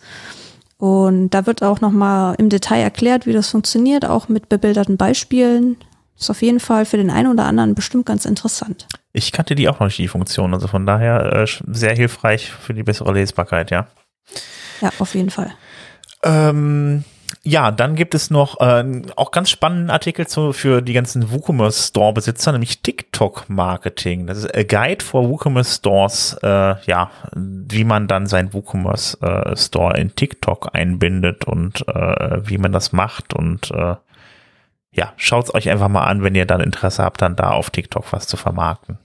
Und 0.79 1.31
da 1.31 1.45
wird 1.45 1.61
auch 1.61 1.81
nochmal 1.81 2.35
im 2.37 2.47
Detail 2.47 2.79
erklärt, 2.79 3.25
wie 3.25 3.33
das 3.33 3.49
funktioniert, 3.49 4.05
auch 4.05 4.29
mit 4.29 4.47
bebilderten 4.47 4.95
Beispielen. 4.95 5.75
Ist 6.17 6.29
auf 6.29 6.41
jeden 6.41 6.61
Fall 6.61 6.85
für 6.85 6.95
den 6.95 7.09
einen 7.09 7.27
oder 7.29 7.45
anderen 7.45 7.75
bestimmt 7.75 8.05
ganz 8.05 8.23
interessant. 8.23 8.87
Ich 9.11 9.33
kannte 9.33 9.55
die 9.55 9.67
auch 9.67 9.81
noch 9.81 9.87
nicht, 9.87 9.99
die 9.99 10.07
Funktion. 10.07 10.53
Also 10.53 10.67
von 10.67 10.85
daher 10.85 11.33
äh, 11.33 11.47
sehr 11.67 11.95
hilfreich 11.95 12.49
für 12.49 12.73
die 12.73 12.83
bessere 12.83 13.13
Lesbarkeit, 13.13 13.71
ja. 13.71 13.87
Ja, 14.79 14.91
auf 14.99 15.15
jeden 15.15 15.31
Fall. 15.31 15.51
Ähm, 16.23 17.03
ja, 17.43 17.71
dann 17.71 17.95
gibt 17.95 18.15
es 18.15 18.29
noch 18.29 18.59
äh, 18.59 19.03
auch 19.15 19.31
ganz 19.31 19.49
spannenden 19.49 19.89
Artikel 19.89 20.27
zu, 20.27 20.51
für 20.51 20.81
die 20.81 20.93
ganzen 20.93 21.31
WooCommerce 21.31 21.87
Store 21.89 22.13
Besitzer, 22.13 22.51
nämlich 22.51 22.81
TikTok 22.81 23.49
Marketing. 23.49 24.27
Das 24.27 24.39
ist 24.39 24.55
a 24.55 24.63
Guide 24.63 25.03
for 25.03 25.29
WooCommerce 25.29 25.75
Stores, 25.75 26.37
äh, 26.43 26.75
ja, 26.85 27.11
wie 27.35 27.83
man 27.83 28.07
dann 28.07 28.27
sein 28.27 28.53
WooCommerce 28.53 29.21
äh, 29.21 29.55
Store 29.55 29.97
in 29.97 30.15
TikTok 30.15 30.69
einbindet 30.73 31.45
und 31.45 31.87
äh, 31.87 32.47
wie 32.47 32.57
man 32.57 32.71
das 32.71 32.91
macht 32.91 33.33
und 33.33 33.71
äh, 33.71 33.95
ja, 34.91 35.13
schaut's 35.17 35.53
euch 35.53 35.69
einfach 35.69 35.87
mal 35.87 36.05
an, 36.05 36.23
wenn 36.23 36.35
ihr 36.35 36.45
dann 36.45 36.61
Interesse 36.61 37.03
habt, 37.03 37.21
dann 37.21 37.35
da 37.35 37.51
auf 37.51 37.69
TikTok 37.69 38.11
was 38.11 38.27
zu 38.27 38.37
vermarkten. 38.37 38.97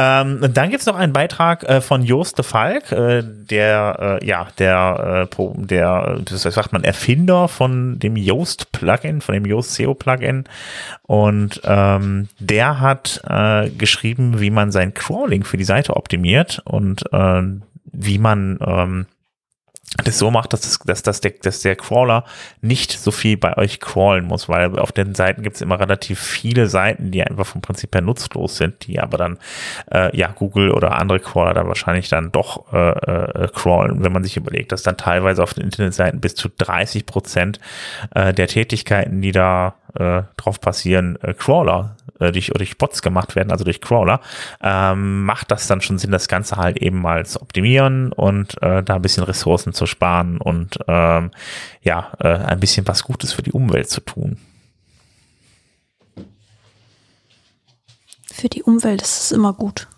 Ähm, 0.00 0.38
dann 0.54 0.70
gibt's 0.70 0.86
noch 0.86 0.94
einen 0.94 1.12
Beitrag 1.12 1.64
äh, 1.64 1.80
von 1.80 2.04
Joost 2.04 2.38
de 2.38 2.44
Falk, 2.44 2.92
äh, 2.92 3.24
der, 3.24 4.20
äh, 4.22 4.26
ja, 4.26 4.46
der, 4.56 5.28
äh, 5.28 5.44
der, 5.56 6.20
das 6.24 6.42
sagt 6.42 6.72
man, 6.72 6.84
Erfinder 6.84 7.48
von 7.48 7.98
dem 7.98 8.16
Yoast 8.16 8.70
Plugin, 8.70 9.20
von 9.20 9.34
dem 9.34 9.44
Yoast 9.44 9.74
SEO 9.74 9.94
Plugin. 9.94 10.44
Und 11.02 11.60
ähm, 11.64 12.28
der 12.38 12.78
hat 12.78 13.20
äh, 13.28 13.70
geschrieben, 13.70 14.38
wie 14.38 14.50
man 14.50 14.70
sein 14.70 14.94
Crawling 14.94 15.42
für 15.42 15.56
die 15.56 15.64
Seite 15.64 15.96
optimiert 15.96 16.62
und 16.64 17.02
äh, 17.12 17.42
wie 17.92 18.18
man 18.18 18.58
ähm, 18.64 19.06
das 20.04 20.18
so 20.18 20.30
macht, 20.30 20.52
dass, 20.52 20.78
dass, 20.78 21.02
dass, 21.02 21.20
der, 21.20 21.32
dass 21.42 21.60
der 21.60 21.74
Crawler 21.74 22.24
nicht 22.60 22.92
so 22.92 23.10
viel 23.10 23.36
bei 23.36 23.56
euch 23.56 23.80
crawlen 23.80 24.26
muss, 24.26 24.48
weil 24.48 24.78
auf 24.78 24.92
den 24.92 25.14
Seiten 25.14 25.42
gibt 25.42 25.56
es 25.56 25.62
immer 25.62 25.80
relativ 25.80 26.20
viele 26.20 26.66
Seiten, 26.66 27.10
die 27.10 27.22
einfach 27.22 27.46
vom 27.46 27.62
Prinzip 27.62 27.94
her 27.94 28.02
nutzlos 28.02 28.56
sind, 28.58 28.86
die 28.86 29.00
aber 29.00 29.16
dann 29.16 29.38
äh, 29.90 30.14
ja 30.16 30.28
Google 30.28 30.70
oder 30.72 30.98
andere 30.98 31.20
Crawler 31.20 31.54
dann 31.54 31.68
wahrscheinlich 31.68 32.08
dann 32.08 32.30
doch 32.32 32.72
äh, 32.72 32.90
äh, 32.90 33.48
crawlen, 33.48 34.04
wenn 34.04 34.12
man 34.12 34.24
sich 34.24 34.36
überlegt, 34.36 34.72
dass 34.72 34.82
dann 34.82 34.96
teilweise 34.96 35.42
auf 35.42 35.54
den 35.54 35.64
Internetseiten 35.64 36.20
bis 36.20 36.34
zu 36.34 36.48
30 36.48 37.06
Prozent 37.06 37.58
äh, 38.14 38.34
der 38.34 38.46
Tätigkeiten, 38.46 39.22
die 39.22 39.32
da 39.32 39.74
äh, 39.98 40.22
drauf 40.36 40.60
passieren, 40.60 41.18
äh, 41.22 41.32
Crawler 41.32 41.96
äh, 42.18 42.32
durch, 42.32 42.50
durch 42.54 42.78
Bots 42.78 43.02
gemacht 43.02 43.36
werden, 43.36 43.50
also 43.50 43.64
durch 43.64 43.80
Crawler, 43.80 44.20
ähm, 44.62 45.24
macht 45.24 45.50
das 45.50 45.66
dann 45.66 45.80
schon 45.80 45.98
Sinn, 45.98 46.10
das 46.10 46.28
Ganze 46.28 46.56
halt 46.56 46.78
eben 46.78 47.00
mal 47.00 47.26
zu 47.26 47.40
optimieren 47.40 48.12
und 48.12 48.60
äh, 48.62 48.82
da 48.82 48.96
ein 48.96 49.02
bisschen 49.02 49.24
Ressourcen 49.24 49.72
zu 49.72 49.86
sparen 49.86 50.38
und 50.38 50.78
ähm, 50.86 51.30
ja, 51.82 52.12
äh, 52.20 52.28
ein 52.28 52.60
bisschen 52.60 52.86
was 52.86 53.04
Gutes 53.04 53.32
für 53.32 53.42
die 53.42 53.52
Umwelt 53.52 53.90
zu 53.90 54.00
tun. 54.00 54.38
Für 58.32 58.48
die 58.48 58.62
Umwelt 58.62 59.02
ist 59.02 59.20
es 59.24 59.32
immer 59.32 59.52
gut. 59.52 59.88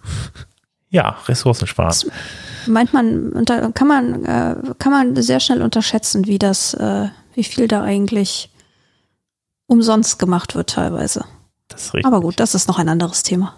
Ja, 0.88 1.18
Ressourcen 1.28 1.66
sparen. 1.66 1.88
Das 1.88 2.06
meint 2.66 2.92
man, 2.92 3.44
kann 3.74 3.86
man, 3.86 4.24
äh, 4.24 4.56
kann 4.78 4.92
man 4.92 5.16
sehr 5.22 5.40
schnell 5.40 5.62
unterschätzen, 5.62 6.26
wie 6.26 6.38
das, 6.38 6.74
äh, 6.74 7.08
wie 7.34 7.44
viel 7.44 7.68
da 7.68 7.82
eigentlich 7.82 8.50
umsonst 9.66 10.18
gemacht 10.18 10.54
wird 10.56 10.70
teilweise. 10.70 11.24
Das 11.70 11.86
ist 11.86 11.94
richtig. 11.94 12.06
Aber 12.06 12.20
gut, 12.20 12.38
das 12.38 12.54
ist 12.54 12.68
noch 12.68 12.78
ein 12.78 12.88
anderes 12.88 13.22
Thema. 13.22 13.54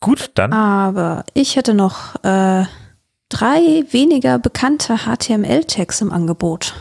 Gut, 0.00 0.30
dann. 0.34 0.52
Aber 0.52 1.24
ich 1.34 1.56
hätte 1.56 1.74
noch 1.74 2.22
äh, 2.22 2.64
drei 3.28 3.84
weniger 3.90 4.38
bekannte 4.38 4.98
HTML-Tags 4.98 6.00
im 6.02 6.12
Angebot. 6.12 6.74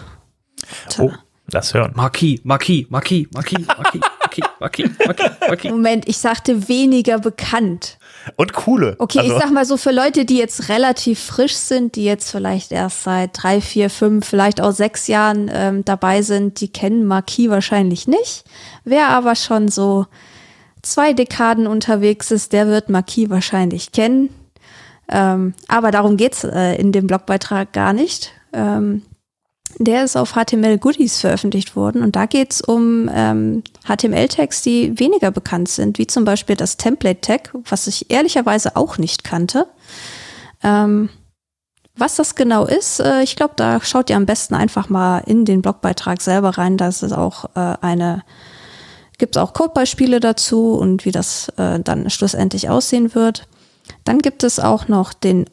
Oh, 0.99 1.11
das 1.47 1.73
hören. 1.73 1.93
Marquis, 1.95 2.41
Marquis, 2.43 2.85
Marquis, 2.89 3.27
Marquis, 3.31 3.65
Marquis, 3.65 4.01
Marquis, 4.19 4.43
Marquis, 4.59 4.89
Marquis, 5.05 5.31
Marquis. 5.47 5.71
Moment, 5.71 6.07
ich 6.07 6.17
sagte 6.17 6.67
weniger 6.67 7.19
bekannt. 7.19 7.96
Und 8.35 8.53
coole. 8.53 8.95
Okay, 8.99 9.19
also. 9.19 9.33
ich 9.33 9.41
sag 9.41 9.51
mal 9.51 9.65
so 9.65 9.77
für 9.77 9.91
Leute, 9.91 10.25
die 10.25 10.37
jetzt 10.37 10.69
relativ 10.69 11.19
frisch 11.19 11.55
sind, 11.55 11.95
die 11.95 12.03
jetzt 12.03 12.31
vielleicht 12.31 12.71
erst 12.71 13.03
seit 13.03 13.31
drei, 13.33 13.61
vier, 13.61 13.89
fünf, 13.89 14.27
vielleicht 14.27 14.61
auch 14.61 14.71
sechs 14.71 15.07
Jahren 15.07 15.49
ähm, 15.53 15.85
dabei 15.85 16.21
sind, 16.21 16.61
die 16.61 16.67
kennen 16.67 17.05
Marquis 17.05 17.49
wahrscheinlich 17.49 18.07
nicht. 18.07 18.43
Wer 18.83 19.09
aber 19.09 19.35
schon 19.35 19.67
so 19.67 20.05
zwei 20.81 21.13
Dekaden 21.13 21.67
unterwegs 21.67 22.31
ist, 22.31 22.53
der 22.53 22.67
wird 22.67 22.89
Marquis 22.89 23.29
wahrscheinlich 23.29 23.91
kennen. 23.91 24.29
Ähm, 25.09 25.53
aber 25.67 25.91
darum 25.91 26.17
geht's 26.17 26.43
äh, 26.43 26.75
in 26.75 26.91
dem 26.91 27.07
Blogbeitrag 27.07 27.71
gar 27.71 27.93
nicht. 27.93 28.31
Ähm, 28.53 29.03
der 29.79 30.03
ist 30.03 30.15
auf 30.15 30.33
HTML 30.33 30.77
Goodies 30.77 31.19
veröffentlicht 31.19 31.75
worden 31.75 32.01
und 32.01 32.15
da 32.15 32.25
geht's 32.25 32.61
um 32.61 33.09
ähm, 33.13 33.63
HTML-Tags, 33.85 34.61
die 34.61 34.99
weniger 34.99 35.31
bekannt 35.31 35.69
sind, 35.69 35.97
wie 35.97 36.07
zum 36.07 36.25
Beispiel 36.25 36.55
das 36.55 36.77
Template-Tag, 36.77 37.51
was 37.69 37.87
ich 37.87 38.09
ehrlicherweise 38.09 38.75
auch 38.75 38.97
nicht 38.97 39.23
kannte. 39.23 39.67
Ähm, 40.63 41.09
was 41.95 42.15
das 42.15 42.35
genau 42.35 42.65
ist, 42.65 42.99
äh, 42.99 43.21
ich 43.23 43.35
glaube, 43.35 43.53
da 43.55 43.81
schaut 43.81 44.09
ihr 44.09 44.15
am 44.15 44.25
besten 44.25 44.55
einfach 44.55 44.89
mal 44.89 45.19
in 45.19 45.45
den 45.45 45.61
Blogbeitrag 45.61 46.21
selber 46.21 46.57
rein. 46.57 46.77
Da 46.77 46.87
ist 46.87 47.01
es 47.01 47.11
auch 47.11 47.45
äh, 47.55 47.75
eine, 47.81 48.23
gibt 49.17 49.35
es 49.35 49.41
auch 49.41 49.53
Codebeispiele 49.53 50.19
dazu 50.19 50.73
und 50.73 51.05
wie 51.05 51.11
das 51.11 51.49
äh, 51.57 51.79
dann 51.79 52.09
schlussendlich 52.09 52.69
aussehen 52.69 53.15
wird. 53.15 53.47
Dann 54.03 54.19
gibt 54.19 54.43
es 54.43 54.59
auch 54.59 54.87
noch 54.87 55.13
den 55.13 55.45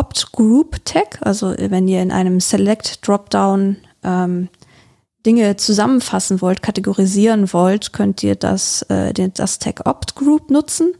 Opt-Group-Tag, 0.00 1.18
also 1.20 1.54
wenn 1.58 1.86
ihr 1.86 2.00
in 2.00 2.10
einem 2.10 2.40
Select-Dropdown 2.40 3.76
ähm, 4.02 4.48
Dinge 5.26 5.56
zusammenfassen 5.56 6.40
wollt, 6.40 6.62
kategorisieren 6.62 7.52
wollt, 7.52 7.92
könnt 7.92 8.22
ihr 8.22 8.34
das, 8.34 8.80
äh, 8.88 9.12
den, 9.12 9.34
das 9.34 9.58
Tag 9.58 9.86
Opt-Group 9.86 10.50
nutzen. 10.50 10.94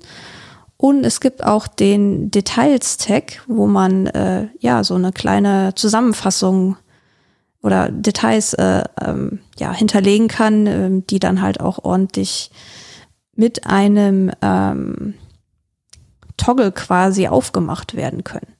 Und 0.76 1.04
es 1.04 1.20
gibt 1.20 1.42
auch 1.42 1.66
den 1.66 2.30
Details-Tag, 2.30 3.42
wo 3.46 3.66
man 3.66 4.06
äh, 4.08 4.48
ja 4.58 4.84
so 4.84 4.96
eine 4.96 5.12
kleine 5.12 5.74
Zusammenfassung 5.74 6.76
oder 7.62 7.90
Details 7.90 8.52
äh, 8.52 8.84
ähm, 9.00 9.40
ja, 9.58 9.72
hinterlegen 9.72 10.28
kann, 10.28 10.66
ähm, 10.66 11.06
die 11.06 11.20
dann 11.20 11.40
halt 11.40 11.60
auch 11.60 11.84
ordentlich 11.84 12.50
mit 13.34 13.66
einem 13.66 14.30
ähm, 14.42 15.14
Toggle 16.36 16.72
quasi 16.72 17.28
aufgemacht 17.28 17.94
werden 17.94 18.24
können. 18.24 18.59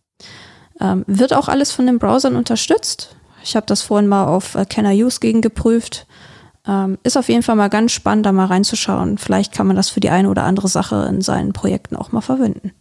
Ähm, 0.81 1.05
wird 1.07 1.33
auch 1.33 1.49
alles 1.49 1.72
von 1.72 1.87
den 1.87 1.99
Browsern 1.99 2.37
unterstützt. 2.37 3.16
Ich 3.43 3.57
habe 3.57 3.66
das 3.66 3.83
vorhin 3.83 4.09
mal 4.09 4.26
auf 4.26 4.55
äh, 4.55 4.64
Can 4.64 4.87
I 4.87 5.05
Use 5.05 5.20
gegen 5.20 5.41
geprüft. 5.41 6.07
Ähm, 6.66 6.99
ist 7.03 7.16
auf 7.16 7.28
jeden 7.28 7.43
Fall 7.43 7.57
mal 7.57 7.68
ganz 7.68 7.93
spannend, 7.93 8.26
da 8.26 8.33
mal 8.33 8.47
reinzuschauen. 8.47 9.18
Vielleicht 9.18 9.53
kann 9.53 9.66
man 9.66 9.76
das 9.76 9.91
für 9.91 10.01
die 10.01 10.11
eine 10.11 10.28
oder 10.28 10.45
andere 10.45 10.68
Sache 10.68 11.07
in 11.09 11.20
seinen 11.20 11.53
Projekten 11.53 11.97
auch 11.97 12.12
mal 12.12 12.20
verwenden. 12.20 12.72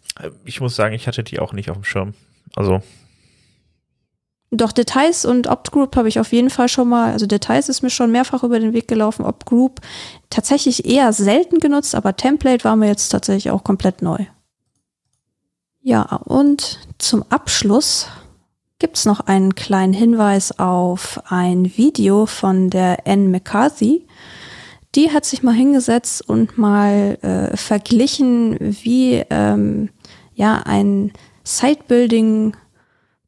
Ich 0.46 0.60
muss 0.60 0.76
sagen, 0.76 0.94
ich 0.96 1.08
hatte 1.08 1.24
die 1.24 1.40
auch 1.40 1.54
nicht 1.54 1.70
auf 1.70 1.78
dem 1.78 1.86
Schirm. 1.86 2.14
Also. 2.56 2.82
Doch 4.52 4.72
Details 4.72 5.26
und 5.26 5.48
Opt-Group 5.48 5.96
habe 5.96 6.10
ich 6.10 6.20
auf 6.20 6.34
jeden 6.34 6.50
Fall 6.50 6.68
schon 6.70 6.90
mal, 6.90 7.12
also 7.12 7.28
Details 7.28 7.70
ist 7.70 7.84
mir 7.84 7.92
schon 7.92 8.12
mehrfach 8.12 8.44
über 8.44 8.60
den 8.60 8.74
Weg 8.74 8.88
gelaufen, 8.88 9.24
Opt-Group 9.24 9.80
tatsächlich 10.30 10.86
eher 10.86 11.14
selten 11.14 11.60
genutzt, 11.60 11.94
aber 11.94 12.16
Template 12.16 12.64
war 12.64 12.76
mir 12.76 12.88
jetzt 12.88 13.10
tatsächlich 13.10 13.52
auch 13.52 13.64
komplett 13.64 14.02
neu. 14.02 14.26
Ja, 15.90 16.04
und 16.26 16.78
zum 17.00 17.26
Abschluss 17.30 18.10
gibt's 18.78 19.06
noch 19.06 19.22
einen 19.22 19.56
kleinen 19.56 19.92
Hinweis 19.92 20.60
auf 20.60 21.20
ein 21.30 21.66
Video 21.78 22.28
von 22.28 22.70
der 22.70 23.08
Anne 23.08 23.28
McCarthy. 23.28 24.06
Die 24.94 25.12
hat 25.12 25.26
sich 25.26 25.42
mal 25.42 25.56
hingesetzt 25.56 26.30
und 26.30 26.60
mal 26.60 27.18
äh, 27.24 27.58
verglichen, 27.58 28.56
wie 28.84 29.24
ähm, 29.32 29.90
ja 30.36 30.62
ein 30.64 31.12
Site-Building 31.44 32.56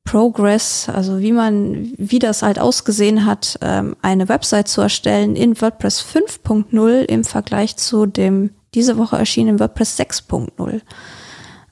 Progress, 0.04 0.88
also 0.88 1.20
wie 1.20 1.32
man, 1.32 1.94
wie 1.98 2.20
das 2.20 2.44
halt 2.44 2.60
ausgesehen 2.60 3.26
hat, 3.26 3.58
ähm, 3.64 3.96
eine 4.04 4.30
Website 4.30 4.68
zu 4.68 4.82
erstellen 4.82 5.36
in 5.36 5.60
WordPress 5.60 6.00
5.0 6.00 7.06
im 7.06 7.24
Vergleich 7.24 7.76
zu 7.78 8.06
dem 8.06 8.52
diese 8.76 8.98
Woche 8.98 9.18
erschienenen 9.18 9.60
WordPress 9.60 10.00
6.0. 10.00 10.82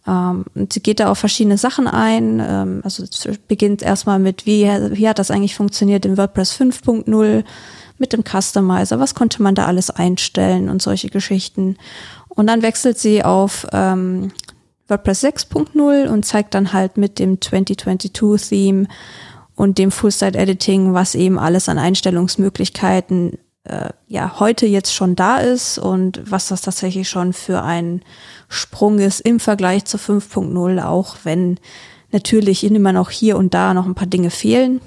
Ähm, 0.09 0.45
und 0.55 0.73
sie 0.73 0.81
geht 0.81 0.99
da 0.99 1.11
auf 1.11 1.19
verschiedene 1.19 1.57
Sachen 1.57 1.87
ein. 1.87 2.41
Ähm, 2.43 2.81
also 2.83 3.03
beginnt 3.47 3.81
erstmal 3.81 4.19
mit, 4.19 4.45
wie, 4.45 4.63
wie 4.63 5.07
hat 5.07 5.19
das 5.19 5.31
eigentlich 5.31 5.55
funktioniert 5.55 6.05
in 6.05 6.17
WordPress 6.17 6.59
5.0 6.59 7.43
mit 7.97 8.13
dem 8.13 8.23
Customizer, 8.23 8.99
was 8.99 9.13
konnte 9.13 9.43
man 9.43 9.55
da 9.55 9.65
alles 9.65 9.89
einstellen 9.89 10.69
und 10.69 10.81
solche 10.81 11.09
Geschichten. 11.09 11.77
Und 12.29 12.47
dann 12.47 12.61
wechselt 12.61 12.97
sie 12.97 13.23
auf 13.23 13.67
ähm, 13.71 14.31
WordPress 14.87 15.23
6.0 15.23 16.07
und 16.07 16.25
zeigt 16.25 16.53
dann 16.53 16.73
halt 16.73 16.97
mit 16.97 17.19
dem 17.19 17.37
2022-Theme 17.37 18.87
und 19.55 19.77
dem 19.77 19.91
Full-Site-Editing, 19.91 20.93
was 20.93 21.13
eben 21.15 21.37
alles 21.37 21.67
an 21.67 21.77
Einstellungsmöglichkeiten 21.77 23.37
äh, 23.69 23.89
ja 24.07 24.39
heute 24.39 24.65
jetzt 24.65 24.93
schon 24.93 25.15
da 25.15 25.37
ist 25.37 25.77
und 25.77 26.21
was 26.29 26.47
das 26.47 26.61
tatsächlich 26.61 27.07
schon 27.07 27.33
für 27.33 27.61
ein 27.63 28.01
Sprung 28.47 28.99
ist 28.99 29.21
im 29.21 29.39
Vergleich 29.39 29.85
zu 29.85 29.97
5.0, 29.97 30.83
auch 30.83 31.17
wenn 31.23 31.59
natürlich 32.11 32.63
immer 32.63 32.93
noch 32.93 33.09
hier 33.09 33.37
und 33.37 33.53
da 33.53 33.73
noch 33.73 33.85
ein 33.85 33.95
paar 33.95 34.07
Dinge 34.07 34.31
fehlen, 34.31 34.81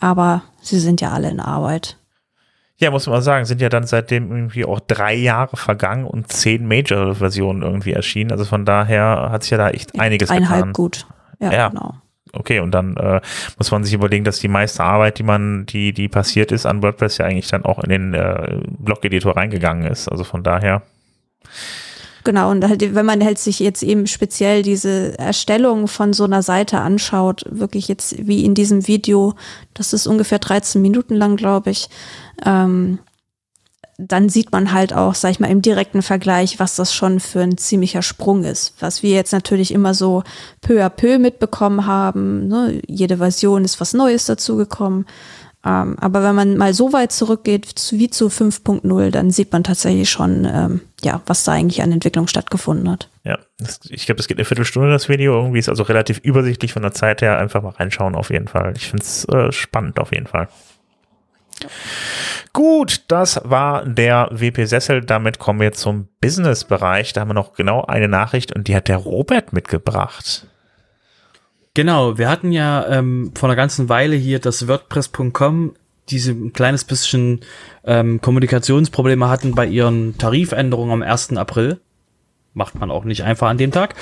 aber 0.00 0.42
sie 0.60 0.78
sind 0.78 1.00
ja 1.00 1.10
alle 1.10 1.30
in 1.30 1.40
Arbeit. 1.40 1.96
Ja, 2.78 2.90
muss 2.90 3.06
man 3.06 3.22
sagen, 3.22 3.44
sind 3.44 3.60
ja 3.60 3.68
dann 3.68 3.86
seitdem 3.86 4.32
irgendwie 4.32 4.64
auch 4.64 4.80
drei 4.80 5.14
Jahre 5.14 5.56
vergangen 5.56 6.04
und 6.04 6.32
zehn 6.32 6.66
Major-Versionen 6.66 7.62
irgendwie 7.62 7.92
erschienen. 7.92 8.32
Also 8.32 8.44
von 8.44 8.64
daher 8.64 9.28
hat 9.30 9.44
sich 9.44 9.52
ja 9.52 9.58
da 9.58 9.70
echt 9.70 10.00
einiges 10.00 10.30
Einhalb 10.30 10.62
getan. 10.62 10.72
gut. 10.72 11.06
Ja, 11.38 11.52
ja, 11.52 11.68
genau 11.68 11.94
okay, 12.32 12.60
und 12.60 12.72
dann 12.72 12.96
äh, 12.96 13.20
muss 13.58 13.70
man 13.70 13.84
sich 13.84 13.94
überlegen, 13.94 14.24
dass 14.24 14.40
die 14.40 14.48
meiste 14.48 14.82
Arbeit, 14.82 15.18
die 15.18 15.22
man, 15.22 15.66
die, 15.66 15.92
die 15.92 16.08
passiert 16.08 16.52
ist 16.52 16.66
an 16.66 16.82
WordPress, 16.82 17.18
ja 17.18 17.26
eigentlich 17.26 17.48
dann 17.48 17.64
auch 17.64 17.82
in 17.82 17.90
den 17.90 18.14
äh, 18.14 18.60
Blog-Editor 18.78 19.36
reingegangen 19.36 19.90
ist. 19.90 20.08
Also 20.08 20.24
von 20.24 20.42
daher. 20.42 20.82
Genau, 22.24 22.50
und 22.50 22.66
halt, 22.68 22.94
wenn 22.94 23.06
man 23.06 23.24
halt 23.24 23.38
sich 23.38 23.58
jetzt 23.58 23.82
eben 23.82 24.06
speziell 24.06 24.62
diese 24.62 25.18
Erstellung 25.18 25.88
von 25.88 26.12
so 26.12 26.24
einer 26.24 26.42
Seite 26.42 26.78
anschaut, 26.78 27.44
wirklich 27.50 27.88
jetzt 27.88 28.26
wie 28.26 28.44
in 28.44 28.54
diesem 28.54 28.86
Video, 28.86 29.34
das 29.74 29.92
ist 29.92 30.06
ungefähr 30.06 30.38
13 30.38 30.80
Minuten 30.80 31.16
lang, 31.16 31.36
glaube 31.36 31.70
ich, 31.70 31.88
ähm, 32.46 33.00
dann 34.08 34.28
sieht 34.28 34.52
man 34.52 34.72
halt 34.72 34.92
auch, 34.92 35.14
sag 35.14 35.30
ich 35.30 35.40
mal, 35.40 35.50
im 35.50 35.62
direkten 35.62 36.02
Vergleich, 36.02 36.58
was 36.58 36.76
das 36.76 36.94
schon 36.94 37.20
für 37.20 37.40
ein 37.40 37.58
ziemlicher 37.58 38.02
Sprung 38.02 38.44
ist. 38.44 38.74
Was 38.80 39.02
wir 39.02 39.10
jetzt 39.10 39.32
natürlich 39.32 39.72
immer 39.72 39.94
so 39.94 40.22
peu 40.60 40.84
à 40.84 40.88
peu 40.88 41.18
mitbekommen 41.18 41.86
haben. 41.86 42.48
Ne? 42.48 42.80
Jede 42.86 43.18
Version 43.18 43.64
ist 43.64 43.80
was 43.80 43.94
Neues 43.94 44.26
dazugekommen. 44.26 45.06
Ähm, 45.64 45.96
aber 46.00 46.24
wenn 46.24 46.34
man 46.34 46.56
mal 46.56 46.74
so 46.74 46.92
weit 46.92 47.12
zurückgeht 47.12 47.92
wie 47.92 48.10
zu 48.10 48.26
5.0, 48.26 49.10
dann 49.10 49.30
sieht 49.30 49.52
man 49.52 49.62
tatsächlich 49.62 50.10
schon, 50.10 50.44
ähm, 50.44 50.80
ja, 51.02 51.22
was 51.26 51.44
da 51.44 51.52
eigentlich 51.52 51.82
an 51.82 51.92
Entwicklung 51.92 52.26
stattgefunden 52.26 52.90
hat. 52.90 53.08
Ja, 53.22 53.38
das, 53.58 53.78
ich 53.88 54.06
glaube, 54.06 54.16
das 54.16 54.26
geht 54.26 54.38
eine 54.38 54.44
Viertelstunde, 54.44 54.90
das 54.90 55.08
Video. 55.08 55.34
Irgendwie 55.34 55.60
ist 55.60 55.68
also 55.68 55.84
relativ 55.84 56.18
übersichtlich 56.18 56.72
von 56.72 56.82
der 56.82 56.92
Zeit 56.92 57.22
her. 57.22 57.38
Einfach 57.38 57.62
mal 57.62 57.70
reinschauen, 57.70 58.16
auf 58.16 58.30
jeden 58.30 58.48
Fall. 58.48 58.74
Ich 58.76 58.88
finde 58.88 59.04
es 59.04 59.24
äh, 59.26 59.52
spannend, 59.52 60.00
auf 60.00 60.12
jeden 60.12 60.26
Fall. 60.26 60.48
Gut, 62.52 63.02
das 63.08 63.40
war 63.44 63.86
der 63.86 64.28
WP 64.30 64.66
Sessel. 64.66 65.00
Damit 65.00 65.38
kommen 65.38 65.60
wir 65.60 65.72
zum 65.72 66.08
Business-Bereich. 66.20 67.12
Da 67.12 67.22
haben 67.22 67.28
wir 67.28 67.34
noch 67.34 67.54
genau 67.54 67.84
eine 67.84 68.08
Nachricht 68.08 68.52
und 68.54 68.68
die 68.68 68.76
hat 68.76 68.88
der 68.88 68.98
Robert 68.98 69.52
mitgebracht. 69.52 70.46
Genau, 71.74 72.18
wir 72.18 72.28
hatten 72.28 72.52
ja 72.52 72.86
ähm, 72.88 73.32
vor 73.34 73.48
einer 73.48 73.56
ganzen 73.56 73.88
Weile 73.88 74.16
hier 74.16 74.38
das 74.38 74.68
WordPress.com 74.68 75.74
diese 76.08 76.32
ein 76.32 76.52
kleines 76.52 76.84
bisschen 76.84 77.40
ähm, 77.84 78.20
Kommunikationsprobleme 78.20 79.28
hatten 79.28 79.54
bei 79.54 79.66
ihren 79.66 80.18
Tarifänderungen 80.18 80.92
am 80.92 81.02
1. 81.02 81.36
April 81.36 81.80
macht 82.54 82.74
man 82.78 82.90
auch 82.90 83.04
nicht 83.04 83.24
einfach 83.24 83.48
an 83.48 83.58
dem 83.58 83.70
Tag. 83.70 83.94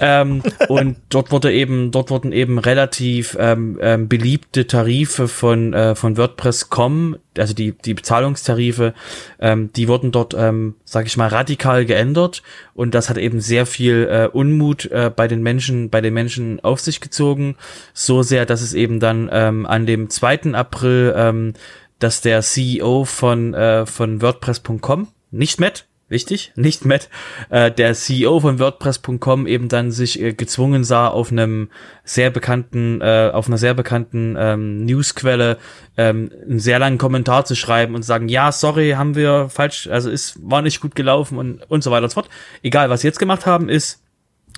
Ähm, 0.00 0.42
und 0.68 0.96
dort 1.10 1.30
wurde 1.30 1.52
eben, 1.52 1.90
dort 1.90 2.10
wurden 2.10 2.32
eben 2.32 2.58
relativ 2.58 3.36
ähm, 3.38 3.78
ähm, 3.80 4.08
beliebte 4.08 4.66
Tarife 4.66 5.28
von 5.28 5.74
äh, 5.74 5.94
von 5.94 6.16
WordPress 6.16 6.70
kommen, 6.70 7.16
also 7.36 7.54
die 7.54 7.72
die 7.72 7.94
Bezahlungstarife, 7.94 8.94
ähm, 9.40 9.70
die 9.74 9.88
wurden 9.88 10.12
dort, 10.12 10.34
ähm, 10.34 10.74
sage 10.84 11.06
ich 11.06 11.16
mal, 11.16 11.28
radikal 11.28 11.84
geändert 11.84 12.42
und 12.74 12.94
das 12.94 13.10
hat 13.10 13.18
eben 13.18 13.40
sehr 13.40 13.66
viel 13.66 14.08
äh, 14.10 14.28
Unmut 14.28 14.86
äh, 14.86 15.10
bei 15.14 15.28
den 15.28 15.42
Menschen, 15.42 15.90
bei 15.90 16.00
den 16.00 16.14
Menschen 16.14 16.60
auf 16.60 16.80
sich 16.80 17.00
gezogen, 17.00 17.56
so 17.92 18.22
sehr, 18.22 18.46
dass 18.46 18.62
es 18.62 18.74
eben 18.74 19.00
dann 19.00 19.28
ähm, 19.32 19.66
an 19.66 19.86
dem 19.86 20.08
2. 20.08 20.54
April, 20.54 21.12
ähm, 21.16 21.54
dass 21.98 22.20
der 22.20 22.42
CEO 22.42 23.04
von 23.04 23.54
äh, 23.54 23.84
von 23.84 24.22
WordPress.com 24.22 25.08
nicht 25.30 25.60
Matt, 25.60 25.87
wichtig, 26.08 26.52
nicht 26.56 26.84
Matt, 26.84 27.08
äh, 27.50 27.70
der 27.70 27.94
CEO 27.94 28.40
von 28.40 28.58
WordPress.com 28.58 29.46
eben 29.46 29.68
dann 29.68 29.90
sich 29.90 30.20
äh, 30.20 30.32
gezwungen 30.32 30.84
sah, 30.84 31.08
auf 31.08 31.30
einem 31.30 31.70
sehr 32.04 32.30
bekannten, 32.30 33.00
äh, 33.00 33.30
auf 33.32 33.46
einer 33.48 33.58
sehr 33.58 33.74
bekannten 33.74 34.36
ähm, 34.38 34.84
Newsquelle 34.84 35.58
ähm, 35.96 36.30
einen 36.48 36.60
sehr 36.60 36.78
langen 36.78 36.98
Kommentar 36.98 37.44
zu 37.44 37.54
schreiben 37.54 37.94
und 37.94 38.02
sagen, 38.02 38.28
ja, 38.28 38.52
sorry, 38.52 38.92
haben 38.92 39.14
wir 39.14 39.48
falsch, 39.48 39.88
also 39.88 40.10
ist, 40.10 40.38
war 40.42 40.62
nicht 40.62 40.80
gut 40.80 40.94
gelaufen 40.94 41.38
und, 41.38 41.62
und 41.70 41.82
so 41.82 41.90
weiter 41.90 42.04
und 42.04 42.10
so 42.10 42.14
fort. 42.14 42.30
Egal, 42.62 42.90
was 42.90 43.02
sie 43.02 43.08
jetzt 43.08 43.18
gemacht 43.18 43.46
haben, 43.46 43.68
ist, 43.68 44.02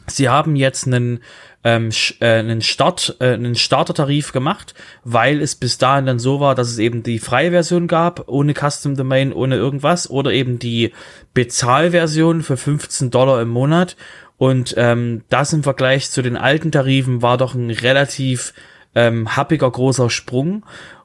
sie 0.06 0.28
haben 0.28 0.56
jetzt 0.56 0.86
einen 0.86 1.20
ähm, 1.62 1.90
äh, 2.20 2.26
einen 2.26 2.62
Start, 2.62 3.16
äh, 3.20 3.34
einen 3.34 3.54
Startertarif 3.54 4.32
gemacht, 4.32 4.74
weil 5.04 5.40
es 5.40 5.54
bis 5.54 5.78
dahin 5.78 6.06
dann 6.06 6.18
so 6.18 6.40
war, 6.40 6.54
dass 6.54 6.68
es 6.68 6.78
eben 6.78 7.02
die 7.02 7.18
freie 7.18 7.50
Version 7.50 7.86
gab, 7.86 8.28
ohne 8.28 8.54
Custom 8.54 8.96
Domain, 8.96 9.32
ohne 9.32 9.56
irgendwas, 9.56 10.08
oder 10.08 10.32
eben 10.32 10.58
die 10.58 10.92
Bezahlversion 11.34 12.42
für 12.42 12.56
15 12.56 13.10
Dollar 13.10 13.42
im 13.42 13.50
Monat. 13.50 13.96
Und 14.38 14.74
ähm, 14.78 15.22
das 15.28 15.52
im 15.52 15.62
Vergleich 15.62 16.10
zu 16.10 16.22
den 16.22 16.38
alten 16.38 16.72
Tarifen 16.72 17.20
war 17.20 17.36
doch 17.36 17.54
ein 17.54 17.70
relativ 17.70 18.54
ähm, 18.94 19.36
happiger 19.36 19.70
großer 19.70 20.08
Sprung. 20.08 20.64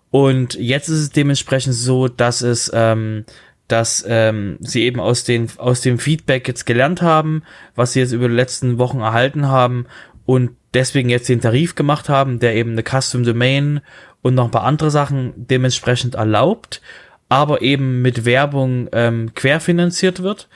Und 0.09 0.53
jetzt 0.53 0.87
ist 0.87 0.99
es 0.99 1.09
dementsprechend 1.09 1.73
so, 1.73 2.07
dass 2.07 2.41
es 2.41 2.71
ähm, 2.73 3.25
dass 3.67 4.05
ähm, 4.07 4.57
sie 4.59 4.83
eben 4.83 4.99
aus, 4.99 5.23
den, 5.23 5.49
aus 5.57 5.81
dem 5.81 5.97
Feedback 5.97 6.47
jetzt 6.47 6.65
gelernt 6.65 7.01
haben, 7.01 7.41
was 7.73 7.93
sie 7.93 7.99
jetzt 7.99 8.11
über 8.11 8.29
die 8.29 8.35
letzten 8.35 8.77
Wochen 8.77 8.99
erhalten 8.99 9.47
haben 9.47 9.87
und 10.25 10.51
deswegen 10.73 11.09
jetzt 11.09 11.29
den 11.29 11.41
Tarif 11.41 11.75
gemacht 11.75 12.09
haben, 12.09 12.39
der 12.39 12.55
eben 12.55 12.71
eine 12.71 12.83
Custom 12.83 13.23
Domain 13.23 13.81
und 14.21 14.35
noch 14.35 14.45
ein 14.45 14.51
paar 14.51 14.63
andere 14.63 14.91
Sachen 14.91 15.33
dementsprechend 15.35 16.15
erlaubt, 16.15 16.81
aber 17.29 17.61
eben 17.61 18.01
mit 18.01 18.25
Werbung 18.25 18.89
ähm, 18.91 19.33
querfinanziert 19.33 20.23
wird 20.23 20.47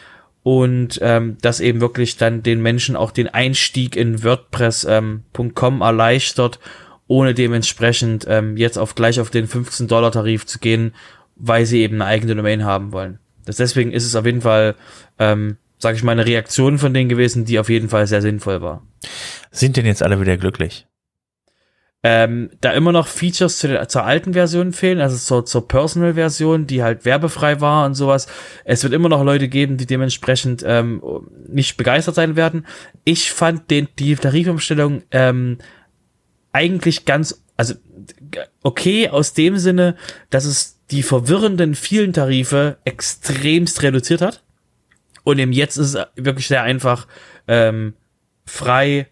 und 0.44 1.00
ähm, 1.02 1.38
das 1.42 1.60
eben 1.60 1.82
wirklich 1.82 2.18
dann 2.18 2.44
den 2.44 2.62
Menschen 2.62 2.96
auch 2.96 3.12
den 3.12 3.28
Einstieg 3.28 3.96
in 3.96 4.24
WordPress.com 4.24 5.76
ähm, 5.76 5.82
erleichtert, 5.82 6.60
ohne 7.08 7.34
dementsprechend 7.34 8.26
ähm, 8.28 8.58
jetzt 8.58 8.78
auf 8.78 8.96
gleich 8.96 9.20
auf 9.20 9.30
den 9.30 9.48
15 9.48 9.88
Dollar 9.88 10.12
Tarif 10.12 10.46
zu 10.46 10.60
gehen, 10.60 10.94
weil 11.36 11.66
sie 11.66 11.82
eben 11.82 11.96
eine 11.96 12.06
eigene 12.06 12.36
Domain 12.36 12.66
haben 12.66 12.92
wollen. 12.92 13.20
Deswegen 13.48 13.92
ist 13.92 14.06
es 14.06 14.16
auf 14.16 14.26
jeden 14.26 14.42
Fall, 14.42 14.76
ähm, 15.18 15.58
sage 15.80 15.98
ich 15.98 16.04
mal, 16.04 16.12
eine 16.12 16.26
Reaktion 16.26 16.78
von 16.78 16.94
denen 16.94 17.10
gewesen, 17.10 17.46
die 17.46 17.58
auf 17.58 17.70
jeden 17.70 17.90
Fall 17.90 18.06
sehr 18.06 18.22
sinnvoll 18.22 18.62
war. 18.62 18.86
Sind 19.52 19.78
denn 19.78 19.86
jetzt 19.86 20.04
alle 20.04 20.22
wieder 20.22 20.38
glücklich? 20.38 20.86
Ähm, 22.02 22.50
da 22.62 22.72
immer 22.72 22.94
noch 22.94 23.08
Features 23.08 23.58
zu 23.60 23.68
der, 23.68 23.90
zur 23.90 24.06
alten 24.06 24.32
Version 24.32 24.72
fehlen, 24.72 25.02
also 25.02 25.18
zur, 25.18 25.46
zur 25.46 25.68
Personal-Version, 25.68 26.66
die 26.66 26.82
halt 26.82 27.04
werbefrei 27.04 27.60
war 27.60 27.86
und 27.86 27.94
sowas. 27.94 28.28
Es 28.64 28.84
wird 28.84 28.94
immer 28.94 29.10
noch 29.10 29.24
Leute 29.24 29.50
geben, 29.50 29.76
die 29.76 29.86
dementsprechend 29.86 30.64
ähm, 30.66 31.02
nicht 31.50 31.76
begeistert 31.76 32.16
sein 32.16 32.38
werden. 32.38 32.66
Ich 33.04 33.32
fand 33.32 33.70
den, 33.70 33.90
die 34.00 34.16
Tarifumstellung 34.16 35.04
ähm, 35.12 35.58
eigentlich 36.54 37.04
ganz, 37.04 37.44
also 37.58 37.74
okay 38.64 39.10
aus 39.10 39.34
dem 39.34 39.58
Sinne, 39.58 39.96
dass 40.30 40.46
es 40.46 40.80
die 40.92 41.04
verwirrenden 41.04 41.76
vielen 41.76 42.14
Tarife 42.14 42.78
extremst 42.86 43.84
reduziert 43.84 44.22
hat. 44.22 44.42
Und 45.24 45.40
eben 45.40 45.52
jetzt 45.52 45.78
ist 45.78 45.96
es 45.96 46.06
wirklich 46.16 46.48
sehr 46.48 46.64
einfach, 46.64 47.08
ähm, 47.48 47.94
frei, 48.46 49.08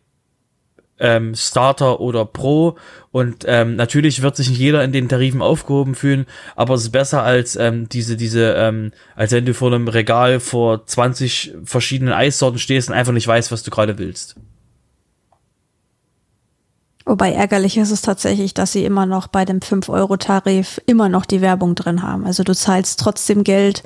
ähm, 0.99 1.35
Starter 1.35 1.99
oder 1.99 2.25
Pro. 2.25 2.77
Und 3.11 3.45
ähm, 3.47 3.75
natürlich 3.75 4.21
wird 4.21 4.35
sich 4.35 4.49
nicht 4.49 4.59
jeder 4.59 4.83
in 4.83 4.91
den 4.91 5.09
Tarifen 5.09 5.41
aufgehoben 5.41 5.95
fühlen, 5.95 6.25
aber 6.55 6.75
es 6.75 6.83
ist 6.83 6.91
besser 6.91 7.23
als 7.23 7.55
ähm, 7.55 7.89
diese, 7.89 8.17
diese, 8.17 8.53
ähm, 8.53 8.91
als 9.15 9.31
wenn 9.31 9.45
du 9.45 9.53
vor 9.53 9.73
einem 9.73 9.87
Regal 9.87 10.39
vor 10.39 10.85
20 10.85 11.55
verschiedenen 11.63 12.13
Eissorten 12.13 12.59
stehst 12.59 12.89
und 12.89 12.95
einfach 12.95 13.13
nicht 13.13 13.27
weißt, 13.27 13.51
was 13.51 13.63
du 13.63 13.71
gerade 13.71 13.97
willst. 13.97 14.35
Wobei 17.05 17.31
ärgerlich 17.31 17.77
ist 17.77 17.91
es 17.91 18.01
tatsächlich, 18.01 18.53
dass 18.53 18.73
sie 18.73 18.83
immer 18.83 19.05
noch 19.05 19.27
bei 19.27 19.45
dem 19.45 19.61
5-Euro-Tarif 19.61 20.81
immer 20.87 21.07
noch 21.07 21.25
die 21.25 21.39
Werbung 21.39 21.73
drin 21.73 22.03
haben. 22.03 22.25
Also 22.25 22.43
du 22.43 22.53
zahlst 22.53 22.99
trotzdem 22.99 23.45
Geld, 23.45 23.81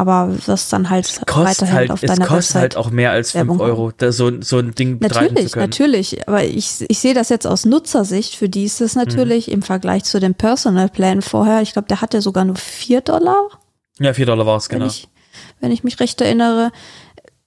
aber 0.00 0.34
das 0.46 0.70
dann 0.70 0.88
halt 0.88 1.20
weiterhin 1.26 1.74
halt, 1.74 1.90
auf 1.90 2.00
deiner 2.00 2.22
Es 2.22 2.26
kostet 2.26 2.56
halt 2.56 2.76
auch 2.78 2.90
mehr 2.90 3.10
als 3.10 3.32
5 3.32 3.60
Euro, 3.60 3.92
da 3.94 4.12
so, 4.12 4.40
so 4.40 4.56
ein 4.56 4.74
Ding 4.74 4.98
Natürlich, 4.98 5.54
natürlich. 5.54 6.26
Aber 6.26 6.42
ich, 6.42 6.86
ich 6.88 6.98
sehe 6.98 7.12
das 7.12 7.28
jetzt 7.28 7.46
aus 7.46 7.66
Nutzersicht. 7.66 8.34
Für 8.34 8.48
die 8.48 8.64
ist 8.64 8.80
es 8.80 8.96
natürlich 8.96 9.48
mhm. 9.48 9.54
im 9.54 9.62
Vergleich 9.62 10.04
zu 10.04 10.18
dem 10.18 10.34
Personal 10.34 10.88
Plan 10.88 11.20
vorher, 11.20 11.60
ich 11.60 11.74
glaube, 11.74 11.88
der 11.88 12.00
hatte 12.00 12.22
sogar 12.22 12.46
nur 12.46 12.56
4 12.56 13.02
Dollar. 13.02 13.50
Ja, 13.98 14.14
4 14.14 14.24
Dollar 14.24 14.46
war 14.46 14.56
es, 14.56 14.70
genau. 14.70 14.84
Wenn 14.84 14.88
ich, 14.88 15.08
wenn 15.60 15.70
ich 15.70 15.84
mich 15.84 16.00
recht 16.00 16.18
erinnere. 16.22 16.72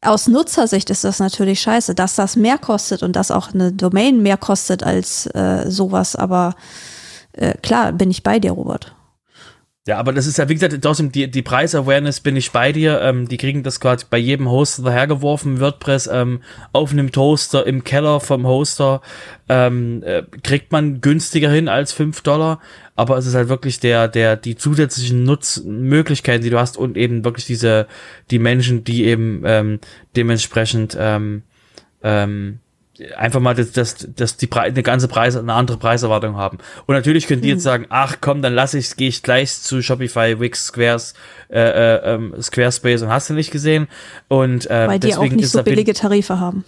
Aus 0.01 0.27
Nutzersicht 0.27 0.91
ist 0.91 1.03
das 1.03 1.17
natürlich 1.17 1.59
scheiße, 1.59 1.95
dass 1.95 2.13
das 2.13 2.35
mehr 2.35 2.59
kostet 2.59 3.01
und 3.01 3.15
dass 3.15 3.31
auch 3.31 3.51
eine 3.51 3.71
Domain 3.71 4.21
mehr 4.21 4.38
kostet 4.38 4.84
als 4.84 5.25
äh, 5.27 5.71
sowas. 5.71 6.15
Aber 6.15 6.53
äh, 7.31 7.55
klar, 7.63 7.93
bin 7.93 8.11
ich 8.11 8.21
bei 8.21 8.38
dir, 8.38 8.51
Robert. 8.51 8.93
Ja, 9.85 9.97
aber 9.97 10.14
das 10.14 10.27
ist 10.27 10.38
ja, 10.38 10.47
wie 10.47 10.53
gesagt, 10.53 10.81
trotzdem 10.81 11.11
die, 11.11 11.30
die 11.30 11.41
Preis-Awareness 11.41 12.22
bin 12.22 12.38
ich 12.38 12.51
bei 12.51 12.72
dir. 12.72 13.01
Ähm, 13.01 13.27
die 13.27 13.35
kriegen 13.35 13.64
das 13.64 13.81
quasi 13.81 14.05
bei 14.10 14.18
jedem 14.18 14.49
Hoster 14.49 14.84
dahergeworfen, 14.84 15.60
WordPress 15.60 16.07
ähm, 16.07 16.41
auf 16.72 16.93
einem 16.93 17.11
Toaster 17.11 17.68
im 17.68 17.84
Keller 17.84 18.22
vom 18.22 18.47
Hoster 18.47 19.01
ähm, 19.49 20.01
äh, 20.03 20.23
kriegt 20.41 20.72
man 20.72 21.01
günstiger 21.01 21.49
hin 21.49 21.68
als 21.68 21.91
fünf 21.91 22.22
Dollar. 22.22 22.61
Aber 22.95 23.18
es 23.18 23.26
ist 23.26 23.35
halt 23.35 23.49
wirklich 23.49 23.81
der, 23.81 24.07
der, 24.07 24.38
die 24.38 24.55
zusätzlichen 24.55 25.23
Nutzmöglichkeiten, 25.23 26.43
die 26.43 26.49
du 26.49 26.60
hast 26.60 26.77
und 26.77 26.95
eben 26.95 27.26
wirklich 27.26 27.45
diese, 27.45 27.88
die 28.31 28.39
Menschen, 28.39 28.85
die 28.85 29.03
eben 29.03 29.43
ähm, 29.45 29.80
dementsprechend 30.15 30.95
ähm, 30.97 31.43
ähm, 32.03 32.60
einfach 33.18 33.40
mal 33.40 33.56
das, 33.56 33.72
das, 33.72 34.07
das 34.15 34.38
die 34.38 34.48
Pre 34.48 34.61
eine 34.61 34.84
ganze 34.84 35.07
Preis 35.07 35.36
eine 35.36 35.53
andere 35.53 35.78
Preiserwartung 35.78 36.38
haben. 36.38 36.60
Und 36.86 36.95
natürlich 36.95 37.28
könnt 37.28 37.44
ihr 37.44 37.49
jetzt 37.49 37.60
hm. 37.60 37.64
sagen, 37.64 37.86
ach 37.90 38.18
komm, 38.22 38.41
dann 38.41 38.53
lasse 38.53 38.78
ich 38.78 38.95
gehe 38.95 39.10
ich 39.10 39.24
gleich 39.24 39.53
zu 39.61 39.82
Shopify, 39.82 40.40
Wix, 40.40 40.65
Squares, 40.65 41.14
äh, 41.49 41.60
äh, 41.60 42.14
ähm, 42.14 42.36
Squarespace 42.40 43.02
und 43.02 43.10
hast 43.10 43.30
du 43.30 43.34
nicht 43.34 43.52
gesehen. 43.52 43.88
Und 44.28 44.70
äh, 44.70 44.88
Weil 44.88 44.99
die 44.99 45.15
auch 45.15 45.24
nicht 45.24 45.49
so 45.49 45.64
billige 45.64 45.94
Tarife 45.94 46.40
haben. 46.40 46.65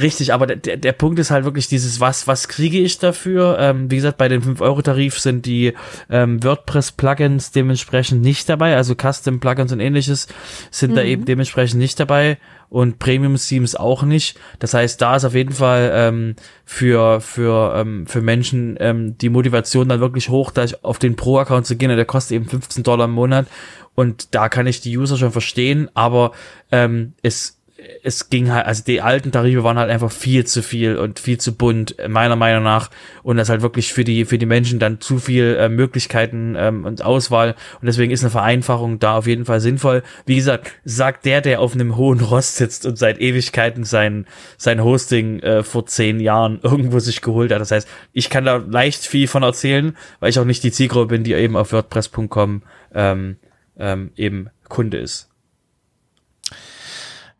Richtig, 0.00 0.32
aber 0.32 0.46
der, 0.46 0.76
der 0.76 0.92
Punkt 0.92 1.18
ist 1.18 1.30
halt 1.30 1.44
wirklich 1.44 1.66
dieses, 1.66 1.98
was, 1.98 2.26
was 2.26 2.46
kriege 2.48 2.78
ich 2.78 2.98
dafür? 2.98 3.56
Ähm, 3.58 3.90
wie 3.90 3.96
gesagt, 3.96 4.18
bei 4.18 4.28
dem 4.28 4.42
5-Euro-Tarif 4.42 5.18
sind 5.18 5.44
die 5.46 5.74
ähm, 6.08 6.42
WordPress-Plugins 6.42 7.50
dementsprechend 7.50 8.22
nicht 8.22 8.48
dabei, 8.48 8.76
also 8.76 8.94
Custom-Plugins 8.94 9.72
und 9.72 9.80
ähnliches 9.80 10.28
sind 10.70 10.92
mhm. 10.92 10.96
da 10.96 11.02
eben 11.02 11.24
dementsprechend 11.24 11.80
nicht 11.80 11.98
dabei 11.98 12.38
und 12.68 12.98
Premium-Themes 12.98 13.74
auch 13.74 14.02
nicht. 14.02 14.38
Das 14.58 14.74
heißt, 14.74 15.00
da 15.00 15.16
ist 15.16 15.24
auf 15.24 15.34
jeden 15.34 15.54
Fall 15.54 15.90
ähm, 15.92 16.36
für, 16.64 17.20
für, 17.20 17.74
ähm, 17.76 18.06
für 18.06 18.20
Menschen 18.20 18.76
ähm, 18.78 19.18
die 19.18 19.30
Motivation 19.30 19.88
dann 19.88 20.00
wirklich 20.00 20.28
hoch, 20.28 20.52
da 20.52 20.66
auf 20.82 20.98
den 20.98 21.16
Pro-Account 21.16 21.66
zu 21.66 21.76
gehen, 21.76 21.88
der 21.88 22.04
kostet 22.04 22.36
eben 22.36 22.46
15 22.46 22.84
Dollar 22.84 23.06
im 23.06 23.12
Monat 23.12 23.46
und 23.94 24.34
da 24.36 24.48
kann 24.48 24.68
ich 24.68 24.80
die 24.80 24.96
User 24.96 25.16
schon 25.16 25.32
verstehen, 25.32 25.90
aber 25.94 26.30
ähm, 26.70 27.14
es 27.22 27.57
es 28.02 28.28
ging 28.28 28.50
halt, 28.50 28.66
also 28.66 28.82
die 28.82 29.00
alten 29.00 29.30
Tarife 29.30 29.62
waren 29.62 29.78
halt 29.78 29.90
einfach 29.90 30.10
viel 30.10 30.44
zu 30.44 30.62
viel 30.62 30.96
und 30.96 31.20
viel 31.20 31.38
zu 31.38 31.54
bunt, 31.54 31.94
meiner 32.08 32.34
Meinung 32.34 32.64
nach. 32.64 32.90
Und 33.22 33.36
das 33.36 33.48
halt 33.48 33.62
wirklich 33.62 33.92
für 33.92 34.02
die, 34.02 34.24
für 34.24 34.38
die 34.38 34.46
Menschen 34.46 34.80
dann 34.80 35.00
zu 35.00 35.18
viel 35.18 35.56
äh, 35.58 35.68
Möglichkeiten 35.68 36.56
ähm, 36.58 36.84
und 36.84 37.02
Auswahl. 37.02 37.54
Und 37.80 37.86
deswegen 37.86 38.10
ist 38.10 38.24
eine 38.24 38.30
Vereinfachung 38.30 38.98
da 38.98 39.16
auf 39.16 39.28
jeden 39.28 39.44
Fall 39.44 39.60
sinnvoll. 39.60 40.02
Wie 40.26 40.36
gesagt, 40.36 40.72
sagt 40.84 41.24
der, 41.24 41.40
der 41.40 41.60
auf 41.60 41.74
einem 41.74 41.96
hohen 41.96 42.20
Rost 42.20 42.56
sitzt 42.56 42.84
und 42.84 42.98
seit 42.98 43.20
Ewigkeiten 43.20 43.84
sein, 43.84 44.26
sein 44.56 44.82
Hosting 44.82 45.40
äh, 45.40 45.62
vor 45.62 45.86
zehn 45.86 46.18
Jahren 46.18 46.58
irgendwo 46.62 46.98
sich 46.98 47.20
geholt 47.20 47.52
hat. 47.52 47.60
Das 47.60 47.70
heißt, 47.70 47.88
ich 48.12 48.28
kann 48.28 48.44
da 48.44 48.56
leicht 48.56 49.06
viel 49.06 49.28
von 49.28 49.44
erzählen, 49.44 49.96
weil 50.18 50.30
ich 50.30 50.38
auch 50.38 50.44
nicht 50.44 50.64
die 50.64 50.72
Zielgruppe 50.72 51.06
bin, 51.06 51.22
die 51.22 51.34
eben 51.34 51.56
auf 51.56 51.72
WordPress.com 51.72 52.62
ähm, 52.92 53.36
ähm, 53.78 54.10
eben 54.16 54.50
Kunde 54.68 54.98
ist. 54.98 55.28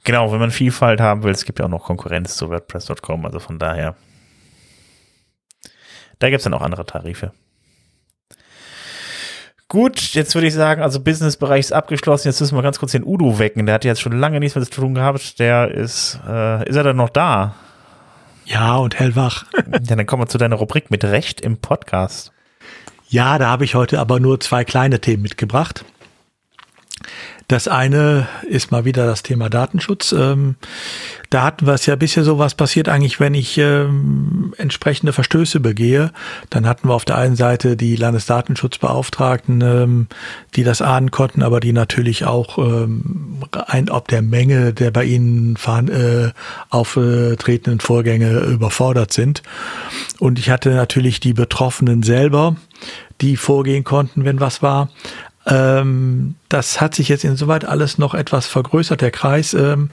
Genau, 0.08 0.32
wenn 0.32 0.38
man 0.40 0.50
Vielfalt 0.50 1.02
haben 1.02 1.22
will, 1.22 1.32
es 1.32 1.44
gibt 1.44 1.58
ja 1.58 1.66
auch 1.66 1.70
noch 1.70 1.84
Konkurrenz 1.84 2.38
zu 2.38 2.48
WordPress.com, 2.48 3.26
also 3.26 3.40
von 3.40 3.58
daher. 3.58 3.94
Da 6.18 6.30
gibt 6.30 6.38
es 6.38 6.44
dann 6.44 6.54
auch 6.54 6.62
andere 6.62 6.86
Tarife. 6.86 7.32
Gut, 9.68 10.00
jetzt 10.14 10.34
würde 10.34 10.46
ich 10.46 10.54
sagen, 10.54 10.80
also 10.80 11.00
Businessbereich 11.00 11.60
ist 11.60 11.72
abgeschlossen. 11.74 12.28
Jetzt 12.28 12.40
müssen 12.40 12.56
wir 12.56 12.62
ganz 12.62 12.78
kurz 12.78 12.92
den 12.92 13.04
Udo 13.04 13.38
wecken. 13.38 13.66
Der 13.66 13.74
hat 13.74 13.84
jetzt 13.84 14.00
schon 14.00 14.18
lange 14.18 14.40
nichts 14.40 14.56
mehr 14.56 14.64
zu 14.64 14.70
tun 14.70 14.94
gehabt. 14.94 15.38
Der 15.40 15.70
ist, 15.70 16.18
äh, 16.26 16.66
ist 16.66 16.76
er 16.76 16.84
dann 16.84 16.96
noch 16.96 17.10
da? 17.10 17.54
Ja, 18.46 18.76
und 18.76 18.98
hellwach. 18.98 19.44
ja, 19.56 19.94
dann 19.94 20.06
kommen 20.06 20.22
wir 20.22 20.28
zu 20.28 20.38
deiner 20.38 20.56
Rubrik 20.56 20.90
mit 20.90 21.04
Recht 21.04 21.42
im 21.42 21.58
Podcast. 21.58 22.32
Ja, 23.10 23.36
da 23.36 23.48
habe 23.48 23.66
ich 23.66 23.74
heute 23.74 24.00
aber 24.00 24.20
nur 24.20 24.40
zwei 24.40 24.64
kleine 24.64 25.02
Themen 25.02 25.22
mitgebracht. 25.22 25.84
Das 27.48 27.66
eine 27.66 28.28
ist 28.46 28.72
mal 28.72 28.84
wieder 28.84 29.06
das 29.06 29.22
Thema 29.22 29.48
Datenschutz. 29.48 30.12
Ähm, 30.12 30.56
da 31.30 31.44
hatten 31.44 31.66
wir 31.66 31.72
es 31.72 31.86
ja 31.86 31.96
bisher 31.96 32.22
so, 32.22 32.38
was 32.38 32.54
passiert 32.54 32.90
eigentlich, 32.90 33.20
wenn 33.20 33.32
ich 33.32 33.56
ähm, 33.56 34.52
entsprechende 34.58 35.14
Verstöße 35.14 35.58
begehe. 35.58 36.12
Dann 36.50 36.66
hatten 36.66 36.88
wir 36.88 36.94
auf 36.94 37.06
der 37.06 37.16
einen 37.16 37.36
Seite 37.36 37.74
die 37.78 37.96
Landesdatenschutzbeauftragten, 37.96 39.62
ähm, 39.62 40.08
die 40.56 40.62
das 40.62 40.82
ahnen 40.82 41.10
konnten, 41.10 41.42
aber 41.42 41.60
die 41.60 41.72
natürlich 41.72 42.26
auch 42.26 42.58
ähm, 42.58 43.42
ein, 43.66 43.88
ob 43.88 44.08
der 44.08 44.20
Menge 44.20 44.74
der 44.74 44.90
bei 44.90 45.04
ihnen 45.04 45.56
fahren, 45.56 45.88
äh, 45.88 46.32
auftretenden 46.68 47.80
Vorgänge 47.80 48.40
überfordert 48.40 49.10
sind. 49.14 49.42
Und 50.18 50.38
ich 50.38 50.50
hatte 50.50 50.74
natürlich 50.74 51.18
die 51.18 51.32
Betroffenen 51.32 52.02
selber, 52.02 52.56
die 53.22 53.38
vorgehen 53.38 53.84
konnten, 53.84 54.26
wenn 54.26 54.38
was 54.38 54.62
war. 54.62 54.90
Ähm, 55.48 56.34
das 56.48 56.80
hat 56.80 56.94
sich 56.94 57.08
jetzt 57.08 57.24
insoweit 57.24 57.64
alles 57.64 57.98
noch 57.98 58.14
etwas 58.14 58.46
vergrößert, 58.46 59.00
der 59.00 59.10
Kreis, 59.10 59.54
ähm, 59.54 59.90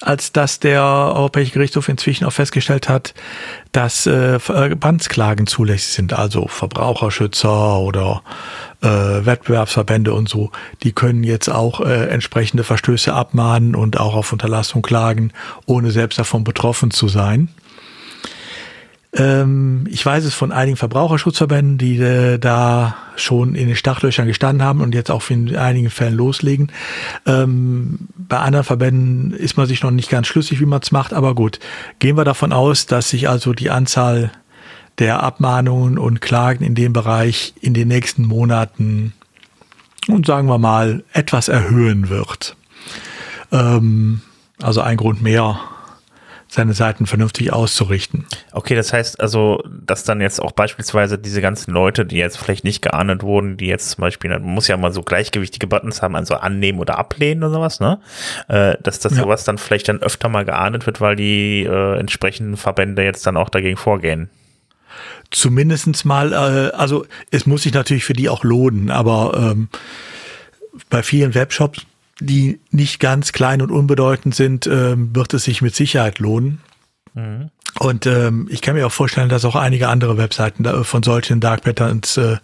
als 0.00 0.32
dass 0.32 0.60
der 0.60 0.82
Europäische 0.82 1.52
Gerichtshof 1.52 1.88
inzwischen 1.88 2.24
auch 2.24 2.32
festgestellt 2.32 2.88
hat, 2.88 3.14
dass 3.72 4.06
äh, 4.06 4.38
zulässig 5.46 5.92
sind, 5.92 6.12
also 6.12 6.46
Verbraucherschützer 6.48 7.78
oder 7.78 8.22
äh, 8.82 8.88
Wettbewerbsverbände 8.88 10.12
und 10.12 10.28
so, 10.28 10.50
die 10.82 10.92
können 10.92 11.24
jetzt 11.24 11.48
auch 11.48 11.80
äh, 11.80 12.08
entsprechende 12.08 12.64
Verstöße 12.64 13.12
abmahnen 13.12 13.74
und 13.74 13.98
auch 13.98 14.14
auf 14.14 14.32
Unterlassung 14.32 14.82
klagen, 14.82 15.32
ohne 15.66 15.90
selbst 15.90 16.18
davon 16.18 16.44
betroffen 16.44 16.90
zu 16.90 17.08
sein. 17.08 17.48
Ähm, 19.16 19.86
ich 19.90 20.04
weiß 20.04 20.24
es 20.24 20.34
von 20.34 20.50
einigen 20.50 20.76
Verbraucherschutzverbänden, 20.76 21.78
die 21.78 21.98
äh, 21.98 22.38
da 22.38 22.96
schon 23.16 23.54
in 23.54 23.68
den 23.68 23.76
Startlöchern 23.76 24.26
gestanden 24.26 24.66
haben 24.66 24.80
und 24.80 24.94
jetzt 24.94 25.10
auch 25.10 25.30
in 25.30 25.54
einigen 25.56 25.90
Fällen 25.90 26.14
loslegen. 26.14 26.72
Ähm, 27.24 28.08
bei 28.16 28.38
anderen 28.38 28.64
Verbänden 28.64 29.32
ist 29.32 29.56
man 29.56 29.66
sich 29.66 29.82
noch 29.82 29.92
nicht 29.92 30.10
ganz 30.10 30.26
schlüssig, 30.26 30.60
wie 30.60 30.66
man 30.66 30.80
es 30.82 30.90
macht, 30.90 31.12
aber 31.12 31.34
gut. 31.34 31.60
Gehen 32.00 32.16
wir 32.16 32.24
davon 32.24 32.52
aus, 32.52 32.86
dass 32.86 33.10
sich 33.10 33.28
also 33.28 33.52
die 33.52 33.70
Anzahl 33.70 34.32
der 34.98 35.22
Abmahnungen 35.22 35.98
und 35.98 36.20
Klagen 36.20 36.64
in 36.64 36.74
dem 36.74 36.92
Bereich 36.92 37.54
in 37.60 37.74
den 37.74 37.88
nächsten 37.88 38.24
Monaten 38.24 39.12
und 40.08 40.26
sagen 40.26 40.48
wir 40.48 40.58
mal 40.58 41.04
etwas 41.12 41.48
erhöhen 41.48 42.08
wird. 42.08 42.56
Ähm, 43.52 44.22
also 44.60 44.80
ein 44.80 44.96
Grund 44.96 45.22
mehr, 45.22 45.60
seine 46.54 46.72
Seiten 46.72 47.06
vernünftig 47.06 47.52
auszurichten. 47.52 48.26
Okay, 48.52 48.76
das 48.76 48.92
heißt 48.92 49.20
also, 49.20 49.62
dass 49.68 50.04
dann 50.04 50.20
jetzt 50.20 50.40
auch 50.40 50.52
beispielsweise 50.52 51.18
diese 51.18 51.40
ganzen 51.40 51.72
Leute, 51.72 52.06
die 52.06 52.16
jetzt 52.16 52.38
vielleicht 52.38 52.62
nicht 52.62 52.80
geahndet 52.80 53.24
wurden, 53.24 53.56
die 53.56 53.66
jetzt 53.66 53.90
zum 53.90 54.02
Beispiel, 54.02 54.30
man 54.30 54.42
muss 54.42 54.68
ja 54.68 54.76
mal 54.76 54.92
so 54.92 55.02
gleichgewichtige 55.02 55.66
Buttons 55.66 56.00
haben, 56.00 56.14
also 56.14 56.36
annehmen 56.36 56.78
oder 56.78 56.96
ablehnen 56.96 57.42
oder 57.42 57.54
sowas, 57.54 57.80
ne? 57.80 57.98
Äh, 58.46 58.76
dass 58.80 59.00
das 59.00 59.16
ja. 59.16 59.24
sowas 59.24 59.42
dann 59.42 59.58
vielleicht 59.58 59.88
dann 59.88 60.00
öfter 60.00 60.28
mal 60.28 60.44
geahndet 60.44 60.86
wird, 60.86 61.00
weil 61.00 61.16
die 61.16 61.64
äh, 61.64 61.98
entsprechenden 61.98 62.56
Verbände 62.56 63.02
jetzt 63.02 63.26
dann 63.26 63.36
auch 63.36 63.48
dagegen 63.48 63.76
vorgehen. 63.76 64.30
Zumindestens 65.32 66.04
mal, 66.04 66.32
äh, 66.32 66.76
also 66.76 67.04
es 67.32 67.46
muss 67.46 67.64
sich 67.64 67.74
natürlich 67.74 68.04
für 68.04 68.12
die 68.12 68.28
auch 68.28 68.44
lohnen, 68.44 68.92
aber 68.92 69.34
ähm, 69.36 69.68
bei 70.88 71.02
vielen 71.02 71.34
Webshops 71.34 71.84
die 72.20 72.60
nicht 72.70 73.00
ganz 73.00 73.32
klein 73.32 73.62
und 73.62 73.70
unbedeutend 73.70 74.34
sind, 74.34 74.66
ähm, 74.66 75.14
wird 75.14 75.34
es 75.34 75.44
sich 75.44 75.62
mit 75.62 75.74
Sicherheit 75.74 76.18
lohnen. 76.18 76.60
Mhm. 77.14 77.50
Und 77.80 78.06
ähm, 78.06 78.48
ich 78.50 78.62
kann 78.62 78.76
mir 78.76 78.86
auch 78.86 78.92
vorstellen, 78.92 79.28
dass 79.28 79.44
auch 79.44 79.56
einige 79.56 79.88
andere 79.88 80.16
Webseiten 80.16 80.64
von 80.84 81.02
solchen 81.02 81.40
Dark 81.40 81.62
Patterns, 81.62 82.16
äh, 82.16 82.36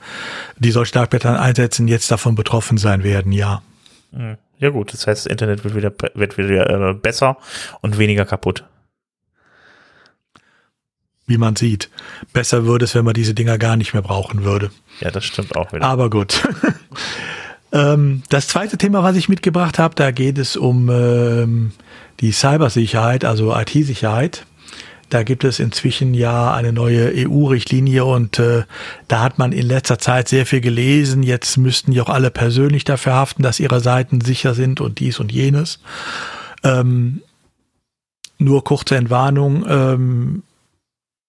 die 0.59 0.73
solche 0.73 0.93
Dark 0.93 1.11
Pattern 1.11 1.37
einsetzen, 1.37 1.87
jetzt 1.87 2.11
davon 2.11 2.35
betroffen 2.35 2.79
sein 2.79 3.05
werden, 3.05 3.31
ja. 3.33 3.63
Mhm. 4.11 4.39
Ja 4.59 4.69
gut, 4.69 4.93
das 4.93 5.07
heißt, 5.07 5.25
das 5.25 5.31
Internet 5.31 5.65
wird 5.65 5.75
wieder, 5.75 5.93
wird 6.15 6.37
wieder 6.37 6.91
äh, 6.91 6.95
besser 6.95 7.39
und 7.81 7.97
weniger 7.99 8.27
kaputt. 8.27 8.65
Wie 11.27 11.39
man 11.39 11.57
sieht. 11.57 11.91
Besser 12.33 12.67
würde 12.67 12.85
es, 12.85 12.95
wenn 12.95 13.05
man 13.05 13.15
diese 13.15 13.35
Dinger 13.35 13.57
gar 13.57 13.77
nicht 13.77 13.95
mehr 13.95 14.03
brauchen 14.03 14.45
würde. 14.45 14.71
Ja, 15.01 15.11
das 15.11 15.25
stimmt 15.25 15.57
auch 15.57 15.73
wieder. 15.73 15.87
Aber 15.87 16.11
gut. 16.11 16.47
Ähm, 17.73 18.23
das 18.29 18.49
zweite 18.49 18.79
Thema, 18.79 19.03
was 19.03 19.17
ich 19.17 19.29
mitgebracht 19.29 19.79
habe, 19.79 19.95
da 19.95 20.11
geht 20.11 20.39
es 20.39 20.57
um 20.57 20.89
ähm, 20.91 21.73
die 22.21 22.33
Cybersicherheit, 22.33 23.25
also 23.25 23.55
IT-Sicherheit. 23.57 24.47
Da 25.09 25.25
gibt 25.25 25.43
es 25.43 25.59
inzwischen 25.59 26.15
ja 26.15 26.55
eine 26.55 26.73
neue 26.73 27.13
EU-Richtlinie 27.13 28.05
und 28.05 28.39
äh, 28.39 28.63
da 29.09 29.23
hat 29.23 29.39
man 29.39 29.51
in 29.51 29.67
letzter 29.67 29.99
Zeit 29.99 30.29
sehr 30.29 30.47
viel 30.47 30.61
gelesen. 30.61 31.25
Jetzt 31.25 31.57
müssten 31.57 31.91
ja 31.91 32.05
auch 32.05 32.09
alle 32.09 32.31
persönlich 32.31 32.85
dafür 32.85 33.15
haften, 33.15 33.43
dass 33.43 33.59
ihre 33.59 33.81
Seiten 33.81 34.21
sicher 34.21 34.55
sind 34.55 34.81
und 34.81 35.01
dies 35.01 35.19
und 35.19 35.33
jenes. 35.33 35.81
Ähm, 36.63 37.23
nur 38.39 38.63
kurze 38.63 38.97
Entwarnung. 38.97 39.65
Ähm, 39.69 40.43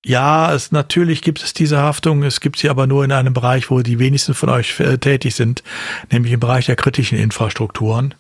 ja, 0.03 0.51
es, 0.53 0.71
natürlich 0.71 1.21
gibt 1.21 1.43
es 1.43 1.53
diese 1.53 1.77
Haftung, 1.77 2.23
es 2.23 2.39
gibt 2.39 2.57
sie 2.57 2.69
aber 2.69 2.87
nur 2.87 3.03
in 3.05 3.11
einem 3.11 3.33
Bereich, 3.33 3.69
wo 3.69 3.81
die 3.81 3.99
wenigsten 3.99 4.33
von 4.33 4.49
euch 4.49 4.79
äh, 4.79 4.97
tätig 4.97 5.35
sind, 5.35 5.63
nämlich 6.11 6.33
im 6.33 6.39
Bereich 6.39 6.65
der 6.65 6.75
kritischen 6.75 7.19
Infrastrukturen. 7.19 8.15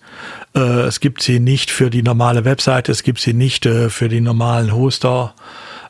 Äh, 0.55 0.59
es 0.59 0.99
gibt 0.99 1.23
sie 1.23 1.39
nicht 1.39 1.71
für 1.71 1.89
die 1.89 2.03
normale 2.03 2.45
Webseite, 2.45 2.91
es 2.91 3.01
gibt 3.01 3.19
sie 3.19 3.33
nicht 3.33 3.65
äh, 3.65 3.89
für 3.89 4.09
die 4.09 4.21
normalen 4.21 4.73
Hoster 4.73 5.33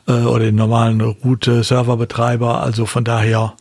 äh, 0.08 0.12
oder 0.12 0.46
den 0.46 0.54
normalen 0.54 1.02
Route-Serverbetreiber. 1.02 2.62
Also 2.62 2.86
von 2.86 3.04
daher 3.04 3.52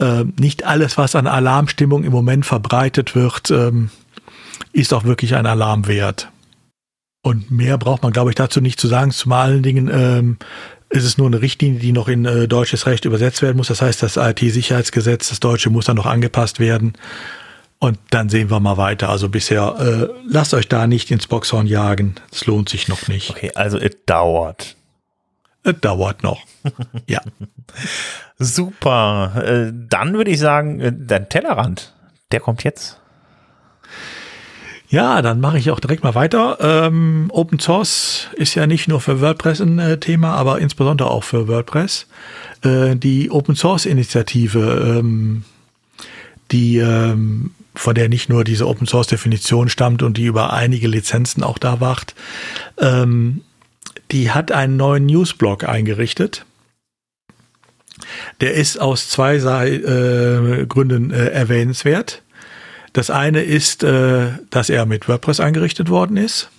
äh, 0.00 0.24
nicht 0.38 0.64
alles, 0.64 0.98
was 0.98 1.14
an 1.14 1.28
Alarmstimmung 1.28 2.02
im 2.02 2.12
Moment 2.12 2.44
verbreitet 2.44 3.14
wird, 3.14 3.52
ähm, 3.52 3.90
ist 4.72 4.92
auch 4.92 5.04
wirklich 5.04 5.36
ein 5.36 5.46
Alarm 5.46 5.86
wert. 5.86 6.28
Und 7.22 7.50
mehr 7.50 7.78
braucht 7.78 8.02
man, 8.02 8.12
glaube 8.12 8.30
ich, 8.30 8.36
dazu 8.36 8.60
nicht 8.60 8.80
zu 8.80 8.88
sagen. 8.88 9.10
Zum 9.10 9.32
allen 9.32 9.62
Dingen 9.62 9.90
ähm, 9.92 10.38
ist 10.90 11.04
es 11.04 11.18
nur 11.18 11.26
eine 11.26 11.42
Richtlinie, 11.42 11.80
die 11.80 11.92
noch 11.92 12.08
in 12.08 12.24
äh, 12.24 12.48
deutsches 12.48 12.86
Recht 12.86 13.04
übersetzt 13.04 13.42
werden 13.42 13.56
muss. 13.56 13.68
Das 13.68 13.82
heißt, 13.82 14.02
das 14.02 14.16
IT-Sicherheitsgesetz, 14.16 15.28
das 15.28 15.40
deutsche, 15.40 15.70
muss 15.70 15.86
dann 15.86 15.96
noch 15.96 16.06
angepasst 16.06 16.60
werden. 16.60 16.94
Und 17.78 17.98
dann 18.10 18.28
sehen 18.28 18.50
wir 18.50 18.58
mal 18.58 18.76
weiter. 18.76 19.08
Also 19.08 19.28
bisher, 19.28 19.76
äh, 19.78 20.08
lasst 20.26 20.54
euch 20.54 20.68
da 20.68 20.86
nicht 20.86 21.10
ins 21.10 21.26
Boxhorn 21.26 21.66
jagen. 21.66 22.14
Es 22.32 22.46
lohnt 22.46 22.68
sich 22.68 22.88
noch 22.88 23.06
nicht. 23.06 23.30
Okay, 23.30 23.52
also 23.54 23.78
es 23.78 23.96
dauert. 24.06 24.76
Es 25.62 25.78
dauert 25.80 26.22
noch. 26.22 26.40
ja. 27.06 27.20
Super. 28.38 29.42
Äh, 29.44 29.72
dann 29.72 30.14
würde 30.14 30.30
ich 30.30 30.40
sagen, 30.40 30.80
äh, 30.80 30.92
dein 30.96 31.28
Tellerrand, 31.28 31.94
der 32.32 32.40
kommt 32.40 32.64
jetzt. 32.64 32.98
Ja, 34.90 35.20
dann 35.20 35.40
mache 35.40 35.58
ich 35.58 35.70
auch 35.70 35.80
direkt 35.80 36.02
mal 36.02 36.14
weiter. 36.14 36.58
Ähm, 36.60 37.30
Open 37.30 37.58
Source 37.58 38.28
ist 38.36 38.54
ja 38.54 38.66
nicht 38.66 38.88
nur 38.88 39.00
für 39.00 39.20
WordPress 39.20 39.60
ein 39.60 39.78
äh, 39.78 40.00
Thema, 40.00 40.34
aber 40.34 40.60
insbesondere 40.60 41.10
auch 41.10 41.24
für 41.24 41.46
WordPress. 41.46 42.06
Äh, 42.62 42.96
die 42.96 43.30
Open 43.30 43.54
Source 43.54 43.84
Initiative, 43.84 44.98
ähm, 44.98 45.44
die 46.50 46.78
ähm, 46.78 47.50
von 47.74 47.94
der 47.94 48.08
nicht 48.08 48.30
nur 48.30 48.44
diese 48.44 48.66
Open 48.66 48.86
Source 48.86 49.08
Definition 49.08 49.68
stammt 49.68 50.02
und 50.02 50.16
die 50.16 50.24
über 50.24 50.54
einige 50.54 50.88
Lizenzen 50.88 51.42
auch 51.42 51.58
da 51.58 51.80
wacht, 51.80 52.14
ähm, 52.78 53.42
die 54.10 54.30
hat 54.30 54.52
einen 54.52 54.78
neuen 54.78 55.04
Newsblog 55.04 55.64
eingerichtet. 55.68 56.46
Der 58.40 58.54
ist 58.54 58.80
aus 58.80 59.10
zwei 59.10 59.36
äh, 59.36 60.66
Gründen 60.66 61.10
äh, 61.10 61.26
erwähnenswert. 61.26 62.22
Das 62.92 63.10
eine 63.10 63.42
ist, 63.42 63.82
äh, 63.82 64.28
dass 64.50 64.70
er 64.70 64.86
mit 64.86 65.08
WordPress 65.08 65.40
eingerichtet 65.40 65.88
worden 65.90 66.16
ist. 66.16 66.50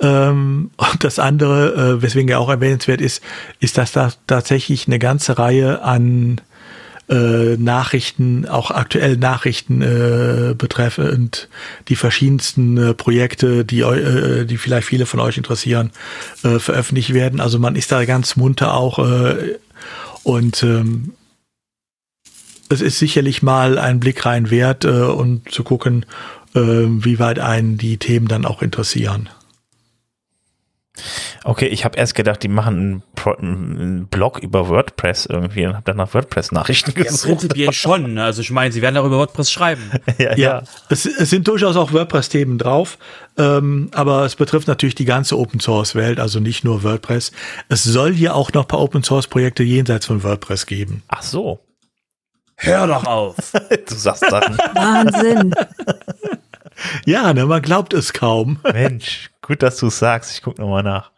Ähm, 0.00 0.70
und 0.76 1.04
das 1.04 1.18
andere, 1.18 1.96
äh, 1.98 2.02
weswegen 2.02 2.28
er 2.28 2.40
auch 2.40 2.50
erwähnenswert 2.50 3.00
ist, 3.00 3.22
ist, 3.60 3.78
dass 3.78 3.92
da 3.92 4.12
tatsächlich 4.26 4.86
eine 4.86 4.98
ganze 4.98 5.38
Reihe 5.38 5.82
an 5.82 6.40
äh, 7.08 7.56
Nachrichten, 7.56 8.48
auch 8.48 8.72
aktuelle 8.72 9.16
Nachrichten 9.16 9.80
äh, 9.80 10.54
betreffend 10.54 11.48
die 11.88 11.94
verschiedensten 11.94 12.76
äh, 12.76 12.94
Projekte, 12.94 13.64
die, 13.64 13.80
äh, 13.80 14.44
die 14.44 14.56
vielleicht 14.56 14.88
viele 14.88 15.06
von 15.06 15.20
euch 15.20 15.36
interessieren, 15.36 15.92
veröffentlicht 16.42 17.14
werden. 17.14 17.40
Also 17.40 17.58
man 17.58 17.76
ist 17.76 17.92
da 17.92 18.04
ganz 18.04 18.36
munter 18.36 18.74
auch 18.74 18.98
und 20.24 20.62
ähm, 20.62 21.12
es 22.68 22.80
ist 22.80 22.98
sicherlich 22.98 23.42
mal 23.42 23.78
ein 23.78 24.00
Blick 24.00 24.24
rein 24.26 24.50
wert, 24.50 24.84
äh, 24.84 24.88
um 24.88 25.42
zu 25.46 25.64
gucken, 25.64 26.06
äh, 26.54 26.60
wie 26.60 27.18
weit 27.18 27.38
einen 27.38 27.78
die 27.78 27.98
Themen 27.98 28.28
dann 28.28 28.44
auch 28.44 28.62
interessieren. 28.62 29.28
Okay, 31.44 31.66
ich 31.66 31.84
habe 31.84 31.96
erst 31.98 32.14
gedacht, 32.14 32.42
die 32.42 32.48
machen 32.48 32.76
einen, 32.76 33.02
Pro 33.14 33.32
einen, 33.32 34.06
Blog 34.06 34.38
über 34.38 34.68
WordPress 34.68 35.26
irgendwie 35.26 35.66
und 35.66 35.74
habe 35.74 35.84
dann 35.84 35.98
nach 35.98 36.14
WordPress-Nachrichten 36.14 36.94
gesucht. 36.94 37.24
Ja, 37.24 37.34
prinzipiell 37.34 37.72
schon. 37.74 38.18
Also 38.18 38.40
ich 38.40 38.50
meine, 38.50 38.72
sie 38.72 38.82
werden 38.82 38.96
auch 38.96 39.04
über 39.04 39.18
WordPress 39.18 39.50
schreiben. 39.50 39.90
ja, 40.18 40.30
ja. 40.30 40.36
ja. 40.36 40.62
Es, 40.88 41.04
es, 41.04 41.30
sind 41.30 41.46
durchaus 41.46 41.76
auch 41.76 41.92
WordPress-Themen 41.92 42.58
drauf, 42.58 42.98
ähm, 43.36 43.90
aber 43.92 44.24
es 44.24 44.36
betrifft 44.36 44.68
natürlich 44.68 44.94
die 44.94 45.04
ganze 45.04 45.38
Open-Source-Welt, 45.38 46.18
also 46.18 46.40
nicht 46.40 46.64
nur 46.64 46.82
WordPress. 46.82 47.32
Es 47.68 47.84
soll 47.84 48.14
hier 48.14 48.34
auch 48.34 48.52
noch 48.52 48.62
ein 48.62 48.68
paar 48.68 48.80
Open-Source-Projekte 48.80 49.62
jenseits 49.62 50.06
von 50.06 50.22
WordPress 50.22 50.66
geben. 50.66 51.02
Ach 51.08 51.22
so. 51.22 51.60
Hör 52.56 52.86
doch 52.86 53.04
auf. 53.04 53.34
du 53.88 53.94
sagst 53.94 54.28
Sachen. 54.28 54.56
Wahnsinn. 54.74 55.54
Ja, 57.04 57.32
ne, 57.32 57.46
man 57.46 57.62
glaubt 57.62 57.94
es 57.94 58.12
kaum. 58.12 58.58
Mensch, 58.72 59.30
gut, 59.42 59.62
dass 59.62 59.78
du 59.78 59.86
es 59.86 59.98
sagst. 59.98 60.32
Ich 60.32 60.42
gucke 60.42 60.60
nochmal 60.60 60.82
nach. 60.82 61.10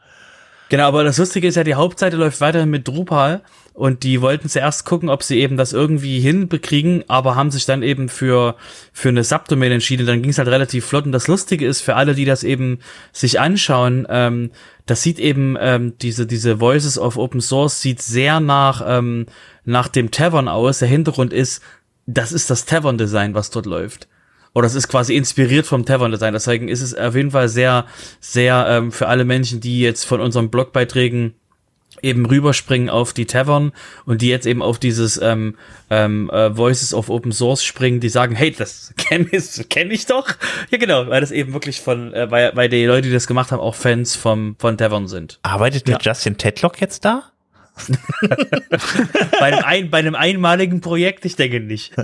Genau, 0.68 0.86
aber 0.86 1.02
das 1.02 1.18
Lustige 1.18 1.48
ist 1.48 1.56
ja, 1.56 1.64
die 1.64 1.74
Hauptseite 1.74 2.16
läuft 2.16 2.40
weiterhin 2.40 2.68
mit 2.68 2.86
Drupal 2.86 3.40
und 3.72 4.02
die 4.02 4.20
wollten 4.20 4.48
zuerst 4.48 4.84
gucken, 4.84 5.08
ob 5.08 5.22
sie 5.22 5.40
eben 5.40 5.56
das 5.56 5.72
irgendwie 5.72 6.20
hinbekriegen, 6.20 7.04
aber 7.08 7.36
haben 7.36 7.50
sich 7.50 7.64
dann 7.64 7.82
eben 7.82 8.10
für, 8.10 8.56
für 8.92 9.08
eine 9.08 9.24
Subdomain 9.24 9.72
entschieden. 9.72 10.06
Dann 10.06 10.20
ging 10.20 10.30
es 10.30 10.38
halt 10.38 10.48
relativ 10.48 10.84
flott 10.84 11.06
und 11.06 11.12
das 11.12 11.26
Lustige 11.26 11.66
ist 11.66 11.80
für 11.80 11.96
alle, 11.96 12.14
die 12.14 12.26
das 12.26 12.42
eben 12.42 12.80
sich 13.12 13.40
anschauen, 13.40 14.06
ähm, 14.10 14.50
das 14.88 15.02
sieht 15.02 15.18
eben 15.18 15.56
ähm, 15.60 15.94
diese 15.98 16.26
diese 16.26 16.60
Voices 16.60 16.98
of 16.98 17.16
Open 17.16 17.40
Source 17.40 17.80
sieht 17.80 18.02
sehr 18.02 18.40
nach 18.40 18.82
ähm, 18.84 19.26
nach 19.64 19.88
dem 19.88 20.10
Tavern 20.10 20.48
aus. 20.48 20.80
Der 20.80 20.88
Hintergrund 20.88 21.32
ist, 21.32 21.62
das 22.06 22.32
ist 22.32 22.50
das 22.50 22.64
Tavern 22.64 22.98
Design, 22.98 23.34
was 23.34 23.50
dort 23.50 23.66
läuft 23.66 24.08
oder 24.54 24.66
es 24.66 24.74
ist 24.74 24.88
quasi 24.88 25.14
inspiriert 25.14 25.66
vom 25.66 25.84
Tavern 25.84 26.10
Design. 26.10 26.32
Deswegen 26.32 26.68
ist 26.68 26.82
es 26.82 26.94
auf 26.94 27.14
jeden 27.14 27.30
Fall 27.30 27.48
sehr, 27.48 27.86
sehr 28.20 28.66
ähm, 28.68 28.92
für 28.92 29.08
alle 29.08 29.24
Menschen, 29.24 29.60
die 29.60 29.80
jetzt 29.80 30.04
von 30.04 30.20
unseren 30.20 30.50
Blogbeiträgen 30.50 31.34
eben 32.02 32.26
rüberspringen 32.26 32.90
auf 32.90 33.12
die 33.12 33.26
Tavern 33.26 33.72
und 34.06 34.22
die 34.22 34.28
jetzt 34.28 34.46
eben 34.46 34.62
auf 34.62 34.78
dieses 34.78 35.20
ähm, 35.20 35.56
ähm, 35.90 36.30
äh, 36.30 36.56
Voices 36.56 36.94
of 36.94 37.10
Open 37.10 37.32
Source 37.32 37.64
springen, 37.64 38.00
die 38.00 38.08
sagen, 38.08 38.34
hey, 38.34 38.50
das 38.50 38.94
kenne 38.96 39.26
ich, 39.30 39.68
kenn 39.68 39.90
ich 39.90 40.06
doch. 40.06 40.28
Ja, 40.70 40.78
genau, 40.78 41.08
weil 41.08 41.20
das 41.20 41.30
eben 41.30 41.52
wirklich 41.52 41.80
von, 41.80 42.12
äh, 42.14 42.30
weil, 42.30 42.54
weil 42.54 42.68
die 42.68 42.84
Leute, 42.84 43.08
die 43.08 43.14
das 43.14 43.26
gemacht 43.26 43.52
haben, 43.52 43.60
auch 43.60 43.74
Fans 43.74 44.16
vom, 44.16 44.56
von 44.58 44.76
Tavern 44.78 45.08
sind. 45.08 45.38
Arbeitet 45.42 45.88
ja. 45.88 45.96
der 45.96 46.12
Justin 46.12 46.36
Tedlock 46.36 46.80
jetzt 46.80 47.04
da? 47.04 47.30
bei, 49.40 49.46
einem 49.46 49.64
ein, 49.64 49.90
bei 49.90 49.98
einem 49.98 50.14
einmaligen 50.14 50.80
Projekt, 50.80 51.24
ich 51.24 51.36
denke 51.36 51.60
nicht. 51.60 51.94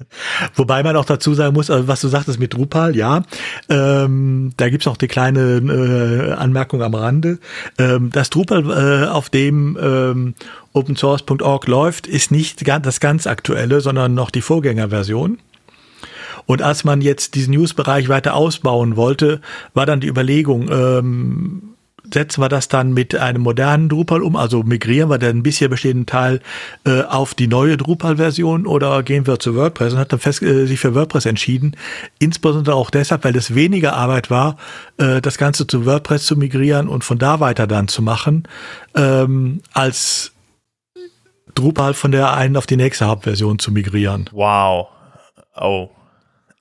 Wobei 0.54 0.82
man 0.82 0.96
auch 0.96 1.04
dazu 1.04 1.34
sagen 1.34 1.54
muss, 1.54 1.70
also 1.70 1.88
was 1.88 2.00
du 2.00 2.08
sagtest 2.08 2.38
mit 2.38 2.54
Drupal, 2.54 2.96
ja, 2.96 3.22
ähm, 3.68 4.52
da 4.56 4.68
gibt's 4.68 4.86
auch 4.86 4.96
die 4.96 5.08
kleine 5.08 5.58
äh, 5.58 6.32
Anmerkung 6.32 6.82
am 6.82 6.94
Rande. 6.94 7.38
Ähm, 7.78 8.10
das 8.10 8.30
Drupal, 8.30 8.70
äh, 8.70 9.08
auf 9.08 9.30
dem 9.30 9.78
ähm, 9.80 10.34
opensource.org 10.72 11.66
läuft, 11.66 12.06
ist 12.06 12.30
nicht 12.30 12.66
das 12.66 13.00
ganz 13.00 13.26
aktuelle, 13.26 13.80
sondern 13.80 14.14
noch 14.14 14.30
die 14.30 14.42
Vorgängerversion. 14.42 15.38
Und 16.46 16.62
als 16.62 16.84
man 16.84 17.00
jetzt 17.00 17.34
diesen 17.34 17.54
News-Bereich 17.54 18.08
weiter 18.08 18.34
ausbauen 18.34 18.96
wollte, 18.96 19.40
war 19.72 19.86
dann 19.86 20.00
die 20.00 20.08
Überlegung, 20.08 20.68
ähm, 20.70 21.73
setzen 22.14 22.40
wir 22.40 22.48
das 22.48 22.68
dann 22.68 22.94
mit 22.94 23.14
einem 23.14 23.42
modernen 23.42 23.90
Drupal 23.90 24.22
um, 24.22 24.36
also 24.36 24.62
migrieren 24.62 25.10
wir 25.10 25.18
den 25.18 25.42
bisher 25.42 25.68
bestehenden 25.68 26.06
Teil 26.06 26.40
äh, 26.86 27.02
auf 27.02 27.34
die 27.34 27.46
neue 27.46 27.76
Drupal-Version 27.76 28.66
oder 28.66 29.02
gehen 29.02 29.26
wir 29.26 29.38
zu 29.38 29.54
WordPress 29.54 29.92
und 29.92 29.98
hat 29.98 30.12
dann 30.12 30.20
fest, 30.20 30.42
äh, 30.42 30.66
sich 30.66 30.80
für 30.80 30.94
WordPress 30.94 31.26
entschieden. 31.26 31.76
Insbesondere 32.18 32.74
auch 32.74 32.90
deshalb, 32.90 33.24
weil 33.24 33.36
es 33.36 33.54
weniger 33.54 33.94
Arbeit 33.94 34.30
war, 34.30 34.56
äh, 34.96 35.20
das 35.20 35.36
Ganze 35.36 35.66
zu 35.66 35.84
WordPress 35.84 36.24
zu 36.24 36.36
migrieren 36.36 36.88
und 36.88 37.04
von 37.04 37.18
da 37.18 37.40
weiter 37.40 37.66
dann 37.66 37.88
zu 37.88 38.00
machen, 38.00 38.48
ähm, 38.94 39.60
als 39.72 40.32
Drupal 41.54 41.94
von 41.94 42.10
der 42.10 42.32
einen 42.34 42.56
auf 42.56 42.66
die 42.66 42.76
nächste 42.76 43.06
Hauptversion 43.06 43.58
zu 43.58 43.70
migrieren. 43.70 44.30
Wow. 44.32 44.88
Oh. 45.56 45.90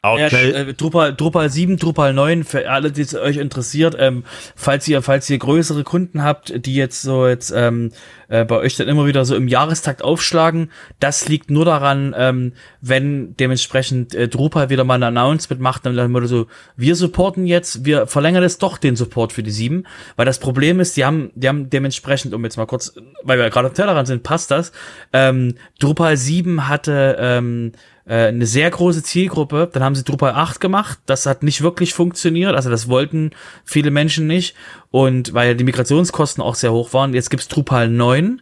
Okay. 0.05 0.51
Ja, 0.51 0.57
äh, 0.57 0.73
Drupal, 0.73 1.15
Drupal 1.15 1.49
7, 1.49 1.77
Drupal 1.77 2.13
9, 2.13 2.43
für 2.43 2.69
alle, 2.69 2.91
die 2.91 3.03
es 3.03 3.15
euch 3.15 3.37
interessiert, 3.37 3.95
ähm, 3.97 4.25
falls 4.53 4.85
ihr, 4.89 5.01
falls 5.01 5.29
ihr 5.29 5.37
größere 5.37 5.85
Kunden 5.85 6.25
habt, 6.25 6.65
die 6.65 6.75
jetzt 6.75 7.03
so 7.03 7.25
jetzt 7.25 7.53
ähm, 7.55 7.93
äh, 8.27 8.43
bei 8.43 8.57
euch 8.57 8.75
dann 8.75 8.89
immer 8.89 9.05
wieder 9.05 9.23
so 9.23 9.33
im 9.33 9.47
Jahrestakt 9.47 10.03
aufschlagen, 10.03 10.71
das 10.99 11.29
liegt 11.29 11.49
nur 11.49 11.63
daran, 11.63 12.13
ähm, 12.17 12.51
wenn 12.81 13.37
dementsprechend 13.37 14.13
äh, 14.13 14.27
Drupal 14.27 14.69
wieder 14.69 14.83
mal 14.83 14.95
ein 14.95 15.03
Announcement 15.03 15.61
macht, 15.61 15.85
dann 15.85 15.95
würde 16.13 16.27
so, 16.27 16.47
wir 16.75 16.97
supporten 16.97 17.47
jetzt, 17.47 17.85
wir 17.85 18.05
verlängern 18.05 18.43
jetzt 18.43 18.61
doch 18.61 18.77
den 18.77 18.97
Support 18.97 19.31
für 19.31 19.41
die 19.41 19.51
7, 19.51 19.85
weil 20.17 20.25
das 20.25 20.39
Problem 20.39 20.81
ist, 20.81 20.97
die 20.97 21.05
haben, 21.05 21.31
die 21.35 21.47
haben 21.47 21.69
dementsprechend, 21.69 22.33
um 22.33 22.43
jetzt 22.43 22.57
mal 22.57 22.65
kurz, 22.65 22.93
weil 23.23 23.39
wir 23.39 23.49
gerade 23.49 23.69
am 23.69 23.73
Tellerrand 23.73 24.09
sind, 24.09 24.23
passt 24.23 24.51
das, 24.51 24.73
ähm, 25.13 25.55
Drupal 25.79 26.17
7 26.17 26.67
hatte 26.67 27.15
ähm, 27.17 27.71
äh, 28.05 28.27
eine 28.27 28.45
sehr 28.45 28.69
große 28.69 29.03
Zielgruppe. 29.03 29.69
Dann 29.71 29.83
haben 29.83 29.95
sie 29.95 30.03
Drupal 30.03 30.33
8 30.33 30.59
gemacht. 30.59 30.99
Das 31.05 31.25
hat 31.25 31.43
nicht 31.43 31.61
wirklich 31.61 31.93
funktioniert. 31.93 32.55
Also 32.55 32.69
das 32.69 32.87
wollten 32.87 33.31
viele 33.63 33.91
Menschen 33.91 34.27
nicht. 34.27 34.55
Und 34.91 35.33
weil 35.33 35.55
die 35.55 35.63
Migrationskosten 35.63 36.43
auch 36.43 36.55
sehr 36.55 36.73
hoch 36.73 36.93
waren. 36.93 37.13
Jetzt 37.13 37.29
gibt's 37.29 37.47
Drupal 37.47 37.89
9. 37.89 38.41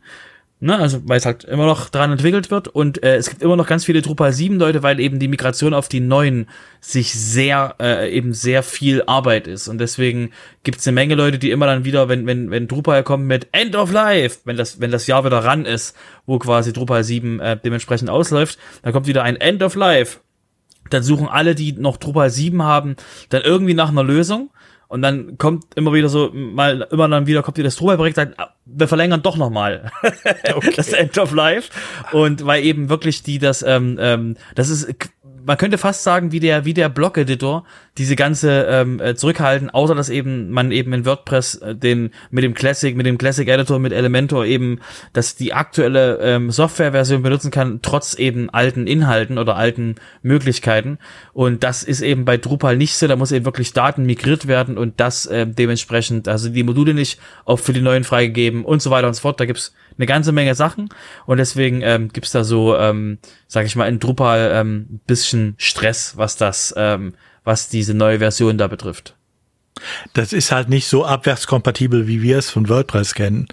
Ne, 0.63 0.77
also 0.77 1.01
weil 1.05 1.17
es 1.17 1.25
halt 1.25 1.43
immer 1.45 1.65
noch 1.65 1.89
dran 1.89 2.11
entwickelt 2.11 2.51
wird 2.51 2.67
und 2.67 3.01
äh, 3.01 3.15
es 3.15 3.31
gibt 3.31 3.41
immer 3.41 3.55
noch 3.55 3.65
ganz 3.65 3.83
viele 3.83 4.03
Drupal 4.03 4.31
7 4.31 4.59
Leute, 4.59 4.83
weil 4.83 4.99
eben 4.99 5.17
die 5.17 5.27
Migration 5.27 5.73
auf 5.73 5.89
die 5.89 6.01
neuen 6.01 6.47
sich 6.79 7.13
sehr 7.15 7.77
äh, 7.81 8.15
eben 8.15 8.35
sehr 8.35 8.61
viel 8.61 9.01
Arbeit 9.07 9.47
ist 9.47 9.67
und 9.67 9.79
deswegen 9.79 10.29
gibt 10.61 10.77
es 10.77 10.87
eine 10.87 10.93
Menge 10.93 11.15
Leute, 11.15 11.39
die 11.39 11.49
immer 11.49 11.65
dann 11.65 11.83
wieder, 11.83 12.09
wenn 12.09 12.27
wenn 12.27 12.51
wenn 12.51 12.67
Drupal 12.67 13.01
kommt 13.01 13.25
mit 13.25 13.47
End 13.53 13.75
of 13.75 13.91
Life, 13.91 14.41
wenn 14.45 14.55
das 14.55 14.79
wenn 14.79 14.91
das 14.91 15.07
Jahr 15.07 15.25
wieder 15.25 15.43
ran 15.43 15.65
ist, 15.65 15.95
wo 16.27 16.37
quasi 16.37 16.73
Drupal 16.73 17.03
7 17.03 17.39
äh, 17.39 17.57
dementsprechend 17.57 18.11
ausläuft, 18.11 18.59
dann 18.83 18.93
kommt 18.93 19.07
wieder 19.07 19.23
ein 19.23 19.37
End 19.37 19.63
of 19.63 19.73
Life. 19.73 20.19
Dann 20.91 21.01
suchen 21.01 21.27
alle, 21.27 21.55
die 21.55 21.71
noch 21.71 21.97
Drupal 21.97 22.29
7 22.29 22.61
haben, 22.61 22.97
dann 23.29 23.41
irgendwie 23.41 23.73
nach 23.73 23.89
einer 23.89 24.03
Lösung 24.03 24.51
und 24.91 25.01
dann 25.01 25.37
kommt 25.37 25.73
immer 25.75 25.93
wieder 25.93 26.09
so, 26.09 26.31
mal, 26.33 26.85
immer 26.91 27.07
dann 27.07 27.25
wieder 27.25 27.41
kommt 27.43 27.57
wieder 27.57 27.67
das 27.67 27.77
Drupal-Projekt, 27.77 28.17
sagt, 28.17 28.35
wir 28.65 28.89
verlängern 28.89 29.21
doch 29.21 29.37
nochmal 29.37 29.89
okay. 30.53 30.73
das 30.75 30.91
End 30.91 31.17
of 31.17 31.31
Life. 31.31 31.69
Und 32.11 32.45
weil 32.45 32.65
eben 32.65 32.89
wirklich 32.89 33.23
die 33.23 33.39
das, 33.39 33.63
ähm, 33.63 33.97
ähm, 34.01 34.35
das 34.53 34.69
ist 34.69 34.93
man 35.45 35.57
könnte 35.57 35.77
fast 35.77 36.03
sagen, 36.03 36.31
wie 36.31 36.39
der, 36.39 36.65
wie 36.65 36.73
der 36.73 36.89
Blog-Editor 36.89 37.65
diese 37.97 38.15
ganze 38.15 38.67
ähm, 38.69 38.99
äh, 38.99 39.15
zurückhalten, 39.15 39.69
außer 39.69 39.95
dass 39.95 40.09
eben 40.09 40.49
man 40.49 40.71
eben 40.71 40.93
in 40.93 41.05
WordPress 41.05 41.55
äh, 41.55 41.75
den 41.75 42.11
mit 42.29 42.43
dem 42.43 42.53
Classic, 42.53 42.95
mit 42.95 43.05
dem 43.05 43.17
Classic 43.17 43.47
Editor, 43.47 43.79
mit 43.79 43.93
Elementor 43.93 44.45
eben, 44.45 44.79
dass 45.13 45.35
die 45.35 45.53
aktuelle 45.53 46.19
ähm, 46.19 46.51
Softwareversion 46.51 47.21
benutzen 47.21 47.51
kann, 47.51 47.79
trotz 47.81 48.13
eben 48.13 48.49
alten 48.49 48.87
Inhalten 48.87 49.37
oder 49.37 49.55
alten 49.55 49.95
Möglichkeiten. 50.21 50.99
Und 51.33 51.63
das 51.63 51.83
ist 51.83 52.01
eben 52.01 52.25
bei 52.25 52.37
Drupal 52.37 52.77
nicht 52.77 52.95
so. 52.95 53.07
Da 53.07 53.15
muss 53.15 53.31
eben 53.31 53.45
wirklich 53.45 53.73
Daten 53.73 54.05
migriert 54.05 54.47
werden 54.47 54.77
und 54.77 54.99
das 54.99 55.25
äh, 55.25 55.45
dementsprechend, 55.45 56.27
also 56.27 56.49
die 56.49 56.63
Module 56.63 56.93
nicht 56.93 57.19
auch 57.45 57.59
für 57.59 57.73
die 57.73 57.81
neuen 57.81 58.03
freigegeben 58.03 58.63
und 58.63 58.81
so 58.81 58.89
weiter 58.89 59.07
und 59.07 59.13
so 59.13 59.21
fort. 59.21 59.39
Da 59.39 59.45
gibt's 59.45 59.73
eine 59.97 60.05
ganze 60.05 60.31
Menge 60.31 60.55
Sachen 60.55 60.89
und 61.25 61.37
deswegen 61.37 61.81
ähm, 61.81 62.09
gibt 62.09 62.33
da 62.33 62.43
so, 62.43 62.77
ähm, 62.77 63.17
sage 63.51 63.67
ich 63.67 63.75
mal, 63.75 63.89
in 63.89 63.99
Drupal 63.99 64.49
ähm, 64.53 65.01
bisschen 65.07 65.55
Stress, 65.57 66.13
was 66.15 66.37
das, 66.37 66.73
ähm, 66.77 67.15
was 67.43 67.67
diese 67.67 67.93
neue 67.93 68.19
Version 68.19 68.57
da 68.57 68.67
betrifft. 68.67 69.13
Das 70.13 70.31
ist 70.31 70.53
halt 70.53 70.69
nicht 70.69 70.87
so 70.87 71.03
abwärtskompatibel, 71.03 72.07
wie 72.07 72.21
wir 72.21 72.37
es 72.37 72.49
von 72.49 72.69
WordPress 72.69 73.13
kennen, 73.13 73.49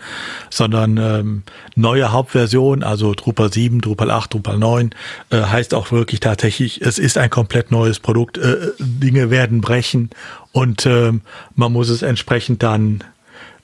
sondern 0.50 0.98
ähm, 0.98 1.42
neue 1.74 2.12
Hauptversion, 2.12 2.84
also 2.84 3.12
Drupal 3.12 3.52
7, 3.52 3.80
Drupal 3.80 4.12
8, 4.12 4.34
Drupal 4.34 4.58
9, 4.58 4.90
äh, 5.30 5.40
heißt 5.40 5.74
auch 5.74 5.90
wirklich 5.90 6.20
tatsächlich, 6.20 6.80
es 6.80 7.00
ist 7.00 7.18
ein 7.18 7.30
komplett 7.30 7.72
neues 7.72 7.98
Produkt. 7.98 8.38
Äh, 8.38 8.68
Dinge 8.78 9.30
werden 9.30 9.60
brechen 9.60 10.10
und 10.52 10.86
ähm, 10.86 11.22
man 11.56 11.72
muss 11.72 11.88
es 11.88 12.02
entsprechend 12.02 12.62
dann 12.62 13.02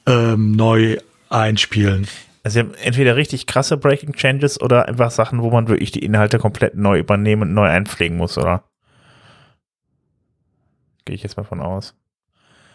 ähm, 0.07 0.51
neu 0.51 0.97
einspielen. 1.29 2.09
Also 2.45 2.55
sie 2.55 2.61
haben 2.61 2.75
entweder 2.75 3.17
richtig 3.17 3.47
krasse 3.47 3.79
Breaking 3.79 4.13
Changes 4.13 4.61
oder 4.61 4.87
einfach 4.87 5.11
Sachen, 5.11 5.43
wo 5.43 5.51
man 5.51 5.67
wirklich 5.67 5.93
die 5.93 6.05
Inhalte 6.05 6.39
komplett 6.39 6.77
neu 6.77 6.99
übernehmen 6.99 7.43
und 7.43 7.55
neu 7.55 7.67
einpflegen 7.67 8.19
muss, 8.19 8.37
oder? 8.37 8.65
Gehe 11.07 11.17
ich 11.17 11.23
jetzt 11.23 11.39
mal 11.39 11.45
von 11.45 11.61
aus. 11.61 11.95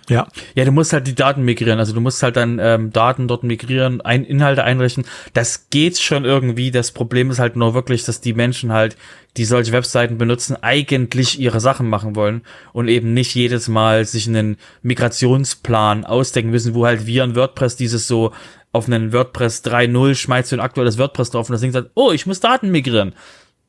Ja. 0.10 0.28
Ja, 0.56 0.66
du 0.66 0.72
musst 0.72 0.92
halt 0.92 1.06
die 1.06 1.14
Daten 1.14 1.44
migrieren. 1.44 1.78
Also 1.78 1.94
du 1.94 2.02
musst 2.02 2.24
halt 2.24 2.36
dann 2.36 2.58
ähm, 2.60 2.92
Daten 2.92 3.28
dort 3.28 3.44
migrieren, 3.44 4.02
ein, 4.02 4.26
Inhalte 4.26 4.64
einrichten. 4.64 5.06
Das 5.34 5.70
geht 5.70 6.00
schon 6.00 6.26
irgendwie. 6.26 6.72
Das 6.72 6.92
Problem 6.92 7.30
ist 7.30 7.38
halt 7.38 7.56
nur 7.56 7.76
wirklich, 7.76 8.04
dass 8.06 8.20
die 8.20 8.34
Menschen 8.34 8.74
halt, 8.74 8.98
die 9.38 9.46
solche 9.46 9.72
Webseiten 9.72 10.18
benutzen, 10.18 10.58
eigentlich 10.62 11.40
ihre 11.40 11.60
Sachen 11.60 11.88
machen 11.88 12.16
wollen 12.16 12.42
und 12.74 12.88
eben 12.88 13.14
nicht 13.14 13.36
jedes 13.36 13.68
Mal 13.68 14.04
sich 14.06 14.28
einen 14.28 14.58
Migrationsplan 14.82 16.06
ausdenken 16.06 16.50
müssen, 16.50 16.74
wo 16.74 16.88
halt 16.88 17.06
wir 17.06 17.24
in 17.24 17.36
WordPress 17.36 17.76
dieses 17.76 18.08
so 18.08 18.32
auf 18.72 18.88
einen 18.88 19.14
WordPress 19.14 19.64
3.0 19.64 20.16
schmeißt 20.16 20.52
du 20.52 20.58
ein 20.58 20.60
aktuelles 20.60 20.98
WordPress 20.98 21.32
drauf 21.32 21.50
und 21.50 21.54
das 21.54 21.62
Ding 21.62 21.72
sagt, 21.72 21.92
oh, 21.96 22.12
ich 22.12 22.26
muss 22.26 22.40
Daten 22.40 22.72
migrieren. 22.72 23.14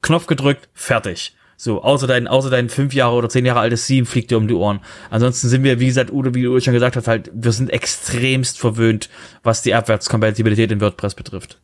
Knopf 0.03 0.27
gedrückt, 0.27 0.69
fertig. 0.75 1.35
So, 1.57 1.83
außer 1.83 2.07
dein, 2.07 2.27
außer 2.27 2.49
dein 2.49 2.71
fünf 2.71 2.95
Jahre 2.95 3.17
oder 3.17 3.29
zehn 3.29 3.45
Jahre 3.45 3.61
altes 3.61 3.87
Theme 3.87 4.07
fliegt 4.07 4.31
dir 4.31 4.39
um 4.39 4.49
die 4.49 4.55
Ohren. 4.55 4.81
Ansonsten 5.11 5.49
sind 5.49 5.63
wir, 5.63 5.79
wie 5.79 5.87
gesagt, 5.87 6.11
Udo, 6.11 6.35
wie 6.35 6.43
du 6.43 6.59
schon 6.61 6.73
gesagt 6.73 6.97
hast, 6.97 7.07
halt, 7.07 7.31
wir 7.35 7.53
sind 7.53 7.71
extremst 7.71 8.59
verwöhnt, 8.59 9.11
was 9.43 9.61
die 9.61 9.75
Abwärtskompatibilität 9.75 10.73
in 10.73 10.81
WordPress 10.81 11.15
betrifft. 11.15 11.61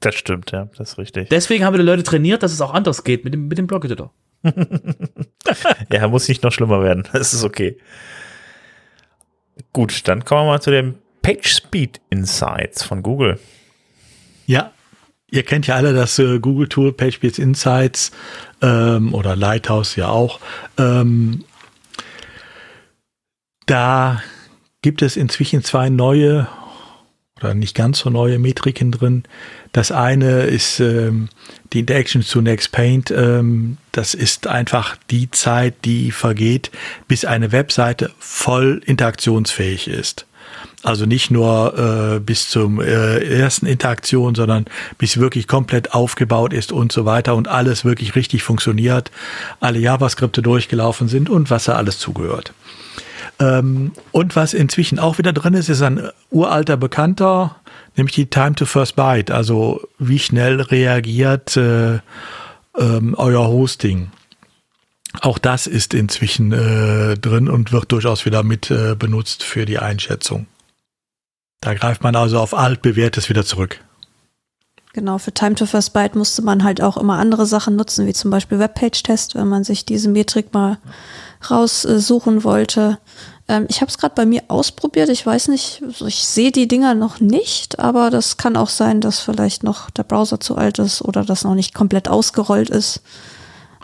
Das 0.00 0.14
stimmt, 0.14 0.52
ja, 0.52 0.68
das 0.76 0.92
ist 0.92 0.98
richtig. 0.98 1.30
Deswegen 1.30 1.64
haben 1.64 1.74
wir 1.74 1.78
die 1.78 1.86
Leute 1.86 2.02
trainiert, 2.02 2.42
dass 2.42 2.52
es 2.52 2.60
auch 2.60 2.74
anders 2.74 3.04
geht 3.04 3.24
mit 3.24 3.32
dem, 3.32 3.48
mit 3.48 3.56
dem 3.56 3.66
Blog-Editor. 3.66 4.12
ja, 5.90 6.08
muss 6.08 6.28
nicht 6.28 6.42
noch 6.42 6.52
schlimmer 6.52 6.82
werden. 6.82 7.08
Das 7.12 7.32
ist 7.32 7.44
okay. 7.44 7.78
Gut, 9.72 10.06
dann 10.06 10.24
kommen 10.24 10.42
wir 10.42 10.52
mal 10.52 10.60
zu 10.60 10.70
den 10.70 10.98
PageSpeed 11.22 12.00
Insights 12.10 12.82
von 12.82 13.02
Google. 13.02 13.38
Ja, 14.46 14.72
Ihr 15.30 15.42
kennt 15.42 15.66
ja 15.66 15.76
alle 15.76 15.92
das 15.92 16.18
äh, 16.18 16.38
Google-Tool 16.38 16.92
PageSpeed 16.92 17.38
Insights 17.38 18.12
ähm, 18.62 19.12
oder 19.12 19.36
Lighthouse 19.36 19.94
ja 19.96 20.08
auch. 20.08 20.40
Ähm, 20.78 21.44
da 23.66 24.22
gibt 24.80 25.02
es 25.02 25.18
inzwischen 25.18 25.62
zwei 25.62 25.90
neue 25.90 26.48
oder 27.36 27.54
nicht 27.54 27.76
ganz 27.76 27.98
so 28.00 28.10
neue 28.10 28.38
Metriken 28.38 28.90
drin. 28.90 29.24
Das 29.72 29.92
eine 29.92 30.44
ist 30.44 30.80
ähm, 30.80 31.28
die 31.74 31.80
Interaction 31.80 32.22
to 32.22 32.40
Next 32.40 32.72
Paint. 32.72 33.10
Ähm, 33.10 33.76
das 33.92 34.14
ist 34.14 34.46
einfach 34.46 34.96
die 35.10 35.30
Zeit, 35.30 35.84
die 35.84 36.10
vergeht, 36.10 36.70
bis 37.06 37.26
eine 37.26 37.52
Webseite 37.52 38.10
voll 38.18 38.80
interaktionsfähig 38.86 39.88
ist. 39.88 40.26
Also 40.82 41.06
nicht 41.06 41.30
nur 41.30 41.76
äh, 42.16 42.20
bis 42.20 42.48
zum 42.48 42.80
äh, 42.80 43.18
ersten 43.18 43.66
Interaktion, 43.66 44.34
sondern 44.34 44.66
bis 44.96 45.18
wirklich 45.18 45.48
komplett 45.48 45.92
aufgebaut 45.92 46.52
ist 46.52 46.70
und 46.70 46.92
so 46.92 47.04
weiter 47.04 47.34
und 47.34 47.48
alles 47.48 47.84
wirklich 47.84 48.14
richtig 48.14 48.42
funktioniert, 48.42 49.10
alle 49.60 49.80
JavaScripte 49.80 50.40
durchgelaufen 50.40 51.08
sind 51.08 51.30
und 51.30 51.50
was 51.50 51.64
da 51.64 51.74
alles 51.74 51.98
zugehört. 51.98 52.52
Ähm, 53.40 53.92
und 54.12 54.36
was 54.36 54.54
inzwischen 54.54 54.98
auch 54.98 55.18
wieder 55.18 55.32
drin 55.32 55.54
ist, 55.54 55.68
ist 55.68 55.82
ein 55.82 56.08
uralter 56.30 56.76
Bekannter, 56.76 57.56
nämlich 57.96 58.14
die 58.14 58.26
Time 58.26 58.54
to 58.54 58.64
First 58.64 58.96
Byte, 58.96 59.30
also 59.30 59.80
wie 59.98 60.18
schnell 60.18 60.60
reagiert 60.60 61.56
äh, 61.56 61.98
ähm, 62.76 63.14
euer 63.16 63.46
Hosting. 63.48 64.10
Auch 65.20 65.38
das 65.38 65.66
ist 65.66 65.94
inzwischen 65.94 66.52
äh, 66.52 67.16
drin 67.16 67.48
und 67.48 67.72
wird 67.72 67.90
durchaus 67.92 68.24
wieder 68.24 68.42
mit 68.42 68.70
äh, 68.70 68.94
benutzt 68.94 69.42
für 69.42 69.64
die 69.64 69.78
Einschätzung. 69.78 70.46
Da 71.60 71.74
greift 71.74 72.02
man 72.02 72.14
also 72.14 72.38
auf 72.38 72.54
altbewährtes 72.54 73.28
wieder 73.28 73.44
zurück. 73.44 73.80
Genau, 74.92 75.18
für 75.18 75.32
Time 75.32 75.54
to 75.54 75.66
First 75.66 75.92
Byte 75.92 76.14
musste 76.14 76.42
man 76.42 76.64
halt 76.64 76.80
auch 76.80 76.96
immer 76.96 77.18
andere 77.18 77.46
Sachen 77.46 77.76
nutzen, 77.76 78.06
wie 78.06 78.12
zum 78.12 78.30
Beispiel 78.30 78.58
Webpage-Test, 78.58 79.34
wenn 79.34 79.48
man 79.48 79.64
sich 79.64 79.84
diese 79.84 80.08
Metrik 80.08 80.52
mal 80.52 80.78
raussuchen 81.50 82.42
wollte. 82.42 82.98
Ähm, 83.48 83.66
ich 83.68 83.80
habe 83.80 83.90
es 83.90 83.98
gerade 83.98 84.14
bei 84.14 84.26
mir 84.26 84.42
ausprobiert. 84.48 85.08
Ich 85.08 85.24
weiß 85.24 85.48
nicht, 85.48 85.82
ich 86.06 86.24
sehe 86.24 86.52
die 86.52 86.68
Dinger 86.68 86.94
noch 86.94 87.20
nicht, 87.20 87.78
aber 87.78 88.10
das 88.10 88.36
kann 88.36 88.56
auch 88.56 88.70
sein, 88.70 89.00
dass 89.00 89.20
vielleicht 89.20 89.62
noch 89.62 89.90
der 89.90 90.04
Browser 90.04 90.40
zu 90.40 90.56
alt 90.56 90.78
ist 90.78 91.02
oder 91.02 91.24
das 91.24 91.44
noch 91.44 91.54
nicht 91.54 91.74
komplett 91.74 92.08
ausgerollt 92.08 92.70
ist. 92.70 93.02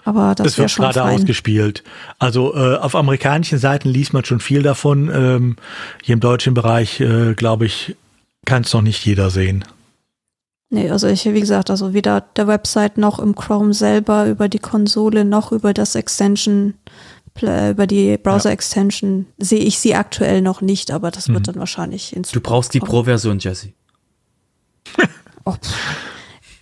Aber 0.05 0.35
das, 0.35 0.55
das 0.55 0.59
wird 0.59 0.75
gerade 0.75 1.03
ausgespielt. 1.05 1.83
Also 2.19 2.55
äh, 2.55 2.77
auf 2.77 2.95
amerikanischen 2.95 3.59
Seiten 3.59 3.89
liest 3.89 4.13
man 4.13 4.25
schon 4.25 4.41
viel 4.41 4.63
davon. 4.63 5.11
Ähm, 5.13 5.57
hier 6.03 6.13
im 6.13 6.21
deutschen 6.21 6.55
Bereich, 6.55 7.01
äh, 7.01 7.35
glaube 7.35 7.65
ich, 7.67 7.97
kann 8.45 8.63
es 8.63 8.73
noch 8.73 8.83
nicht 8.83 9.05
jeder 9.05 9.31
sehen. 9.31 9.65
Nee, 10.71 10.91
also 10.91 11.07
ich, 11.07 11.25
wie 11.25 11.41
gesagt, 11.41 11.71
also 11.71 11.95
weder 11.95 12.21
der 12.21 12.47
Website 12.47 12.99
noch 12.99 13.19
im 13.19 13.35
Chrome 13.35 13.73
selber 13.73 14.27
über 14.27 14.49
die 14.49 14.59
Konsole 14.59 15.25
noch 15.25 15.53
über 15.53 15.73
das 15.73 15.95
Extension, 15.95 16.75
über 17.41 17.87
die 17.87 18.17
Browser-Extension 18.17 19.27
ja. 19.39 19.45
sehe 19.45 19.61
ich 19.61 19.79
sie 19.79 19.95
aktuell 19.95 20.43
noch 20.43 20.61
nicht, 20.61 20.91
aber 20.91 21.11
das 21.11 21.29
mhm. 21.29 21.35
wird 21.35 21.49
dann 21.49 21.57
wahrscheinlich 21.57 22.15
ins 22.15 22.31
Du 22.31 22.41
brauchst 22.41 22.75
die 22.75 22.81
Pro-Version, 22.81 23.39
Jesse. 23.39 23.73
oh, 25.45 25.55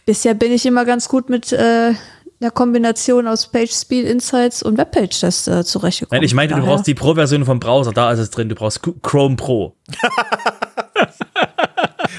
bisher 0.05 0.35
bin 0.35 0.52
ich 0.52 0.66
immer 0.66 0.85
ganz 0.85 1.09
gut 1.09 1.31
mit 1.31 1.52
äh, 1.52 1.94
einer 2.43 2.51
Kombination 2.51 3.27
aus 3.27 3.47
PageSpeed 3.47 4.06
Insights 4.06 4.62
und 4.62 4.77
Webpage-Test 4.77 5.48
äh, 5.48 5.64
zurechtgekommen. 5.64 6.19
Nein, 6.19 6.27
ich 6.27 6.35
meinte, 6.35 6.55
du 6.55 6.62
brauchst 6.62 6.86
die 6.86 6.94
Pro-Version 6.94 7.44
vom 7.44 7.60
Browser, 7.60 7.93
da 7.93 8.10
ist 8.12 8.19
es 8.19 8.31
drin. 8.31 8.48
Du 8.48 8.55
brauchst 8.55 8.81
Chrome 9.02 9.36
Pro. 9.36 9.77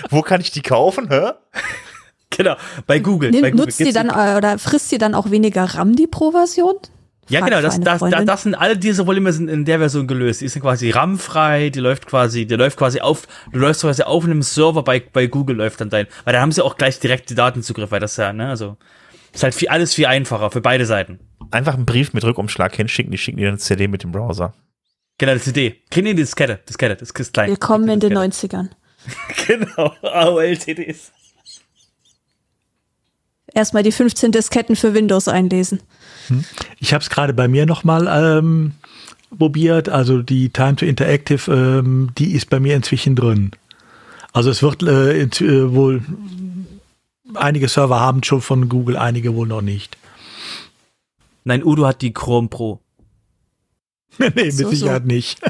Wo 0.09 0.21
kann 0.21 0.41
ich 0.41 0.51
die 0.51 0.61
kaufen, 0.61 1.09
hä? 1.09 1.31
genau, 2.29 2.55
bei 2.87 2.99
Google. 2.99 3.31
Nimm, 3.31 3.41
bei 3.41 3.51
Google. 3.51 3.65
Nutzt 3.65 3.79
die 3.79 3.91
dann 3.91 4.09
äh, 4.09 4.37
oder 4.37 4.57
frisst 4.59 4.91
die 4.91 4.97
dann 4.97 5.15
auch 5.15 5.31
weniger 5.31 5.63
RAM, 5.63 5.95
die 5.95 6.07
Pro-Version? 6.07 6.75
Ja, 7.29 7.39
genau, 7.39 7.61
das, 7.61 7.79
das, 7.79 8.01
das, 8.01 8.25
das 8.25 8.43
sind 8.43 8.53
alle 8.53 8.77
diese 8.77 9.05
Probleme 9.05 9.31
sind 9.31 9.47
in 9.47 9.63
der 9.63 9.79
Version 9.79 10.07
gelöst. 10.07 10.41
Die 10.41 10.47
sind 10.49 10.61
quasi 10.61 10.89
RAM-frei, 10.89 11.69
die 11.69 11.79
läuft 11.79 12.05
quasi, 12.05 12.45
die 12.45 12.55
läuft 12.55 12.77
quasi 12.77 12.99
auf, 12.99 13.27
du 13.51 13.59
läufst 13.59 13.81
quasi 13.81 14.03
auf 14.03 14.25
einem 14.25 14.41
Server 14.41 14.83
bei, 14.83 15.01
bei 15.01 15.27
Google 15.27 15.55
läuft 15.55 15.79
dann 15.79 15.89
dein, 15.89 16.07
weil 16.25 16.33
da 16.33 16.41
haben 16.41 16.51
sie 16.51 16.61
auch 16.61 16.75
gleich 16.75 16.99
direkt 16.99 17.29
die 17.29 17.35
Datenzugriff, 17.35 17.91
weil 17.91 18.01
das 18.01 18.17
ja, 18.17 18.33
ne, 18.33 18.49
also, 18.49 18.75
ist 19.34 19.43
halt 19.43 19.55
viel, 19.55 19.68
alles 19.68 19.93
viel 19.93 20.05
einfacher 20.05 20.51
für 20.51 20.61
beide 20.61 20.85
Seiten. 20.85 21.19
Einfach 21.51 21.73
einen 21.73 21.85
Brief 21.85 22.14
mit 22.14 22.23
Rückumschlag 22.23 22.76
hinschicken, 22.76 23.11
die 23.11 23.18
schicken 23.18 23.38
dir 23.38 23.49
eine 23.49 23.57
CD 23.57 23.88
mit 23.88 24.03
dem 24.03 24.11
Browser. 24.11 24.53
Genau, 25.18 25.34
die 25.34 25.39
CD. 25.39 25.81
Kriegen 25.89 26.07
die 26.07 26.15
Diskette, 26.15 26.60
Diskette, 26.68 26.95
das 26.95 27.11
ist 27.11 27.34
klein. 27.34 27.49
Willkommen 27.49 27.89
in 27.89 27.99
den 27.99 28.14
90ern. 28.14 28.69
genau, 29.47 29.93
AOL-CDs. 30.01 31.11
Erstmal 33.53 33.84
die 33.84 33.91
15 33.91 34.31
Disketten 34.31 34.76
für 34.76 34.93
Windows 34.93 35.27
einlesen. 35.27 35.81
Hm. 36.27 36.43
Ich 36.80 36.93
habe 36.93 37.03
es 37.03 37.10
gerade 37.10 37.34
bei 37.34 37.47
mir 37.47 37.65
nochmal 37.65 38.07
ähm, 38.07 38.73
probiert. 39.38 39.89
Also 39.89 40.23
die 40.23 40.49
Time 40.49 40.76
to 40.76 40.85
Interactive, 40.85 41.51
ähm, 41.51 42.11
die 42.18 42.34
ist 42.34 42.49
bei 42.49 42.60
mir 42.60 42.76
inzwischen 42.76 43.15
drin. 43.15 43.51
Also 44.31 44.49
es 44.49 44.64
wird 44.64 44.81
äh, 44.81 45.22
äh, 45.22 45.73
wohl 45.73 46.01
einige 47.35 47.68
Server 47.68 47.99
haben 47.99 48.23
schon 48.23 48.41
von 48.41 48.69
Google, 48.69 48.97
einige 48.97 49.35
wohl 49.35 49.47
noch 49.47 49.61
nicht. 49.61 49.97
Nein, 51.43 51.64
Udo 51.64 51.85
hat 51.85 52.01
die 52.01 52.14
Chrome 52.14 52.47
Pro. 52.47 52.80
nee, 54.18 54.30
mit 54.35 54.53
so, 54.53 54.69
Sicherheit 54.69 55.03
so. 55.03 55.07
nicht. 55.07 55.41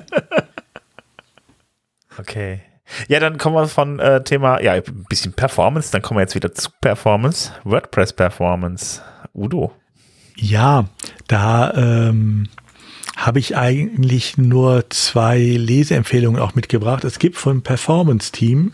okay. 2.17 2.61
Ja, 3.07 3.19
dann 3.19 3.37
kommen 3.37 3.55
wir 3.55 3.67
von 3.67 3.99
äh, 3.99 4.23
Thema, 4.23 4.61
ja, 4.61 4.73
ein 4.73 5.05
bisschen 5.09 5.33
Performance, 5.33 5.91
dann 5.91 6.01
kommen 6.01 6.17
wir 6.17 6.21
jetzt 6.23 6.35
wieder 6.35 6.53
zu 6.53 6.69
Performance, 6.81 7.51
WordPress 7.63 8.13
Performance. 8.13 9.01
Udo. 9.33 9.71
Ja, 10.35 10.85
da 11.27 11.73
ähm, 11.73 12.49
habe 13.15 13.39
ich 13.39 13.55
eigentlich 13.55 14.37
nur 14.37 14.89
zwei 14.89 15.39
Leseempfehlungen 15.39 16.41
auch 16.41 16.55
mitgebracht. 16.55 17.03
Es 17.03 17.19
gibt 17.19 17.37
von 17.37 17.61
Performance 17.61 18.31
Team 18.31 18.73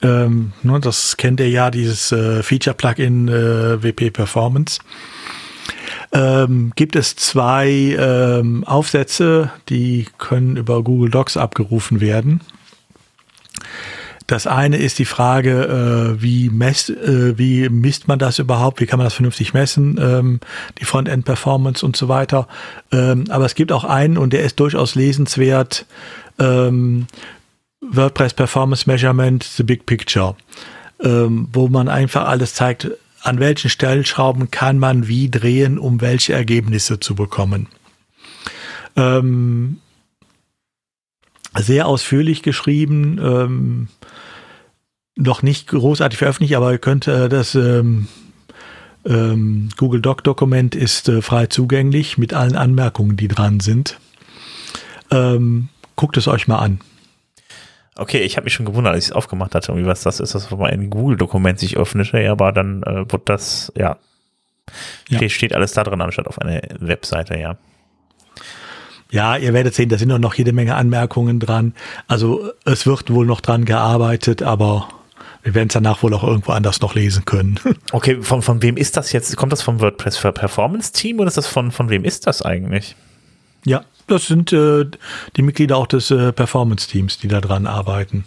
ähm, 0.00 0.52
ne, 0.62 0.80
das 0.80 1.16
kennt 1.16 1.40
ihr 1.40 1.50
ja, 1.50 1.70
dieses 1.70 2.12
äh, 2.12 2.42
Feature-Plugin 2.42 3.28
äh, 3.28 3.82
WP 3.82 4.10
Performance. 4.10 4.80
Ähm, 6.12 6.72
gibt 6.76 6.96
es 6.96 7.16
zwei 7.16 7.68
ähm, 7.98 8.64
Aufsätze, 8.64 9.50
die 9.68 10.06
können 10.18 10.56
über 10.56 10.82
Google 10.82 11.10
Docs 11.10 11.36
abgerufen 11.36 12.00
werden. 12.00 12.40
Das 14.26 14.46
eine 14.46 14.76
ist 14.76 14.98
die 14.98 15.04
Frage, 15.04 16.14
äh, 16.16 16.22
wie, 16.22 16.48
messt, 16.48 16.90
äh, 16.90 17.36
wie 17.38 17.68
misst 17.68 18.08
man 18.08 18.18
das 18.18 18.38
überhaupt? 18.38 18.80
Wie 18.80 18.86
kann 18.86 18.98
man 18.98 19.06
das 19.06 19.14
vernünftig 19.14 19.52
messen? 19.52 19.98
Ähm, 20.00 20.40
die 20.78 20.84
Frontend-Performance 20.84 21.84
und 21.84 21.96
so 21.96 22.08
weiter. 22.08 22.46
Ähm, 22.92 23.24
aber 23.28 23.46
es 23.46 23.54
gibt 23.54 23.72
auch 23.72 23.84
einen 23.84 24.18
und 24.18 24.32
der 24.32 24.42
ist 24.42 24.60
durchaus 24.60 24.94
lesenswert. 24.94 25.86
Ähm, 26.38 27.06
WordPress 27.82 28.34
Performance 28.34 28.88
Measurement, 28.88 29.42
The 29.42 29.64
Big 29.64 29.86
Picture, 29.86 30.36
ähm, 31.00 31.48
wo 31.52 31.68
man 31.68 31.88
einfach 31.88 32.26
alles 32.26 32.54
zeigt, 32.54 32.90
an 33.22 33.38
welchen 33.38 33.70
Stellschrauben 33.70 34.50
kann 34.50 34.78
man 34.78 35.08
wie 35.08 35.30
drehen, 35.30 35.78
um 35.78 36.00
welche 36.00 36.32
Ergebnisse 36.32 37.00
zu 37.00 37.14
bekommen. 37.14 37.68
Ähm, 38.96 39.78
sehr 41.56 41.86
ausführlich 41.86 42.42
geschrieben, 42.42 43.18
ähm, 43.22 43.88
noch 45.14 45.42
nicht 45.42 45.68
großartig 45.68 46.18
veröffentlicht, 46.18 46.54
aber 46.56 46.72
ihr 46.72 46.78
könnt 46.78 47.06
äh, 47.06 47.28
das 47.28 47.54
ähm, 47.54 48.08
ähm, 49.04 49.68
Google 49.76 50.00
Doc 50.00 50.24
Dokument 50.24 50.74
ist 50.74 51.08
äh, 51.08 51.22
frei 51.22 51.46
zugänglich 51.46 52.18
mit 52.18 52.34
allen 52.34 52.56
Anmerkungen, 52.56 53.16
die 53.16 53.28
dran 53.28 53.60
sind. 53.60 53.98
Ähm, 55.10 55.68
guckt 55.96 56.16
es 56.16 56.28
euch 56.28 56.48
mal 56.48 56.58
an. 56.58 56.80
Okay, 57.96 58.20
ich 58.20 58.36
habe 58.36 58.44
mich 58.44 58.54
schon 58.54 58.66
gewundert, 58.66 58.94
als 58.94 59.04
ich 59.04 59.10
es 59.10 59.16
aufgemacht 59.16 59.54
hatte, 59.54 59.72
irgendwie 59.72 59.86
was 59.86 60.02
das 60.02 60.18
ist, 60.18 60.34
das 60.34 60.50
mal 60.50 60.70
ein 60.70 60.88
Google-Dokument 60.88 61.58
sich 61.58 61.76
öffnete, 61.76 62.20
ja, 62.20 62.32
aber 62.32 62.52
dann 62.52 62.82
äh, 62.84 63.10
wird 63.10 63.28
das, 63.28 63.72
ja, 63.76 63.98
ja. 65.08 65.18
Steht, 65.18 65.32
steht 65.32 65.54
alles 65.54 65.72
da 65.72 65.84
drin, 65.84 66.00
anstatt 66.00 66.26
auf 66.26 66.40
einer 66.40 66.60
Webseite, 66.78 67.38
ja. 67.38 67.56
Ja, 69.10 69.36
ihr 69.36 69.52
werdet 69.52 69.74
sehen, 69.74 69.90
da 69.90 69.98
sind 69.98 70.08
noch 70.08 70.34
jede 70.34 70.54
Menge 70.54 70.74
Anmerkungen 70.74 71.38
dran. 71.38 71.74
Also 72.08 72.50
es 72.64 72.86
wird 72.86 73.12
wohl 73.12 73.26
noch 73.26 73.42
dran 73.42 73.66
gearbeitet, 73.66 74.42
aber 74.42 74.88
wir 75.42 75.54
werden 75.54 75.68
es 75.68 75.74
danach 75.74 76.02
wohl 76.02 76.14
auch 76.14 76.24
irgendwo 76.24 76.52
anders 76.52 76.80
noch 76.80 76.94
lesen 76.94 77.26
können. 77.26 77.60
Okay, 77.92 78.22
von, 78.22 78.40
von 78.40 78.62
wem 78.62 78.78
ist 78.78 78.96
das 78.96 79.12
jetzt? 79.12 79.36
Kommt 79.36 79.52
das 79.52 79.60
vom 79.60 79.80
WordPress 79.80 80.16
für 80.16 80.32
Performance 80.32 80.92
Team 80.92 81.18
oder 81.18 81.28
ist 81.28 81.36
das 81.36 81.46
von, 81.46 81.72
von 81.72 81.90
wem 81.90 82.04
ist 82.04 82.26
das 82.26 82.40
eigentlich? 82.40 82.96
Ja, 83.64 83.84
das 84.06 84.26
sind 84.26 84.52
äh, 84.52 84.86
die 85.36 85.42
Mitglieder 85.42 85.76
auch 85.76 85.86
des 85.86 86.10
äh, 86.10 86.32
Performance 86.32 86.88
Teams, 86.88 87.18
die 87.18 87.28
da 87.28 87.40
dran 87.40 87.66
arbeiten. 87.66 88.24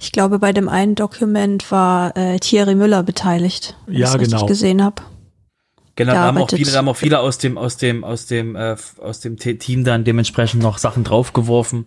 Ich 0.00 0.12
glaube, 0.12 0.38
bei 0.38 0.52
dem 0.52 0.68
einen 0.68 0.94
Dokument 0.94 1.70
war 1.70 2.16
äh, 2.16 2.38
Thierry 2.38 2.74
Müller 2.74 3.02
beteiligt, 3.02 3.76
wenn 3.86 3.96
ja, 3.96 4.14
ich 4.14 4.18
genau. 4.18 4.46
gesehen 4.46 4.82
habe. 4.82 5.02
Genau, 5.94 6.12
da 6.12 6.20
haben 6.22 6.38
auch 6.38 6.50
viele, 6.50 6.70
da 6.70 6.78
haben 6.78 6.88
auch 6.88 6.96
viele 6.96 7.18
aus 7.20 7.38
dem, 7.38 7.58
aus 7.58 7.76
dem, 7.76 8.02
aus 8.02 8.26
dem, 8.26 8.56
äh, 8.56 8.76
aus 8.98 9.20
dem 9.20 9.36
Team 9.36 9.84
dann 9.84 10.04
dementsprechend 10.04 10.62
noch 10.62 10.78
Sachen 10.78 11.04
draufgeworfen. 11.04 11.86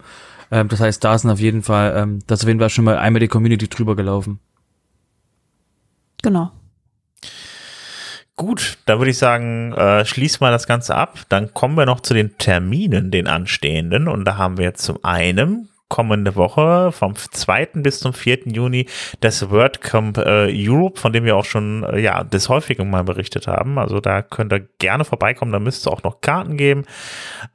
Ähm, 0.51 0.67
das 0.67 0.79
heißt, 0.79 1.03
da 1.03 1.17
sind 1.17 1.31
auf 1.31 1.39
jeden 1.39 1.63
Fall, 1.63 1.95
ähm, 1.97 2.19
das 2.27 2.41
auf 2.41 2.47
jeden 2.47 2.59
Fall 2.59 2.69
schon 2.69 2.85
mal 2.85 2.97
einmal 2.97 3.19
die 3.19 3.27
Community 3.27 3.67
drüber 3.67 3.95
gelaufen. 3.95 4.39
Genau. 6.21 6.51
Gut, 8.37 8.79
dann 8.85 8.99
würde 8.99 9.11
ich 9.11 9.17
sagen, 9.17 9.71
äh, 9.73 10.03
schließ 10.03 10.41
mal 10.41 10.51
das 10.51 10.67
Ganze 10.67 10.95
ab. 10.95 11.19
Dann 11.29 11.53
kommen 11.53 11.77
wir 11.77 11.85
noch 11.85 12.01
zu 12.01 12.13
den 12.13 12.37
Terminen, 12.37 13.09
den 13.09 13.27
anstehenden. 13.27 14.09
Und 14.09 14.25
da 14.25 14.37
haben 14.37 14.57
wir 14.57 14.73
zum 14.73 14.99
einen 15.03 15.69
kommende 15.87 16.35
Woche 16.35 16.91
vom 16.91 17.15
2. 17.15 17.67
bis 17.75 17.99
zum 17.99 18.13
4. 18.13 18.47
Juni 18.47 18.87
das 19.21 19.49
WordCamp 19.49 20.17
äh, 20.17 20.51
Europe, 20.51 20.99
von 20.99 21.13
dem 21.13 21.23
wir 21.23 21.37
auch 21.37 21.45
schon 21.45 21.83
äh, 21.83 21.99
ja 21.99 22.25
des 22.25 22.49
häufigen 22.49 22.89
mal 22.89 23.03
berichtet 23.05 23.47
haben. 23.47 23.77
Also 23.77 24.01
da 24.01 24.21
könnt 24.21 24.51
ihr 24.51 24.67
gerne 24.79 25.05
vorbeikommen, 25.05 25.53
da 25.53 25.59
müsste 25.59 25.87
es 25.87 25.93
auch 25.95 26.03
noch 26.03 26.19
Karten 26.19 26.57
geben. 26.57 26.83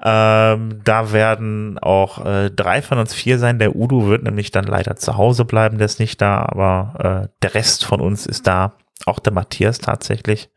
Ähm, 0.02 0.80
da 0.84 1.12
werden 1.12 1.78
auch 1.78 2.24
äh, 2.24 2.50
drei 2.50 2.80
von 2.80 2.98
uns 2.98 3.12
vier 3.12 3.38
sein. 3.38 3.58
Der 3.58 3.76
Udo 3.76 4.06
wird 4.06 4.22
nämlich 4.22 4.50
dann 4.50 4.64
leider 4.64 4.96
zu 4.96 5.18
Hause 5.18 5.44
bleiben, 5.44 5.76
der 5.76 5.86
ist 5.86 6.00
nicht 6.00 6.22
da, 6.22 6.46
aber 6.48 7.26
äh, 7.26 7.28
der 7.42 7.54
Rest 7.54 7.84
von 7.84 8.00
uns 8.00 8.24
ist 8.24 8.46
da. 8.46 8.72
Auch 9.06 9.18
der 9.18 9.32
Matthias 9.32 9.78
tatsächlich. 9.78 10.50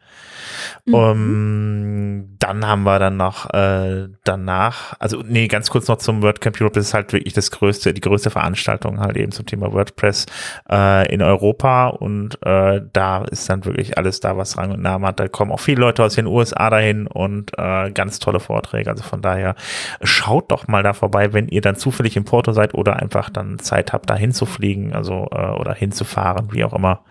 Mhm. 0.85 0.93
Um, 0.93 2.38
dann 2.39 2.68
haben 2.68 2.84
wir 2.84 2.99
dann 2.99 3.15
noch 3.15 3.49
äh, 3.53 4.10
danach, 4.26 4.95
also 4.99 5.23
nee, 5.26 5.47
ganz 5.47 5.69
kurz 5.69 5.88
noch 5.88 5.97
zum 5.97 6.22
WordCamp 6.22 6.60
Europe, 6.60 6.76
das 6.76 6.88
ist 6.88 6.93
halt 6.93 7.14
wirklich 7.14 7.34
das 7.34 7.51
größte, 7.51 7.93
die 7.93 8.01
größte 8.01 8.30
Veranstaltung 8.30 8.99
halt 8.99 9.15
eben 9.15 9.31
zum 9.31 9.45
Thema 9.45 9.72
WordPress 9.72 10.26
äh, 10.69 11.10
in 11.14 11.22
Europa 11.22 11.88
und 11.88 12.38
äh, 12.45 12.81
da 12.91 13.23
ist 13.23 13.49
dann 13.49 13.64
wirklich 13.64 13.97
alles 13.97 14.19
da, 14.19 14.35
was 14.35 14.57
Rang 14.57 14.72
und 14.72 14.81
Namen 14.81 15.05
hat. 15.05 15.22
Da 15.22 15.30
kommen 15.30 15.53
auch 15.53 15.61
viele 15.61 15.80
Leute 15.80 16.03
aus 16.03 16.15
den 16.15 16.27
USA 16.27 16.69
dahin 16.69 17.07
und 17.07 17.57
äh, 17.57 17.89
ganz 17.91 18.19
tolle 18.19 18.41
Vorträge. 18.41 18.89
Also 18.89 19.03
von 19.03 19.22
daher 19.22 19.55
schaut 20.01 20.51
doch 20.51 20.68
mal 20.68 20.84
da 20.84 20.91
vorbei, 20.91 21.31
wenn 21.31 21.47
ihr 21.47 21.61
dann 21.61 21.77
zufällig 21.77 22.18
im 22.18 22.26
Porto 22.26 22.51
seid 22.51 22.73
oder 22.73 22.97
einfach 22.97 23.30
dann 23.30 23.57
Zeit 23.60 23.93
habt, 23.93 24.10
da 24.10 24.15
hinzufliegen, 24.15 24.91
also 24.91 25.30
äh, 25.31 25.51
oder 25.51 25.73
hinzufahren, 25.73 26.49
wie 26.51 26.65
auch 26.65 26.73
immer. 26.73 27.05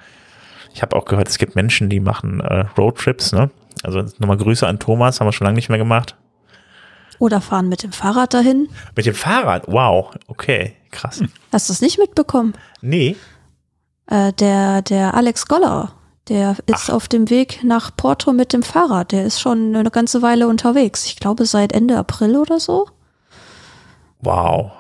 Ich 0.74 0.82
habe 0.82 0.96
auch 0.96 1.04
gehört, 1.04 1.28
es 1.28 1.38
gibt 1.38 1.56
Menschen, 1.56 1.88
die 1.88 2.00
machen 2.00 2.40
äh, 2.40 2.64
Roadtrips, 2.76 3.32
ne? 3.32 3.50
Also 3.82 4.02
nochmal 4.18 4.36
Grüße 4.36 4.66
an 4.66 4.78
Thomas, 4.78 5.20
haben 5.20 5.26
wir 5.26 5.32
schon 5.32 5.46
lange 5.46 5.56
nicht 5.56 5.68
mehr 5.68 5.78
gemacht. 5.78 6.16
Oder 7.18 7.40
fahren 7.40 7.68
mit 7.68 7.82
dem 7.82 7.92
Fahrrad 7.92 8.34
dahin. 8.34 8.68
Mit 8.96 9.06
dem 9.06 9.14
Fahrrad? 9.14 9.64
Wow, 9.68 10.10
okay, 10.26 10.74
krass. 10.90 11.22
Hast 11.52 11.68
du 11.68 11.72
es 11.72 11.80
nicht 11.80 11.98
mitbekommen? 11.98 12.54
Nee. 12.80 13.16
Äh, 14.06 14.32
der, 14.32 14.82
der 14.82 15.14
Alex 15.14 15.46
Goller, 15.46 15.92
der 16.28 16.56
ist 16.66 16.90
Ach. 16.90 16.94
auf 16.94 17.08
dem 17.08 17.30
Weg 17.30 17.62
nach 17.62 17.94
Porto 17.96 18.32
mit 18.32 18.52
dem 18.52 18.62
Fahrrad. 18.62 19.12
Der 19.12 19.24
ist 19.24 19.40
schon 19.40 19.74
eine 19.74 19.90
ganze 19.90 20.22
Weile 20.22 20.48
unterwegs. 20.48 21.06
Ich 21.06 21.16
glaube 21.16 21.46
seit 21.46 21.72
Ende 21.72 21.96
April 21.96 22.36
oder 22.36 22.58
so. 22.58 22.88
Wow. 24.20 24.72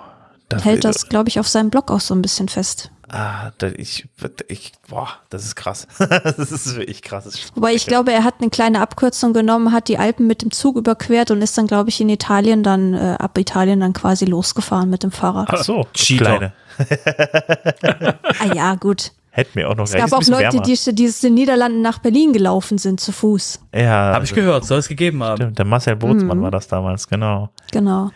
Das 0.48 0.64
hält 0.64 0.84
das, 0.84 1.08
glaube 1.08 1.28
ich, 1.28 1.40
auf 1.40 1.48
seinem 1.48 1.70
Blog 1.70 1.90
auch 1.90 2.00
so 2.00 2.14
ein 2.14 2.22
bisschen 2.22 2.48
fest. 2.48 2.90
Ah, 3.14 3.52
da, 3.58 3.66
ich, 3.76 4.06
ich, 4.48 4.72
boah, 4.88 5.08
das 5.28 5.44
ist 5.44 5.54
krass. 5.54 5.86
das 5.98 6.50
ist 6.50 6.76
wirklich 6.76 7.02
krass. 7.02 7.52
Wobei 7.54 7.74
ich 7.74 7.86
glaube, 7.86 8.10
er 8.10 8.24
hat 8.24 8.36
eine 8.40 8.48
kleine 8.48 8.80
Abkürzung 8.80 9.34
genommen, 9.34 9.70
hat 9.70 9.88
die 9.88 9.98
Alpen 9.98 10.26
mit 10.26 10.40
dem 10.40 10.50
Zug 10.50 10.76
überquert 10.76 11.30
und 11.30 11.42
ist 11.42 11.56
dann, 11.58 11.66
glaube 11.66 11.90
ich, 11.90 12.00
in 12.00 12.08
Italien 12.08 12.62
dann, 12.62 12.94
äh, 12.94 13.16
ab 13.18 13.36
Italien 13.36 13.80
dann 13.80 13.92
quasi 13.92 14.24
losgefahren 14.24 14.88
mit 14.88 15.02
dem 15.02 15.10
Fahrrad. 15.10 15.48
Ach 15.50 15.62
so, 15.62 15.86
kleine. 15.92 16.54
ah 18.40 18.54
ja, 18.54 18.74
gut. 18.76 19.12
Hätten 19.34 19.56
wir 19.56 19.70
auch 19.70 19.76
noch 19.76 19.84
Es 19.84 19.92
gab 19.92 20.12
auch 20.12 20.20
Leute, 20.26 20.54
wärmer. 20.54 20.62
die, 20.62 20.94
die 20.94 21.08
aus 21.08 21.20
den 21.20 21.34
Niederlanden 21.34 21.82
nach 21.82 21.98
Berlin 21.98 22.32
gelaufen 22.32 22.76
sind 22.78 23.00
zu 23.00 23.12
Fuß. 23.12 23.60
Ja. 23.74 24.14
Habe 24.14 24.24
ich 24.24 24.34
gehört, 24.34 24.64
soll 24.64 24.78
es 24.78 24.88
gegeben 24.88 25.22
haben. 25.22 25.36
Stimmt, 25.36 25.58
der 25.58 25.64
Marcel 25.66 25.96
Bootsmann 25.96 26.38
mhm. 26.38 26.42
war 26.42 26.50
das 26.50 26.68
damals, 26.68 27.08
genau. 27.08 27.50
Genau. 27.72 28.10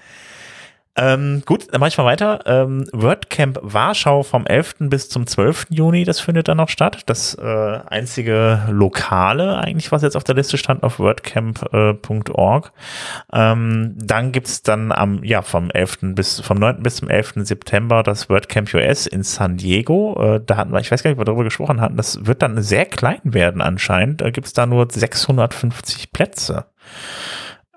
Ähm, 0.98 1.42
gut, 1.44 1.72
dann 1.72 1.80
mache 1.80 1.88
ich 1.88 1.98
mal 1.98 2.04
weiter. 2.04 2.40
Ähm, 2.46 2.86
WordCamp 2.92 3.58
Warschau 3.62 4.22
vom 4.22 4.46
11. 4.46 4.76
bis 4.80 5.10
zum 5.10 5.26
12. 5.26 5.66
Juni, 5.68 6.04
das 6.04 6.20
findet 6.20 6.48
dann 6.48 6.56
noch 6.56 6.70
statt. 6.70 7.02
Das 7.06 7.34
äh, 7.34 7.80
einzige 7.86 8.62
Lokale 8.70 9.58
eigentlich, 9.58 9.92
was 9.92 10.02
jetzt 10.02 10.16
auf 10.16 10.24
der 10.24 10.34
Liste 10.34 10.56
stand, 10.56 10.82
auf 10.82 10.98
wordcamp.org. 10.98 12.72
Äh, 13.32 13.52
ähm, 13.52 13.94
dann 13.98 14.32
gibt's 14.32 14.62
dann 14.62 14.90
am, 14.90 15.22
ja, 15.22 15.42
vom 15.42 15.70
11. 15.70 15.98
bis, 16.14 16.40
vom 16.40 16.58
9. 16.58 16.82
bis 16.82 16.96
zum 16.96 17.10
11. 17.10 17.34
September 17.42 18.02
das 18.02 18.30
WordCamp 18.30 18.72
US 18.72 19.06
in 19.06 19.22
San 19.22 19.58
Diego. 19.58 20.36
Äh, 20.36 20.40
da 20.44 20.56
hatten 20.56 20.72
wir, 20.72 20.80
ich 20.80 20.90
weiß 20.90 21.02
gar 21.02 21.10
nicht, 21.10 21.16
ob 21.16 21.20
wir 21.20 21.26
darüber 21.26 21.44
gesprochen 21.44 21.80
hatten, 21.82 21.96
das 21.96 22.24
wird 22.24 22.40
dann 22.40 22.62
sehr 22.62 22.86
klein 22.86 23.20
werden 23.22 23.60
anscheinend. 23.60 24.22
Da 24.22 24.30
gibt's 24.30 24.54
da 24.54 24.64
nur 24.64 24.86
650 24.90 26.12
Plätze. 26.12 26.64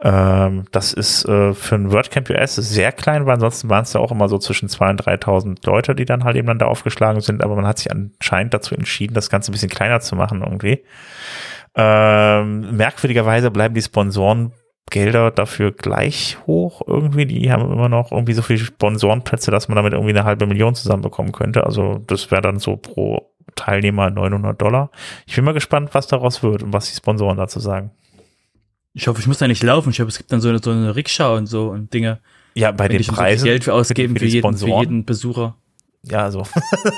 Ähm, 0.01 0.65
das 0.71 0.93
ist 0.93 1.25
äh, 1.25 1.53
für 1.53 1.75
ein 1.75 1.91
WordCamp 1.91 2.29
US 2.29 2.55
sehr 2.55 2.91
klein, 2.93 3.25
weil 3.25 3.33
ansonsten 3.33 3.69
waren 3.69 3.83
es 3.83 3.93
ja 3.93 3.99
auch 3.99 4.11
immer 4.11 4.29
so 4.29 4.37
zwischen 4.37 4.69
2.000 4.69 4.89
und 4.91 5.01
3.000 5.05 5.65
Leute, 5.65 5.93
die 5.93 6.05
dann 6.05 6.23
halt 6.23 6.37
eben 6.37 6.47
dann 6.47 6.59
da 6.59 6.67
aufgeschlagen 6.67 7.19
sind, 7.21 7.43
aber 7.43 7.55
man 7.55 7.67
hat 7.67 7.79
sich 7.79 7.91
anscheinend 7.91 8.53
dazu 8.53 8.75
entschieden, 8.75 9.13
das 9.13 9.29
Ganze 9.29 9.51
ein 9.51 9.53
bisschen 9.53 9.69
kleiner 9.69 9.99
zu 9.99 10.15
machen 10.15 10.41
irgendwie. 10.41 10.83
Ähm, 11.75 12.77
merkwürdigerweise 12.77 13.51
bleiben 13.51 13.75
die 13.75 13.81
Sponsorengelder 13.81 15.31
dafür 15.31 15.71
gleich 15.73 16.37
hoch 16.47 16.81
irgendwie. 16.87 17.25
Die 17.25 17.51
haben 17.51 17.71
immer 17.71 17.89
noch 17.89 18.11
irgendwie 18.11 18.33
so 18.33 18.41
viele 18.41 18.59
Sponsorenplätze, 18.59 19.51
dass 19.51 19.67
man 19.67 19.75
damit 19.75 19.93
irgendwie 19.93 20.11
eine 20.11 20.23
halbe 20.23 20.47
Million 20.47 20.75
zusammenbekommen 20.75 21.33
könnte. 21.33 21.65
Also 21.65 22.01
das 22.07 22.31
wäre 22.31 22.41
dann 22.41 22.59
so 22.59 22.77
pro 22.77 23.33
Teilnehmer 23.55 24.09
900 24.09 24.59
Dollar. 24.61 24.91
Ich 25.27 25.35
bin 25.35 25.43
mal 25.43 25.53
gespannt, 25.53 25.89
was 25.93 26.07
daraus 26.07 26.41
wird 26.41 26.63
und 26.63 26.71
was 26.71 26.89
die 26.89 26.95
Sponsoren 26.95 27.37
dazu 27.37 27.59
sagen. 27.59 27.91
Ich 28.99 29.07
hoffe, 29.07 29.21
ich 29.21 29.27
muss 29.27 29.37
da 29.37 29.47
nicht 29.47 29.63
laufen. 29.63 29.91
Ich 29.91 30.01
hoffe, 30.01 30.09
es 30.09 30.17
gibt 30.17 30.29
dann 30.33 30.41
so 30.41 30.49
eine, 30.49 30.59
so 30.61 30.71
eine 30.71 30.93
Rikscha 30.93 31.33
und 31.33 31.47
so 31.47 31.69
und 31.69 31.93
Dinge. 31.93 32.19
Ja, 32.53 32.73
bei 32.73 32.89
den 32.89 33.01
Preisen. 33.05 33.39
So 33.39 33.45
Geld 33.45 33.63
für 33.63 33.73
ausgeben 33.73 34.15
für, 34.15 34.19
für, 34.19 34.25
jeden, 34.25 34.57
für 34.57 34.67
jeden 34.67 35.05
Besucher. 35.05 35.55
Ja, 36.03 36.31
so. 36.31 36.43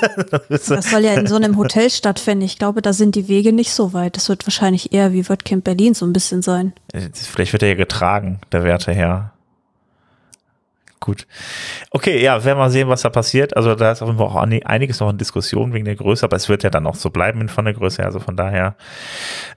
das 0.48 0.66
soll 0.66 1.04
ja 1.04 1.14
in 1.14 1.28
so 1.28 1.36
einem 1.36 1.56
Hotel 1.56 1.90
stattfinden. 1.90 2.44
Ich 2.44 2.58
glaube, 2.58 2.82
da 2.82 2.92
sind 2.92 3.14
die 3.14 3.28
Wege 3.28 3.52
nicht 3.52 3.72
so 3.72 3.92
weit. 3.92 4.16
Das 4.16 4.28
wird 4.28 4.44
wahrscheinlich 4.46 4.92
eher 4.92 5.12
wie 5.12 5.28
WordCamp 5.28 5.62
Berlin 5.62 5.94
so 5.94 6.04
ein 6.04 6.12
bisschen 6.12 6.42
sein. 6.42 6.72
Vielleicht 7.12 7.52
wird 7.52 7.62
er 7.62 7.70
ja 7.70 7.74
getragen, 7.76 8.40
der 8.50 8.64
Werte 8.64 8.92
her. 8.92 9.32
Gut. 11.02 11.26
Okay, 11.90 12.22
ja, 12.22 12.44
werden 12.44 12.58
wir 12.58 12.70
sehen, 12.70 12.88
was 12.88 13.02
da 13.02 13.10
passiert. 13.10 13.56
Also 13.56 13.74
da 13.74 13.90
ist 13.90 14.02
auf 14.02 14.08
jeden 14.08 14.18
Fall 14.18 14.28
auch 14.28 14.36
einiges 14.36 15.00
noch 15.00 15.10
in 15.10 15.18
Diskussion 15.18 15.72
wegen 15.72 15.84
der 15.84 15.96
Größe, 15.96 16.24
aber 16.24 16.36
es 16.36 16.48
wird 16.48 16.62
ja 16.62 16.70
dann 16.70 16.86
auch 16.86 16.94
so 16.94 17.10
bleiben 17.10 17.48
von 17.48 17.64
der 17.64 17.74
Größe. 17.74 18.04
Also 18.04 18.20
von 18.20 18.36
daher 18.36 18.76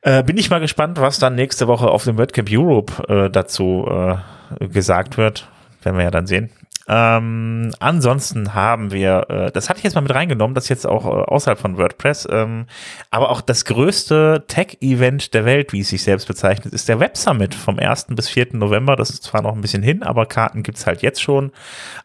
äh, 0.02 0.24
bin 0.24 0.38
ich 0.38 0.50
mal 0.50 0.60
gespannt, 0.60 1.00
was 1.00 1.20
dann 1.20 1.36
nächste 1.36 1.68
Woche 1.68 1.88
auf 1.88 2.04
dem 2.04 2.18
WordCamp 2.18 2.50
Europe 2.52 3.08
äh, 3.08 3.30
dazu 3.30 3.88
äh, 3.88 4.68
gesagt 4.68 5.18
wird. 5.18 5.48
Werden 5.84 5.98
wir 5.98 6.06
ja 6.06 6.12
dann 6.12 6.26
sehen. 6.26 6.50
Ähm, 6.88 7.72
ansonsten 7.80 8.54
haben 8.54 8.92
wir, 8.92 9.26
äh, 9.30 9.52
das 9.52 9.70
hatte 9.70 9.80
ich 9.80 9.84
jetzt 9.84 9.96
mal 9.96 10.02
mit 10.02 10.14
reingenommen, 10.14 10.54
das 10.54 10.70
jetzt 10.70 10.86
auch 10.86 11.06
äh, 11.06 11.10
außerhalb 11.10 11.58
von 11.58 11.78
WordPress, 11.78 12.28
ähm, 12.32 12.68
aber 13.10 13.30
auch 13.30 13.42
das 13.42 13.66
größte 13.66 14.46
Tech-Event 14.48 15.34
der 15.34 15.46
Welt, 15.46 15.74
wie 15.74 15.80
es 15.80 15.90
sich 15.90 16.04
selbst 16.04 16.28
bezeichnet, 16.28 16.74
ist 16.74 16.88
der 16.88 17.00
Web 17.00 17.18
Summit 17.18 17.56
vom 17.56 17.80
1. 17.80 18.08
bis 18.10 18.30
4. 18.30 18.48
November. 18.54 18.96
Das 18.96 19.10
ist 19.10 19.24
zwar 19.24 19.42
noch 19.42 19.56
ein 19.56 19.62
bisschen 19.62 19.84
hin, 19.84 20.04
aber 20.04 20.26
Karten 20.26 20.64
gibt's 20.64 20.86
halt 20.86 21.02
jetzt 21.02 21.22
schon. 21.22 21.52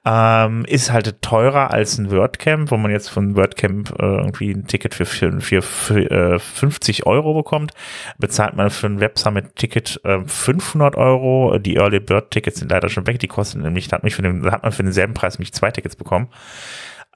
Ähm, 0.04 0.64
ist 0.66 0.92
halt 0.92 1.20
teurer 1.20 1.70
als 1.72 1.98
ein 1.98 2.10
WordCamp, 2.10 2.70
wo 2.70 2.76
man 2.76 2.90
jetzt 2.90 3.10
von 3.10 3.36
WordCamp 3.36 3.90
äh, 3.98 4.02
irgendwie 4.02 4.52
ein 4.52 4.66
Ticket 4.66 4.94
für, 4.94 5.04
für, 5.04 5.62
für, 5.62 6.10
äh, 6.10 6.38
50 6.38 7.06
Euro 7.06 7.34
bekommt. 7.34 7.72
Bezahlt 8.18 8.56
man 8.56 8.70
für 8.70 8.86
ein 8.86 9.00
Web 9.00 9.18
Summit 9.18 9.56
Ticket 9.56 10.00
äh, 10.04 10.20
500 10.24 10.96
Euro. 10.96 11.58
Die 11.58 11.76
Early 11.76 12.00
Bird 12.00 12.30
Tickets 12.30 12.60
sind 12.60 12.70
leider 12.70 12.88
schon 12.88 13.06
weg. 13.06 13.18
Die 13.18 13.28
kosten 13.28 13.60
nämlich, 13.60 13.88
da 13.88 13.96
hat 13.96 14.04
mich 14.04 14.14
für 14.14 14.22
den, 14.22 14.50
hat 14.50 14.62
man 14.70 14.76
für 14.76 14.82
denselben 14.82 15.14
Preis 15.14 15.38
nämlich 15.38 15.52
zwei 15.52 15.70
Tickets 15.70 15.96
bekommen. 15.96 16.28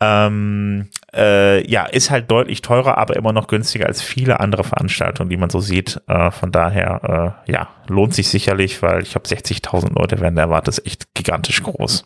Ähm, 0.00 0.88
äh, 1.14 1.66
ja, 1.70 1.84
ist 1.86 2.10
halt 2.10 2.30
deutlich 2.30 2.62
teurer, 2.62 2.98
aber 2.98 3.16
immer 3.16 3.32
noch 3.32 3.46
günstiger 3.46 3.86
als 3.86 4.02
viele 4.02 4.40
andere 4.40 4.64
Veranstaltungen, 4.64 5.30
die 5.30 5.36
man 5.36 5.50
so 5.50 5.60
sieht. 5.60 6.00
Äh, 6.08 6.30
von 6.30 6.50
daher, 6.50 7.36
äh, 7.46 7.52
ja, 7.52 7.68
lohnt 7.86 8.14
sich 8.14 8.28
sicherlich, 8.28 8.82
weil 8.82 9.02
ich 9.02 9.14
habe 9.14 9.26
60.000 9.26 9.94
Leute 9.94 10.20
werden 10.20 10.36
erwartet, 10.36 10.78
ist 10.78 10.86
echt 10.86 11.14
gigantisch 11.14 11.62
groß. 11.62 12.04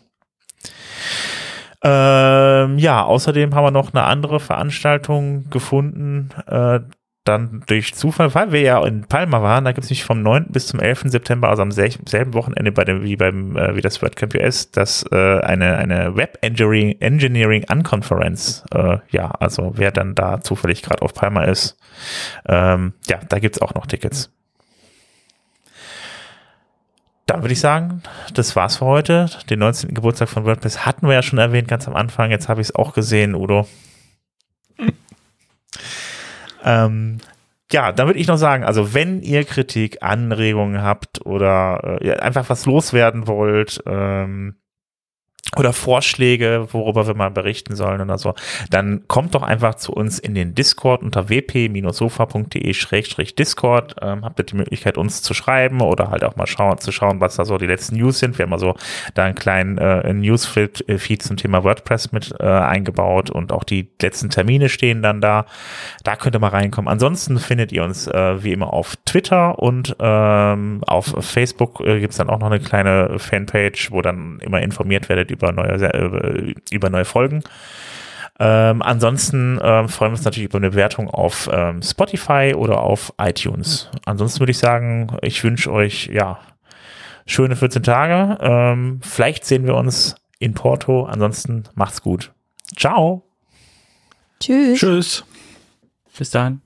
Ähm, 1.81 2.77
ja, 2.77 3.03
außerdem 3.03 3.55
haben 3.55 3.63
wir 3.63 3.71
noch 3.71 3.93
eine 3.93 4.03
andere 4.03 4.39
Veranstaltung 4.39 5.49
gefunden, 5.49 6.29
äh, 6.45 6.81
dann 7.29 7.63
durch 7.67 7.95
Zufall, 7.95 8.33
weil 8.35 8.51
wir 8.51 8.61
ja 8.61 8.85
in 8.85 9.03
Palma 9.03 9.41
waren, 9.41 9.65
da 9.65 9.71
gibt 9.71 9.85
es 9.85 9.89
nämlich 9.89 10.03
vom 10.03 10.21
9. 10.21 10.47
bis 10.49 10.67
zum 10.67 10.79
11. 10.79 11.03
September, 11.05 11.49
also 11.49 11.61
am 11.61 11.71
selben 11.71 12.33
Wochenende 12.33 12.71
bei 12.71 12.83
dem, 12.83 13.03
wie 13.03 13.15
beim 13.15 13.55
äh, 13.55 13.75
wie 13.75 13.81
das 13.81 14.01
WordCamp 14.01 14.35
US, 14.35 14.71
das 14.71 15.05
äh, 15.11 15.39
eine, 15.39 15.77
eine 15.77 16.15
Web 16.15 16.39
Engineering, 16.41 16.97
Engineering 16.99 17.65
Unconference. 17.71 18.65
Äh, 18.73 18.97
ja, 19.09 19.31
also 19.31 19.73
wer 19.75 19.91
dann 19.91 20.15
da 20.15 20.41
zufällig 20.41 20.81
gerade 20.81 21.01
auf 21.01 21.13
Palma 21.13 21.43
ist, 21.43 21.77
ähm, 22.47 22.93
ja, 23.07 23.19
da 23.29 23.39
gibt 23.39 23.55
es 23.55 23.61
auch 23.61 23.73
noch 23.73 23.85
Tickets. 23.85 24.31
Dann 27.25 27.43
würde 27.43 27.53
ich 27.53 27.59
sagen, 27.59 28.01
das 28.33 28.55
war's 28.55 28.77
für 28.77 28.85
heute. 28.85 29.29
Den 29.51 29.59
19. 29.59 29.93
Geburtstag 29.93 30.29
von 30.29 30.45
WordPress 30.45 30.85
hatten 30.85 31.05
wir 31.05 31.13
ja 31.13 31.21
schon 31.21 31.37
erwähnt, 31.37 31.67
ganz 31.67 31.87
am 31.87 31.95
Anfang. 31.95 32.31
Jetzt 32.31 32.49
habe 32.49 32.59
ich 32.59 32.69
es 32.69 32.75
auch 32.75 32.93
gesehen, 32.93 33.35
Udo. 33.35 33.67
Ähm, 36.63 37.17
ja, 37.71 37.91
dann 37.91 38.07
würde 38.07 38.19
ich 38.19 38.27
noch 38.27 38.37
sagen, 38.37 38.63
also 38.63 38.93
wenn 38.93 39.21
ihr 39.21 39.43
Kritik, 39.43 40.01
Anregungen 40.01 40.81
habt 40.81 41.25
oder 41.25 41.99
äh, 42.01 42.13
einfach 42.13 42.49
was 42.49 42.65
loswerden 42.65 43.27
wollt, 43.27 43.83
ähm, 43.85 44.55
oder 45.57 45.73
Vorschläge, 45.73 46.67
worüber 46.71 47.07
wir 47.07 47.15
mal 47.15 47.31
berichten 47.31 47.75
sollen 47.75 48.01
oder 48.01 48.19
so, 48.19 48.35
dann 48.69 49.07
kommt 49.07 49.33
doch 49.33 49.41
einfach 49.41 49.73
zu 49.75 49.93
uns 49.93 50.19
in 50.19 50.35
den 50.35 50.53
Discord 50.53 51.01
unter 51.01 51.29
wp-sofa.de-discord. 51.29 53.95
Ähm, 54.01 54.23
habt 54.23 54.37
ihr 54.39 54.45
die 54.45 54.55
Möglichkeit, 54.55 54.97
uns 54.97 55.23
zu 55.23 55.33
schreiben 55.33 55.81
oder 55.81 56.11
halt 56.11 56.23
auch 56.23 56.35
mal 56.35 56.45
schauen, 56.45 56.77
zu 56.77 56.91
schauen, 56.91 57.19
was 57.19 57.35
da 57.35 57.45
so 57.45 57.57
die 57.57 57.65
letzten 57.65 57.95
News 57.97 58.19
sind. 58.19 58.37
Wir 58.37 58.45
haben 58.45 58.53
also 58.53 58.75
da 59.15 59.23
einen 59.25 59.33
kleinen 59.35 59.79
äh, 59.79 60.13
Newsfeed 60.13 61.23
zum 61.23 61.37
Thema 61.37 61.63
WordPress 61.63 62.11
mit 62.11 62.31
äh, 62.39 62.43
eingebaut 62.43 63.31
und 63.31 63.51
auch 63.51 63.63
die 63.63 63.89
letzten 64.01 64.29
Termine 64.29 64.69
stehen 64.69 65.01
dann 65.01 65.19
da. 65.19 65.47
Da 66.03 66.15
könnt 66.15 66.35
ihr 66.35 66.39
mal 66.39 66.49
reinkommen. 66.49 66.89
Ansonsten 66.89 67.39
findet 67.39 67.71
ihr 67.71 67.83
uns 67.83 68.05
äh, 68.07 68.43
wie 68.43 68.53
immer 68.53 68.71
auf 68.71 68.97
Twitter 69.05 69.57
und 69.57 69.95
ähm, 69.99 70.83
auf 70.85 71.15
Facebook 71.21 71.81
äh, 71.81 71.99
gibt 71.99 72.11
es 72.11 72.17
dann 72.17 72.29
auch 72.29 72.37
noch 72.39 72.51
eine 72.51 72.59
kleine 72.59 73.17
Fanpage, 73.17 73.89
wo 73.91 74.03
dann 74.03 74.37
immer 74.41 74.61
informiert 74.61 75.09
werdet 75.09 75.31
über 75.31 75.38
neue, 75.51 75.71
äh, 75.71 76.53
über 76.71 76.89
neue 76.89 77.05
Folgen. 77.05 77.43
Ähm, 78.41 78.81
ansonsten 78.81 79.59
ähm, 79.61 79.89
freuen 79.89 80.11
wir 80.11 80.17
uns 80.17 80.23
natürlich 80.23 80.49
über 80.49 80.59
eine 80.59 80.69
Bewertung 80.69 81.09
auf 81.09 81.49
ähm, 81.51 81.81
Spotify 81.81 82.53
oder 82.55 82.81
auf 82.81 83.13
iTunes. 83.19 83.89
Ansonsten 84.05 84.39
würde 84.39 84.51
ich 84.51 84.57
sagen, 84.57 85.17
ich 85.21 85.43
wünsche 85.43 85.71
euch 85.71 86.07
ja 86.07 86.39
schöne 87.25 87.57
14 87.57 87.83
Tage. 87.83 88.37
Ähm, 88.41 89.01
vielleicht 89.03 89.45
sehen 89.45 89.65
wir 89.65 89.75
uns 89.75 90.15
in 90.39 90.53
Porto. 90.53 91.03
Ansonsten 91.03 91.63
macht's 91.75 92.01
gut. 92.01 92.31
Ciao. 92.77 93.23
Tschüss. 94.39 94.79
Tschüss. 94.79 95.23
Bis 96.17 96.29
dann. 96.29 96.61